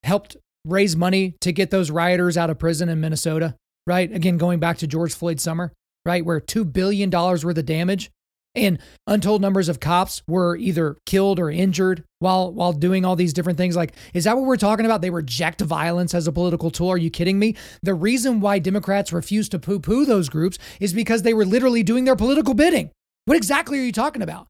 helped 0.02 0.36
raise 0.64 0.96
money 0.96 1.34
to 1.40 1.52
get 1.52 1.70
those 1.70 1.90
rioters 1.90 2.36
out 2.36 2.50
of 2.50 2.58
prison 2.58 2.88
in 2.88 3.00
Minnesota? 3.00 3.56
Right? 3.86 4.12
Again, 4.12 4.36
going 4.36 4.60
back 4.60 4.78
to 4.78 4.86
George 4.86 5.14
Floyd 5.14 5.40
summer, 5.40 5.72
right? 6.04 6.24
Where 6.24 6.40
$2 6.40 6.70
billion 6.70 7.10
worth 7.10 7.44
of 7.44 7.66
damage 7.66 8.10
and 8.54 8.78
untold 9.06 9.40
numbers 9.40 9.68
of 9.68 9.80
cops 9.80 10.22
were 10.26 10.56
either 10.56 10.96
killed 11.06 11.38
or 11.38 11.50
injured 11.50 12.04
while 12.18 12.52
while 12.52 12.72
doing 12.72 13.04
all 13.04 13.16
these 13.16 13.32
different 13.32 13.56
things 13.56 13.76
like 13.76 13.94
is 14.12 14.24
that 14.24 14.36
what 14.36 14.44
we're 14.44 14.56
talking 14.56 14.84
about 14.84 15.00
they 15.00 15.10
reject 15.10 15.60
violence 15.60 16.14
as 16.14 16.26
a 16.26 16.32
political 16.32 16.70
tool 16.70 16.88
are 16.88 16.98
you 16.98 17.10
kidding 17.10 17.38
me 17.38 17.56
the 17.82 17.94
reason 17.94 18.40
why 18.40 18.58
democrats 18.58 19.12
refuse 19.12 19.48
to 19.48 19.58
poo-poo 19.58 20.04
those 20.04 20.28
groups 20.28 20.58
is 20.80 20.92
because 20.92 21.22
they 21.22 21.34
were 21.34 21.44
literally 21.44 21.82
doing 21.82 22.04
their 22.04 22.16
political 22.16 22.54
bidding 22.54 22.90
what 23.26 23.36
exactly 23.36 23.78
are 23.78 23.84
you 23.84 23.92
talking 23.92 24.22
about 24.22 24.46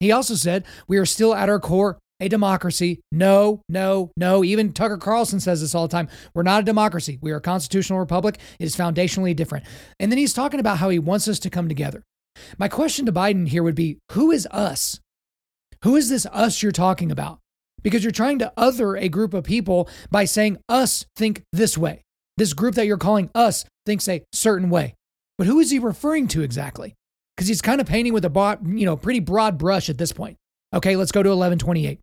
he 0.00 0.10
also 0.10 0.34
said 0.34 0.64
we 0.88 0.98
are 0.98 1.06
still 1.06 1.34
at 1.34 1.48
our 1.48 1.60
core 1.60 1.98
a 2.20 2.28
democracy. 2.28 3.00
No, 3.10 3.62
no, 3.68 4.12
no. 4.16 4.44
Even 4.44 4.72
Tucker 4.72 4.96
Carlson 4.96 5.40
says 5.40 5.60
this 5.60 5.74
all 5.74 5.88
the 5.88 5.92
time. 5.92 6.08
We're 6.34 6.44
not 6.44 6.62
a 6.62 6.64
democracy. 6.64 7.18
We 7.20 7.32
are 7.32 7.38
a 7.38 7.40
constitutional 7.40 7.98
republic. 7.98 8.38
It 8.60 8.64
is 8.64 8.76
foundationally 8.76 9.34
different. 9.34 9.66
And 9.98 10.10
then 10.10 10.18
he's 10.18 10.32
talking 10.32 10.60
about 10.60 10.78
how 10.78 10.88
he 10.88 11.00
wants 11.00 11.26
us 11.26 11.40
to 11.40 11.50
come 11.50 11.68
together. 11.68 12.04
My 12.58 12.68
question 12.68 13.06
to 13.06 13.12
Biden 13.12 13.48
here 13.48 13.62
would 13.62 13.74
be 13.74 13.98
who 14.12 14.30
is 14.30 14.46
us? 14.50 15.00
Who 15.84 15.96
is 15.96 16.08
this 16.08 16.26
us 16.26 16.62
you're 16.62 16.72
talking 16.72 17.10
about? 17.10 17.38
Because 17.82 18.04
you're 18.04 18.12
trying 18.12 18.38
to 18.40 18.52
other 18.56 18.96
a 18.96 19.08
group 19.08 19.34
of 19.34 19.44
people 19.44 19.88
by 20.10 20.24
saying 20.24 20.58
us 20.68 21.04
think 21.16 21.42
this 21.52 21.76
way. 21.76 22.02
This 22.36 22.52
group 22.52 22.76
that 22.76 22.86
you're 22.86 22.98
calling 22.98 23.30
us 23.34 23.64
thinks 23.84 24.08
a 24.08 24.22
certain 24.32 24.70
way. 24.70 24.94
But 25.38 25.46
who 25.46 25.58
is 25.60 25.70
he 25.70 25.78
referring 25.78 26.28
to 26.28 26.42
exactly? 26.42 26.94
Because 27.36 27.48
he's 27.48 27.62
kind 27.62 27.80
of 27.80 27.86
painting 27.86 28.12
with 28.12 28.24
a 28.24 28.30
broad, 28.30 28.66
you 28.66 28.86
know, 28.86 28.96
pretty 28.96 29.20
broad 29.20 29.58
brush 29.58 29.90
at 29.90 29.98
this 29.98 30.12
point. 30.12 30.36
Okay, 30.72 30.96
let's 30.96 31.12
go 31.12 31.22
to 31.22 31.30
1128. 31.30 31.98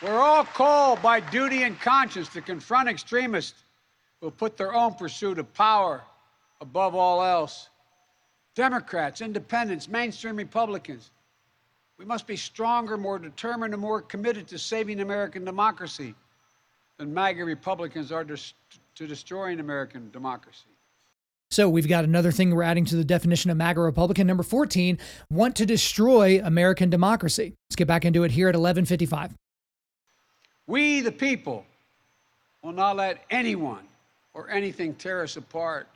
We're 0.00 0.18
all 0.18 0.44
called 0.44 1.02
by 1.02 1.20
duty 1.20 1.64
and 1.64 1.78
conscience 1.80 2.28
to 2.30 2.40
confront 2.40 2.88
extremists 2.88 3.64
who 4.20 4.30
put 4.30 4.56
their 4.56 4.74
own 4.74 4.94
pursuit 4.94 5.38
of 5.38 5.52
power 5.54 6.02
above 6.60 6.94
all 6.94 7.22
else. 7.22 7.68
Democrats, 8.54 9.20
independents, 9.20 9.88
mainstream 9.88 10.36
Republicans. 10.36 11.10
We 11.98 12.04
must 12.04 12.26
be 12.26 12.36
stronger, 12.36 12.96
more 12.96 13.18
determined, 13.18 13.74
and 13.74 13.80
more 13.80 14.02
committed 14.02 14.48
to 14.48 14.58
saving 14.58 15.00
American 15.00 15.44
democracy 15.44 16.14
than 16.96 17.14
MAGA 17.14 17.44
Republicans 17.44 18.10
are 18.10 18.24
to, 18.24 18.36
to 18.96 19.06
destroying 19.06 19.60
American 19.60 20.10
democracy. 20.10 20.66
So 21.50 21.68
we've 21.68 21.88
got 21.88 22.04
another 22.04 22.30
thing 22.30 22.54
we're 22.54 22.62
adding 22.62 22.84
to 22.86 22.96
the 22.96 23.04
definition 23.04 23.50
of 23.50 23.56
MAGA 23.56 23.80
Republican. 23.80 24.26
Number 24.26 24.42
14, 24.42 24.98
want 25.30 25.56
to 25.56 25.66
destroy 25.66 26.40
American 26.44 26.90
democracy. 26.90 27.54
Let's 27.68 27.76
get 27.76 27.88
back 27.88 28.04
into 28.04 28.24
it 28.24 28.32
here 28.32 28.48
at 28.48 28.54
1155. 28.54 29.34
We, 30.66 31.00
the 31.00 31.12
people, 31.12 31.64
will 32.62 32.72
not 32.72 32.96
let 32.96 33.24
anyone 33.30 33.87
or 34.38 34.48
anything 34.50 34.94
tear 34.94 35.24
us 35.24 35.36
apart. 35.36 35.88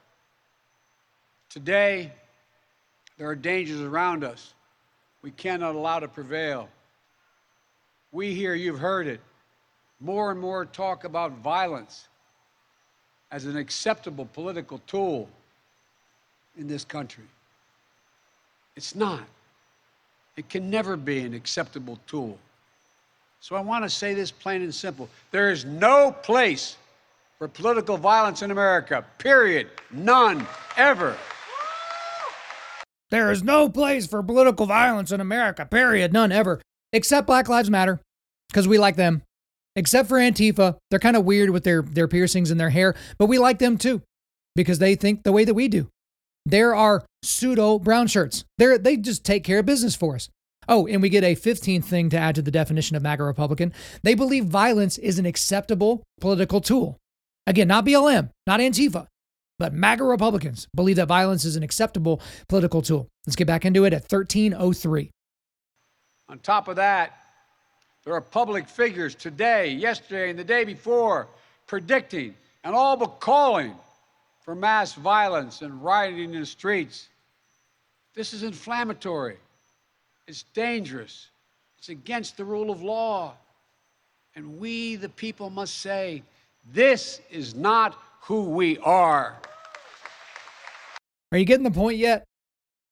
Today, 1.49 2.11
there 3.17 3.29
are 3.29 3.37
dangers 3.37 3.81
around 3.81 4.25
us 4.25 4.53
we 5.23 5.31
cannot 5.31 5.77
allow 5.77 6.01
to 6.01 6.09
prevail. 6.09 6.69
We 8.11 8.35
here, 8.35 8.57
you've 8.57 8.81
heard 8.81 9.07
it, 9.07 9.21
more 10.01 10.33
and 10.33 10.41
more 10.41 10.65
talk 10.65 11.05
about 11.05 11.39
violence 11.39 12.09
as 13.31 13.45
an 13.45 13.57
acceptable 13.57 14.29
political 14.35 14.81
tool 14.89 15.29
in 16.59 16.67
this 16.67 16.85
country. 16.85 17.25
It's 18.75 18.97
not. 18.97 19.23
It 20.37 20.49
can 20.49 20.69
never 20.69 20.97
be 20.97 21.21
an 21.21 21.33
acceptable 21.33 22.01
tool. 22.09 22.37
So 23.41 23.55
I 23.55 23.61
want 23.61 23.85
to 23.85 23.91
say 23.91 24.15
this 24.15 24.33
plain 24.33 24.63
and 24.63 24.75
simple. 24.75 25.09
There 25.31 25.53
is 25.53 25.65
no 25.65 26.11
place 26.11 26.77
for 27.43 27.49
political 27.49 27.97
violence 27.97 28.41
in 28.41 28.53
America, 28.53 29.05
period. 29.19 29.69
None, 29.91 30.47
ever. 30.77 31.17
There 33.11 33.33
is 33.33 33.43
no 33.43 33.69
place 33.69 34.07
for 34.07 34.23
political 34.23 34.65
violence 34.65 35.11
in 35.11 35.21
America, 35.21 35.67
period. 35.67 36.13
None 36.13 36.31
ever. 36.31 36.63
Except 36.93 37.27
Black 37.27 37.49
Lives 37.49 37.69
Matter, 37.69 38.01
because 38.49 38.69
we 38.69 38.79
like 38.79 38.95
them. 38.95 39.23
Except 39.75 40.09
for 40.09 40.19
Antifa. 40.19 40.77
They're 40.89 41.01
kind 41.01 41.17
of 41.17 41.25
weird 41.25 41.51
with 41.51 41.65
their, 41.65 41.83
their 41.83 42.07
piercings 42.07 42.53
and 42.53 42.61
their 42.61 42.71
hair, 42.71 42.95
but 43.19 43.27
we 43.27 43.41
like 43.41 43.59
them 43.59 43.77
too, 43.77 44.03
because 44.55 44.79
they 44.79 44.95
think 44.95 45.25
the 45.25 45.33
way 45.33 45.45
that 45.45 45.55
we 45.55 45.67
do. 45.67 45.89
There 46.47 46.77
are 46.77 47.05
pseudo 47.25 47.81
brown 47.81 48.07
shirts. 48.07 48.45
They're, 48.59 48.79
they 48.79 48.97
just 48.97 49.25
take 49.25 49.43
care 49.43 49.59
of 49.59 49.67
business 49.67 49.97
for 49.97 50.15
us. 50.15 50.29
Oh, 50.69 50.87
and 50.87 51.03
we 51.03 51.09
get 51.09 51.25
a 51.25 51.35
15th 51.35 51.87
thing 51.87 52.09
to 52.11 52.17
add 52.17 52.37
to 52.37 52.43
the 52.43 52.53
definition 52.53 52.95
of 52.95 53.03
MAGA 53.03 53.25
Republican. 53.25 53.73
They 54.05 54.15
believe 54.15 54.45
violence 54.45 54.97
is 54.97 55.19
an 55.19 55.27
acceptable 55.27 56.05
political 56.21 56.61
tool. 56.61 57.01
Again, 57.47 57.69
not 57.69 57.85
BLM, 57.85 58.31
not 58.47 58.61
Antifa, 58.61 59.07
but 59.59 59.73
MAGA 59.73 60.05
Republicans 60.05 60.69
believe 60.75 60.97
that 60.97 61.09
violence 61.09 61.45
is 61.45 61.57
an 61.57 61.63
acceptable 61.63 62.21
political 62.49 62.83
tool. 62.83 63.09
Let's 63.27 63.37
get 63.37 63.47
back 63.47 63.65
into 63.65 63.85
it 63.85 63.93
at 63.93 64.03
1303. 64.03 65.11
On 66.29 66.39
top 66.39 66.69
of 66.69 66.77
that, 66.77 67.13
there 68.05 68.15
are 68.15 68.21
public 68.21 68.69
figures 68.69 69.15
today, 69.15 69.71
yesterday, 69.71 70.31
and 70.31 70.39
the 70.39 70.45
day 70.45 70.65
before 70.65 71.29
predicting 71.67 72.35
and 72.65 72.75
all 72.75 72.97
but 72.97 73.21
calling 73.21 73.75
for 74.45 74.55
mass 74.55 74.95
violence 74.95 75.63
and 75.63 75.83
rioting 75.83 76.35
in 76.35 76.41
the 76.41 76.47
streets. 76.47 77.09
This 78.15 78.33
is 78.33 78.43
inflammatory. 78.43 79.37
It's 80.27 80.45
dangerous. 80.55 81.29
It's 81.79 81.89
against 81.89 82.37
the 82.37 82.45
rule 82.45 82.71
of 82.71 82.83
law. 82.83 83.35
And 84.35 84.59
we, 84.59 84.97
the 84.97 85.09
people, 85.09 85.51
must 85.51 85.79
say, 85.79 86.23
this 86.65 87.21
is 87.31 87.55
not 87.55 87.97
who 88.23 88.51
we 88.51 88.79
are. 88.79 89.39
Are 91.33 91.39
you 91.39 91.45
getting 91.45 91.65
the 91.65 91.71
point 91.71 91.99
yet? 91.99 92.25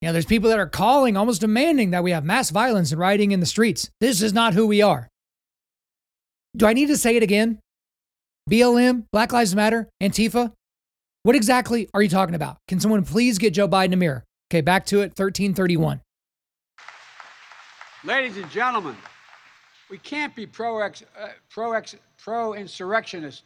You 0.01 0.09
know, 0.09 0.12
there's 0.12 0.27
people 0.27 0.49
that 0.49 0.59
are 0.59 0.66
calling, 0.66 1.16
almost 1.16 1.43
demanding 1.43 1.91
that 1.91 2.03
we 2.03 2.11
have 2.12 2.25
mass 2.25 2.51
violence 2.51 2.91
and 2.91 2.99
rioting 2.99 3.33
in 3.33 3.41
the 3.41 3.47
streets. 3.47 3.91
This 4.01 4.23
is 4.23 4.33
not 4.33 4.55
who 4.55 4.66
we 4.66 4.81
are. 4.81 5.09
Do 6.57 6.66
I 6.66 6.73
need 6.73 6.87
to 6.87 6.97
say 6.97 7.16
it 7.16 7.23
again? 7.23 7.59
BLM, 8.51 9.05
Black 9.12 9.33
Lives 9.33 9.55
Matter, 9.55 9.89
Antifa, 10.03 10.53
what 11.23 11.37
exactly 11.37 11.89
are 11.93 12.03
you 12.03 12.09
talking 12.09 12.35
about? 12.35 12.57
Can 12.66 12.81
someone 12.81 13.05
please 13.05 13.39
get 13.39 13.53
Joe 13.53 13.68
Biden 13.68 13.93
a 13.93 13.97
mirror? 13.97 14.25
Okay, 14.51 14.62
back 14.62 14.87
to 14.87 15.01
it, 15.01 15.12
1331. 15.16 16.01
Ladies 18.05 18.39
and 18.39 18.51
gentlemen, 18.51 18.97
we 19.91 19.99
can't 19.99 20.35
be 20.35 20.47
pro 20.47 20.81
uh, 20.81 20.91
pro 21.51 21.79
pro 22.16 22.55
insurrectionist 22.55 23.45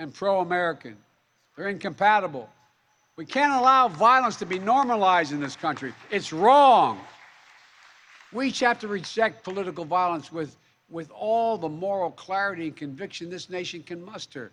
and 0.00 0.12
pro 0.12 0.40
American. 0.40 0.96
They're 1.56 1.68
incompatible. 1.68 2.48
We 3.16 3.26
can't 3.26 3.52
allow 3.52 3.86
violence 3.86 4.36
to 4.36 4.46
be 4.46 4.58
normalized 4.58 5.30
in 5.30 5.40
this 5.40 5.54
country. 5.54 5.92
It's 6.10 6.32
wrong. 6.32 6.98
We 8.32 8.48
each 8.48 8.60
have 8.60 8.80
to 8.80 8.88
reject 8.88 9.44
political 9.44 9.84
violence 9.84 10.32
with, 10.32 10.56
with 10.88 11.10
all 11.10 11.58
the 11.58 11.68
moral 11.68 12.12
clarity 12.12 12.68
and 12.68 12.76
conviction 12.76 13.28
this 13.28 13.50
nation 13.50 13.82
can 13.82 14.02
muster 14.02 14.52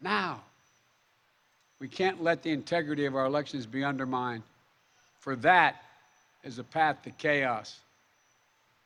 now. 0.00 0.42
We 1.78 1.86
can't 1.86 2.20
let 2.20 2.42
the 2.42 2.50
integrity 2.50 3.06
of 3.06 3.14
our 3.14 3.26
elections 3.26 3.66
be 3.66 3.84
undermined, 3.84 4.42
for 5.20 5.36
that 5.36 5.76
is 6.42 6.58
a 6.58 6.64
path 6.64 7.02
to 7.02 7.10
chaos. 7.12 7.78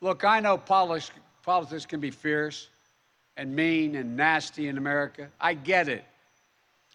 Look, 0.03 0.25
I 0.25 0.41
know 0.41 0.59
politics, 0.59 1.11
politics 1.43 1.87
can 1.87 2.01
be 2.01 2.11
fierce 2.11 2.69
and 3.37 3.55
mean 3.55 3.95
and 3.95 4.17
nasty 4.17 4.69
in 4.69 4.79
America. 4.79 5.29
I 5.41 5.55
get 5.55 5.89
it. 5.89 6.05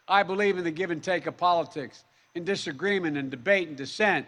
I 0.08 0.24
believe 0.24 0.58
in 0.58 0.64
the 0.64 0.72
give 0.72 0.92
and 0.92 1.04
take 1.04 1.28
of 1.28 1.38
politics, 1.38 2.04
in 2.36 2.46
disagreement 2.46 3.18
and 3.18 3.30
debate 3.30 3.68
and 3.68 3.76
dissent. 3.76 4.26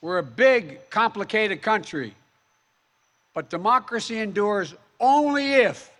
We're 0.00 0.18
a 0.18 0.22
big, 0.22 0.78
complicated 0.90 1.62
country. 1.62 2.14
But 3.34 3.50
democracy 3.50 4.18
endures 4.20 4.74
only 5.00 5.54
if 5.54 5.90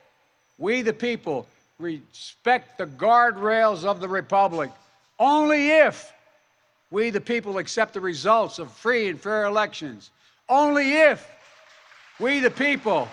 we, 0.58 0.82
the 0.82 0.92
people, 0.92 1.46
respect 1.78 2.78
the 2.78 2.86
guardrails 2.86 3.84
of 3.84 4.00
the 4.00 4.08
Republic 4.08 4.70
only 5.18 5.70
if 5.70 6.12
we, 6.90 7.10
the 7.10 7.20
people, 7.20 7.58
accept 7.58 7.94
the 7.94 8.00
results 8.00 8.58
of 8.58 8.70
free 8.72 9.08
and 9.08 9.20
fair 9.20 9.44
elections. 9.44 10.10
Only 10.48 10.92
if 10.92 11.26
we, 12.20 12.40
the 12.40 12.50
people, 12.50 13.08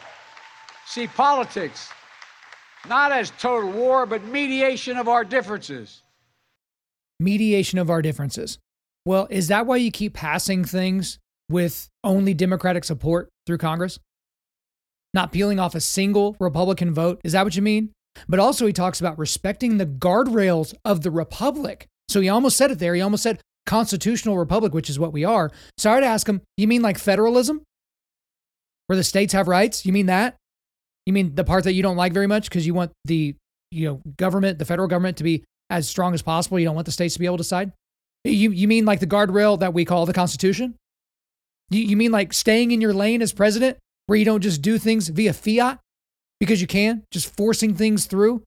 see 0.86 1.08
politics 1.08 1.90
not 2.88 3.12
as 3.12 3.32
total 3.32 3.72
war, 3.72 4.06
but 4.06 4.24
mediation 4.26 4.98
of 4.98 5.08
our 5.08 5.24
differences. 5.24 6.02
Mediation 7.20 7.80
of 7.80 7.90
our 7.90 8.02
differences. 8.02 8.60
Well, 9.06 9.28
is 9.30 9.48
that 9.48 9.66
why 9.66 9.78
you 9.78 9.92
keep 9.92 10.14
passing 10.14 10.66
things 10.66 11.20
with 11.50 11.90
only 12.04 12.34
Democratic 12.34 12.84
support 12.84 13.30
through 13.46 13.58
Congress? 13.60 14.00
Not 15.14 15.32
peeling 15.32 15.60
off 15.60 15.76
a 15.76 15.82
single 15.82 16.36
Republican 16.40 16.94
vote? 16.94 17.22
Is 17.24 17.34
that 17.34 17.46
what 17.46 17.56
you 17.56 17.62
mean? 17.62 17.92
But 18.28 18.40
also, 18.40 18.66
he 18.66 18.74
talks 18.74 19.00
about 19.00 19.18
respecting 19.18 19.78
the 19.78 19.86
guardrails 19.86 20.74
of 20.86 21.02
the 21.02 21.12
republic. 21.12 21.88
So 22.10 22.22
he 22.22 22.30
almost 22.30 22.58
said 22.58 22.72
it 22.72 22.80
there. 22.80 22.96
He 22.96 23.02
almost 23.02 23.24
said 23.24 23.42
constitutional 23.66 24.38
republic, 24.38 24.74
which 24.74 24.90
is 24.90 25.00
what 25.00 25.14
we 25.14 25.24
are. 25.24 25.52
So 25.78 25.92
I 25.92 25.96
would 25.96 26.04
ask 26.04 26.28
him, 26.28 26.42
you 26.58 26.68
mean 26.68 26.82
like 26.82 26.98
federalism? 26.98 27.62
Where 28.88 28.98
the 28.98 29.04
states 29.04 29.34
have 29.34 29.48
rights? 29.48 29.86
You 29.86 29.94
mean 29.94 30.08
that? 30.08 30.36
You 31.06 31.14
mean 31.14 31.36
the 31.36 31.44
part 31.44 31.66
that 31.66 31.74
you 31.74 31.84
don't 31.84 31.98
like 31.98 32.14
very 32.14 32.28
much 32.28 32.50
because 32.50 32.66
you 32.66 32.74
want 32.74 32.92
the 33.06 33.36
you 33.72 33.86
know 33.88 34.02
government, 34.18 34.60
the 34.60 34.66
federal 34.66 34.88
government 34.88 35.18
to 35.18 35.24
be 35.24 35.44
as 35.70 35.90
strong 35.90 36.14
as 36.14 36.22
possible. 36.22 36.60
You 36.60 36.66
don't 36.66 36.76
want 36.76 36.86
the 36.86 36.92
states 36.92 37.14
to 37.16 37.20
be 37.20 37.26
able 37.26 37.38
to 37.38 37.44
decide. 37.44 37.72
You 38.24 38.52
you 38.52 38.68
mean 38.68 38.86
like 38.86 39.00
the 39.00 39.08
guardrail 39.08 39.60
that 39.60 39.74
we 39.74 39.86
call 39.86 40.06
the 40.06 40.14
Constitution? 40.14 40.76
You, 41.70 41.82
you 41.82 41.98
mean 41.98 42.12
like 42.12 42.34
staying 42.34 42.72
in 42.72 42.82
your 42.82 42.94
lane 42.94 43.22
as 43.22 43.34
president, 43.34 43.78
where 44.06 44.18
you 44.18 44.26
don't 44.26 44.42
just 44.42 44.62
do 44.62 44.78
things 44.78 45.08
via 45.10 45.34
fiat? 45.34 45.80
because 46.44 46.60
you 46.60 46.68
can, 46.68 47.04
just 47.10 47.34
forcing 47.38 47.74
things 47.74 48.06
through 48.06 48.44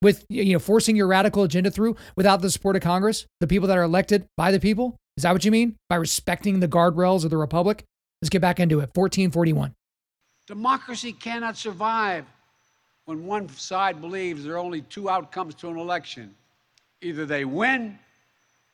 with, 0.00 0.24
you 0.28 0.52
know, 0.52 0.60
forcing 0.60 0.94
your 0.94 1.08
radical 1.08 1.42
agenda 1.42 1.72
through 1.72 1.96
without 2.14 2.40
the 2.40 2.48
support 2.48 2.76
of 2.76 2.82
Congress, 2.82 3.26
the 3.40 3.48
people 3.48 3.66
that 3.66 3.76
are 3.76 3.82
elected 3.82 4.26
by 4.36 4.52
the 4.52 4.60
people? 4.60 4.96
Is 5.16 5.24
that 5.24 5.32
what 5.32 5.44
you 5.44 5.50
mean? 5.50 5.74
By 5.88 5.96
respecting 5.96 6.60
the 6.60 6.68
guardrails 6.68 7.24
of 7.24 7.30
the 7.30 7.36
Republic? 7.36 7.84
Let's 8.20 8.30
get 8.30 8.42
back 8.42 8.60
into 8.60 8.76
it. 8.78 8.90
1441. 8.94 9.74
Democracy 10.52 11.14
cannot 11.14 11.56
survive 11.56 12.26
when 13.06 13.24
one 13.24 13.48
side 13.48 14.02
believes 14.02 14.44
there 14.44 14.52
are 14.52 14.58
only 14.58 14.82
two 14.82 15.08
outcomes 15.08 15.54
to 15.54 15.70
an 15.70 15.78
election 15.78 16.34
either 17.00 17.24
they 17.24 17.46
win 17.46 17.98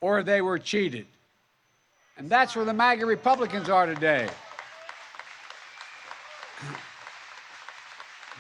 or 0.00 0.24
they 0.24 0.40
were 0.40 0.59
cheated. 0.59 1.06
And 2.16 2.28
that's 2.28 2.56
where 2.56 2.64
the 2.64 2.74
MAGA 2.74 3.06
Republicans 3.06 3.68
are 3.68 3.86
today. 3.86 4.28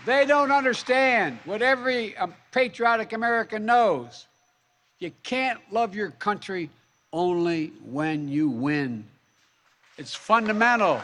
They 0.04 0.26
don't 0.26 0.50
understand 0.50 1.38
what 1.44 1.62
every 1.62 2.16
um, 2.16 2.34
patriotic 2.50 3.12
American 3.12 3.64
knows. 3.64 4.26
You 4.98 5.12
can't 5.22 5.60
love 5.70 5.94
your 5.94 6.10
country 6.10 6.70
only 7.12 7.68
when 7.84 8.28
you 8.28 8.48
win. 8.48 9.04
It's 9.96 10.12
fundamental. 10.12 11.00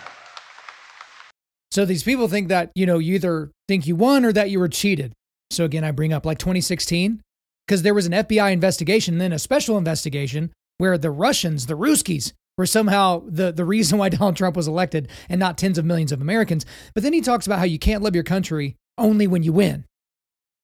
So 1.75 1.85
these 1.85 2.05
people 2.05 2.29
think 2.29 2.51
that, 2.51 2.71
you 2.77 2.87
know, 2.87 2.99
you 2.99 3.17
either 3.17 3.51
think 3.67 3.85
you 3.85 3.97
won 3.97 4.25
or 4.25 4.33
that 4.33 4.49
you 4.49 4.61
were 4.61 4.69
cheated. 4.69 5.13
So 5.51 5.65
again, 5.65 5.83
I 5.83 5.91
bring 5.91 6.13
up 6.13 6.25
like 6.25 6.39
2016, 6.39 7.21
because 7.67 7.83
there 7.83 7.93
was 7.93 8.07
an 8.07 8.13
FBI 8.13 8.53
investigation, 8.53 9.19
then 9.19 9.33
a 9.33 9.41
special 9.41 9.77
investigation 9.77 10.53
where 10.79 10.97
the 10.97 11.11
Russians, 11.11 11.67
the 11.67 11.77
Ruskies, 11.77 12.33
were 12.57 12.65
somehow 12.65 13.25
the, 13.27 13.51
the 13.51 13.65
reason 13.65 13.99
why 13.99 14.09
Donald 14.11 14.37
Trump 14.37 14.55
was 14.55 14.69
elected 14.69 15.09
and 15.29 15.41
not 15.41 15.59
tens 15.59 15.77
of 15.77 15.85
millions 15.85 16.13
of 16.13 16.21
Americans. 16.21 16.65
But 16.95 17.03
then 17.03 17.13
he 17.13 17.21
talks 17.21 17.45
about 17.45 17.59
how 17.59 17.65
you 17.65 17.81
can't 17.81 18.05
love 18.05 18.15
your 18.15 18.23
country 18.23 18.77
only 18.97 19.27
when 19.27 19.43
you 19.43 19.53
win. 19.53 19.85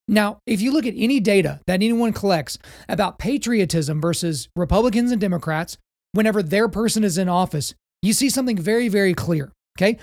Now, 0.06 0.38
if 0.46 0.60
you 0.60 0.70
look 0.72 0.86
at 0.86 0.94
any 0.96 1.18
data 1.18 1.58
that 1.66 1.82
anyone 1.82 2.12
collects 2.12 2.56
about 2.88 3.18
patriotism 3.18 4.00
versus 4.00 4.48
Republicans 4.54 5.10
and 5.10 5.20
Democrats, 5.20 5.76
whenever 6.12 6.40
their 6.40 6.68
person 6.68 7.02
is 7.02 7.18
in 7.18 7.28
office, 7.28 7.74
you 8.00 8.12
see 8.12 8.30
something 8.30 8.56
very, 8.56 8.86
very 8.86 9.12
clear. 9.12 9.50
Okay. 9.76 9.98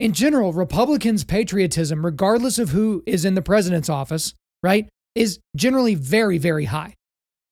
In 0.00 0.12
general, 0.12 0.52
Republicans' 0.52 1.24
patriotism, 1.24 2.04
regardless 2.04 2.58
of 2.58 2.70
who 2.70 3.02
is 3.04 3.24
in 3.24 3.34
the 3.34 3.42
president's 3.42 3.88
office, 3.88 4.32
right, 4.62 4.88
is 5.14 5.40
generally 5.56 5.96
very, 5.96 6.38
very 6.38 6.66
high. 6.66 6.94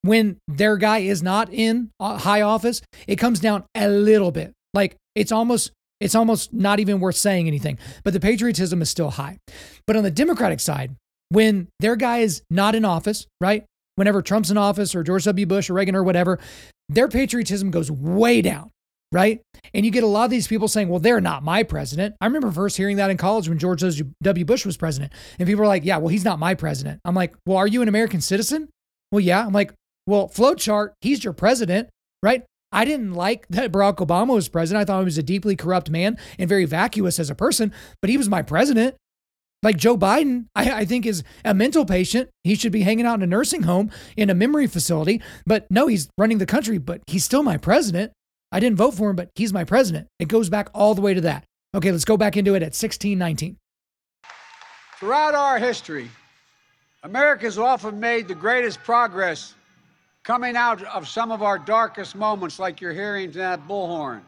When 0.02 0.38
their 0.46 0.76
guy 0.76 0.98
is 0.98 1.22
not 1.22 1.52
in 1.52 1.90
high 2.00 2.42
office, 2.42 2.82
it 3.08 3.16
comes 3.16 3.40
down 3.40 3.64
a 3.74 3.88
little 3.88 4.30
bit. 4.30 4.52
Like 4.74 4.96
it's 5.16 5.32
almost 5.32 5.72
it's 5.98 6.14
almost 6.14 6.52
not 6.52 6.78
even 6.78 7.00
worth 7.00 7.16
saying 7.16 7.48
anything, 7.48 7.78
but 8.04 8.12
the 8.12 8.20
patriotism 8.20 8.80
is 8.82 8.90
still 8.90 9.10
high. 9.10 9.38
But 9.86 9.96
on 9.96 10.04
the 10.04 10.10
Democratic 10.10 10.60
side, 10.60 10.94
when 11.30 11.68
their 11.80 11.96
guy 11.96 12.18
is 12.18 12.42
not 12.50 12.74
in 12.74 12.84
office, 12.84 13.26
right? 13.40 13.64
Whenever 13.96 14.22
Trump's 14.22 14.50
in 14.50 14.58
office 14.58 14.94
or 14.94 15.02
George 15.02 15.24
W. 15.24 15.46
Bush 15.46 15.70
or 15.70 15.74
Reagan 15.74 15.96
or 15.96 16.04
whatever, 16.04 16.38
their 16.88 17.08
patriotism 17.08 17.70
goes 17.70 17.90
way 17.90 18.42
down, 18.42 18.70
right? 19.16 19.40
And 19.72 19.86
you 19.86 19.90
get 19.90 20.04
a 20.04 20.06
lot 20.06 20.26
of 20.26 20.30
these 20.30 20.46
people 20.46 20.68
saying, 20.68 20.90
well, 20.90 21.00
they're 21.00 21.22
not 21.22 21.42
my 21.42 21.62
president. 21.62 22.14
I 22.20 22.26
remember 22.26 22.52
first 22.52 22.76
hearing 22.76 22.98
that 22.98 23.10
in 23.10 23.16
college 23.16 23.48
when 23.48 23.58
George 23.58 23.82
W. 24.22 24.44
Bush 24.44 24.66
was 24.66 24.76
president. 24.76 25.10
And 25.38 25.48
people 25.48 25.62
were 25.62 25.66
like, 25.66 25.86
yeah, 25.86 25.96
well, 25.96 26.08
he's 26.08 26.24
not 26.24 26.38
my 26.38 26.54
president. 26.54 27.00
I'm 27.02 27.14
like, 27.14 27.34
well, 27.46 27.56
are 27.56 27.66
you 27.66 27.80
an 27.80 27.88
American 27.88 28.20
citizen? 28.20 28.68
Well, 29.10 29.20
yeah. 29.20 29.46
I'm 29.46 29.54
like, 29.54 29.72
well, 30.06 30.28
flowchart, 30.28 30.90
he's 31.00 31.24
your 31.24 31.32
president, 31.32 31.88
right? 32.22 32.44
I 32.72 32.84
didn't 32.84 33.14
like 33.14 33.48
that 33.48 33.72
Barack 33.72 34.06
Obama 34.06 34.34
was 34.34 34.50
president. 34.50 34.82
I 34.82 34.84
thought 34.84 34.98
he 34.98 35.06
was 35.06 35.16
a 35.16 35.22
deeply 35.22 35.56
corrupt 35.56 35.88
man 35.88 36.18
and 36.38 36.46
very 36.46 36.66
vacuous 36.66 37.18
as 37.18 37.30
a 37.30 37.34
person, 37.34 37.72
but 38.02 38.10
he 38.10 38.18
was 38.18 38.28
my 38.28 38.42
president. 38.42 38.96
Like 39.62 39.78
Joe 39.78 39.96
Biden, 39.96 40.46
I, 40.54 40.70
I, 40.70 40.84
think 40.84 41.06
is 41.06 41.24
a 41.42 41.54
mental 41.54 41.86
patient. 41.86 42.28
He 42.44 42.54
should 42.54 42.72
be 42.72 42.82
hanging 42.82 43.06
out 43.06 43.14
in 43.14 43.22
a 43.22 43.26
nursing 43.26 43.62
home 43.62 43.90
in 44.14 44.28
a 44.28 44.34
memory 44.34 44.66
facility. 44.66 45.22
But 45.46 45.66
no, 45.70 45.86
he's 45.86 46.08
running 46.18 46.36
the 46.36 46.46
country, 46.46 46.76
but 46.76 47.00
he's 47.06 47.24
still 47.24 47.42
my 47.42 47.56
president. 47.56 48.12
I 48.52 48.60
didn't 48.60 48.76
vote 48.76 48.94
for 48.94 49.10
him, 49.10 49.16
but 49.16 49.30
he's 49.34 49.52
my 49.52 49.64
president. 49.64 50.08
It 50.18 50.28
goes 50.28 50.48
back 50.48 50.68
all 50.74 50.94
the 50.94 51.00
way 51.00 51.14
to 51.14 51.20
that. 51.22 51.44
Okay, 51.74 51.90
let's 51.90 52.04
go 52.04 52.16
back 52.16 52.36
into 52.36 52.54
it 52.54 52.62
at 52.62 52.74
1619. 52.74 53.56
Throughout 54.98 55.34
our 55.34 55.58
history, 55.58 56.10
America's 57.02 57.58
often 57.58 58.00
made 58.00 58.28
the 58.28 58.34
greatest 58.34 58.82
progress 58.82 59.54
coming 60.24 60.56
out 60.56 60.82
of 60.84 61.06
some 61.06 61.30
of 61.30 61.42
our 61.42 61.58
darkest 61.58 62.16
moments, 62.16 62.58
like 62.58 62.80
you're 62.80 62.92
hearing 62.92 63.30
that 63.32 63.66
bullhorn. 63.68 64.22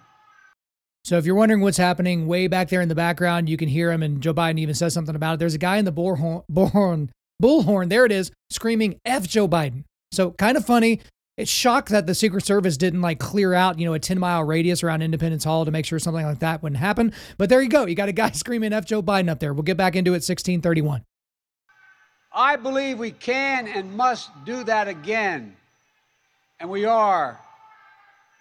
So, 1.05 1.16
if 1.16 1.24
you're 1.24 1.35
wondering 1.35 1.62
what's 1.62 1.78
happening 1.78 2.27
way 2.27 2.49
back 2.49 2.69
there 2.69 2.82
in 2.82 2.89
the 2.89 2.95
background, 2.95 3.49
you 3.49 3.57
can 3.57 3.69
hear 3.69 3.90
him, 3.90 4.03
and 4.03 4.20
Joe 4.20 4.35
Biden 4.35 4.59
even 4.59 4.74
says 4.74 4.93
something 4.93 5.16
about 5.16 5.35
it. 5.35 5.39
There's 5.39 5.55
a 5.55 5.59
guy 5.59 5.78
in 5.78 5.86
the 5.86 5.93
bullhorn, 5.93 6.45
bullhorn, 6.53 7.09
bullhorn 7.43 7.89
there 7.89 8.05
it 8.05 8.12
is, 8.12 8.31
screaming 8.51 9.01
"F 9.05 9.27
Joe 9.27 9.49
Biden." 9.49 9.85
So, 10.12 10.32
kind 10.32 10.57
of 10.57 10.66
funny. 10.66 11.01
It's 11.39 11.48
shocked 11.48 11.90
that 11.90 12.09
the 12.09 12.16
Secret 12.16 12.44
Service 12.44 12.77
didn't 12.77 13.01
like 13.01 13.20
clear 13.20 13.55
out, 13.55 13.78
you 13.78 13.86
know, 13.86 13.94
a 13.94 14.01
10 14.01 14.19
mile 14.19 14.43
radius 14.43 14.82
around 14.82 15.02
Independence 15.02 15.44
Hall 15.44 15.65
to 15.65 15.70
make 15.70 15.86
sure 15.86 16.01
something 16.01 16.27
like 16.27 16.40
that 16.40 16.65
wouldn't 16.65 16.81
happen. 16.81 17.12
But 17.36 17.48
there 17.48 17.62
you 17.62 17.69
go. 17.69 17.86
You 17.86 17.94
got 17.94 18.09
a 18.09 18.12
guy 18.12 18.31
screaming 18.32 18.73
F 18.73 18.85
Joe 18.85 19.05
Biden 19.05 19.31
up 19.31 19.39
there. 19.39 19.55
We'll 19.55 19.62
get 19.62 19.77
back 19.77 19.94
into 19.94 20.10
it 20.10 20.27
1631. 20.27 21.05
I 22.35 22.56
believe 22.56 22.98
we 22.98 23.12
can 23.12 23.69
and 23.69 23.97
must 23.97 24.31
do 24.44 24.65
that 24.65 24.89
again 24.89 25.55
and 26.59 26.69
we 26.69 26.85
are. 26.85 27.39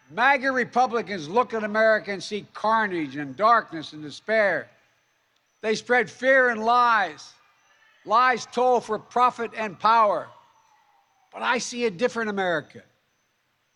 MAGA 0.09 0.51
Republicans 0.51 1.29
look 1.29 1.53
at 1.53 1.63
America 1.63 2.11
and 2.11 2.23
see 2.23 2.47
carnage 2.55 3.15
and 3.15 3.37
darkness 3.37 3.93
and 3.93 4.01
despair. 4.01 4.69
They 5.61 5.75
spread 5.75 6.09
fear 6.09 6.49
and 6.49 6.65
lies. 6.65 7.31
Lies 8.05 8.47
told 8.47 8.85
for 8.85 8.97
profit 8.97 9.51
and 9.55 9.79
power. 9.79 10.27
But 11.31 11.43
I 11.43 11.59
see 11.59 11.85
a 11.85 11.91
different 11.91 12.31
America 12.31 12.81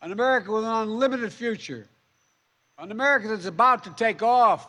an 0.02 0.10
America 0.10 0.50
with 0.50 0.64
an 0.64 0.70
unlimited 0.70 1.32
future, 1.32 1.88
an 2.78 2.90
America 2.90 3.28
that's 3.28 3.46
about 3.46 3.84
to 3.84 3.90
take 3.90 4.22
off. 4.22 4.66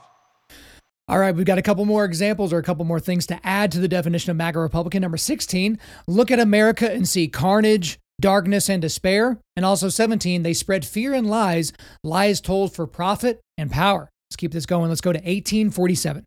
All 1.07 1.18
right, 1.18 1.35
we've 1.35 1.45
got 1.45 1.57
a 1.57 1.64
couple 1.64 1.84
more 1.85 2.05
examples 2.05 2.53
or 2.53 2.60
a 2.60 2.64
couple 2.64 2.85
more 2.85 2.99
things 2.99 3.26
to 3.27 3.39
add 3.45 3.72
to 3.73 3.80
the 3.80 3.88
definition 3.88 4.31
of 4.31 4.38
MAGA 4.38 4.60
Republican. 4.60 5.01
Number 5.01 5.18
16, 5.18 5.80
look 6.07 6.31
at 6.31 6.39
America 6.39 6.89
and 6.89 7.07
see 7.10 7.27
carnage, 7.27 7.99
darkness 8.22 8.69
and 8.69 8.81
despair. 8.81 9.39
And 9.57 9.65
also 9.65 9.89
17, 9.89 10.43
they 10.43 10.53
spread 10.53 10.85
fear 10.85 11.14
and 11.14 11.27
lies, 11.27 11.73
lies 12.03 12.39
told 12.39 12.73
for 12.73 12.88
profit 12.88 13.41
and 13.57 13.69
power. 13.69 14.10
Let's 14.30 14.38
keep 14.38 14.53
this 14.53 14.65
going. 14.65 14.89
Let's 14.89 15.01
go 15.01 15.11
to 15.11 15.19
1847. 15.19 16.23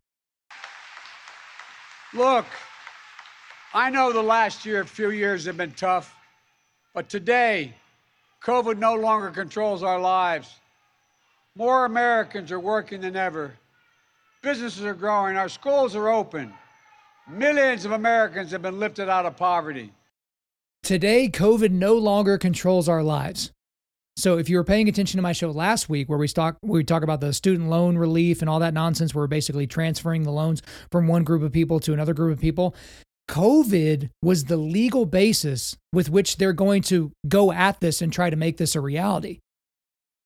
Look, 2.13 2.45
I 3.73 3.89
know 3.89 4.11
the 4.11 4.21
last 4.21 4.65
year, 4.65 4.81
a 4.81 4.85
few 4.85 5.09
years 5.09 5.45
have 5.45 5.57
been 5.57 5.71
tough, 5.71 6.15
but 6.93 7.09
today, 7.09 7.73
COVID 8.43 8.77
no 8.77 8.95
longer 8.95 9.29
controls 9.29 9.83
our 9.83 9.99
lives. 9.99 10.59
More 11.55 11.85
Americans 11.85 12.51
are 12.51 12.59
working 12.59 13.01
than 13.01 13.15
ever. 13.15 13.53
Businesses 14.41 14.85
are 14.85 14.93
growing. 14.93 15.37
Our 15.37 15.49
schools 15.49 15.95
are 15.95 16.09
open. 16.09 16.53
Millions 17.29 17.83
of 17.83 17.91
Americans 17.91 18.51
have 18.51 18.61
been 18.61 18.79
lifted 18.79 19.09
out 19.09 19.25
of 19.25 19.35
poverty. 19.35 19.91
Today, 20.83 21.27
COVID 21.27 21.71
no 21.71 21.95
longer 21.95 22.37
controls 22.37 22.87
our 22.87 23.03
lives. 23.03 23.51
So, 24.15 24.37
if 24.37 24.49
you 24.49 24.57
were 24.57 24.63
paying 24.63 24.87
attention 24.87 25.17
to 25.17 25.21
my 25.21 25.33
show 25.33 25.51
last 25.51 25.89
week, 25.89 26.09
where 26.09 26.17
we 26.17 26.27
talk 26.27 26.57
we 26.63 26.83
talk 26.83 27.03
about 27.03 27.19
the 27.19 27.33
student 27.33 27.69
loan 27.69 27.97
relief 27.97 28.41
and 28.41 28.49
all 28.49 28.59
that 28.59 28.73
nonsense, 28.73 29.13
where 29.13 29.23
we're 29.23 29.27
basically 29.27 29.67
transferring 29.67 30.23
the 30.23 30.31
loans 30.31 30.61
from 30.89 31.07
one 31.07 31.23
group 31.23 31.43
of 31.43 31.51
people 31.51 31.79
to 31.81 31.93
another 31.93 32.13
group 32.13 32.33
of 32.33 32.41
people, 32.41 32.73
COVID 33.29 34.09
was 34.23 34.45
the 34.45 34.57
legal 34.57 35.05
basis 35.05 35.75
with 35.91 36.09
which 36.09 36.37
they're 36.37 36.53
going 36.53 36.81
to 36.83 37.11
go 37.27 37.51
at 37.51 37.79
this 37.81 38.01
and 38.01 38.11
try 38.11 38.29
to 38.29 38.35
make 38.35 38.57
this 38.57 38.75
a 38.75 38.81
reality. 38.81 39.39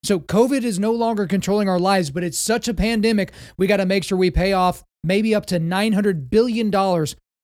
So, 0.03 0.19
COVID 0.19 0.63
is 0.63 0.79
no 0.79 0.91
longer 0.91 1.27
controlling 1.27 1.69
our 1.69 1.79
lives, 1.79 2.09
but 2.09 2.23
it's 2.23 2.39
such 2.39 2.67
a 2.67 2.73
pandemic, 2.73 3.31
we 3.57 3.67
got 3.67 3.77
to 3.77 3.85
make 3.85 4.03
sure 4.03 4.17
we 4.17 4.31
pay 4.31 4.53
off 4.53 4.83
maybe 5.03 5.35
up 5.35 5.45
to 5.47 5.59
$900 5.59 6.29
billion 6.29 6.71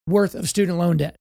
worth 0.08 0.36
of 0.36 0.50
student 0.50 0.78
loan 0.78 0.98
debt. 0.98 1.16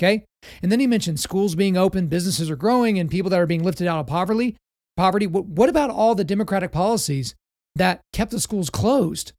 Okay. 0.00 0.24
And 0.62 0.70
then 0.70 0.80
he 0.80 0.86
mentioned 0.86 1.20
schools 1.20 1.54
being 1.54 1.76
open, 1.76 2.06
businesses 2.06 2.50
are 2.50 2.56
growing, 2.56 2.98
and 2.98 3.10
people 3.10 3.30
that 3.30 3.40
are 3.40 3.46
being 3.46 3.64
lifted 3.64 3.86
out 3.86 3.98
of 3.98 4.06
poverty. 4.06 4.56
Poverty. 4.96 5.26
What 5.26 5.68
about 5.68 5.90
all 5.90 6.14
the 6.14 6.24
Democratic 6.24 6.72
policies 6.72 7.34
that 7.74 8.00
kept 8.12 8.30
the 8.30 8.40
schools 8.40 8.70
closed? 8.70 9.32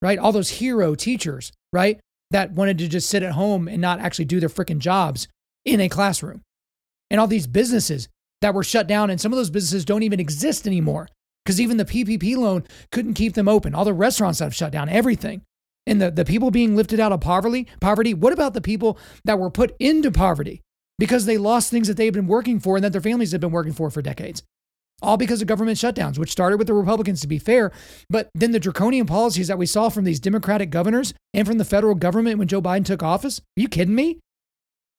Right? 0.00 0.18
All 0.18 0.32
those 0.32 0.50
hero 0.50 0.94
teachers, 0.94 1.52
right? 1.72 2.00
That 2.32 2.52
wanted 2.52 2.78
to 2.78 2.88
just 2.88 3.08
sit 3.08 3.22
at 3.22 3.32
home 3.32 3.68
and 3.68 3.80
not 3.80 4.00
actually 4.00 4.24
do 4.26 4.40
their 4.40 4.48
freaking 4.48 4.78
jobs 4.78 5.28
in 5.64 5.80
a 5.80 5.88
classroom. 5.88 6.42
And 7.10 7.20
all 7.20 7.26
these 7.26 7.46
businesses 7.46 8.08
that 8.40 8.54
were 8.54 8.64
shut 8.64 8.86
down, 8.86 9.10
and 9.10 9.20
some 9.20 9.32
of 9.32 9.36
those 9.36 9.50
businesses 9.50 9.84
don't 9.84 10.02
even 10.02 10.20
exist 10.20 10.66
anymore 10.66 11.08
because 11.44 11.60
even 11.60 11.76
the 11.76 11.84
PPP 11.84 12.36
loan 12.36 12.64
couldn't 12.90 13.14
keep 13.14 13.34
them 13.34 13.48
open. 13.48 13.74
All 13.74 13.84
the 13.84 13.94
restaurants 13.94 14.38
that 14.38 14.46
have 14.46 14.54
shut 14.54 14.72
down, 14.72 14.88
everything 14.88 15.42
and 15.86 16.00
the, 16.00 16.10
the 16.10 16.24
people 16.24 16.50
being 16.50 16.76
lifted 16.76 17.00
out 17.00 17.12
of 17.12 17.20
poverty 17.20 17.66
poverty 17.80 18.14
what 18.14 18.32
about 18.32 18.54
the 18.54 18.60
people 18.60 18.98
that 19.24 19.38
were 19.38 19.50
put 19.50 19.74
into 19.78 20.10
poverty 20.10 20.62
because 20.98 21.26
they 21.26 21.38
lost 21.38 21.70
things 21.70 21.88
that 21.88 21.96
they've 21.96 22.12
been 22.12 22.26
working 22.26 22.60
for 22.60 22.76
and 22.76 22.84
that 22.84 22.92
their 22.92 23.00
families 23.00 23.32
have 23.32 23.40
been 23.40 23.50
working 23.50 23.72
for 23.72 23.90
for 23.90 24.02
decades 24.02 24.42
all 25.02 25.16
because 25.16 25.42
of 25.42 25.48
government 25.48 25.78
shutdowns 25.78 26.18
which 26.18 26.30
started 26.30 26.58
with 26.58 26.66
the 26.66 26.74
republicans 26.74 27.20
to 27.20 27.26
be 27.26 27.38
fair. 27.38 27.72
But 28.08 28.30
then 28.34 28.52
the 28.52 28.60
draconian 28.60 29.06
policies 29.06 29.48
that 29.48 29.58
we 29.58 29.66
saw 29.66 29.88
from 29.88 30.04
these 30.04 30.20
democratic 30.20 30.70
governors 30.70 31.12
and 31.34 31.46
from 31.46 31.58
the 31.58 31.64
federal 31.64 31.94
government 31.94 32.38
when 32.38 32.48
joe 32.48 32.62
biden 32.62 32.84
took 32.84 33.02
office. 33.02 33.38
Are 33.38 33.60
you 33.60 33.68
kidding 33.68 33.94
me? 33.94 34.20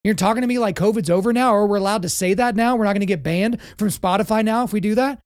You're 0.03 0.15
talking 0.15 0.41
to 0.41 0.47
me 0.47 0.59
like 0.59 0.75
covid's 0.75 1.09
over 1.09 1.31
now 1.31 1.53
or 1.53 1.65
we're 1.65 1.77
allowed 1.77 2.01
to 2.01 2.09
say 2.09 2.33
that 2.33 2.55
now? 2.55 2.75
We're 2.75 2.85
not 2.85 2.93
going 2.93 3.01
to 3.01 3.05
get 3.05 3.23
banned 3.23 3.59
from 3.77 3.89
spotify 3.89 4.43
now 4.43 4.63
if 4.63 4.73
we 4.73 4.79
do 4.79 4.95
that? 4.95 5.19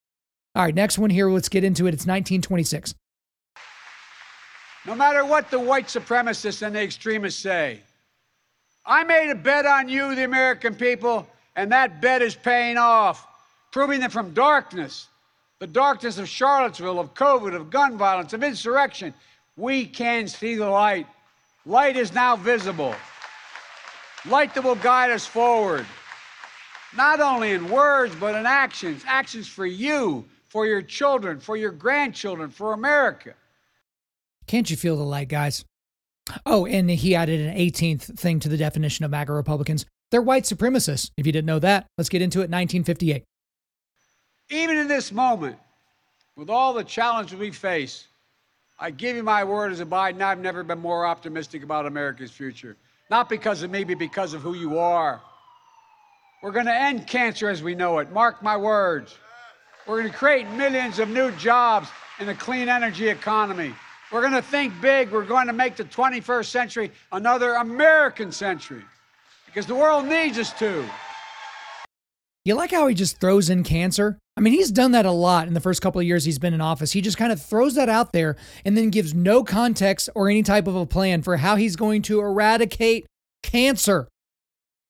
All 0.55 0.63
right 0.63 0.75
next 0.75 0.97
one 0.97 1.09
here. 1.09 1.29
Let's 1.29 1.49
get 1.49 1.63
into 1.63 1.85
it. 1.87 1.93
It's 1.93 2.05
1926 2.05 2.93
no 4.87 4.95
matter 4.95 5.25
what 5.25 5.51
the 5.51 5.59
white 5.59 5.87
supremacists 5.87 6.65
and 6.65 6.73
the 6.73 6.81
extremists 6.81 7.41
say. 7.41 7.81
I 8.85 9.03
made 9.03 9.29
a 9.29 9.35
bet 9.35 9.65
on 9.65 9.89
you, 9.89 10.15
the 10.15 10.23
American 10.23 10.73
people, 10.73 11.27
and 11.57 11.69
that 11.73 12.01
bet 12.01 12.21
is 12.21 12.35
paying 12.35 12.77
off, 12.77 13.27
proving 13.77 13.99
that 13.99 14.11
from 14.11 14.33
darkness, 14.33 15.07
the 15.59 15.67
darkness 15.67 16.17
of 16.17 16.27
Charlottesville, 16.27 16.99
of 16.99 17.13
COVID, 17.13 17.53
of 17.53 17.69
gun 17.69 17.95
violence, 17.95 18.33
of 18.33 18.41
insurrection, 18.43 19.13
we 19.55 19.85
can 19.85 20.27
see 20.27 20.55
the 20.55 20.67
light. 20.67 21.05
Light 21.63 21.95
is 21.95 22.11
now 22.11 22.35
visible. 22.35 22.95
Light 24.25 24.55
that 24.55 24.63
will 24.63 24.77
guide 24.77 25.11
us 25.11 25.27
forward, 25.27 25.85
not 26.95 27.19
only 27.19 27.51
in 27.51 27.69
words, 27.69 28.15
but 28.15 28.33
in 28.33 28.47
actions. 28.47 29.03
Actions 29.05 29.47
for 29.47 29.67
you, 29.67 30.25
for 30.47 30.65
your 30.65 30.81
children, 30.81 31.39
for 31.39 31.55
your 31.55 31.71
grandchildren, 31.71 32.49
for 32.49 32.73
America. 32.73 33.35
Can't 34.47 34.71
you 34.71 34.75
feel 34.75 34.97
the 34.97 35.03
light, 35.03 35.27
guys? 35.27 35.65
Oh, 36.47 36.65
and 36.65 36.89
he 36.89 37.13
added 37.13 37.41
an 37.41 37.55
18th 37.55 38.17
thing 38.17 38.39
to 38.39 38.49
the 38.49 38.57
definition 38.57 39.05
of 39.05 39.11
MAGA 39.11 39.33
Republicans. 39.33 39.85
They're 40.09 40.19
white 40.19 40.45
supremacists. 40.45 41.11
If 41.15 41.27
you 41.27 41.31
didn't 41.31 41.45
know 41.45 41.59
that, 41.59 41.85
let's 41.99 42.09
get 42.09 42.23
into 42.23 42.39
it. 42.39 42.49
1958. 42.49 43.23
Even 44.49 44.77
in 44.77 44.87
this 44.87 45.11
moment, 45.11 45.57
with 46.35 46.49
all 46.49 46.73
the 46.73 46.83
challenges 46.83 47.37
we 47.37 47.51
face, 47.51 48.07
I 48.79 48.91
give 48.91 49.15
you 49.15 49.23
my 49.23 49.43
word 49.43 49.71
as 49.71 49.79
a 49.79 49.85
Biden, 49.85 50.21
I've 50.21 50.39
never 50.39 50.63
been 50.63 50.79
more 50.79 51.05
optimistic 51.05 51.63
about 51.63 51.85
America's 51.85 52.31
future. 52.31 52.77
Not 53.09 53.27
because 53.27 53.63
of 53.63 53.71
me, 53.71 53.83
but 53.83 53.97
because 53.97 54.33
of 54.33 54.41
who 54.41 54.53
you 54.53 54.77
are. 54.77 55.21
We're 56.43 56.51
going 56.51 56.67
to 56.67 56.75
end 56.75 57.07
cancer 57.07 57.49
as 57.49 57.63
we 57.63 57.73
know 57.73 57.97
it. 57.97 58.11
Mark 58.11 58.43
my 58.43 58.55
words. 58.55 59.17
We're 59.87 59.99
going 59.99 60.11
to 60.11 60.17
create 60.17 60.47
millions 60.51 60.99
of 60.99 61.09
new 61.09 61.31
jobs 61.31 61.89
in 62.19 62.29
a 62.29 62.35
clean 62.35 62.69
energy 62.69 63.09
economy. 63.09 63.73
We're 64.11 64.21
going 64.21 64.33
to 64.33 64.41
think 64.41 64.79
big. 64.79 65.11
We're 65.11 65.25
going 65.25 65.47
to 65.47 65.53
make 65.53 65.75
the 65.75 65.83
21st 65.85 66.45
century 66.45 66.91
another 67.11 67.53
American 67.53 68.31
century 68.31 68.83
because 69.45 69.65
the 69.65 69.75
world 69.75 70.05
needs 70.05 70.37
us 70.37 70.53
to. 70.59 70.85
You 72.45 72.55
like 72.55 72.71
how 72.71 72.87
he 72.87 72.95
just 72.95 73.19
throws 73.19 73.49
in 73.49 73.63
cancer? 73.63 74.19
I 74.37 74.39
mean, 74.39 74.53
he's 74.53 74.69
done 74.69 74.91
that 74.91 75.07
a 75.07 75.11
lot 75.11 75.47
in 75.47 75.55
the 75.55 75.59
first 75.59 75.81
couple 75.81 75.99
of 75.99 76.05
years 76.05 76.23
he's 76.23 76.37
been 76.37 76.53
in 76.53 76.61
office. 76.61 76.91
He 76.91 77.01
just 77.01 77.17
kind 77.17 77.31
of 77.31 77.41
throws 77.41 77.73
that 77.73 77.89
out 77.89 78.13
there 78.13 78.35
and 78.63 78.77
then 78.77 78.91
gives 78.91 79.15
no 79.15 79.43
context 79.43 80.09
or 80.13 80.29
any 80.29 80.43
type 80.43 80.67
of 80.67 80.75
a 80.75 80.85
plan 80.85 81.23
for 81.23 81.37
how 81.37 81.55
he's 81.55 81.75
going 81.75 82.03
to 82.03 82.19
eradicate 82.19 83.07
cancer. 83.41 84.07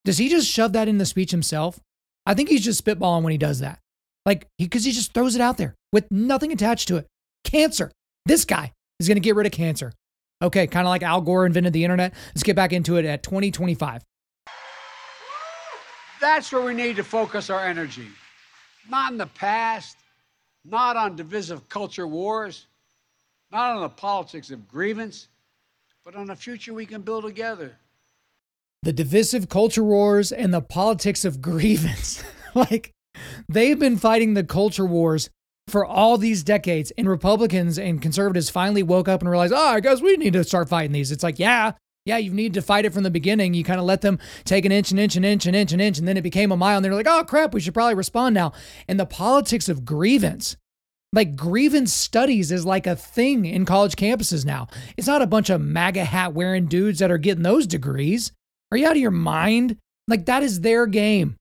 Does 0.03 0.17
he 0.17 0.27
just 0.27 0.49
shove 0.49 0.73
that 0.73 0.89
in 0.89 0.97
the 0.97 1.05
speech 1.05 1.31
himself? 1.31 1.79
I 2.25 2.33
think 2.33 2.49
he's 2.49 2.63
just 2.63 2.83
spitballing 2.83 3.23
when 3.23 3.31
he 3.31 3.37
does 3.37 3.59
that. 3.59 3.79
Like, 4.25 4.47
because 4.57 4.83
he, 4.83 4.89
he 4.89 4.95
just 4.95 5.13
throws 5.13 5.33
it 5.33 5.41
out 5.41 5.55
there 5.55 5.75
with 5.93 6.11
nothing 6.11 6.51
attached 6.51 6.89
to 6.89 6.97
it. 6.97 7.07
Cancer. 7.45 7.89
This 8.25 8.43
guy 8.43 8.73
is 8.99 9.07
going 9.07 9.15
to 9.15 9.21
get 9.21 9.35
rid 9.35 9.45
of 9.45 9.53
cancer. 9.53 9.93
Okay, 10.41 10.67
kind 10.67 10.85
of 10.85 10.89
like 10.89 11.03
Al 11.03 11.21
Gore 11.21 11.45
invented 11.45 11.71
the 11.71 11.85
internet. 11.85 12.13
Let's 12.35 12.43
get 12.43 12.57
back 12.57 12.73
into 12.73 12.97
it 12.97 13.05
at 13.05 13.23
2025. 13.23 14.03
That's 16.19 16.51
where 16.51 16.61
we 16.61 16.73
need 16.73 16.97
to 16.97 17.03
focus 17.05 17.49
our 17.49 17.65
energy. 17.65 18.07
Not 18.89 19.11
in 19.11 19.17
the 19.17 19.27
past, 19.27 19.97
not 20.63 20.95
on 20.95 21.15
divisive 21.15 21.67
culture 21.69 22.07
wars, 22.07 22.67
not 23.51 23.75
on 23.75 23.81
the 23.81 23.89
politics 23.89 24.51
of 24.51 24.67
grievance, 24.67 25.27
but 26.03 26.15
on 26.15 26.29
a 26.29 26.35
future 26.35 26.73
we 26.73 26.85
can 26.85 27.01
build 27.01 27.23
together. 27.23 27.75
The 28.83 28.93
divisive 28.93 29.49
culture 29.49 29.83
wars 29.83 30.31
and 30.31 30.53
the 30.53 30.61
politics 30.61 31.25
of 31.25 31.41
grievance. 31.41 32.23
like, 32.55 32.91
they've 33.49 33.79
been 33.79 33.97
fighting 33.97 34.33
the 34.33 34.43
culture 34.43 34.85
wars 34.85 35.29
for 35.67 35.85
all 35.85 36.17
these 36.17 36.43
decades, 36.43 36.91
and 36.97 37.09
Republicans 37.09 37.77
and 37.77 38.01
conservatives 38.01 38.49
finally 38.49 38.83
woke 38.83 39.09
up 39.09 39.21
and 39.21 39.29
realized, 39.29 39.53
oh, 39.53 39.67
I 39.67 39.81
guess 39.81 40.01
we 40.01 40.15
need 40.15 40.33
to 40.33 40.43
start 40.43 40.69
fighting 40.69 40.93
these. 40.93 41.11
It's 41.11 41.23
like, 41.23 41.39
yeah, 41.39 41.73
yeah, 42.07 42.17
you 42.17 42.31
need 42.31 42.53
to 42.53 42.61
fight 42.61 42.85
it 42.85 42.93
from 42.93 43.03
the 43.03 43.11
beginning. 43.11 43.53
You 43.53 43.65
kind 43.65 43.79
of 43.81 43.85
let 43.85 43.99
them 43.99 44.17
take 44.45 44.63
an 44.63 44.71
inch, 44.71 44.91
an 44.91 44.97
inch, 44.97 45.17
an 45.17 45.25
inch, 45.25 45.45
an 45.45 45.53
inch, 45.53 45.73
an 45.73 45.81
inch, 45.81 45.99
and 45.99 46.07
then 46.07 46.15
it 46.15 46.21
became 46.21 46.53
a 46.53 46.57
mile. 46.57 46.77
And 46.77 46.85
they're 46.85 46.93
like, 46.93 47.07
oh 47.07 47.25
crap, 47.25 47.53
we 47.53 47.59
should 47.59 47.73
probably 47.73 47.95
respond 47.95 48.33
now. 48.33 48.53
And 48.87 48.97
the 48.97 49.05
politics 49.05 49.67
of 49.67 49.83
grievance, 49.83 50.55
like 51.11 51.35
grievance 51.35 51.91
studies 51.91 52.49
is 52.49 52.65
like 52.65 52.87
a 52.87 52.95
thing 52.95 53.45
in 53.45 53.65
college 53.65 53.97
campuses 53.97 54.45
now. 54.45 54.67
It's 54.95 55.07
not 55.07 55.21
a 55.21 55.27
bunch 55.27 55.49
of 55.49 55.59
MAGA 55.59 56.05
hat 56.05 56.33
wearing 56.33 56.67
dudes 56.67 56.99
that 56.99 57.11
are 57.11 57.17
getting 57.17 57.43
those 57.43 57.67
degrees. 57.67 58.31
Are 58.71 58.77
you 58.77 58.85
out 58.87 58.95
of 58.95 59.01
your 59.01 59.11
mind? 59.11 59.77
Like 60.07 60.27
that 60.27 60.43
is 60.43 60.61
their 60.61 60.87
game. 60.87 61.35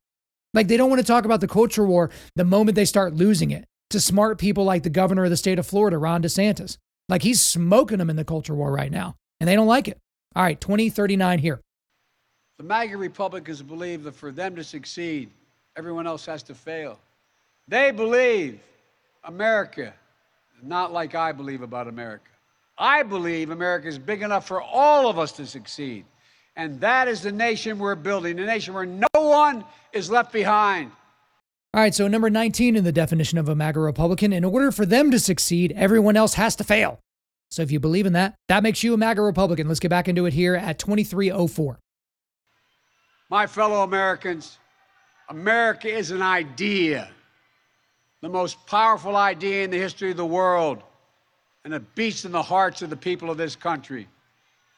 Like 0.52 0.66
they 0.66 0.76
don't 0.76 0.90
want 0.90 1.00
to 1.00 1.06
talk 1.06 1.24
about 1.24 1.40
the 1.40 1.46
culture 1.46 1.86
war 1.86 2.10
the 2.34 2.44
moment 2.44 2.74
they 2.74 2.84
start 2.84 3.14
losing 3.14 3.52
it 3.52 3.64
to 3.90 4.00
smart 4.00 4.38
people 4.38 4.64
like 4.64 4.82
the 4.82 4.90
governor 4.90 5.22
of 5.22 5.30
the 5.30 5.36
state 5.36 5.60
of 5.60 5.66
Florida, 5.66 5.96
Ron 5.96 6.22
DeSantis. 6.22 6.76
Like 7.08 7.22
he's 7.22 7.40
smoking 7.40 7.98
them 7.98 8.10
in 8.10 8.16
the 8.16 8.24
culture 8.24 8.54
war 8.54 8.72
right 8.72 8.90
now, 8.90 9.14
and 9.38 9.46
they 9.46 9.54
don't 9.54 9.68
like 9.68 9.86
it. 9.86 9.98
All 10.36 10.42
right, 10.42 10.60
2039 10.60 11.38
here. 11.38 11.62
The 12.58 12.64
MAGA 12.64 12.98
Republicans 12.98 13.62
believe 13.62 14.02
that 14.02 14.14
for 14.14 14.30
them 14.30 14.54
to 14.56 14.62
succeed, 14.62 15.30
everyone 15.76 16.06
else 16.06 16.26
has 16.26 16.42
to 16.44 16.54
fail. 16.54 16.98
They 17.68 17.90
believe 17.90 18.60
America 19.24 19.94
not 20.62 20.92
like 20.92 21.14
I 21.14 21.32
believe 21.32 21.62
about 21.62 21.88
America. 21.88 22.28
I 22.76 23.02
believe 23.02 23.48
America 23.48 23.88
is 23.88 23.98
big 23.98 24.20
enough 24.20 24.46
for 24.46 24.60
all 24.60 25.08
of 25.08 25.18
us 25.18 25.32
to 25.32 25.46
succeed. 25.46 26.04
And 26.54 26.78
that 26.80 27.08
is 27.08 27.22
the 27.22 27.32
nation 27.32 27.78
we're 27.78 27.94
building, 27.94 28.38
a 28.38 28.44
nation 28.44 28.74
where 28.74 28.84
no 28.84 29.06
one 29.14 29.64
is 29.94 30.10
left 30.10 30.34
behind. 30.34 30.92
All 31.72 31.80
right, 31.80 31.94
so 31.94 32.08
number 32.08 32.28
19 32.28 32.76
in 32.76 32.84
the 32.84 32.92
definition 32.92 33.38
of 33.38 33.48
a 33.48 33.54
MAGA 33.54 33.80
Republican, 33.80 34.34
in 34.34 34.44
order 34.44 34.70
for 34.70 34.84
them 34.84 35.10
to 35.12 35.18
succeed, 35.18 35.72
everyone 35.76 36.16
else 36.16 36.34
has 36.34 36.56
to 36.56 36.64
fail. 36.64 37.00
So 37.50 37.62
if 37.62 37.70
you 37.70 37.80
believe 37.80 38.06
in 38.06 38.12
that, 38.14 38.34
that 38.48 38.62
makes 38.62 38.82
you 38.82 38.94
a 38.94 38.96
MAGA 38.96 39.22
Republican. 39.22 39.68
Let's 39.68 39.80
get 39.80 39.88
back 39.88 40.08
into 40.08 40.26
it 40.26 40.32
here 40.32 40.56
at 40.56 40.78
2304. 40.78 41.78
My 43.28 43.46
fellow 43.46 43.82
Americans, 43.82 44.58
America 45.28 45.88
is 45.88 46.10
an 46.10 46.22
idea, 46.22 47.08
the 48.20 48.28
most 48.28 48.66
powerful 48.66 49.16
idea 49.16 49.64
in 49.64 49.70
the 49.70 49.78
history 49.78 50.10
of 50.10 50.16
the 50.16 50.26
world, 50.26 50.82
and 51.64 51.74
it 51.74 51.94
beats 51.94 52.24
in 52.24 52.32
the 52.32 52.42
hearts 52.42 52.82
of 52.82 52.90
the 52.90 52.96
people 52.96 53.30
of 53.30 53.36
this 53.36 53.56
country. 53.56 54.06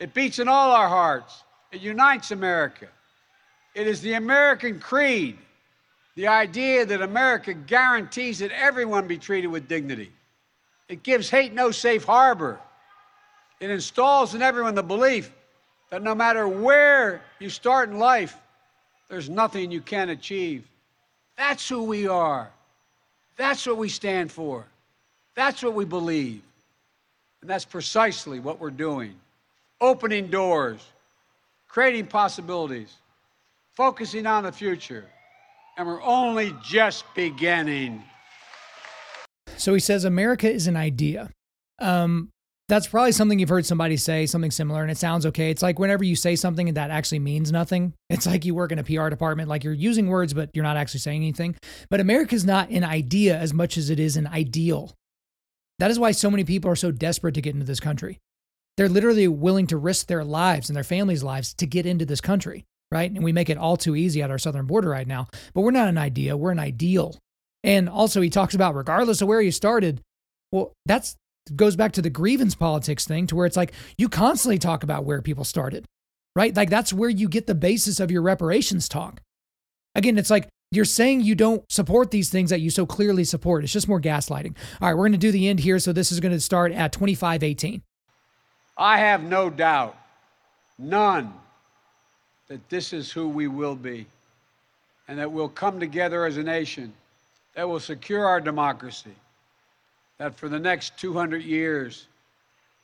It 0.00 0.14
beats 0.14 0.38
in 0.38 0.48
all 0.48 0.70
our 0.70 0.88
hearts. 0.88 1.44
It 1.72 1.82
unites 1.82 2.30
America. 2.30 2.88
It 3.74 3.86
is 3.86 4.00
the 4.00 4.14
American 4.14 4.80
creed, 4.80 5.36
the 6.16 6.26
idea 6.28 6.86
that 6.86 7.02
America 7.02 7.52
guarantees 7.52 8.38
that 8.38 8.50
everyone 8.52 9.06
be 9.06 9.18
treated 9.18 9.48
with 9.48 9.68
dignity. 9.68 10.10
It 10.88 11.02
gives 11.02 11.28
hate 11.28 11.52
no 11.52 11.70
safe 11.70 12.04
harbor. 12.04 12.58
It 13.60 13.70
installs 13.70 14.34
in 14.34 14.42
everyone 14.42 14.74
the 14.74 14.82
belief 14.82 15.32
that 15.90 16.02
no 16.02 16.14
matter 16.14 16.46
where 16.46 17.22
you 17.38 17.50
start 17.50 17.88
in 17.88 17.98
life, 17.98 18.36
there's 19.08 19.28
nothing 19.28 19.70
you 19.70 19.80
can't 19.80 20.10
achieve. 20.10 20.66
That's 21.36 21.68
who 21.68 21.84
we 21.84 22.06
are. 22.06 22.50
That's 23.36 23.66
what 23.66 23.76
we 23.76 23.88
stand 23.88 24.30
for. 24.30 24.66
That's 25.34 25.62
what 25.62 25.74
we 25.74 25.84
believe. 25.84 26.42
And 27.40 27.48
that's 27.48 27.64
precisely 27.64 28.40
what 28.40 28.60
we're 28.60 28.70
doing 28.70 29.14
opening 29.80 30.26
doors, 30.26 30.84
creating 31.68 32.06
possibilities, 32.06 32.92
focusing 33.74 34.26
on 34.26 34.42
the 34.42 34.50
future. 34.50 35.04
And 35.76 35.86
we're 35.86 36.02
only 36.02 36.52
just 36.64 37.04
beginning. 37.14 38.02
So 39.58 39.74
he 39.74 39.80
says 39.80 40.04
America 40.04 40.50
is 40.50 40.66
an 40.66 40.76
idea. 40.76 41.30
Um, 41.80 42.30
that's 42.68 42.86
probably 42.86 43.12
something 43.12 43.38
you've 43.38 43.48
heard 43.48 43.64
somebody 43.64 43.96
say, 43.96 44.26
something 44.26 44.50
similar, 44.50 44.82
and 44.82 44.90
it 44.90 44.98
sounds 44.98 45.24
okay. 45.24 45.50
It's 45.50 45.62
like 45.62 45.78
whenever 45.78 46.04
you 46.04 46.14
say 46.14 46.36
something 46.36 46.74
that 46.74 46.90
actually 46.90 47.20
means 47.20 47.50
nothing, 47.50 47.94
it's 48.10 48.26
like 48.26 48.44
you 48.44 48.54
work 48.54 48.72
in 48.72 48.78
a 48.78 48.84
PR 48.84 49.08
department, 49.08 49.48
like 49.48 49.64
you're 49.64 49.72
using 49.72 50.08
words, 50.08 50.34
but 50.34 50.50
you're 50.52 50.64
not 50.64 50.76
actually 50.76 51.00
saying 51.00 51.22
anything. 51.22 51.56
But 51.88 52.00
America's 52.00 52.44
not 52.44 52.68
an 52.68 52.84
idea 52.84 53.38
as 53.38 53.54
much 53.54 53.78
as 53.78 53.88
it 53.88 53.98
is 53.98 54.18
an 54.18 54.26
ideal. 54.26 54.94
That 55.78 55.90
is 55.90 55.98
why 55.98 56.10
so 56.10 56.30
many 56.30 56.44
people 56.44 56.70
are 56.70 56.76
so 56.76 56.90
desperate 56.90 57.34
to 57.36 57.40
get 57.40 57.54
into 57.54 57.64
this 57.64 57.80
country. 57.80 58.18
They're 58.76 58.88
literally 58.88 59.28
willing 59.28 59.66
to 59.68 59.78
risk 59.78 60.06
their 60.06 60.24
lives 60.24 60.68
and 60.68 60.76
their 60.76 60.84
families' 60.84 61.24
lives 61.24 61.54
to 61.54 61.66
get 61.66 61.86
into 61.86 62.04
this 62.04 62.20
country, 62.20 62.64
right? 62.92 63.10
And 63.10 63.24
we 63.24 63.32
make 63.32 63.48
it 63.48 63.58
all 63.58 63.78
too 63.78 63.96
easy 63.96 64.20
at 64.22 64.30
our 64.30 64.38
southern 64.38 64.66
border 64.66 64.90
right 64.90 65.06
now. 65.06 65.28
But 65.54 65.62
we're 65.62 65.70
not 65.70 65.88
an 65.88 65.98
idea, 65.98 66.36
we're 66.36 66.50
an 66.50 66.58
ideal. 66.58 67.16
And 67.64 67.88
also, 67.88 68.20
he 68.20 68.30
talks 68.30 68.54
about 68.54 68.74
regardless 68.74 69.20
of 69.20 69.28
where 69.28 69.40
you 69.40 69.50
started, 69.50 70.00
well, 70.52 70.72
that's 70.86 71.16
goes 71.56 71.76
back 71.76 71.92
to 71.92 72.02
the 72.02 72.10
grievance 72.10 72.54
politics 72.54 73.06
thing 73.06 73.26
to 73.26 73.34
where 73.34 73.46
it's 73.46 73.56
like 73.56 73.72
you 73.96 74.08
constantly 74.08 74.58
talk 74.58 74.82
about 74.82 75.04
where 75.04 75.22
people 75.22 75.44
started, 75.44 75.86
right? 76.36 76.54
Like 76.54 76.70
that's 76.70 76.92
where 76.92 77.08
you 77.08 77.28
get 77.28 77.46
the 77.46 77.54
basis 77.54 78.00
of 78.00 78.10
your 78.10 78.22
reparations 78.22 78.88
talk. 78.88 79.20
Again, 79.94 80.18
it's 80.18 80.30
like 80.30 80.48
you're 80.70 80.84
saying 80.84 81.22
you 81.22 81.34
don't 81.34 81.64
support 81.70 82.10
these 82.10 82.30
things 82.30 82.50
that 82.50 82.60
you 82.60 82.70
so 82.70 82.84
clearly 82.84 83.24
support. 83.24 83.64
It's 83.64 83.72
just 83.72 83.88
more 83.88 84.00
gaslighting. 84.00 84.54
All 84.80 84.88
right, 84.88 84.94
we're 84.94 85.04
going 85.04 85.12
to 85.12 85.18
do 85.18 85.32
the 85.32 85.48
end 85.48 85.60
here. 85.60 85.78
So 85.78 85.92
this 85.92 86.12
is 86.12 86.20
going 86.20 86.32
to 86.32 86.40
start 86.40 86.72
at 86.72 86.92
2518. 86.92 87.82
I 88.76 88.98
have 88.98 89.22
no 89.22 89.50
doubt, 89.50 89.96
none, 90.78 91.32
that 92.48 92.68
this 92.68 92.92
is 92.92 93.10
who 93.10 93.28
we 93.28 93.48
will 93.48 93.74
be 93.74 94.06
and 95.08 95.18
that 95.18 95.32
we'll 95.32 95.48
come 95.48 95.80
together 95.80 96.26
as 96.26 96.36
a 96.36 96.42
nation 96.42 96.92
that 97.54 97.68
will 97.68 97.80
secure 97.80 98.24
our 98.24 98.40
democracy, 98.40 99.14
that 100.18 100.34
for 100.34 100.48
the 100.48 100.58
next 100.58 100.96
200 100.98 101.42
years, 101.42 102.06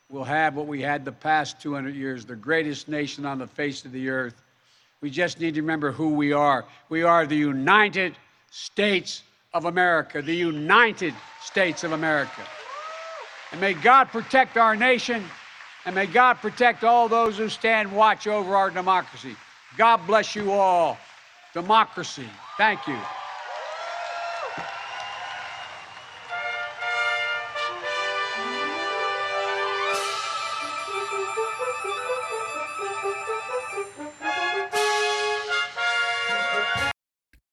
we'll 0.09 0.23
have 0.23 0.55
what 0.55 0.67
we 0.67 0.81
had 0.81 1.05
the 1.05 1.11
past 1.11 1.61
200 1.61 1.95
years 1.95 2.25
the 2.25 2.35
greatest 2.35 2.87
nation 2.87 3.25
on 3.25 3.37
the 3.37 3.47
face 3.47 3.85
of 3.85 3.91
the 3.91 4.09
earth. 4.09 4.41
We 5.01 5.09
just 5.09 5.39
need 5.39 5.55
to 5.55 5.61
remember 5.61 5.91
who 5.91 6.09
we 6.09 6.33
are. 6.33 6.65
We 6.89 7.03
are 7.03 7.25
the 7.25 7.35
United 7.35 8.15
States 8.51 9.23
of 9.53 9.65
America, 9.65 10.21
the 10.21 10.35
United 10.35 11.13
States 11.41 11.83
of 11.83 11.91
America. 11.91 12.41
And 13.51 13.61
may 13.61 13.73
God 13.73 14.09
protect 14.09 14.57
our 14.57 14.75
nation, 14.75 15.23
and 15.85 15.95
may 15.95 16.07
God 16.07 16.35
protect 16.35 16.83
all 16.83 17.07
those 17.07 17.37
who 17.37 17.47
stand 17.47 17.91
watch 17.91 18.27
over 18.27 18.55
our 18.55 18.69
democracy. 18.69 19.35
God 19.77 20.05
bless 20.07 20.35
you 20.35 20.51
all. 20.51 20.97
Democracy. 21.53 22.27
Thank 22.57 22.87
you. 22.87 22.97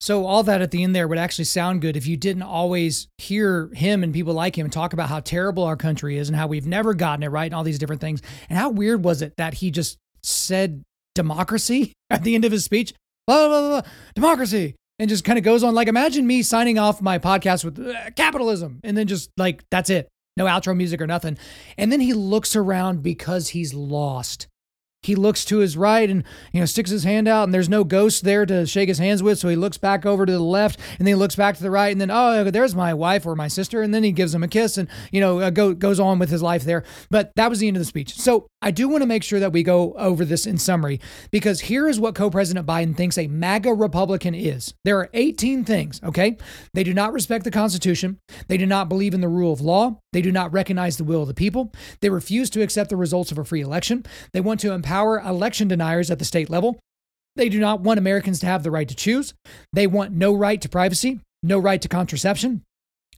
So 0.03 0.27
all 0.27 0.43
that 0.43 0.61
at 0.61 0.73
the 0.73 0.83
end 0.83 0.97
there 0.97 1.07
would 1.07 1.16
actually 1.16 1.45
sound 1.45 1.81
good 1.81 1.97
if 1.97 2.09
you 2.09 2.16
didn't 2.16 2.43
always 2.43 3.07
hear 3.19 3.70
him 3.73 4.03
and 4.03 4.12
people 4.12 4.35
like 4.35 4.59
him 4.59 4.69
talk 4.69 4.93
about 4.93 5.09
how 5.09 5.20
terrible 5.20 5.62
our 5.62 5.77
country 5.77 6.19
is 6.19 6.29
and 6.29 6.35
how 6.35 6.49
we've 6.49 6.66
never 6.66 6.93
gotten 6.93 7.23
it 7.23 7.29
right 7.29 7.45
and 7.45 7.55
all 7.55 7.62
these 7.62 7.79
different 7.79 8.01
things. 8.01 8.20
And 8.51 8.59
how 8.59 8.70
weird 8.70 9.05
was 9.05 9.23
it 9.23 9.37
that 9.37 9.55
he 9.55 9.70
just 9.70 9.99
said 10.24 10.83
democracy 11.15 11.93
at 12.11 12.24
the 12.24 12.35
end 12.35 12.45
of 12.45 12.51
his 12.51 12.65
speech? 12.65 12.93
Blah, 13.29 13.47
blah, 13.47 13.61
blah, 13.61 13.81
blah 13.81 13.91
democracy. 14.16 14.74
And 14.99 15.09
just 15.09 15.23
kind 15.23 15.39
of 15.39 15.45
goes 15.45 15.62
on. 15.62 15.73
Like, 15.73 15.87
imagine 15.87 16.27
me 16.27 16.43
signing 16.43 16.81
off 16.81 17.01
my 17.01 17.20
podcast 17.20 17.65
with 17.65 17.79
uh, 17.79 18.11
capitalism 18.16 18.81
and 18.83 18.97
then 18.97 19.07
just 19.07 19.31
like, 19.37 19.62
that's 19.70 19.89
it. 19.89 20.09
No 20.37 20.47
outro 20.47 20.77
music 20.77 21.01
or 21.01 21.07
nothing. 21.07 21.39
And 21.79 21.93
then 21.93 22.01
he 22.01 22.12
looks 22.12 22.57
around 22.57 23.05
because 23.05 23.49
he's 23.51 23.73
lost 23.73 24.49
he 25.03 25.16
looks 25.16 25.45
to 25.47 25.59
his 25.59 25.77
right 25.77 26.09
and 26.09 26.23
you 26.53 26.61
know 26.61 26.66
sticks 26.66 26.91
his 26.91 27.05
hand 27.05 27.27
out 27.27 27.45
and 27.45 27.53
there's 27.53 27.69
no 27.69 27.83
ghost 27.83 28.23
there 28.23 28.47
to 28.47 28.66
shake 28.66 28.89
his 28.89 28.99
hands 28.99 29.23
with. 29.23 29.39
So 29.39 29.49
he 29.49 29.57
looks 29.57 29.77
back 29.77 30.07
over 30.07 30.24
to 30.24 30.33
the 30.33 30.39
left 30.39 30.79
and 30.99 31.01
then 31.01 31.09
he 31.09 31.15
looks 31.15 31.35
back 31.35 31.57
to 31.57 31.62
the 31.62 31.70
right 31.70 31.91
and 31.91 32.01
then 32.01 32.11
oh 32.11 32.51
there's 32.51 32.74
my 32.74 32.95
wife 32.95 33.27
or 33.27 33.35
my 33.35 33.49
sister. 33.49 33.83
And 33.83 33.93
then 33.93 34.05
he 34.05 34.12
gives 34.12 34.35
him 34.35 34.43
a 34.43 34.49
kiss 34.49 34.79
and 34.79 34.89
you 35.11 35.20
know 35.20 35.41
uh, 35.41 35.51
go, 35.51 35.74
goes 35.74 35.99
on 35.99 36.19
with 36.19 36.31
his 36.31 36.43
life 36.43 36.65
there. 36.65 36.85
But 37.11 37.33
that 37.37 37.51
was 37.51 37.59
the 37.59 37.69
end 37.69 37.77
of 37.77 37.81
the 37.81 37.87
speech. 37.87 38.15
So 38.15 38.47
i 38.62 38.70
do 38.70 38.89
want 38.89 39.02
to 39.02 39.06
make 39.06 39.22
sure 39.22 39.40
that 39.40 39.52
we 39.52 39.62
go 39.62 39.93
over 39.94 40.24
this 40.24 40.47
in 40.47 40.56
summary 40.56 41.01
because 41.30 41.60
here 41.60 41.89
is 41.89 42.01
what 42.01 42.14
co-president 42.14 42.66
biden 42.66 42.97
thinks 42.97 43.18
a 43.18 43.26
maga 43.26 43.74
republican 43.74 44.34
is. 44.34 44.72
There 44.84 44.98
are 44.98 45.10
18 45.12 45.64
things 45.64 46.01
okay? 46.02 46.39
They 46.72 46.84
do 46.84 46.94
not 46.94 47.12
respect 47.12 47.44
the 47.44 47.51
constitution. 47.51 48.18
They 48.48 48.56
do 48.56 48.66
not 48.66 48.89
believe 48.89 49.14
in 49.14 49.20
the 49.20 49.28
rule 49.28 49.52
of 49.52 49.60
law. 49.60 49.98
They 50.12 50.22
do 50.22 50.32
not 50.32 50.52
recognize 50.52 50.97
the 50.97 51.05
will 51.05 51.22
of 51.22 51.28
the 51.28 51.34
people. 51.34 51.72
They 52.01 52.09
refuse 52.09 52.48
to 52.51 52.62
accept 52.62 52.90
the 52.90 52.97
results 52.97 53.30
of 53.30 53.39
a 53.39 53.44
free 53.44 53.60
election. 53.60 54.05
They 54.32 54.40
want 54.40 54.60
to 54.60 54.72
empower 54.72 55.02
empower 55.02 55.20
election 55.20 55.68
deniers 55.68 56.10
at 56.10 56.18
the 56.18 56.24
state 56.24 56.51
level. 56.51 56.78
They 57.34 57.48
do 57.48 57.59
not 57.59 57.80
want 57.80 57.98
Americans 57.98 58.40
to 58.40 58.47
have 58.47 58.62
the 58.62 58.70
right 58.70 58.89
to 58.89 58.94
choose. 58.94 59.34
They 59.72 59.86
want 59.86 60.12
no 60.12 60.34
right 60.34 60.60
to 60.60 60.68
privacy, 60.68 61.20
no 61.43 61.59
right 61.59 61.80
to 61.80 61.89
contraception, 61.89 62.62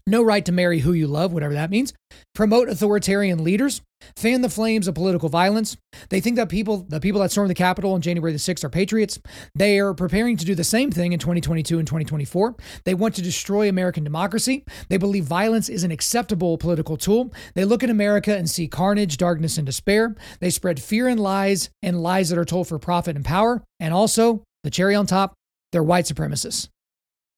no 0.07 0.23
right 0.23 0.45
to 0.45 0.53
marry 0.53 0.81
who 0.81 0.93
you 0.93 1.07
love, 1.07 1.33
whatever 1.33 1.55
that 1.55 1.71
means, 1.71 1.95
promote 2.35 2.69
authoritarian 2.69 3.43
leaders, 3.43 3.81
fan 4.17 4.43
the 4.43 4.51
flames 4.51 4.87
of 4.87 4.95
political 4.95 5.29
violence. 5.29 5.77
They 6.11 6.21
think 6.21 6.37
that 6.37 6.49
people, 6.49 6.85
the 6.89 7.01
people 7.01 7.21
that 7.23 7.31
stormed 7.31 7.51
the 7.51 7.55
Capitol 7.55 7.95
on 7.95 8.03
January 8.03 8.33
the 8.33 8.39
6th 8.39 8.65
are 8.65 8.69
patriots. 8.69 9.19
They 9.55 9.79
are 9.79 9.95
preparing 9.95 10.37
to 10.37 10.45
do 10.45 10.55
the 10.55 10.65
same 10.65 10.91
thing 10.91 11.13
in 11.13 11.19
2022 11.19 11.79
and 11.79 11.87
2024. 11.87 12.55
They 12.85 12.95
want 12.95 13.15
to 13.15 13.23
destroy 13.23 13.69
American 13.69 14.05
democracy. 14.05 14.65
They 14.91 14.99
believe 14.99 15.25
violence 15.25 15.69
is 15.69 15.85
an 15.85 15.91
acceptable 15.91 16.59
political 16.59 16.97
tool. 16.97 17.33
They 17.55 17.65
look 17.65 17.83
at 17.83 17.91
America 17.91 18.37
and 18.37 18.49
see 18.49 18.69
carnage, 18.69 19.17
darkness, 19.17 19.57
and 19.57 19.65
despair. 19.65 20.15
They 20.41 20.51
spread 20.51 20.81
fear 20.83 21.09
and 21.09 21.21
lies 21.21 21.71
and 21.83 22.03
lies 22.03 22.29
that 22.29 22.39
are 22.39 22.45
told 22.45 22.69
for 22.69 22.79
profit 22.79 23.17
and 23.17 23.25
power. 23.25 23.63
And 23.81 23.95
also, 23.95 24.43
the 24.65 24.71
cherry 24.71 24.95
on 24.95 25.07
top, 25.07 25.35
they're 25.73 25.83
white 25.83 26.05
supremacists. 26.05 26.69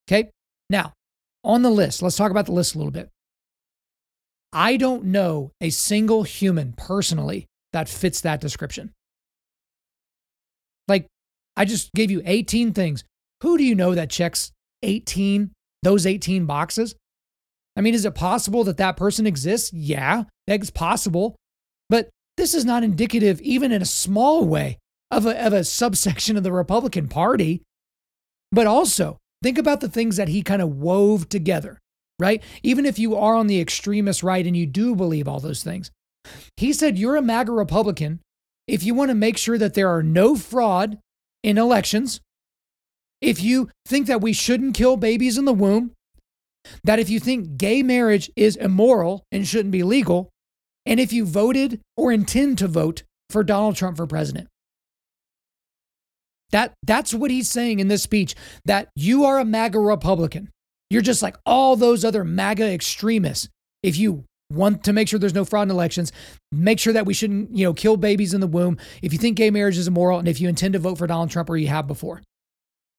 Okay? 0.09 0.30
Now, 0.68 0.93
on 1.47 1.62
the 1.62 1.70
list, 1.70 2.02
let's 2.02 2.16
talk 2.16 2.31
about 2.31 2.47
the 2.47 2.52
list 2.52 2.74
a 2.74 2.78
little 2.78 2.90
bit. 2.93 3.09
I 4.52 4.77
don't 4.77 5.05
know 5.05 5.52
a 5.60 5.70
single 5.70 6.24
human 6.24 6.73
personally 6.77 7.47
that 7.73 7.89
fits 7.89 8.20
that 8.23 8.40
description. 8.40 8.93
Like, 10.89 11.06
I 11.56 11.64
just 11.64 11.93
gave 11.94 12.10
you 12.10 12.23
18 12.24 12.73
things. 12.73 13.05
Who 13.43 13.59
do 13.59 13.64
you 13.64 13.74
know 13.74 13.94
that 13.94 14.10
checks 14.10 14.52
18, 14.82 15.52
those 15.82 16.06
18 16.06 16.47
boxes? 16.47 16.94
I 17.77 17.81
mean, 17.81 17.94
is 17.94 18.05
it 18.05 18.14
possible 18.14 18.64
that 18.64 18.78
that 18.78 18.97
person 18.97 19.27
exists? 19.27 19.73
Yeah, 19.73 20.24
it's 20.47 20.70
possible. 20.70 21.36
But 21.90 22.09
this 22.36 22.55
is 22.55 22.64
not 22.64 22.82
indicative, 22.82 23.40
even 23.43 23.73
in 23.73 23.82
a 23.82 23.86
small 23.86 24.44
way, 24.47 24.78
of 25.10 25.27
a, 25.27 25.47
of 25.47 25.52
a 25.52 25.64
subsection 25.64 26.36
of 26.36 26.43
the 26.43 26.52
Republican 26.52 27.09
Party. 27.09 27.62
But 28.51 28.66
also, 28.66 29.18
Think 29.42 29.58
about 29.58 29.80
the 29.80 29.88
things 29.88 30.16
that 30.16 30.28
he 30.28 30.42
kind 30.42 30.62
of 30.62 30.76
wove 30.76 31.28
together, 31.28 31.78
right? 32.18 32.42
Even 32.62 32.86
if 32.86 32.98
you 32.98 33.16
are 33.16 33.34
on 33.34 33.46
the 33.46 33.60
extremist 33.60 34.22
right 34.22 34.46
and 34.46 34.56
you 34.56 34.66
do 34.66 34.94
believe 34.94 35.28
all 35.28 35.40
those 35.40 35.62
things. 35.62 35.90
He 36.56 36.72
said, 36.72 36.98
You're 36.98 37.16
a 37.16 37.22
MAGA 37.22 37.52
Republican 37.52 38.20
if 38.66 38.82
you 38.82 38.94
want 38.94 39.10
to 39.10 39.14
make 39.14 39.38
sure 39.38 39.58
that 39.58 39.74
there 39.74 39.88
are 39.88 40.02
no 40.02 40.34
fraud 40.34 40.98
in 41.42 41.58
elections, 41.58 42.20
if 43.20 43.42
you 43.42 43.70
think 43.86 44.06
that 44.08 44.20
we 44.20 44.32
shouldn't 44.32 44.74
kill 44.74 44.96
babies 44.96 45.38
in 45.38 45.44
the 45.44 45.52
womb, 45.52 45.92
that 46.82 46.98
if 46.98 47.08
you 47.08 47.20
think 47.20 47.56
gay 47.56 47.82
marriage 47.82 48.30
is 48.34 48.56
immoral 48.56 49.24
and 49.30 49.46
shouldn't 49.46 49.70
be 49.70 49.84
legal, 49.84 50.30
and 50.84 50.98
if 50.98 51.12
you 51.12 51.24
voted 51.24 51.80
or 51.96 52.10
intend 52.10 52.58
to 52.58 52.68
vote 52.68 53.04
for 53.30 53.44
Donald 53.44 53.76
Trump 53.76 53.96
for 53.96 54.06
president. 54.06 54.48
That 56.51 56.74
that's 56.85 57.12
what 57.12 57.31
he's 57.31 57.48
saying 57.48 57.81
in 57.81 57.89
this 57.89 58.02
speech 58.02 58.35
that 58.64 58.89
you 58.94 59.24
are 59.24 59.39
a 59.39 59.44
MAGA 59.44 59.78
Republican. 59.78 60.51
You're 60.90 61.02
just 61.02 61.23
like 61.23 61.36
all 61.44 61.77
those 61.77 62.05
other 62.05 62.24
MAGA 62.24 62.73
extremists. 62.73 63.48
If 63.82 63.98
you 63.98 64.24
want 64.51 64.85
to 64.85 64.93
make 64.93 65.09
sure 65.09 65.18
there's 65.18 65.35
no 65.35 65.44
fraud 65.44 65.66
in 65.66 65.70
elections, 65.73 66.12
make 66.52 66.78
sure 66.78 66.93
that 66.93 67.06
we 67.06 67.14
shouldn't, 67.14 67.56
you 67.56 67.64
know, 67.64 67.74
kill 67.74 67.97
babies 67.97 68.35
in 68.35 68.40
the 68.40 68.47
womb, 68.47 68.78
if 69.02 69.12
you 69.12 69.18
think 69.18 69.36
gay 69.36 69.51
marriage 69.51 69.77
is 69.77 69.89
immoral 69.89 70.18
and 70.18 70.28
if 70.28 70.40
you 70.40 70.48
intend 70.48 70.74
to 70.74 70.78
vote 70.78 70.98
for 70.98 71.06
Donald 71.06 71.31
Trump 71.31 71.51
or 71.51 71.56
you 71.56 71.68
have 71.68 71.86
before. 71.86 72.23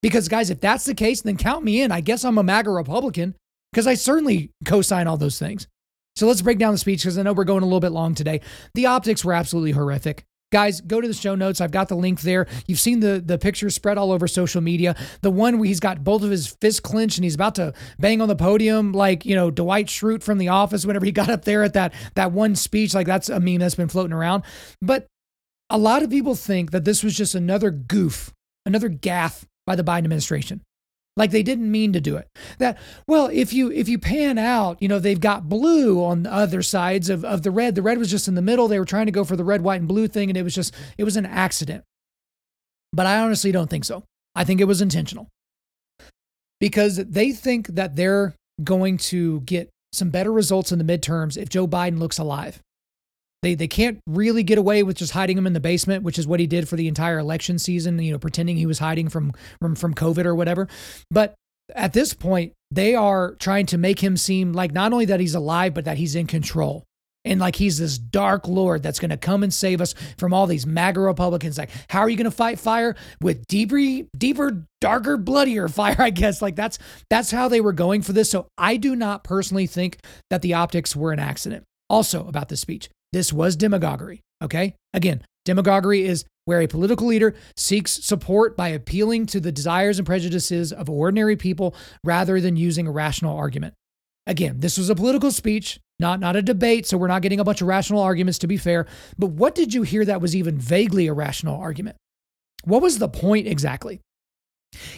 Because 0.02 0.28
guys, 0.28 0.50
if 0.50 0.60
that's 0.60 0.86
the 0.86 0.94
case, 0.94 1.22
then 1.22 1.38
count 1.38 1.64
me 1.64 1.82
in. 1.82 1.92
I 1.92 2.02
guess 2.02 2.26
I'm 2.26 2.38
a 2.38 2.44
MAGA 2.44 2.70
Republican 2.70 3.36
because 3.72 3.88
I 3.88 3.96
certainly 3.96 4.52
co-sign 4.66 5.08
all 5.08 5.18
those 5.18 5.40
things. 5.40 5.68
So 6.16 6.28
let's 6.28 6.42
break 6.42 6.58
down 6.58 6.74
the 6.74 6.80
speech 6.80 7.04
because 7.04 7.18
I 7.18 7.24
know 7.24 7.34
we're 7.34 7.44
going 7.44 7.64
a 7.64 7.66
little 7.66 7.80
bit 7.80 7.92
long 7.92 8.16
today. 8.16 8.42
The 8.74 8.88
optics 8.88 9.24
were 9.24 9.34
absolutely 9.34 9.72
horrific. 9.72 10.24
Guys, 10.52 10.80
go 10.80 11.02
to 11.02 11.08
the 11.08 11.14
show 11.14 11.36
notes. 11.36 11.60
I've 11.60 11.72
got 11.72 11.90
the 11.90 11.96
link 11.96 12.22
there. 12.22 12.48
You've 12.68 12.80
seen 12.80 13.02
the 13.02 13.22
the 13.24 13.38
pictures 13.38 13.76
spread 13.76 13.98
all 13.98 14.14
over 14.14 14.28
social 14.28 14.62
media. 14.62 14.96
The 15.22 15.30
one 15.30 15.58
where 15.58 15.68
he's 15.68 15.82
got 15.82 16.06
both 16.06 16.24
of 16.24 16.30
his 16.30 16.48
fists 16.48 16.80
clenched 16.80 17.18
and 17.18 17.26
he's 17.26 17.36
about 17.36 17.56
to 17.56 17.74
bang 18.00 18.22
on 18.22 18.30
the 18.30 18.36
podium, 18.36 18.94
like 18.94 19.26
you 19.26 19.36
know 19.36 19.52
Dwight 19.52 19.88
Schrute 19.88 20.24
from 20.24 20.38
The 20.38 20.48
Office. 20.48 20.86
Whenever 20.86 21.06
he 21.06 21.12
got 21.14 21.30
up 21.30 21.44
there 21.44 21.64
at 21.64 21.74
that 21.74 21.94
that 22.16 22.32
one 22.32 22.56
speech, 22.56 22.94
like 22.94 23.08
that's 23.08 23.28
a 23.28 23.40
meme 23.40 23.60
that's 23.60 23.76
been 23.76 23.90
floating 23.90 24.14
around. 24.14 24.44
But 24.82 25.08
a 25.70 25.78
lot 25.78 26.02
of 26.02 26.10
people 26.10 26.36
think 26.36 26.72
that 26.72 26.86
this 26.86 27.04
was 27.04 27.16
just 27.16 27.36
another 27.36 27.70
goof, 27.70 28.32
another 28.66 28.90
gaffe 28.90 29.44
by 29.66 29.76
the 29.76 29.84
Biden 29.84 30.06
administration 30.06 30.62
like 31.18 31.32
they 31.32 31.44
didn't 31.44 31.70
mean 31.70 31.92
to 31.92 32.00
do 32.00 32.16
it. 32.16 32.30
That 32.60 32.78
well 33.08 33.30
if 33.34 33.52
you 33.52 33.70
if 33.72 33.90
you 33.90 34.00
pan 34.00 34.38
out 34.38 34.82
you 34.82 34.88
know 34.88 35.00
they've 35.00 35.20
got 35.20 35.50
blue 35.50 36.02
on 36.04 36.24
the 36.24 36.32
other 36.32 36.62
sides 36.62 37.10
of, 37.10 37.26
of 37.26 37.44
the 37.44 37.52
red. 37.52 37.76
The 37.76 37.82
red 37.82 37.98
was 37.98 38.10
just 38.10 38.30
in 38.30 38.36
the 38.36 38.42
middle. 38.42 38.70
They 38.70 38.80
were 38.80 38.86
trying 38.86 39.08
to 39.08 39.12
go 39.12 39.26
for 39.26 39.36
the 39.36 39.44
red 39.44 39.62
white 39.62 39.80
and 39.82 39.88
blue 39.88 40.08
thing 40.08 40.30
and 40.30 40.38
it 40.38 40.44
was 40.44 40.56
just 40.56 40.74
it 40.98 41.04
was 41.04 41.18
an 41.18 41.26
accident. 41.26 41.84
But 42.94 43.06
i 43.06 43.20
honestly 43.20 43.52
don't 43.52 43.70
think 43.70 43.84
so. 43.84 44.04
I 44.34 44.46
think 44.46 44.62
it 44.62 44.66
was 44.66 44.82
intentional. 44.82 45.28
Because 46.60 46.96
they 46.96 47.34
think 47.34 47.68
that 47.68 47.96
they're 47.96 48.34
going 48.64 48.98
to 48.98 49.42
get 49.42 49.70
some 49.94 50.10
better 50.10 50.32
results 50.32 50.72
in 50.72 50.80
the 50.80 50.98
midterms 50.98 51.38
if 51.38 51.50
joe 51.50 51.68
biden 51.68 51.98
looks 51.98 52.18
alive 52.18 52.62
they 53.44 53.56
they 53.56 53.68
can't 53.68 54.00
really 54.08 54.44
get 54.44 54.58
away 54.58 54.84
with 54.84 54.98
just 54.98 55.14
hiding 55.14 55.38
him 55.38 55.48
in 55.48 55.54
the 55.54 55.60
basement, 55.60 56.04
which 56.04 56.18
is 56.18 56.28
what 56.28 56.40
he 56.40 56.48
did 56.48 56.68
for 56.68 56.76
the 56.76 56.88
entire 56.88 57.20
election 57.20 57.60
season, 57.60 58.00
you 58.00 58.12
know, 58.12 58.20
pretending 58.20 58.58
he 58.58 58.66
was 58.66 58.80
hiding 58.80 59.10
from 59.10 59.34
from 59.60 59.76
from 59.76 59.94
COVID 59.94 60.26
or 60.26 60.36
whatever. 60.36 60.68
But 61.12 61.36
at 61.76 61.94
this 61.94 62.14
point, 62.14 62.54
they 62.72 62.96
are 62.96 63.36
trying 63.36 63.66
to 63.68 63.78
make 63.78 64.00
him 64.02 64.18
seem 64.18 64.54
like 64.54 64.72
not 64.72 64.94
only 64.94 65.06
that 65.06 65.20
he's 65.20 65.36
alive, 65.36 65.74
but 65.74 65.86
that 65.86 65.98
he's 65.98 66.16
in 66.16 66.28
control. 66.28 66.84
And 67.26 67.42
like 67.42 67.58
he's 67.58 67.78
this 67.78 67.98
dark 67.98 68.48
lord 68.48 68.82
that's 68.82 69.00
going 69.00 69.10
to 69.10 69.18
come 69.18 69.44
and 69.44 69.54
save 69.54 69.82
us 69.82 69.94
from 70.18 70.34
all 70.34 70.48
these 70.48 70.66
MAGA 70.66 71.02
Republicans. 71.02 71.58
Like, 71.58 71.72
how 71.90 72.00
are 72.00 72.10
you 72.10 72.16
going 72.16 72.26
to 72.26 72.32
fight 72.32 72.58
fire 72.58 72.96
with 73.22 73.46
deeper, 73.48 74.08
deeper, 74.18 74.64
darker, 74.80 75.18
bloodier 75.18 75.68
fire? 75.68 75.96
I 76.00 76.10
guess 76.10 76.42
like 76.42 76.56
that's 76.56 76.80
that's 77.10 77.30
how 77.30 77.50
they 77.50 77.60
were 77.60 77.74
going 77.74 78.02
for 78.02 78.14
this. 78.14 78.30
So 78.30 78.48
I 78.58 78.78
do 78.78 78.96
not 78.96 79.26
personally 79.26 79.68
think 79.68 80.00
that 80.30 80.42
the 80.42 80.54
optics 80.54 80.96
were 80.96 81.12
an 81.12 81.20
accident. 81.20 81.66
Also 81.90 82.28
about 82.28 82.50
this 82.50 82.62
speech, 82.62 82.90
this 83.14 83.32
was 83.32 83.56
demagoguery. 83.56 84.22
Okay. 84.44 84.76
Again, 84.94 85.24
demagoguery 85.46 86.06
is 86.06 86.26
where 86.46 86.62
a 86.62 86.68
political 86.68 87.08
leader 87.08 87.36
seeks 87.56 87.92
support 88.06 88.56
by 88.56 88.70
appealing 88.70 89.26
to 89.28 89.40
the 89.40 89.52
desires 89.52 90.00
and 90.00 90.06
prejudices 90.06 90.72
of 90.72 90.90
ordinary 90.90 91.36
people 91.36 91.76
rather 92.04 92.40
than 92.40 92.56
using 92.56 92.88
a 92.88 92.92
rational 92.92 93.36
argument. 93.36 93.74
Again, 94.26 94.60
this 94.60 94.78
was 94.78 94.90
a 94.90 94.96
political 94.96 95.32
speech, 95.32 95.80
not 96.00 96.20
not 96.20 96.36
a 96.36 96.42
debate, 96.42 96.86
so 96.86 96.98
we're 96.98 97.08
not 97.08 97.22
getting 97.22 97.40
a 97.40 97.44
bunch 97.44 97.62
of 97.62 97.68
rational 97.68 98.02
arguments 98.02 98.40
to 98.40 98.48
be 98.48 98.58
fair. 98.58 98.86
But 99.18 99.28
what 99.28 99.56
did 99.56 99.74
you 99.74 99.84
hear 99.84 100.04
that 100.06 100.22
was 100.22 100.36
even 100.36 100.58
vaguely 100.58 101.08
a 101.08 101.14
rational 101.14 101.60
argument? 101.60 101.98
What 102.64 102.82
was 102.82 103.00
the 103.00 103.08
point 103.08 103.48
exactly? 103.48 104.02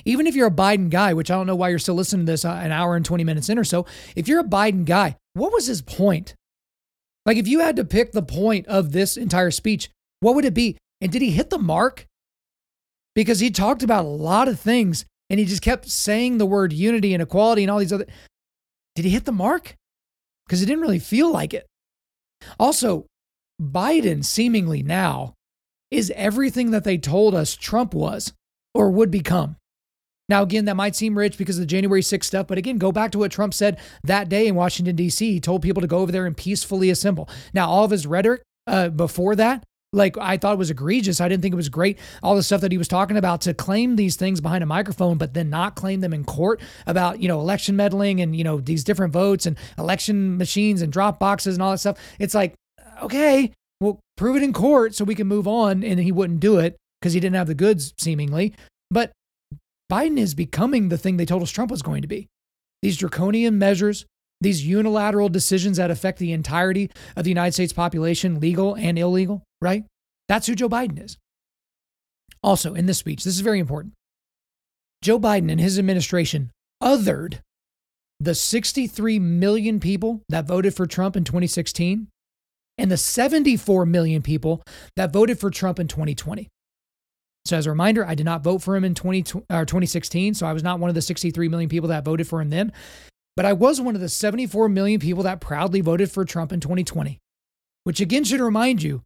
Even 0.03 0.27
if 0.27 0.35
you're 0.35 0.47
a 0.47 0.51
Biden 0.51 0.89
guy, 0.89 1.13
which 1.13 1.29
I 1.29 1.35
don't 1.35 1.47
know 1.47 1.55
why 1.55 1.69
you're 1.69 1.79
still 1.79 1.95
listening 1.95 2.25
to 2.25 2.31
this 2.31 2.43
uh, 2.43 2.51
an 2.51 2.71
hour 2.71 2.95
and 2.95 3.05
20 3.05 3.23
minutes 3.23 3.49
in 3.49 3.59
or 3.59 3.63
so, 3.63 3.85
if 4.15 4.27
you're 4.27 4.39
a 4.39 4.43
Biden 4.43 4.85
guy, 4.85 5.15
what 5.33 5.53
was 5.53 5.67
his 5.67 5.81
point? 5.81 6.33
Like, 7.25 7.37
if 7.37 7.47
you 7.47 7.59
had 7.59 7.75
to 7.75 7.85
pick 7.85 8.11
the 8.11 8.21
point 8.21 8.67
of 8.67 8.91
this 8.91 9.17
entire 9.17 9.51
speech, 9.51 9.89
what 10.19 10.35
would 10.35 10.45
it 10.45 10.53
be? 10.53 10.77
And 11.01 11.11
did 11.11 11.21
he 11.21 11.31
hit 11.31 11.49
the 11.49 11.57
mark? 11.57 12.07
Because 13.15 13.39
he 13.39 13.51
talked 13.51 13.83
about 13.83 14.05
a 14.05 14.09
lot 14.09 14.47
of 14.47 14.59
things 14.59 15.05
and 15.29 15.39
he 15.39 15.45
just 15.45 15.61
kept 15.61 15.89
saying 15.89 16.37
the 16.37 16.45
word 16.45 16.73
unity 16.73 17.13
and 17.13 17.21
equality 17.21 17.63
and 17.63 17.71
all 17.71 17.79
these 17.79 17.93
other. 17.93 18.07
Did 18.95 19.05
he 19.05 19.11
hit 19.11 19.25
the 19.25 19.31
mark? 19.31 19.75
Because 20.45 20.61
it 20.61 20.65
didn't 20.65 20.81
really 20.81 20.99
feel 20.99 21.31
like 21.31 21.53
it. 21.53 21.67
Also, 22.59 23.05
Biden 23.61 24.23
seemingly 24.23 24.81
now 24.81 25.33
is 25.91 26.11
everything 26.15 26.71
that 26.71 26.83
they 26.83 26.97
told 26.97 27.35
us 27.35 27.55
Trump 27.55 27.93
was 27.93 28.33
or 28.73 28.89
would 28.89 29.11
become. 29.11 29.57
Now, 30.29 30.43
again, 30.43 30.65
that 30.65 30.75
might 30.75 30.95
seem 30.95 31.17
rich 31.17 31.37
because 31.37 31.57
of 31.57 31.61
the 31.61 31.65
January 31.65 32.01
6th 32.01 32.23
stuff, 32.23 32.47
but 32.47 32.57
again, 32.57 32.77
go 32.77 32.91
back 32.91 33.11
to 33.11 33.19
what 33.19 33.31
Trump 33.31 33.53
said 33.53 33.79
that 34.03 34.29
day 34.29 34.47
in 34.47 34.55
Washington, 34.55 34.95
D.C. 34.95 35.33
He 35.33 35.39
told 35.39 35.61
people 35.61 35.81
to 35.81 35.87
go 35.87 35.97
over 35.99 36.11
there 36.11 36.25
and 36.25 36.37
peacefully 36.37 36.89
assemble. 36.89 37.27
Now, 37.53 37.67
all 37.67 37.83
of 37.83 37.91
his 37.91 38.07
rhetoric 38.07 38.43
uh, 38.67 38.89
before 38.89 39.35
that, 39.35 39.63
like 39.91 40.17
I 40.17 40.37
thought 40.37 40.57
was 40.57 40.69
egregious. 40.69 41.19
I 41.19 41.27
didn't 41.27 41.41
think 41.41 41.53
it 41.53 41.57
was 41.57 41.69
great. 41.69 41.97
All 42.21 42.35
the 42.35 42.43
stuff 42.43 42.61
that 42.61 42.71
he 42.71 42.77
was 42.77 42.87
talking 42.87 43.17
about 43.17 43.41
to 43.41 43.53
claim 43.53 43.95
these 43.95 44.15
things 44.15 44.39
behind 44.39 44.63
a 44.63 44.67
microphone, 44.67 45.17
but 45.17 45.33
then 45.33 45.49
not 45.49 45.75
claim 45.75 46.01
them 46.01 46.13
in 46.13 46.23
court 46.23 46.61
about, 46.85 47.19
you 47.21 47.27
know, 47.27 47.39
election 47.39 47.75
meddling 47.75 48.21
and, 48.21 48.35
you 48.35 48.43
know, 48.43 48.59
these 48.59 48.83
different 48.83 49.13
votes 49.13 49.45
and 49.45 49.57
election 49.77 50.37
machines 50.37 50.81
and 50.81 50.93
drop 50.93 51.19
boxes 51.19 51.55
and 51.55 51.63
all 51.63 51.71
that 51.71 51.79
stuff. 51.79 51.97
It's 52.19 52.35
like, 52.35 52.53
okay, 53.01 53.51
well, 53.81 53.99
prove 54.15 54.35
it 54.35 54.43
in 54.43 54.53
court 54.53 54.93
so 54.93 55.05
we 55.05 55.15
can 55.15 55.27
move 55.27 55.47
on. 55.47 55.83
And 55.83 55.99
he 55.99 56.11
wouldn't 56.11 56.39
do 56.39 56.59
it 56.59 56.77
because 57.01 57.13
he 57.13 57.19
didn't 57.19 57.35
have 57.35 57.47
the 57.47 57.55
goods, 57.55 57.93
seemingly. 57.97 58.53
But 58.91 59.11
Biden 59.91 60.17
is 60.17 60.35
becoming 60.35 60.89
the 60.89 60.97
thing 60.97 61.17
they 61.17 61.25
told 61.25 61.41
us 61.41 61.51
Trump 61.51 61.71
was 61.71 61.81
going 61.81 62.03
to 62.03 62.07
be. 62.07 62.27
These 62.81 62.97
draconian 62.97 63.57
measures, 63.57 64.05
these 64.39 64.65
unilateral 64.65 65.29
decisions 65.29 65.77
that 65.77 65.91
affect 65.91 66.19
the 66.19 66.31
entirety 66.31 66.89
of 67.15 67.23
the 67.23 67.31
United 67.31 67.53
States 67.53 67.73
population, 67.73 68.39
legal 68.39 68.75
and 68.75 68.97
illegal, 68.97 69.43
right? 69.61 69.83
That's 70.27 70.47
who 70.47 70.55
Joe 70.55 70.69
Biden 70.69 71.03
is. 71.03 71.17
Also, 72.43 72.73
in 72.73 72.85
this 72.85 72.99
speech, 72.99 73.23
this 73.23 73.35
is 73.35 73.41
very 73.41 73.59
important. 73.59 73.93
Joe 75.01 75.19
Biden 75.19 75.51
and 75.51 75.59
his 75.59 75.79
administration 75.79 76.51
othered 76.81 77.39
the 78.19 78.35
63 78.35 79.19
million 79.19 79.79
people 79.79 80.21
that 80.29 80.45
voted 80.45 80.75
for 80.75 80.85
Trump 80.85 81.15
in 81.15 81.23
2016 81.23 82.07
and 82.77 82.91
the 82.91 82.97
74 82.97 83.85
million 83.85 84.21
people 84.21 84.61
that 84.95 85.11
voted 85.11 85.39
for 85.39 85.49
Trump 85.49 85.79
in 85.79 85.87
2020. 85.87 86.47
So, 87.49 87.57
as 87.57 87.65
a 87.65 87.71
reminder, 87.71 88.05
I 88.05 88.15
did 88.15 88.25
not 88.25 88.43
vote 88.43 88.59
for 88.61 88.75
him 88.75 88.83
in 88.83 88.95
20, 88.95 89.25
or 89.49 89.61
uh, 89.61 89.65
2016. 89.65 90.35
So, 90.35 90.45
I 90.45 90.53
was 90.53 90.63
not 90.63 90.79
one 90.79 90.89
of 90.89 90.95
the 90.95 91.01
63 91.01 91.49
million 91.49 91.69
people 91.69 91.89
that 91.89 92.05
voted 92.05 92.27
for 92.27 92.41
him 92.41 92.49
then. 92.49 92.71
But 93.35 93.45
I 93.45 93.53
was 93.53 93.79
one 93.81 93.95
of 93.95 94.01
the 94.01 94.09
74 94.09 94.69
million 94.69 94.99
people 94.99 95.23
that 95.23 95.41
proudly 95.41 95.81
voted 95.81 96.11
for 96.11 96.25
Trump 96.25 96.51
in 96.51 96.59
2020, 96.59 97.19
which 97.85 98.01
again 98.01 98.23
should 98.23 98.41
remind 98.41 98.83
you 98.83 99.01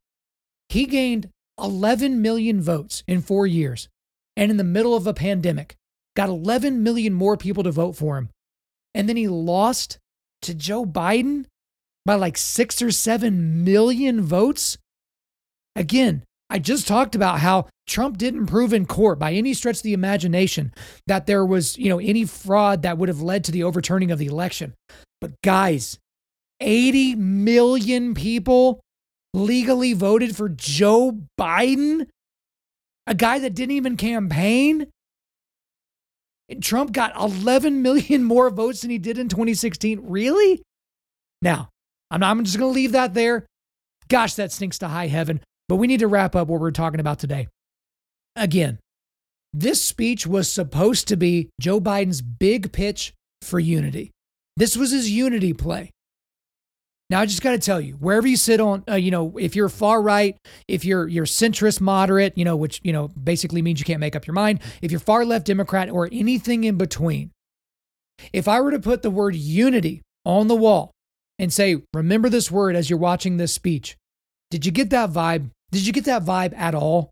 he 0.69 0.85
gained 0.85 1.29
11 1.61 2.21
million 2.21 2.59
votes 2.61 3.03
in 3.07 3.21
four 3.21 3.45
years. 3.45 3.89
And 4.35 4.49
in 4.49 4.57
the 4.57 4.63
middle 4.63 4.95
of 4.95 5.05
a 5.05 5.13
pandemic, 5.13 5.75
got 6.15 6.29
11 6.29 6.81
million 6.81 7.13
more 7.13 7.37
people 7.37 7.63
to 7.63 7.71
vote 7.71 7.95
for 7.95 8.17
him. 8.17 8.29
And 8.95 9.07
then 9.07 9.17
he 9.17 9.27
lost 9.27 9.99
to 10.41 10.55
Joe 10.55 10.85
Biden 10.85 11.45
by 12.05 12.15
like 12.15 12.37
six 12.37 12.81
or 12.81 12.91
seven 12.91 13.63
million 13.63 14.21
votes. 14.21 14.77
Again, 15.75 16.23
I 16.53 16.59
just 16.59 16.87
talked 16.87 17.15
about 17.15 17.39
how 17.39 17.65
Trump 17.87 18.19
didn't 18.19 18.45
prove 18.45 18.73
in 18.73 18.85
court 18.85 19.17
by 19.17 19.33
any 19.33 19.55
stretch 19.55 19.77
of 19.77 19.81
the 19.81 19.93
imagination 19.93 20.71
that 21.07 21.25
there 21.25 21.43
was, 21.43 21.79
you 21.79 21.89
know, 21.89 21.97
any 21.97 22.25
fraud 22.25 22.83
that 22.83 22.99
would 22.99 23.09
have 23.09 23.23
led 23.23 23.43
to 23.45 23.51
the 23.51 23.63
overturning 23.63 24.11
of 24.11 24.19
the 24.19 24.27
election. 24.27 24.75
But 25.19 25.31
guys, 25.41 25.97
80 26.59 27.15
million 27.15 28.13
people 28.13 28.81
legally 29.33 29.93
voted 29.93 30.35
for 30.35 30.47
Joe 30.47 31.23
Biden, 31.39 32.07
a 33.07 33.15
guy 33.15 33.39
that 33.39 33.55
didn't 33.55 33.75
even 33.75 33.97
campaign. 33.97 34.85
And 36.49 36.61
Trump 36.61 36.91
got 36.91 37.19
11 37.19 37.81
million 37.81 38.23
more 38.23 38.51
votes 38.51 38.81
than 38.81 38.91
he 38.91 38.99
did 38.99 39.17
in 39.17 39.27
2016. 39.27 40.01
Really? 40.03 40.61
Now, 41.41 41.69
I'm, 42.11 42.19
not, 42.19 42.29
I'm 42.29 42.43
just 42.43 42.59
going 42.59 42.71
to 42.71 42.75
leave 42.75 42.91
that 42.91 43.15
there. 43.15 43.47
Gosh, 44.07 44.35
that 44.35 44.51
stinks 44.51 44.77
to 44.77 44.87
high 44.87 45.07
heaven. 45.07 45.41
But 45.69 45.77
we 45.77 45.87
need 45.87 45.99
to 45.99 46.07
wrap 46.07 46.35
up 46.35 46.47
what 46.47 46.59
we're 46.59 46.71
talking 46.71 46.99
about 46.99 47.19
today. 47.19 47.47
Again, 48.35 48.79
this 49.53 49.83
speech 49.83 50.25
was 50.25 50.51
supposed 50.51 51.07
to 51.09 51.15
be 51.15 51.49
Joe 51.59 51.79
Biden's 51.79 52.21
big 52.21 52.71
pitch 52.71 53.13
for 53.41 53.59
unity. 53.59 54.11
This 54.57 54.75
was 54.75 54.91
his 54.91 55.09
unity 55.09 55.53
play. 55.53 55.91
Now 57.09 57.19
I 57.19 57.25
just 57.25 57.43
got 57.43 57.51
to 57.51 57.59
tell 57.59 57.79
you, 57.79 57.93
wherever 57.93 58.25
you 58.25 58.37
sit 58.37 58.59
on, 58.59 58.83
uh, 58.89 58.95
you 58.95 59.11
know, 59.11 59.37
if 59.37 59.55
you're 59.55 59.69
far 59.69 60.01
right, 60.01 60.35
if 60.67 60.83
you're 60.83 61.07
you're 61.07 61.25
centrist 61.25 61.79
moderate, 61.79 62.35
you 62.37 62.45
know, 62.45 62.55
which 62.55 62.79
you 62.83 62.91
know 62.91 63.09
basically 63.09 63.61
means 63.61 63.79
you 63.79 63.85
can't 63.85 63.99
make 63.99 64.15
up 64.15 64.25
your 64.25 64.33
mind. 64.33 64.61
If 64.81 64.89
you're 64.89 64.99
far 64.99 65.23
left 65.23 65.45
Democrat 65.45 65.89
or 65.89 66.09
anything 66.11 66.63
in 66.63 66.77
between, 66.77 67.31
if 68.31 68.47
I 68.47 68.61
were 68.61 68.71
to 68.71 68.79
put 68.79 69.03
the 69.03 69.11
word 69.11 69.35
unity 69.35 70.01
on 70.25 70.47
the 70.47 70.55
wall 70.55 70.91
and 71.37 71.51
say, 71.51 71.83
remember 71.93 72.29
this 72.29 72.49
word 72.49 72.75
as 72.75 72.89
you're 72.89 72.97
watching 72.97 73.37
this 73.37 73.53
speech, 73.53 73.97
did 74.53 74.67
you 74.67 74.71
get 74.71 74.91
that 74.91 75.09
vibe? 75.09 75.49
Did 75.71 75.87
you 75.87 75.91
get 75.91 76.05
that 76.05 76.23
vibe 76.23 76.55
at 76.55 76.75
all? 76.75 77.09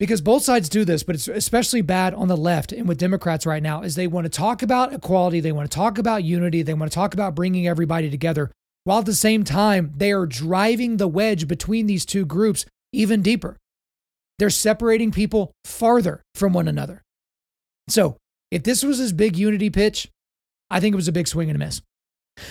Because 0.00 0.20
both 0.20 0.42
sides 0.42 0.68
do 0.68 0.84
this, 0.84 1.04
but 1.04 1.14
it's 1.14 1.28
especially 1.28 1.82
bad 1.82 2.14
on 2.14 2.26
the 2.26 2.36
left 2.36 2.72
and 2.72 2.88
with 2.88 2.98
Democrats 2.98 3.46
right 3.46 3.62
now 3.62 3.82
is 3.82 3.94
they 3.94 4.08
want 4.08 4.24
to 4.24 4.28
talk 4.28 4.60
about 4.60 4.92
equality, 4.92 5.38
they 5.38 5.52
want 5.52 5.70
to 5.70 5.74
talk 5.74 5.98
about 5.98 6.24
unity, 6.24 6.62
they 6.62 6.74
want 6.74 6.90
to 6.90 6.94
talk 6.96 7.14
about 7.14 7.36
bringing 7.36 7.68
everybody 7.68 8.10
together, 8.10 8.50
while 8.82 8.98
at 8.98 9.06
the 9.06 9.14
same 9.14 9.44
time 9.44 9.92
they 9.96 10.10
are 10.10 10.26
driving 10.26 10.96
the 10.96 11.06
wedge 11.06 11.46
between 11.46 11.86
these 11.86 12.04
two 12.04 12.26
groups 12.26 12.66
even 12.92 13.22
deeper. 13.22 13.56
They're 14.40 14.50
separating 14.50 15.12
people 15.12 15.52
farther 15.64 16.24
from 16.34 16.54
one 16.54 16.66
another. 16.66 17.02
So, 17.88 18.16
if 18.50 18.64
this 18.64 18.82
was 18.82 18.98
his 18.98 19.12
big 19.12 19.36
unity 19.36 19.70
pitch, 19.70 20.08
I 20.70 20.80
think 20.80 20.92
it 20.92 20.96
was 20.96 21.06
a 21.06 21.12
big 21.12 21.28
swing 21.28 21.50
and 21.50 21.54
a 21.54 21.64
miss. 21.64 21.82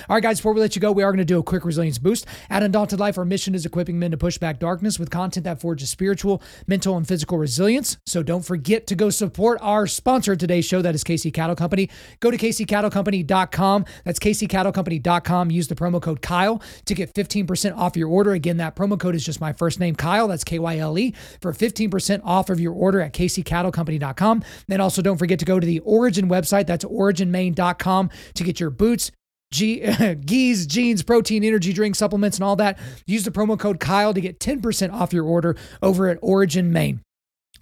All 0.09 0.15
right, 0.15 0.23
guys, 0.23 0.39
before 0.39 0.53
we 0.53 0.61
let 0.61 0.75
you 0.75 0.81
go, 0.81 0.91
we 0.91 1.03
are 1.03 1.11
going 1.11 1.17
to 1.19 1.25
do 1.25 1.39
a 1.39 1.43
quick 1.43 1.65
resilience 1.65 1.97
boost. 1.97 2.25
At 2.49 2.63
Undaunted 2.63 2.99
Life, 2.99 3.17
our 3.17 3.25
mission 3.25 3.55
is 3.55 3.65
equipping 3.65 3.97
men 3.97 4.11
to 4.11 4.17
push 4.17 4.37
back 4.37 4.59
darkness 4.59 4.99
with 4.99 5.09
content 5.09 5.45
that 5.45 5.61
forges 5.61 5.89
spiritual, 5.89 6.41
mental, 6.67 6.97
and 6.97 7.07
physical 7.07 7.37
resilience. 7.37 7.97
So 8.05 8.21
don't 8.21 8.43
forget 8.43 8.87
to 8.87 8.95
go 8.95 9.09
support 9.09 9.57
our 9.61 9.87
sponsor 9.87 10.33
of 10.33 10.37
today's 10.37 10.65
show, 10.65 10.81
that 10.81 10.95
is 10.95 11.03
KC 11.03 11.33
Cattle 11.33 11.55
Company. 11.55 11.89
Go 12.19 12.29
to 12.31 12.37
kccattlecompany.com. 12.37 13.85
That's 14.03 14.19
kccattlecompany.com. 14.19 15.51
Use 15.51 15.67
the 15.67 15.75
promo 15.75 16.01
code 16.01 16.21
Kyle 16.21 16.61
to 16.85 16.93
get 16.93 17.13
15% 17.13 17.75
off 17.75 17.95
your 17.95 18.09
order. 18.09 18.33
Again, 18.33 18.57
that 18.57 18.75
promo 18.75 18.99
code 18.99 19.15
is 19.15 19.25
just 19.25 19.41
my 19.41 19.53
first 19.53 19.79
name, 19.79 19.95
Kyle. 19.95 20.27
That's 20.27 20.43
K 20.43 20.59
Y 20.59 20.77
L 20.77 20.97
E, 20.97 21.13
for 21.41 21.51
15% 21.53 22.21
off 22.23 22.49
of 22.49 22.59
your 22.59 22.73
order 22.73 23.01
at 23.01 23.13
kccattlecompany.com. 23.13 24.43
Then 24.67 24.81
also 24.81 25.01
don't 25.01 25.17
forget 25.17 25.39
to 25.39 25.45
go 25.45 25.59
to 25.59 25.65
the 25.65 25.79
Origin 25.79 26.29
website. 26.29 26.67
That's 26.67 26.85
originmaine.com 26.85 28.09
to 28.35 28.43
get 28.43 28.59
your 28.59 28.69
boots, 28.69 29.11
G- 29.55 30.15
geese, 30.25 30.65
jeans, 30.65 31.01
protein, 31.01 31.43
energy 31.43 31.71
drink, 31.71 31.95
supplements, 31.95 32.37
and 32.37 32.43
all 32.43 32.57
that. 32.57 32.77
Use 33.05 33.23
the 33.23 33.31
promo 33.31 33.57
code 33.57 33.79
Kyle 33.79 34.13
to 34.13 34.19
get 34.19 34.39
10% 34.39 34.91
off 34.91 35.13
your 35.13 35.25
order 35.25 35.55
over 35.81 36.09
at 36.09 36.17
Origin 36.21 36.71
Maine. 36.73 37.04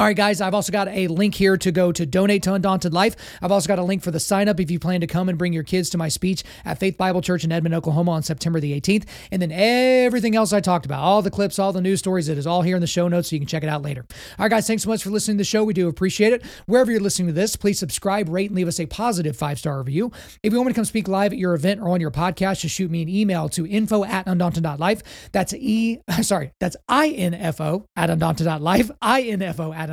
All 0.04 0.10
right, 0.10 0.18
guys, 0.18 0.42
I've 0.42 0.54
also 0.54 0.74
got 0.74 0.90
a 0.90 1.08
link 1.08 1.34
here 1.34 1.56
to 1.56 1.72
go 1.72 1.94
to 1.94 2.06
donate 2.06 2.44
to 2.44 2.54
Undaunted 2.54 2.94
Life. 2.94 3.16
I've 3.42 3.54
also 3.54 3.70
got 3.70 3.80
a 3.80 3.84
link 3.84 4.04
for 4.04 4.12
the 4.12 4.20
sign 4.20 4.50
up 4.50 4.60
if 4.60 4.70
you 4.70 4.78
plan 4.78 5.00
to 5.00 5.08
come 5.08 5.30
and 5.30 5.38
bring 5.38 5.54
your 5.54 5.64
kids 5.64 5.90
to 5.92 5.98
my 5.98 6.10
speech 6.10 6.44
at 6.66 6.78
Faith 6.78 6.98
Bible 6.98 7.22
Church 7.22 7.46
in 7.46 7.54
Edmond, 7.54 7.74
Oklahoma 7.74 8.12
on 8.12 8.22
September 8.22 8.60
the 8.60 8.78
18th. 8.78 9.06
And 9.32 9.42
then 9.42 9.50
everything 9.54 10.36
else 10.36 10.52
I 10.52 10.60
talked 10.60 10.86
about, 10.86 11.02
all 11.02 11.22
the 11.22 11.32
clips, 11.32 11.58
all 11.58 11.72
the 11.72 11.80
news 11.80 12.00
stories, 12.00 12.28
it 12.28 12.38
is 12.38 12.46
all 12.46 12.64
here 12.64 12.76
in 12.76 12.82
the 12.82 12.86
show 12.86 13.08
notes 13.08 13.30
so 13.30 13.38
you 13.38 13.40
can 13.40 13.48
check 13.48 13.64
it 13.64 13.70
out 13.70 13.82
later. 13.82 14.06
All 14.38 14.44
right, 14.44 14.50
guys, 14.50 14.68
thanks 14.68 14.84
so 14.84 14.90
much 14.90 15.02
for 15.02 15.10
listening 15.10 15.38
to 15.38 15.40
the 15.40 15.46
show. 15.46 15.64
We 15.64 15.74
do 15.74 15.88
appreciate 15.88 16.34
it. 16.34 16.44
Wherever 16.66 16.92
you're 16.92 17.00
listening 17.00 17.28
to 17.28 17.34
this, 17.34 17.56
please 17.56 17.80
subscribe, 17.80 18.28
rate, 18.28 18.50
and 18.50 18.58
leave 18.58 18.68
us 18.68 18.82
a 18.82 18.86
positive 18.86 19.38
five 19.38 19.58
star 19.58 19.78
review. 19.78 20.12
If 20.44 20.52
you 20.52 20.60
want 20.60 20.68
me 20.68 20.74
to 20.74 20.76
come 20.76 20.84
speak 20.84 21.08
live 21.08 21.32
at 21.32 21.40
your 21.40 21.54
event 21.54 21.80
or 21.80 21.92
on 21.92 22.02
your 22.02 22.12
podcast, 22.12 22.60
just 22.60 22.76
shoot 22.76 22.92
me 22.92 23.04
an 23.04 23.08
email 23.08 23.48
to 23.48 23.66
info 23.66 24.04
at 24.04 24.28
undaunted.life. 24.28 25.32
That's 25.32 25.54
E, 25.54 26.00
sorry, 26.24 26.52
that's 26.60 26.76
I-N-F-O 26.90 27.86
at 27.96 28.10
undaunted.life, 28.10 28.92
I-N-F-O 29.02 29.72
at 29.72 29.93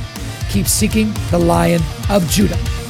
keep 0.51 0.67
seeking 0.67 1.13
the 1.31 1.39
Lion 1.39 1.81
of 2.09 2.27
Judah. 2.29 2.80